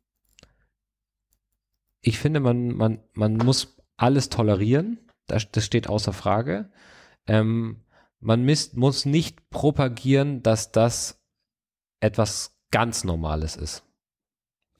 ich 2.02 2.18
finde, 2.18 2.39
man, 2.39 2.70
man, 2.70 3.04
man 3.14 3.38
muss 3.38 3.78
alles 3.97 4.30
tolerieren. 4.30 4.97
Das, 5.28 5.52
das 5.52 5.64
steht 5.64 5.88
außer 5.88 6.12
Frage. 6.12 6.72
Ähm, 7.28 7.84
man 8.20 8.43
misst, 8.43 8.76
muss 8.76 9.05
nicht 9.05 9.49
propagieren, 9.49 10.43
dass 10.43 10.72
das 10.72 11.20
etwas 11.99 12.55
ganz 12.72 13.03
Normales 13.03 13.55
ist. 13.55 13.84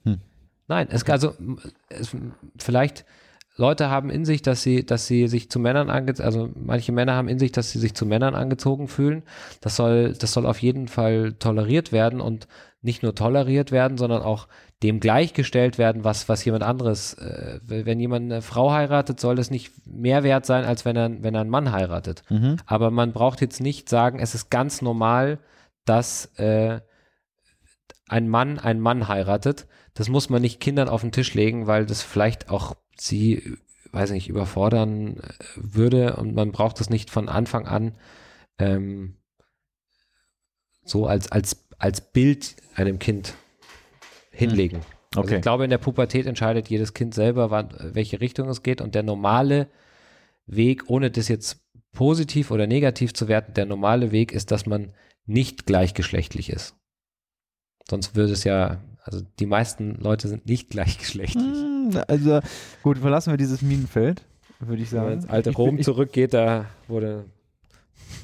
Hm. 0.04 0.20
Nein, 0.68 0.88
es, 0.90 1.04
also 1.04 1.34
es, 1.88 2.16
vielleicht 2.58 3.04
Leute 3.56 3.90
haben 3.90 4.10
in 4.10 4.24
sich, 4.24 4.42
dass 4.42 4.62
sie, 4.62 4.86
dass 4.86 5.06
sie 5.06 5.28
sich 5.28 5.50
zu 5.50 5.58
Männern 5.58 5.90
angezogen, 5.90 6.26
also 6.26 6.50
manche 6.54 6.92
Männer 6.92 7.14
haben 7.14 7.28
in 7.28 7.38
sich, 7.38 7.52
dass 7.52 7.70
sie 7.70 7.78
sich 7.78 7.94
zu 7.94 8.06
Männern 8.06 8.34
angezogen 8.34 8.88
fühlen. 8.88 9.22
Das 9.60 9.76
soll, 9.76 10.14
das 10.14 10.32
soll 10.32 10.46
auf 10.46 10.62
jeden 10.62 10.88
Fall 10.88 11.34
toleriert 11.34 11.92
werden 11.92 12.20
und 12.20 12.48
nicht 12.82 13.02
nur 13.02 13.14
toleriert 13.14 13.72
werden, 13.72 13.98
sondern 13.98 14.22
auch 14.22 14.48
dem 14.82 15.00
gleichgestellt 15.00 15.76
werden, 15.76 16.04
was, 16.04 16.28
was 16.28 16.44
jemand 16.44 16.62
anderes, 16.62 17.14
äh, 17.14 17.60
wenn 17.62 18.00
jemand 18.00 18.32
eine 18.32 18.42
Frau 18.42 18.72
heiratet, 18.72 19.20
soll 19.20 19.36
das 19.36 19.50
nicht 19.50 19.86
mehr 19.86 20.22
wert 20.22 20.46
sein, 20.46 20.64
als 20.64 20.84
wenn 20.84 20.96
er, 20.96 21.22
wenn 21.22 21.34
er 21.34 21.42
einen 21.42 21.50
Mann 21.50 21.72
heiratet. 21.72 22.22
Mhm. 22.30 22.56
Aber 22.64 22.90
man 22.90 23.12
braucht 23.12 23.42
jetzt 23.42 23.60
nicht 23.60 23.88
sagen, 23.88 24.18
es 24.18 24.34
ist 24.34 24.50
ganz 24.50 24.80
normal, 24.80 25.38
dass 25.84 26.26
äh, 26.36 26.80
ein 28.08 28.28
Mann 28.28 28.58
einen 28.58 28.80
Mann 28.80 29.08
heiratet. 29.08 29.66
Das 29.94 30.08
muss 30.08 30.30
man 30.30 30.40
nicht 30.40 30.60
Kindern 30.60 30.88
auf 30.88 31.02
den 31.02 31.12
Tisch 31.12 31.34
legen, 31.34 31.66
weil 31.66 31.84
das 31.84 32.02
vielleicht 32.02 32.48
auch 32.50 32.76
sie, 32.98 33.58
weiß 33.92 34.10
nicht, 34.12 34.28
überfordern 34.28 35.18
äh, 35.18 35.20
würde 35.56 36.16
und 36.16 36.34
man 36.34 36.52
braucht 36.52 36.80
das 36.80 36.88
nicht 36.88 37.10
von 37.10 37.28
Anfang 37.28 37.66
an 37.66 37.94
ähm, 38.58 39.16
so 40.84 41.06
als, 41.06 41.30
als, 41.30 41.68
als 41.80 42.00
Bild 42.00 42.54
einem 42.76 42.98
Kind 43.00 43.34
hinlegen. 44.30 44.80
Also 45.16 45.22
Okay. 45.26 45.36
ich 45.36 45.42
glaube, 45.42 45.64
in 45.64 45.70
der 45.70 45.78
Pubertät 45.78 46.26
entscheidet 46.26 46.68
jedes 46.68 46.94
Kind 46.94 47.14
selber, 47.14 47.50
wann, 47.50 47.70
welche 47.80 48.20
Richtung 48.20 48.48
es 48.48 48.62
geht 48.62 48.80
und 48.80 48.94
der 48.94 49.02
normale 49.02 49.66
Weg, 50.46 50.84
ohne 50.88 51.10
das 51.10 51.26
jetzt 51.26 51.58
positiv 51.92 52.52
oder 52.52 52.68
negativ 52.68 53.12
zu 53.12 53.26
werten, 53.26 53.54
der 53.54 53.66
normale 53.66 54.12
Weg 54.12 54.30
ist, 54.30 54.52
dass 54.52 54.66
man 54.66 54.92
nicht 55.26 55.66
gleichgeschlechtlich 55.66 56.50
ist. 56.50 56.76
Sonst 57.88 58.14
würde 58.14 58.32
es 58.32 58.44
ja, 58.44 58.80
also 59.02 59.22
die 59.40 59.46
meisten 59.46 59.96
Leute 59.96 60.28
sind 60.28 60.46
nicht 60.46 60.70
gleichgeschlechtlich. 60.70 61.42
Hm, 61.44 61.90
Also 62.06 62.40
gut, 62.84 62.98
verlassen 62.98 63.32
wir 63.32 63.36
dieses 63.36 63.62
Minenfeld, 63.62 64.22
würde 64.60 64.82
ich 64.82 64.92
Wenn 64.92 64.98
sagen. 65.00 65.12
ins 65.14 65.28
alte 65.28 65.50
Rom 65.50 65.82
zurückgeht, 65.82 66.34
da 66.34 66.66
wurde 66.86 67.24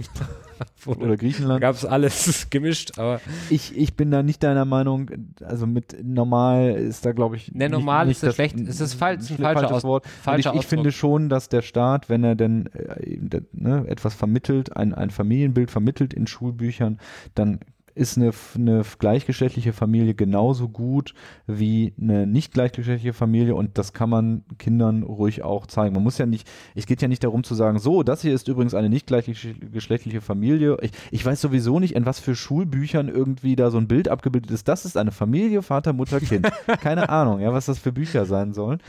Oder 0.86 1.16
Griechenland. 1.16 1.60
Gab 1.60 1.74
es 1.74 1.84
alles 1.84 2.46
gemischt, 2.50 2.98
aber. 2.98 3.20
Ich, 3.50 3.76
ich 3.76 3.94
bin 3.94 4.10
da 4.10 4.22
nicht 4.22 4.42
deiner 4.42 4.64
Meinung, 4.64 5.10
also 5.42 5.66
mit 5.66 5.96
normal 6.04 6.70
ist 6.76 7.04
da, 7.04 7.12
glaube 7.12 7.36
ich. 7.36 7.52
Ne, 7.52 7.68
normal 7.68 8.06
nicht, 8.06 8.16
ist 8.16 8.22
das 8.22 8.34
schlecht, 8.34 8.58
ist 8.58 8.80
das 8.80 8.94
falsch, 8.94 9.30
ein 9.30 9.38
falscher 9.38 9.68
falsches 9.68 9.84
Wort. 9.84 10.06
Falscher 10.06 10.54
ich, 10.54 10.60
ich 10.60 10.66
finde 10.66 10.92
schon, 10.92 11.28
dass 11.28 11.48
der 11.48 11.62
Staat, 11.62 12.08
wenn 12.08 12.24
er 12.24 12.34
denn 12.34 12.66
äh, 12.66 13.40
ne, 13.52 13.84
etwas 13.88 14.14
vermittelt, 14.14 14.76
ein, 14.76 14.94
ein 14.94 15.10
Familienbild 15.10 15.70
vermittelt 15.70 16.14
in 16.14 16.26
Schulbüchern, 16.26 16.98
dann 17.34 17.60
ist 17.96 18.18
eine, 18.18 18.30
eine 18.54 18.82
gleichgeschlechtliche 18.98 19.72
Familie 19.72 20.14
genauso 20.14 20.68
gut 20.68 21.14
wie 21.46 21.94
eine 22.00 22.26
nicht 22.26 22.52
gleichgeschlechtliche 22.52 23.14
Familie 23.14 23.54
und 23.54 23.78
das 23.78 23.94
kann 23.94 24.10
man 24.10 24.44
Kindern 24.58 25.02
ruhig 25.02 25.42
auch 25.42 25.66
zeigen. 25.66 25.94
Man 25.94 26.04
muss 26.04 26.18
ja 26.18 26.26
nicht, 26.26 26.48
es 26.74 26.86
geht 26.86 27.00
ja 27.00 27.08
nicht 27.08 27.24
darum 27.24 27.42
zu 27.42 27.54
sagen, 27.54 27.78
so, 27.78 28.02
das 28.02 28.20
hier 28.20 28.34
ist 28.34 28.48
übrigens 28.48 28.74
eine 28.74 28.90
nicht 28.90 29.06
gleichgeschlechtliche 29.06 30.20
Familie. 30.20 30.76
Ich, 30.82 30.90
ich 31.10 31.24
weiß 31.24 31.40
sowieso 31.40 31.80
nicht, 31.80 31.94
in 31.94 32.04
was 32.04 32.20
für 32.20 32.36
Schulbüchern 32.36 33.08
irgendwie 33.08 33.56
da 33.56 33.70
so 33.70 33.78
ein 33.78 33.88
Bild 33.88 34.08
abgebildet 34.08 34.50
ist. 34.50 34.68
Das 34.68 34.84
ist 34.84 34.98
eine 34.98 35.10
Familie, 35.10 35.62
Vater, 35.62 35.94
Mutter, 35.94 36.20
Kind. 36.20 36.48
Keine 36.80 37.08
Ahnung, 37.08 37.40
ja, 37.40 37.52
was 37.54 37.66
das 37.66 37.78
für 37.78 37.92
Bücher 37.92 38.26
sein 38.26 38.52
sollen. 38.52 38.80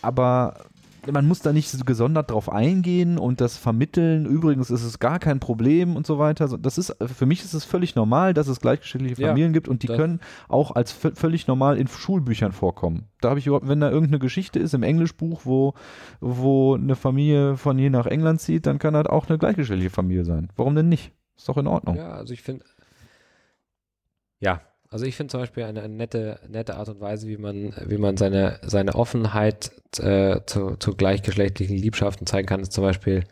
Aber 0.00 0.54
man 1.12 1.26
muss 1.26 1.40
da 1.40 1.52
nicht 1.52 1.70
so 1.70 1.84
gesondert 1.84 2.30
drauf 2.30 2.50
eingehen 2.50 3.18
und 3.18 3.40
das 3.40 3.56
vermitteln. 3.56 4.26
Übrigens 4.26 4.70
ist 4.70 4.84
es 4.84 4.98
gar 4.98 5.18
kein 5.18 5.40
Problem 5.40 5.96
und 5.96 6.06
so 6.06 6.18
weiter. 6.18 6.56
Das 6.58 6.78
ist, 6.78 6.96
für 7.00 7.26
mich 7.26 7.44
ist 7.44 7.54
es 7.54 7.64
völlig 7.64 7.94
normal, 7.94 8.34
dass 8.34 8.48
es 8.48 8.60
gleichgeschlechtliche 8.60 9.16
Familien 9.16 9.50
ja, 9.50 9.52
gibt 9.52 9.68
und 9.68 9.82
die 9.82 9.88
können 9.88 10.20
auch 10.48 10.74
als 10.74 10.92
völlig 10.92 11.46
normal 11.46 11.78
in 11.78 11.88
Schulbüchern 11.88 12.52
vorkommen. 12.52 13.08
Da 13.20 13.30
habe 13.30 13.38
ich 13.38 13.46
überhaupt, 13.46 13.68
wenn 13.68 13.80
da 13.80 13.90
irgendeine 13.90 14.18
Geschichte 14.18 14.58
ist 14.58 14.74
im 14.74 14.82
Englischbuch, 14.82 15.42
wo, 15.44 15.74
wo 16.20 16.74
eine 16.74 16.96
Familie 16.96 17.56
von 17.56 17.78
hier 17.78 17.90
nach 17.90 18.06
England 18.06 18.40
zieht, 18.40 18.66
dann 18.66 18.78
kann 18.78 18.94
das 18.94 19.06
auch 19.06 19.28
eine 19.28 19.38
gleichgeschlechtliche 19.38 19.90
Familie 19.90 20.24
sein. 20.24 20.48
Warum 20.56 20.74
denn 20.74 20.88
nicht? 20.88 21.12
Ist 21.36 21.48
doch 21.48 21.56
in 21.56 21.66
Ordnung. 21.66 21.96
Ja, 21.96 22.10
also 22.10 22.34
ich 22.34 22.42
finde, 22.42 22.64
ja, 24.40 24.60
also 24.90 25.04
ich 25.04 25.16
finde 25.16 25.32
zum 25.32 25.40
Beispiel 25.40 25.64
eine, 25.64 25.82
eine, 25.82 25.94
nette, 25.94 26.40
nette 26.48 26.76
Art 26.76 26.88
und 26.88 27.00
Weise, 27.00 27.28
wie 27.28 27.36
man, 27.36 27.74
wie 27.86 27.98
man 27.98 28.16
seine, 28.16 28.58
seine 28.62 28.94
Offenheit 28.94 29.70
äh, 29.98 30.40
zu, 30.46 30.76
zu 30.76 30.94
gleichgeschlechtlichen 30.94 31.76
Liebschaften 31.76 32.26
zeigen 32.26 32.46
kann, 32.46 32.60
ist 32.60 32.72
zum 32.72 32.84
Beispiel 32.84 33.24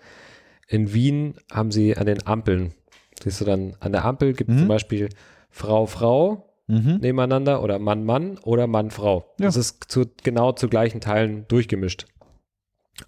in 0.69 0.93
Wien 0.93 1.35
haben 1.51 1.71
sie 1.71 1.97
an 1.97 2.07
den 2.07 2.27
Ampeln, 2.27 2.75
siehst 3.23 3.41
du 3.41 3.45
dann, 3.45 3.77
an 3.81 3.93
der 3.93 4.05
Ampel 4.05 4.33
gibt 4.33 4.51
es 4.51 4.57
mhm. 4.57 4.61
zum 4.61 4.69
Beispiel 4.69 5.09
Frau, 5.49 5.87
Frau 5.87 6.53
mhm. 6.67 6.99
nebeneinander 7.01 7.63
oder 7.63 7.79
Mann, 7.79 8.05
Mann 8.05 8.39
oder 8.39 8.67
Mann, 8.67 8.91
Frau. 8.91 9.33
Ja. 9.39 9.47
Das 9.47 9.57
ist 9.57 9.85
zu, 9.89 10.07
genau 10.23 10.53
zu 10.53 10.69
gleichen 10.69 11.01
Teilen 11.01 11.47
durchgemischt 11.49 12.07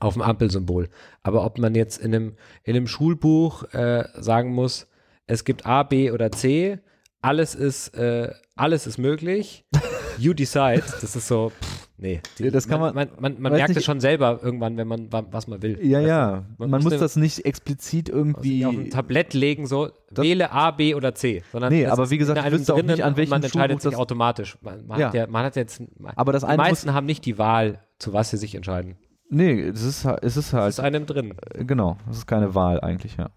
auf 0.01 0.15
dem 0.15 0.23
Ampelsymbol. 0.23 0.89
Aber 1.23 1.45
ob 1.45 1.59
man 1.59 1.75
jetzt 1.75 1.99
in 1.99 2.15
einem, 2.15 2.37
in 2.63 2.77
einem 2.77 2.87
Schulbuch 2.87 3.65
äh, 3.73 4.05
sagen 4.15 4.53
muss, 4.53 4.87
es 5.27 5.45
gibt 5.45 5.67
A, 5.67 5.83
B 5.83 6.11
oder 6.11 6.31
C, 6.31 6.79
alles 7.21 7.55
ist, 7.55 7.89
äh, 7.95 8.33
alles 8.57 8.87
ist 8.87 8.99
möglich. 8.99 9.64
You 10.19 10.35
decide. 10.35 10.83
Das 11.01 11.14
ist 11.14 11.29
so, 11.29 11.51
pff, 11.51 11.89
nee. 11.97 12.21
Die, 12.39 12.51
das 12.51 12.66
kann 12.66 12.81
man, 12.81 12.93
man, 12.93 13.09
man, 13.21 13.41
man 13.41 13.53
merkt 13.53 13.77
es 13.77 13.85
schon 13.85 14.01
selber 14.01 14.41
irgendwann, 14.43 14.77
wenn 14.77 14.89
man, 14.89 15.09
was 15.12 15.47
man 15.47 15.62
will. 15.62 15.79
Ja, 15.81 16.01
ja. 16.01 16.45
Man, 16.59 16.71
man 16.71 16.83
muss 16.83 16.97
das 16.99 17.14
nicht 17.14 17.45
explizit 17.45 18.09
irgendwie 18.09 18.66
auf 18.66 18.75
ein 18.75 18.91
Tablett 18.91 19.33
legen, 19.33 19.66
so, 19.66 19.91
wähle 20.11 20.51
A, 20.51 20.73
B 20.73 20.97
oder 20.97 21.14
C. 21.14 21.45
Sondern 21.53 21.73
nee, 21.73 21.87
aber 21.87 22.11
wie 22.11 22.19
gesagt, 22.19 22.45
ich 22.45 22.53
wüsste 22.53 22.75
auch 22.75 22.83
nicht, 22.83 23.05
an 23.05 23.16
welchem 23.16 23.31
Man 23.31 23.43
entscheidet 23.45 23.81
sich 23.81 23.95
automatisch. 23.95 24.59
Man, 24.61 24.87
man, 24.87 24.99
ja. 24.99 25.07
Hat 25.07 25.14
ja, 25.14 25.27
man 25.29 25.45
hat 25.45 25.55
jetzt, 25.55 25.81
aber 26.16 26.33
das 26.33 26.45
die 26.45 26.57
meisten 26.57 26.93
haben 26.95 27.07
nicht 27.07 27.25
die 27.25 27.39
Wahl, 27.39 27.81
zu 28.01 28.12
was 28.12 28.31
sie 28.31 28.39
sich 28.39 28.57
entscheiden. 28.57 28.97
Nee, 29.31 29.61
es 29.61 29.83
ist, 29.83 30.05
es 30.05 30.37
ist 30.37 30.53
halt. 30.53 30.71
Es 30.71 30.79
ist 30.79 30.85
einem 30.85 31.07
drin. 31.07 31.35
Genau, 31.55 31.97
es 32.11 32.19
ist 32.19 32.27
keine 32.27 32.57
Wahl 32.57 32.81
eigentlich, 32.81 33.16
ja. 33.19 33.31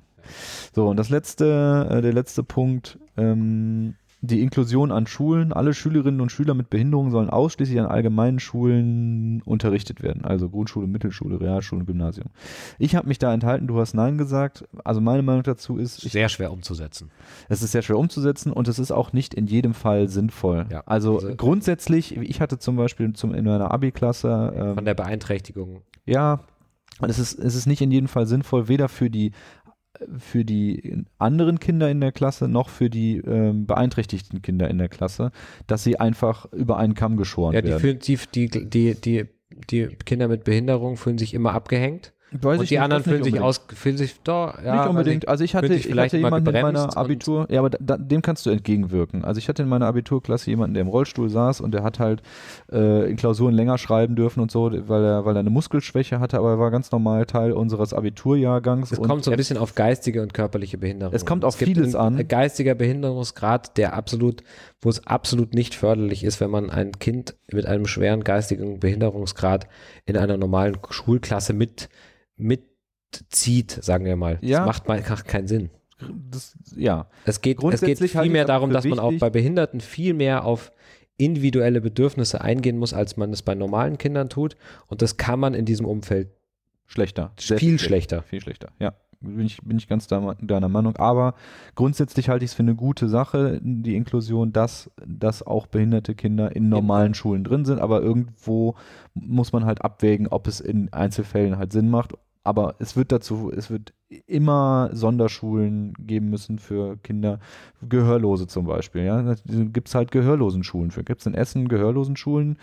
So, 0.74 0.90
und 0.90 0.98
das 0.98 1.10
letzte, 1.10 1.88
äh, 1.90 2.02
der 2.02 2.14
letzte 2.14 2.44
Punkt, 2.44 3.00
ähm, 3.18 3.96
die 4.22 4.42
Inklusion 4.42 4.92
an 4.92 5.08
Schulen. 5.08 5.52
Alle 5.52 5.74
Schülerinnen 5.74 6.22
und 6.22 6.32
Schüler 6.32 6.54
mit 6.54 6.70
Behinderung 6.70 7.10
sollen 7.10 7.30
ausschließlich 7.30 7.80
an 7.80 7.88
allgemeinen 7.88 8.40
Schulen 8.40 9.42
unterrichtet 9.46 10.04
werden. 10.04 10.24
Also 10.24 10.48
Grundschule, 10.48 10.88
Mittelschule, 10.88 11.42
Realschule, 11.42 11.86
Gymnasium. 11.86 12.28
Ich 12.78 12.96
habe 12.96 13.08
mich 13.08 13.18
da 13.18 13.34
enthalten, 13.34 13.68
du 13.68 13.80
hast 13.80 13.96
Nein 13.96 14.20
gesagt. 14.20 14.66
Also 14.84 15.02
meine 15.02 15.24
Meinung 15.24 15.44
dazu 15.44 15.78
ist. 15.78 16.02
sehr 16.02 16.30
schwer 16.30 16.52
umzusetzen. 16.52 17.10
Es 17.50 17.64
ist 17.64 17.72
sehr 17.72 17.82
schwer 17.82 17.98
umzusetzen 17.98 18.54
und 18.54 18.68
es 18.68 18.78
ist 18.78 18.92
auch 18.92 19.12
nicht 19.12 19.34
in 19.34 19.48
jedem 19.48 19.74
Fall 19.74 20.08
sinnvoll. 20.08 20.68
Ja, 20.70 20.84
also, 20.86 21.16
also 21.16 21.36
grundsätzlich, 21.36 22.16
ich 22.16 22.42
hatte 22.42 22.60
zum 22.60 22.76
Beispiel 22.76 23.14
zum, 23.14 23.34
in 23.34 23.46
meiner 23.46 23.72
Abi-Klasse. 23.72 24.54
Ähm, 24.56 24.76
von 24.76 24.86
der 24.86 24.94
Beeinträchtigung. 24.94 25.82
Ja, 26.06 26.42
und 27.02 27.10
es 27.10 27.18
ist, 27.18 27.40
es 27.40 27.56
ist 27.56 27.66
nicht 27.66 27.82
in 27.82 27.90
jedem 27.90 28.08
Fall 28.08 28.28
sinnvoll, 28.28 28.68
weder 28.68 28.88
für 28.88 29.10
die 29.10 29.32
für 30.18 30.46
die 30.46 31.04
anderen 31.18 31.60
Kinder 31.60 31.90
in 31.90 32.02
der 32.02 32.12
Klasse 32.12 32.48
noch 32.48 32.70
für 32.70 32.90
die 32.90 33.18
ähm, 33.18 33.66
beeinträchtigten 33.66 34.42
Kinder 34.42 34.70
in 34.70 34.78
der 34.78 34.90
Klasse, 34.90 35.32
dass 35.68 35.84
sie 35.84 36.00
einfach 36.00 36.52
über 36.52 36.78
einen 36.78 36.94
Kamm 36.94 37.18
geschoren 37.18 37.54
werden. 37.54 37.70
Ja, 37.70 37.78
die, 37.78 37.82
fühlen, 37.82 38.00
die, 38.00 38.50
die, 38.50 38.70
die, 38.70 38.96
die, 38.96 39.26
die 39.70 39.88
Kinder 40.06 40.28
mit 40.28 40.44
Behinderung 40.44 40.98
fühlen 40.98 41.18
sich 41.18 41.34
immer 41.34 41.54
abgehängt. 41.54 42.14
Weiß 42.34 42.62
und 42.62 42.70
die 42.70 42.76
nicht, 42.76 42.82
anderen 42.82 43.04
fühlen 43.04 43.24
sich 43.24 43.42
aus, 43.42 43.62
fühlen 43.74 43.98
sich 43.98 44.22
doch, 44.24 44.58
ja. 44.64 44.76
Nicht 44.78 44.90
unbedingt. 44.90 45.28
Also 45.28 45.44
ich 45.44 45.54
hatte, 45.54 45.74
ich 45.74 45.92
hatte 45.92 46.18
jemanden 46.18 46.56
in 46.56 46.62
meiner 46.62 46.96
Abitur, 46.96 47.46
ja, 47.50 47.60
aber 47.60 47.72
da, 47.72 47.98
dem 47.98 48.22
kannst 48.22 48.46
du 48.46 48.52
entgegenwirken. 48.52 49.26
Also 49.26 49.40
ich 49.40 49.50
hatte 49.50 49.64
in 49.64 49.70
meiner 49.70 49.88
Abiturklasse 49.88 50.50
jemanden, 50.50 50.76
der 50.76 50.82
im 50.82 50.88
Rollstuhl 50.88 51.30
saß 51.30 51.60
und 51.60 51.74
der 51.74 51.84
hat 51.84 52.00
halt 52.00 52.22
äh, 52.72 53.10
in 53.10 53.18
Klausuren 53.18 53.54
länger 53.54 53.78
schreiben 53.78 54.16
dürfen 54.16 54.40
und 54.40 54.50
so, 54.50 54.72
weil 54.88 55.04
er, 55.04 55.26
weil 55.26 55.36
er 55.36 55.42
eine 55.42 55.50
Muskelschwäche 55.50 56.22
hatte, 56.22 56.38
aber 56.38 56.52
er 56.52 56.60
war 56.60 56.72
ganz 56.72 56.90
normal 56.94 57.26
Teil 57.26 57.52
unseres 57.52 57.94
Abiturjahrgangs. 57.94 58.94
Es 58.94 59.02
kommt 59.02 59.26
so 59.26 59.32
ein 59.32 59.38
bisschen 59.38 59.58
auf 59.58 59.76
geistige 59.76 60.22
und 60.22 60.34
körperliche 60.34 60.78
Behinderung. 60.78 61.14
Es 61.14 61.26
kommt 61.26 61.44
auf 61.44 61.60
es 61.60 61.68
vieles 61.68 61.96
an. 61.96 62.26
Geistiger 62.30 62.76
Behinderungsgrad, 62.76 63.78
der 63.78 63.94
absolut, 63.94 64.42
wo 64.80 64.90
es 64.90 65.06
absolut 65.06 65.54
nicht 65.54 65.76
förderlich 65.76 66.24
ist, 66.24 66.40
wenn 66.40 66.50
man 66.50 66.70
ein 66.70 66.94
Kind 66.94 67.36
mit 67.52 67.66
einem 67.66 67.88
schweren 67.88 68.24
geistigen 68.24 68.80
Behinderungsgrad 68.80 69.68
in 70.06 70.16
einer 70.16 70.38
normalen 70.38 70.78
Schulklasse 70.90 71.52
mit 71.52 71.90
mitzieht, 72.42 73.72
sagen 73.72 74.06
wir 74.06 74.16
mal. 74.16 74.40
Ja. 74.42 74.60
Das 74.60 74.68
macht 74.68 74.88
mal 74.88 75.02
keinen 75.02 75.48
Sinn. 75.48 75.70
Das, 76.30 76.58
ja. 76.76 77.08
Es 77.26 77.42
geht, 77.42 77.64
es 77.64 77.82
geht 77.82 78.00
viel 78.00 78.30
mehr 78.30 78.46
darum, 78.46 78.72
dass 78.72 78.86
man 78.86 79.00
auch 79.00 79.14
bei 79.20 79.30
Behinderten 79.30 79.82
viel 79.82 80.14
mehr 80.14 80.46
auf 80.46 80.72
individuelle 81.18 81.82
Bedürfnisse 81.82 82.42
eingehen 82.42 82.78
muss, 82.78 82.94
als 82.94 83.18
man 83.18 83.32
es 83.32 83.44
bei 83.44 83.54
normalen 83.54 83.98
Kindern 83.98 84.30
tut. 84.30 84.56
Und 84.88 85.02
das 85.02 85.18
kann 85.18 85.40
man 85.40 85.54
in 85.54 85.66
diesem 85.66 85.86
Umfeld 85.86 86.30
schlechter. 86.88 87.32
viel 87.38 87.80
schlechter. 87.80 88.24
Viel 88.24 88.42
schlechter, 88.42 88.70
ja. 88.80 88.94
Bin 89.24 89.46
ich, 89.46 89.62
bin 89.62 89.78
ich 89.78 89.88
ganz 89.88 90.08
deiner 90.08 90.68
Meinung. 90.68 90.96
Aber 90.96 91.36
grundsätzlich 91.76 92.28
halte 92.28 92.44
ich 92.44 92.52
es 92.52 92.56
für 92.56 92.64
eine 92.64 92.74
gute 92.74 93.08
Sache, 93.08 93.60
die 93.62 93.96
Inklusion, 93.96 94.52
dass, 94.52 94.90
dass 95.06 95.46
auch 95.46 95.68
behinderte 95.68 96.16
Kinder 96.16 96.56
in 96.56 96.70
normalen 96.70 97.14
Schulen 97.14 97.44
drin 97.44 97.64
sind. 97.64 97.80
Aber 97.80 98.02
irgendwo 98.02 98.74
muss 99.14 99.54
man 99.54 99.66
halt 99.66 99.84
abwägen, 99.84 100.28
ob 100.28 100.48
es 100.48 100.60
in 100.60 100.92
Einzelfällen 100.92 101.60
halt 101.60 101.72
Sinn 101.72 101.92
macht 101.92 102.14
aber 102.44 102.76
es 102.80 102.96
wird 102.96 103.12
dazu, 103.12 103.52
es 103.56 103.70
wird 103.70 103.94
immer 104.26 104.90
Sonderschulen 104.94 105.94
geben 106.00 106.30
müssen 106.30 106.58
für 106.58 106.98
Kinder, 106.98 107.40
Gehörlose 107.88 108.48
zum 108.48 108.66
Beispiel. 108.66 109.04
Ja, 109.04 109.36
gibt 109.46 109.88
es 109.88 109.96
halt 109.96 110.12
Gehörlosenschulen 110.12 110.92
für. 110.92 111.04
Gibt 111.04 111.22
es 111.22 111.28
in 111.28 111.36
Essen 111.36 111.68
Gehörlosenschulen, 111.68 112.58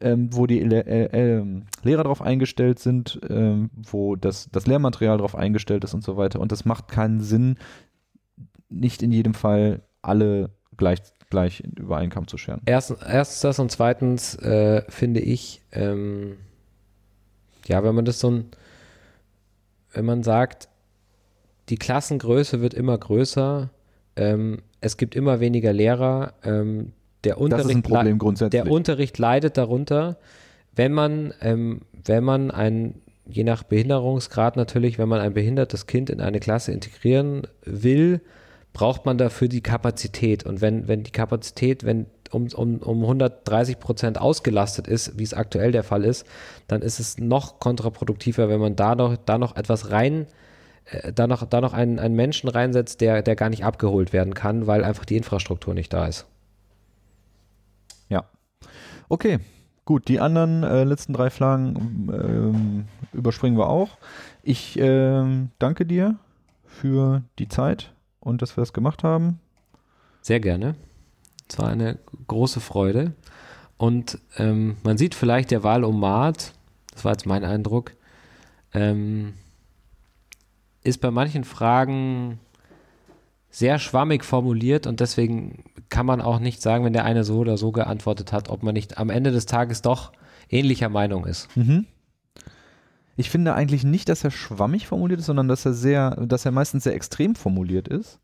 ähm, 0.00 0.28
wo 0.32 0.46
die 0.46 0.60
Le 0.60 0.86
äh, 0.86 1.38
äh, 1.38 1.44
Lehrer 1.82 2.02
darauf 2.02 2.20
eingestellt 2.20 2.78
sind, 2.78 3.18
ähm, 3.28 3.70
wo 3.74 4.14
das, 4.14 4.50
das 4.52 4.66
Lehrmaterial 4.66 5.16
darauf 5.16 5.34
eingestellt 5.34 5.84
ist 5.84 5.94
und 5.94 6.04
so 6.04 6.16
weiter. 6.18 6.40
Und 6.40 6.52
das 6.52 6.66
macht 6.66 6.88
keinen 6.88 7.20
Sinn, 7.20 7.56
nicht 8.68 9.02
in 9.02 9.10
jedem 9.10 9.34
Fall 9.34 9.82
alle 10.02 10.50
gleich 10.76 11.00
gleich 11.30 11.64
über 11.76 11.96
einen 11.96 12.10
Kamm 12.10 12.28
zu 12.28 12.36
scheren. 12.36 12.60
Erstens, 12.66 13.00
erstens 13.02 13.40
das 13.40 13.58
und 13.58 13.72
zweitens 13.72 14.36
äh, 14.36 14.82
finde 14.88 15.20
ich, 15.20 15.62
ähm, 15.72 16.36
ja, 17.66 17.82
wenn 17.82 17.94
man 17.94 18.04
das 18.04 18.20
so 18.20 18.30
ein 18.30 18.44
wenn 19.94 20.04
man 20.04 20.22
sagt, 20.22 20.68
die 21.68 21.76
Klassengröße 21.76 22.60
wird 22.60 22.74
immer 22.74 22.98
größer, 22.98 23.70
ähm, 24.16 24.58
es 24.80 24.96
gibt 24.96 25.14
immer 25.14 25.40
weniger 25.40 25.72
Lehrer, 25.72 26.34
ähm, 26.44 26.92
der, 27.24 27.40
Unterricht 27.40 27.68
der 28.52 28.70
Unterricht 28.70 29.18
leidet 29.18 29.56
darunter, 29.56 30.18
wenn 30.76 30.92
man, 30.92 31.32
ähm, 31.40 31.82
wenn 32.04 32.22
man 32.22 32.50
ein, 32.50 32.96
je 33.26 33.44
nach 33.44 33.62
Behinderungsgrad 33.62 34.56
natürlich, 34.56 34.98
wenn 34.98 35.08
man 35.08 35.20
ein 35.20 35.32
behindertes 35.32 35.86
Kind 35.86 36.10
in 36.10 36.20
eine 36.20 36.40
Klasse 36.40 36.72
integrieren 36.72 37.46
will, 37.64 38.20
braucht 38.74 39.06
man 39.06 39.16
dafür 39.16 39.48
die 39.48 39.62
Kapazität. 39.62 40.44
Und 40.44 40.60
wenn, 40.60 40.88
wenn 40.88 41.02
die 41.02 41.12
Kapazität, 41.12 41.84
wenn 41.84 42.06
um, 42.34 42.48
um, 42.54 42.78
um 42.78 43.02
130 43.02 43.78
Prozent 43.78 44.20
ausgelastet 44.20 44.86
ist, 44.86 45.18
wie 45.18 45.22
es 45.22 45.34
aktuell 45.34 45.72
der 45.72 45.84
Fall 45.84 46.04
ist, 46.04 46.26
dann 46.66 46.82
ist 46.82 47.00
es 47.00 47.18
noch 47.18 47.60
kontraproduktiver, 47.60 48.48
wenn 48.48 48.60
man 48.60 48.76
da 48.76 48.94
noch, 48.94 49.16
da 49.16 49.38
noch 49.38 49.56
etwas 49.56 49.90
rein, 49.90 50.26
äh, 50.86 51.12
da 51.12 51.26
noch, 51.26 51.46
da 51.46 51.60
noch 51.60 51.72
einen, 51.72 51.98
einen 51.98 52.14
Menschen 52.14 52.48
reinsetzt, 52.48 53.00
der, 53.00 53.22
der 53.22 53.36
gar 53.36 53.50
nicht 53.50 53.64
abgeholt 53.64 54.12
werden 54.12 54.34
kann, 54.34 54.66
weil 54.66 54.84
einfach 54.84 55.04
die 55.04 55.16
Infrastruktur 55.16 55.74
nicht 55.74 55.92
da 55.92 56.06
ist. 56.06 56.26
Ja. 58.08 58.24
Okay, 59.08 59.38
gut. 59.84 60.08
Die 60.08 60.20
anderen 60.20 60.62
äh, 60.62 60.84
letzten 60.84 61.12
drei 61.12 61.30
Fragen 61.30 62.08
ähm, 62.12 62.84
überspringen 63.12 63.56
wir 63.56 63.68
auch. 63.68 63.98
Ich 64.42 64.78
ähm, 64.78 65.50
danke 65.58 65.86
dir 65.86 66.16
für 66.66 67.22
die 67.38 67.48
Zeit 67.48 67.92
und 68.20 68.42
dass 68.42 68.56
wir 68.56 68.62
das 68.62 68.72
gemacht 68.72 69.04
haben. 69.04 69.40
Sehr 70.22 70.40
gerne. 70.40 70.74
Es 71.48 71.58
war 71.58 71.68
eine 71.68 71.98
große 72.26 72.60
Freude. 72.60 73.12
Und 73.76 74.18
ähm, 74.38 74.76
man 74.82 74.98
sieht 74.98 75.14
vielleicht 75.14 75.50
der 75.50 75.62
Wahlomat, 75.62 76.52
das 76.92 77.04
war 77.04 77.12
jetzt 77.12 77.26
mein 77.26 77.44
Eindruck, 77.44 77.92
ähm, 78.72 79.34
ist 80.82 81.00
bei 81.00 81.10
manchen 81.10 81.44
Fragen 81.44 82.38
sehr 83.50 83.78
schwammig 83.78 84.24
formuliert 84.24 84.86
und 84.86 85.00
deswegen 85.00 85.64
kann 85.88 86.06
man 86.06 86.20
auch 86.20 86.40
nicht 86.40 86.60
sagen, 86.60 86.84
wenn 86.84 86.92
der 86.92 87.04
eine 87.04 87.24
so 87.24 87.38
oder 87.38 87.56
so 87.56 87.72
geantwortet 87.72 88.32
hat, 88.32 88.48
ob 88.48 88.62
man 88.62 88.74
nicht 88.74 88.98
am 88.98 89.10
Ende 89.10 89.30
des 89.30 89.46
Tages 89.46 89.80
doch 89.80 90.12
ähnlicher 90.50 90.88
Meinung 90.88 91.24
ist. 91.24 91.56
Mhm. 91.56 91.86
Ich 93.16 93.30
finde 93.30 93.54
eigentlich 93.54 93.84
nicht, 93.84 94.08
dass 94.08 94.24
er 94.24 94.32
schwammig 94.32 94.88
formuliert 94.88 95.20
ist, 95.20 95.26
sondern 95.26 95.46
dass 95.46 95.64
er 95.64 95.72
sehr, 95.72 96.16
dass 96.26 96.44
er 96.44 96.50
meistens 96.50 96.84
sehr 96.84 96.94
extrem 96.94 97.36
formuliert 97.36 97.86
ist 97.86 98.18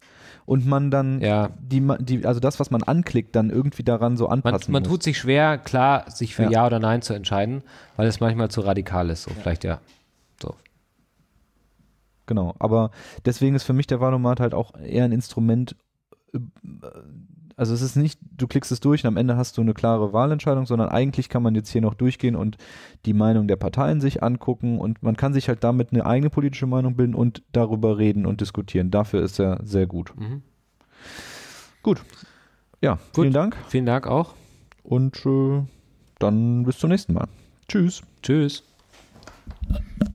und 0.47 0.67
man 0.67 0.91
dann 0.91 1.21
Ja. 1.21 1.51
die, 1.61 1.87
die 2.01 2.27
also 2.27 2.41
das, 2.41 2.59
was 2.61 2.71
man 2.71 2.83
anklickt, 2.83 3.35
dann 3.37 3.51
irgendwie 3.51 3.83
daran 3.83 4.17
so 4.17 4.25
Man, 4.25 4.33
anpassen 4.45 4.73
man 4.73 4.83
muss. 4.83 4.91
tut 4.91 5.03
sich 5.03 5.19
schwer, 5.19 5.59
klar, 5.59 6.11
sich 6.11 6.35
für 6.35 6.45
Ja. 6.45 6.51
ja. 6.51 6.67
oder 6.67 6.79
Nein 6.79 7.03
zu 7.03 7.15
entscheiden, 7.15 7.63
weil 7.97 8.07
es 8.09 8.21
manchmal 8.21 8.51
zu 8.51 8.61
radikal 8.63 9.11
ist. 9.11 9.23
So 9.25 9.31
vielleicht 9.31 9.65
ja. 9.65 9.81
So. 10.43 10.55
Genau, 12.27 12.55
aber 12.59 12.91
deswegen 13.25 13.55
ist 13.57 13.65
für 13.65 13.73
mich 13.73 13.87
der 13.87 14.01
Wahlomat 14.01 14.41
halt 14.41 14.55
auch 14.55 14.75
eher 14.79 15.05
ein 15.05 15.13
Instrument. 15.13 15.77
Also 17.61 17.75
es 17.75 17.83
ist 17.83 17.95
nicht, 17.95 18.19
du 18.39 18.47
klickst 18.47 18.73
es 18.73 18.81
durch 18.81 19.05
und 19.05 19.09
am 19.09 19.19
Ende 19.19 19.37
hast 19.37 19.59
du 19.59 19.61
eine 19.61 19.75
klare 19.75 20.15
Wahlentscheidung, 20.15 20.65
sondern 20.65 20.89
eigentlich 20.89 21.29
kann 21.29 21.43
man 21.43 21.55
jetzt 21.55 21.69
hier 21.69 21.83
noch 21.83 21.93
durchgehen 21.93 22.35
und 22.35 22.57
die 23.05 23.13
Meinung 23.13 23.49
der 23.49 23.57
Parteien 23.57 24.01
sich 24.01 24.23
angucken 24.23 24.79
und 24.79 25.03
man 25.03 25.15
kann 25.15 25.35
sich 25.35 25.47
halt 25.47 25.63
damit 25.63 25.93
eine 25.93 26.07
eigene 26.07 26.31
politische 26.31 26.65
Meinung 26.67 26.97
bilden 26.97 27.15
und 27.15 27.43
darüber 27.53 27.99
reden 27.99 28.25
und 28.25 28.41
diskutieren. 28.41 28.91
Dafür 28.91 29.21
ist 29.21 29.39
er 29.39 29.61
sehr 29.63 29.87
gut. 29.87 30.15
Mhm. 30.17 30.41
Gut. 31.83 32.03
Ja, 32.81 32.99
vielen 33.15 33.35
Dank 33.35 33.55
Vielen 33.69 33.85
Dank 33.85 34.07
auch. 34.07 34.33
und 34.83 35.27
äh, 35.27 35.63
dann 36.19 36.65
bis 36.65 36.79
zum 36.79 36.89
nächsten 36.89 37.13
Mal. 37.13 37.29
Tschüss. 37.69 38.01
Tschüss. 38.23 38.65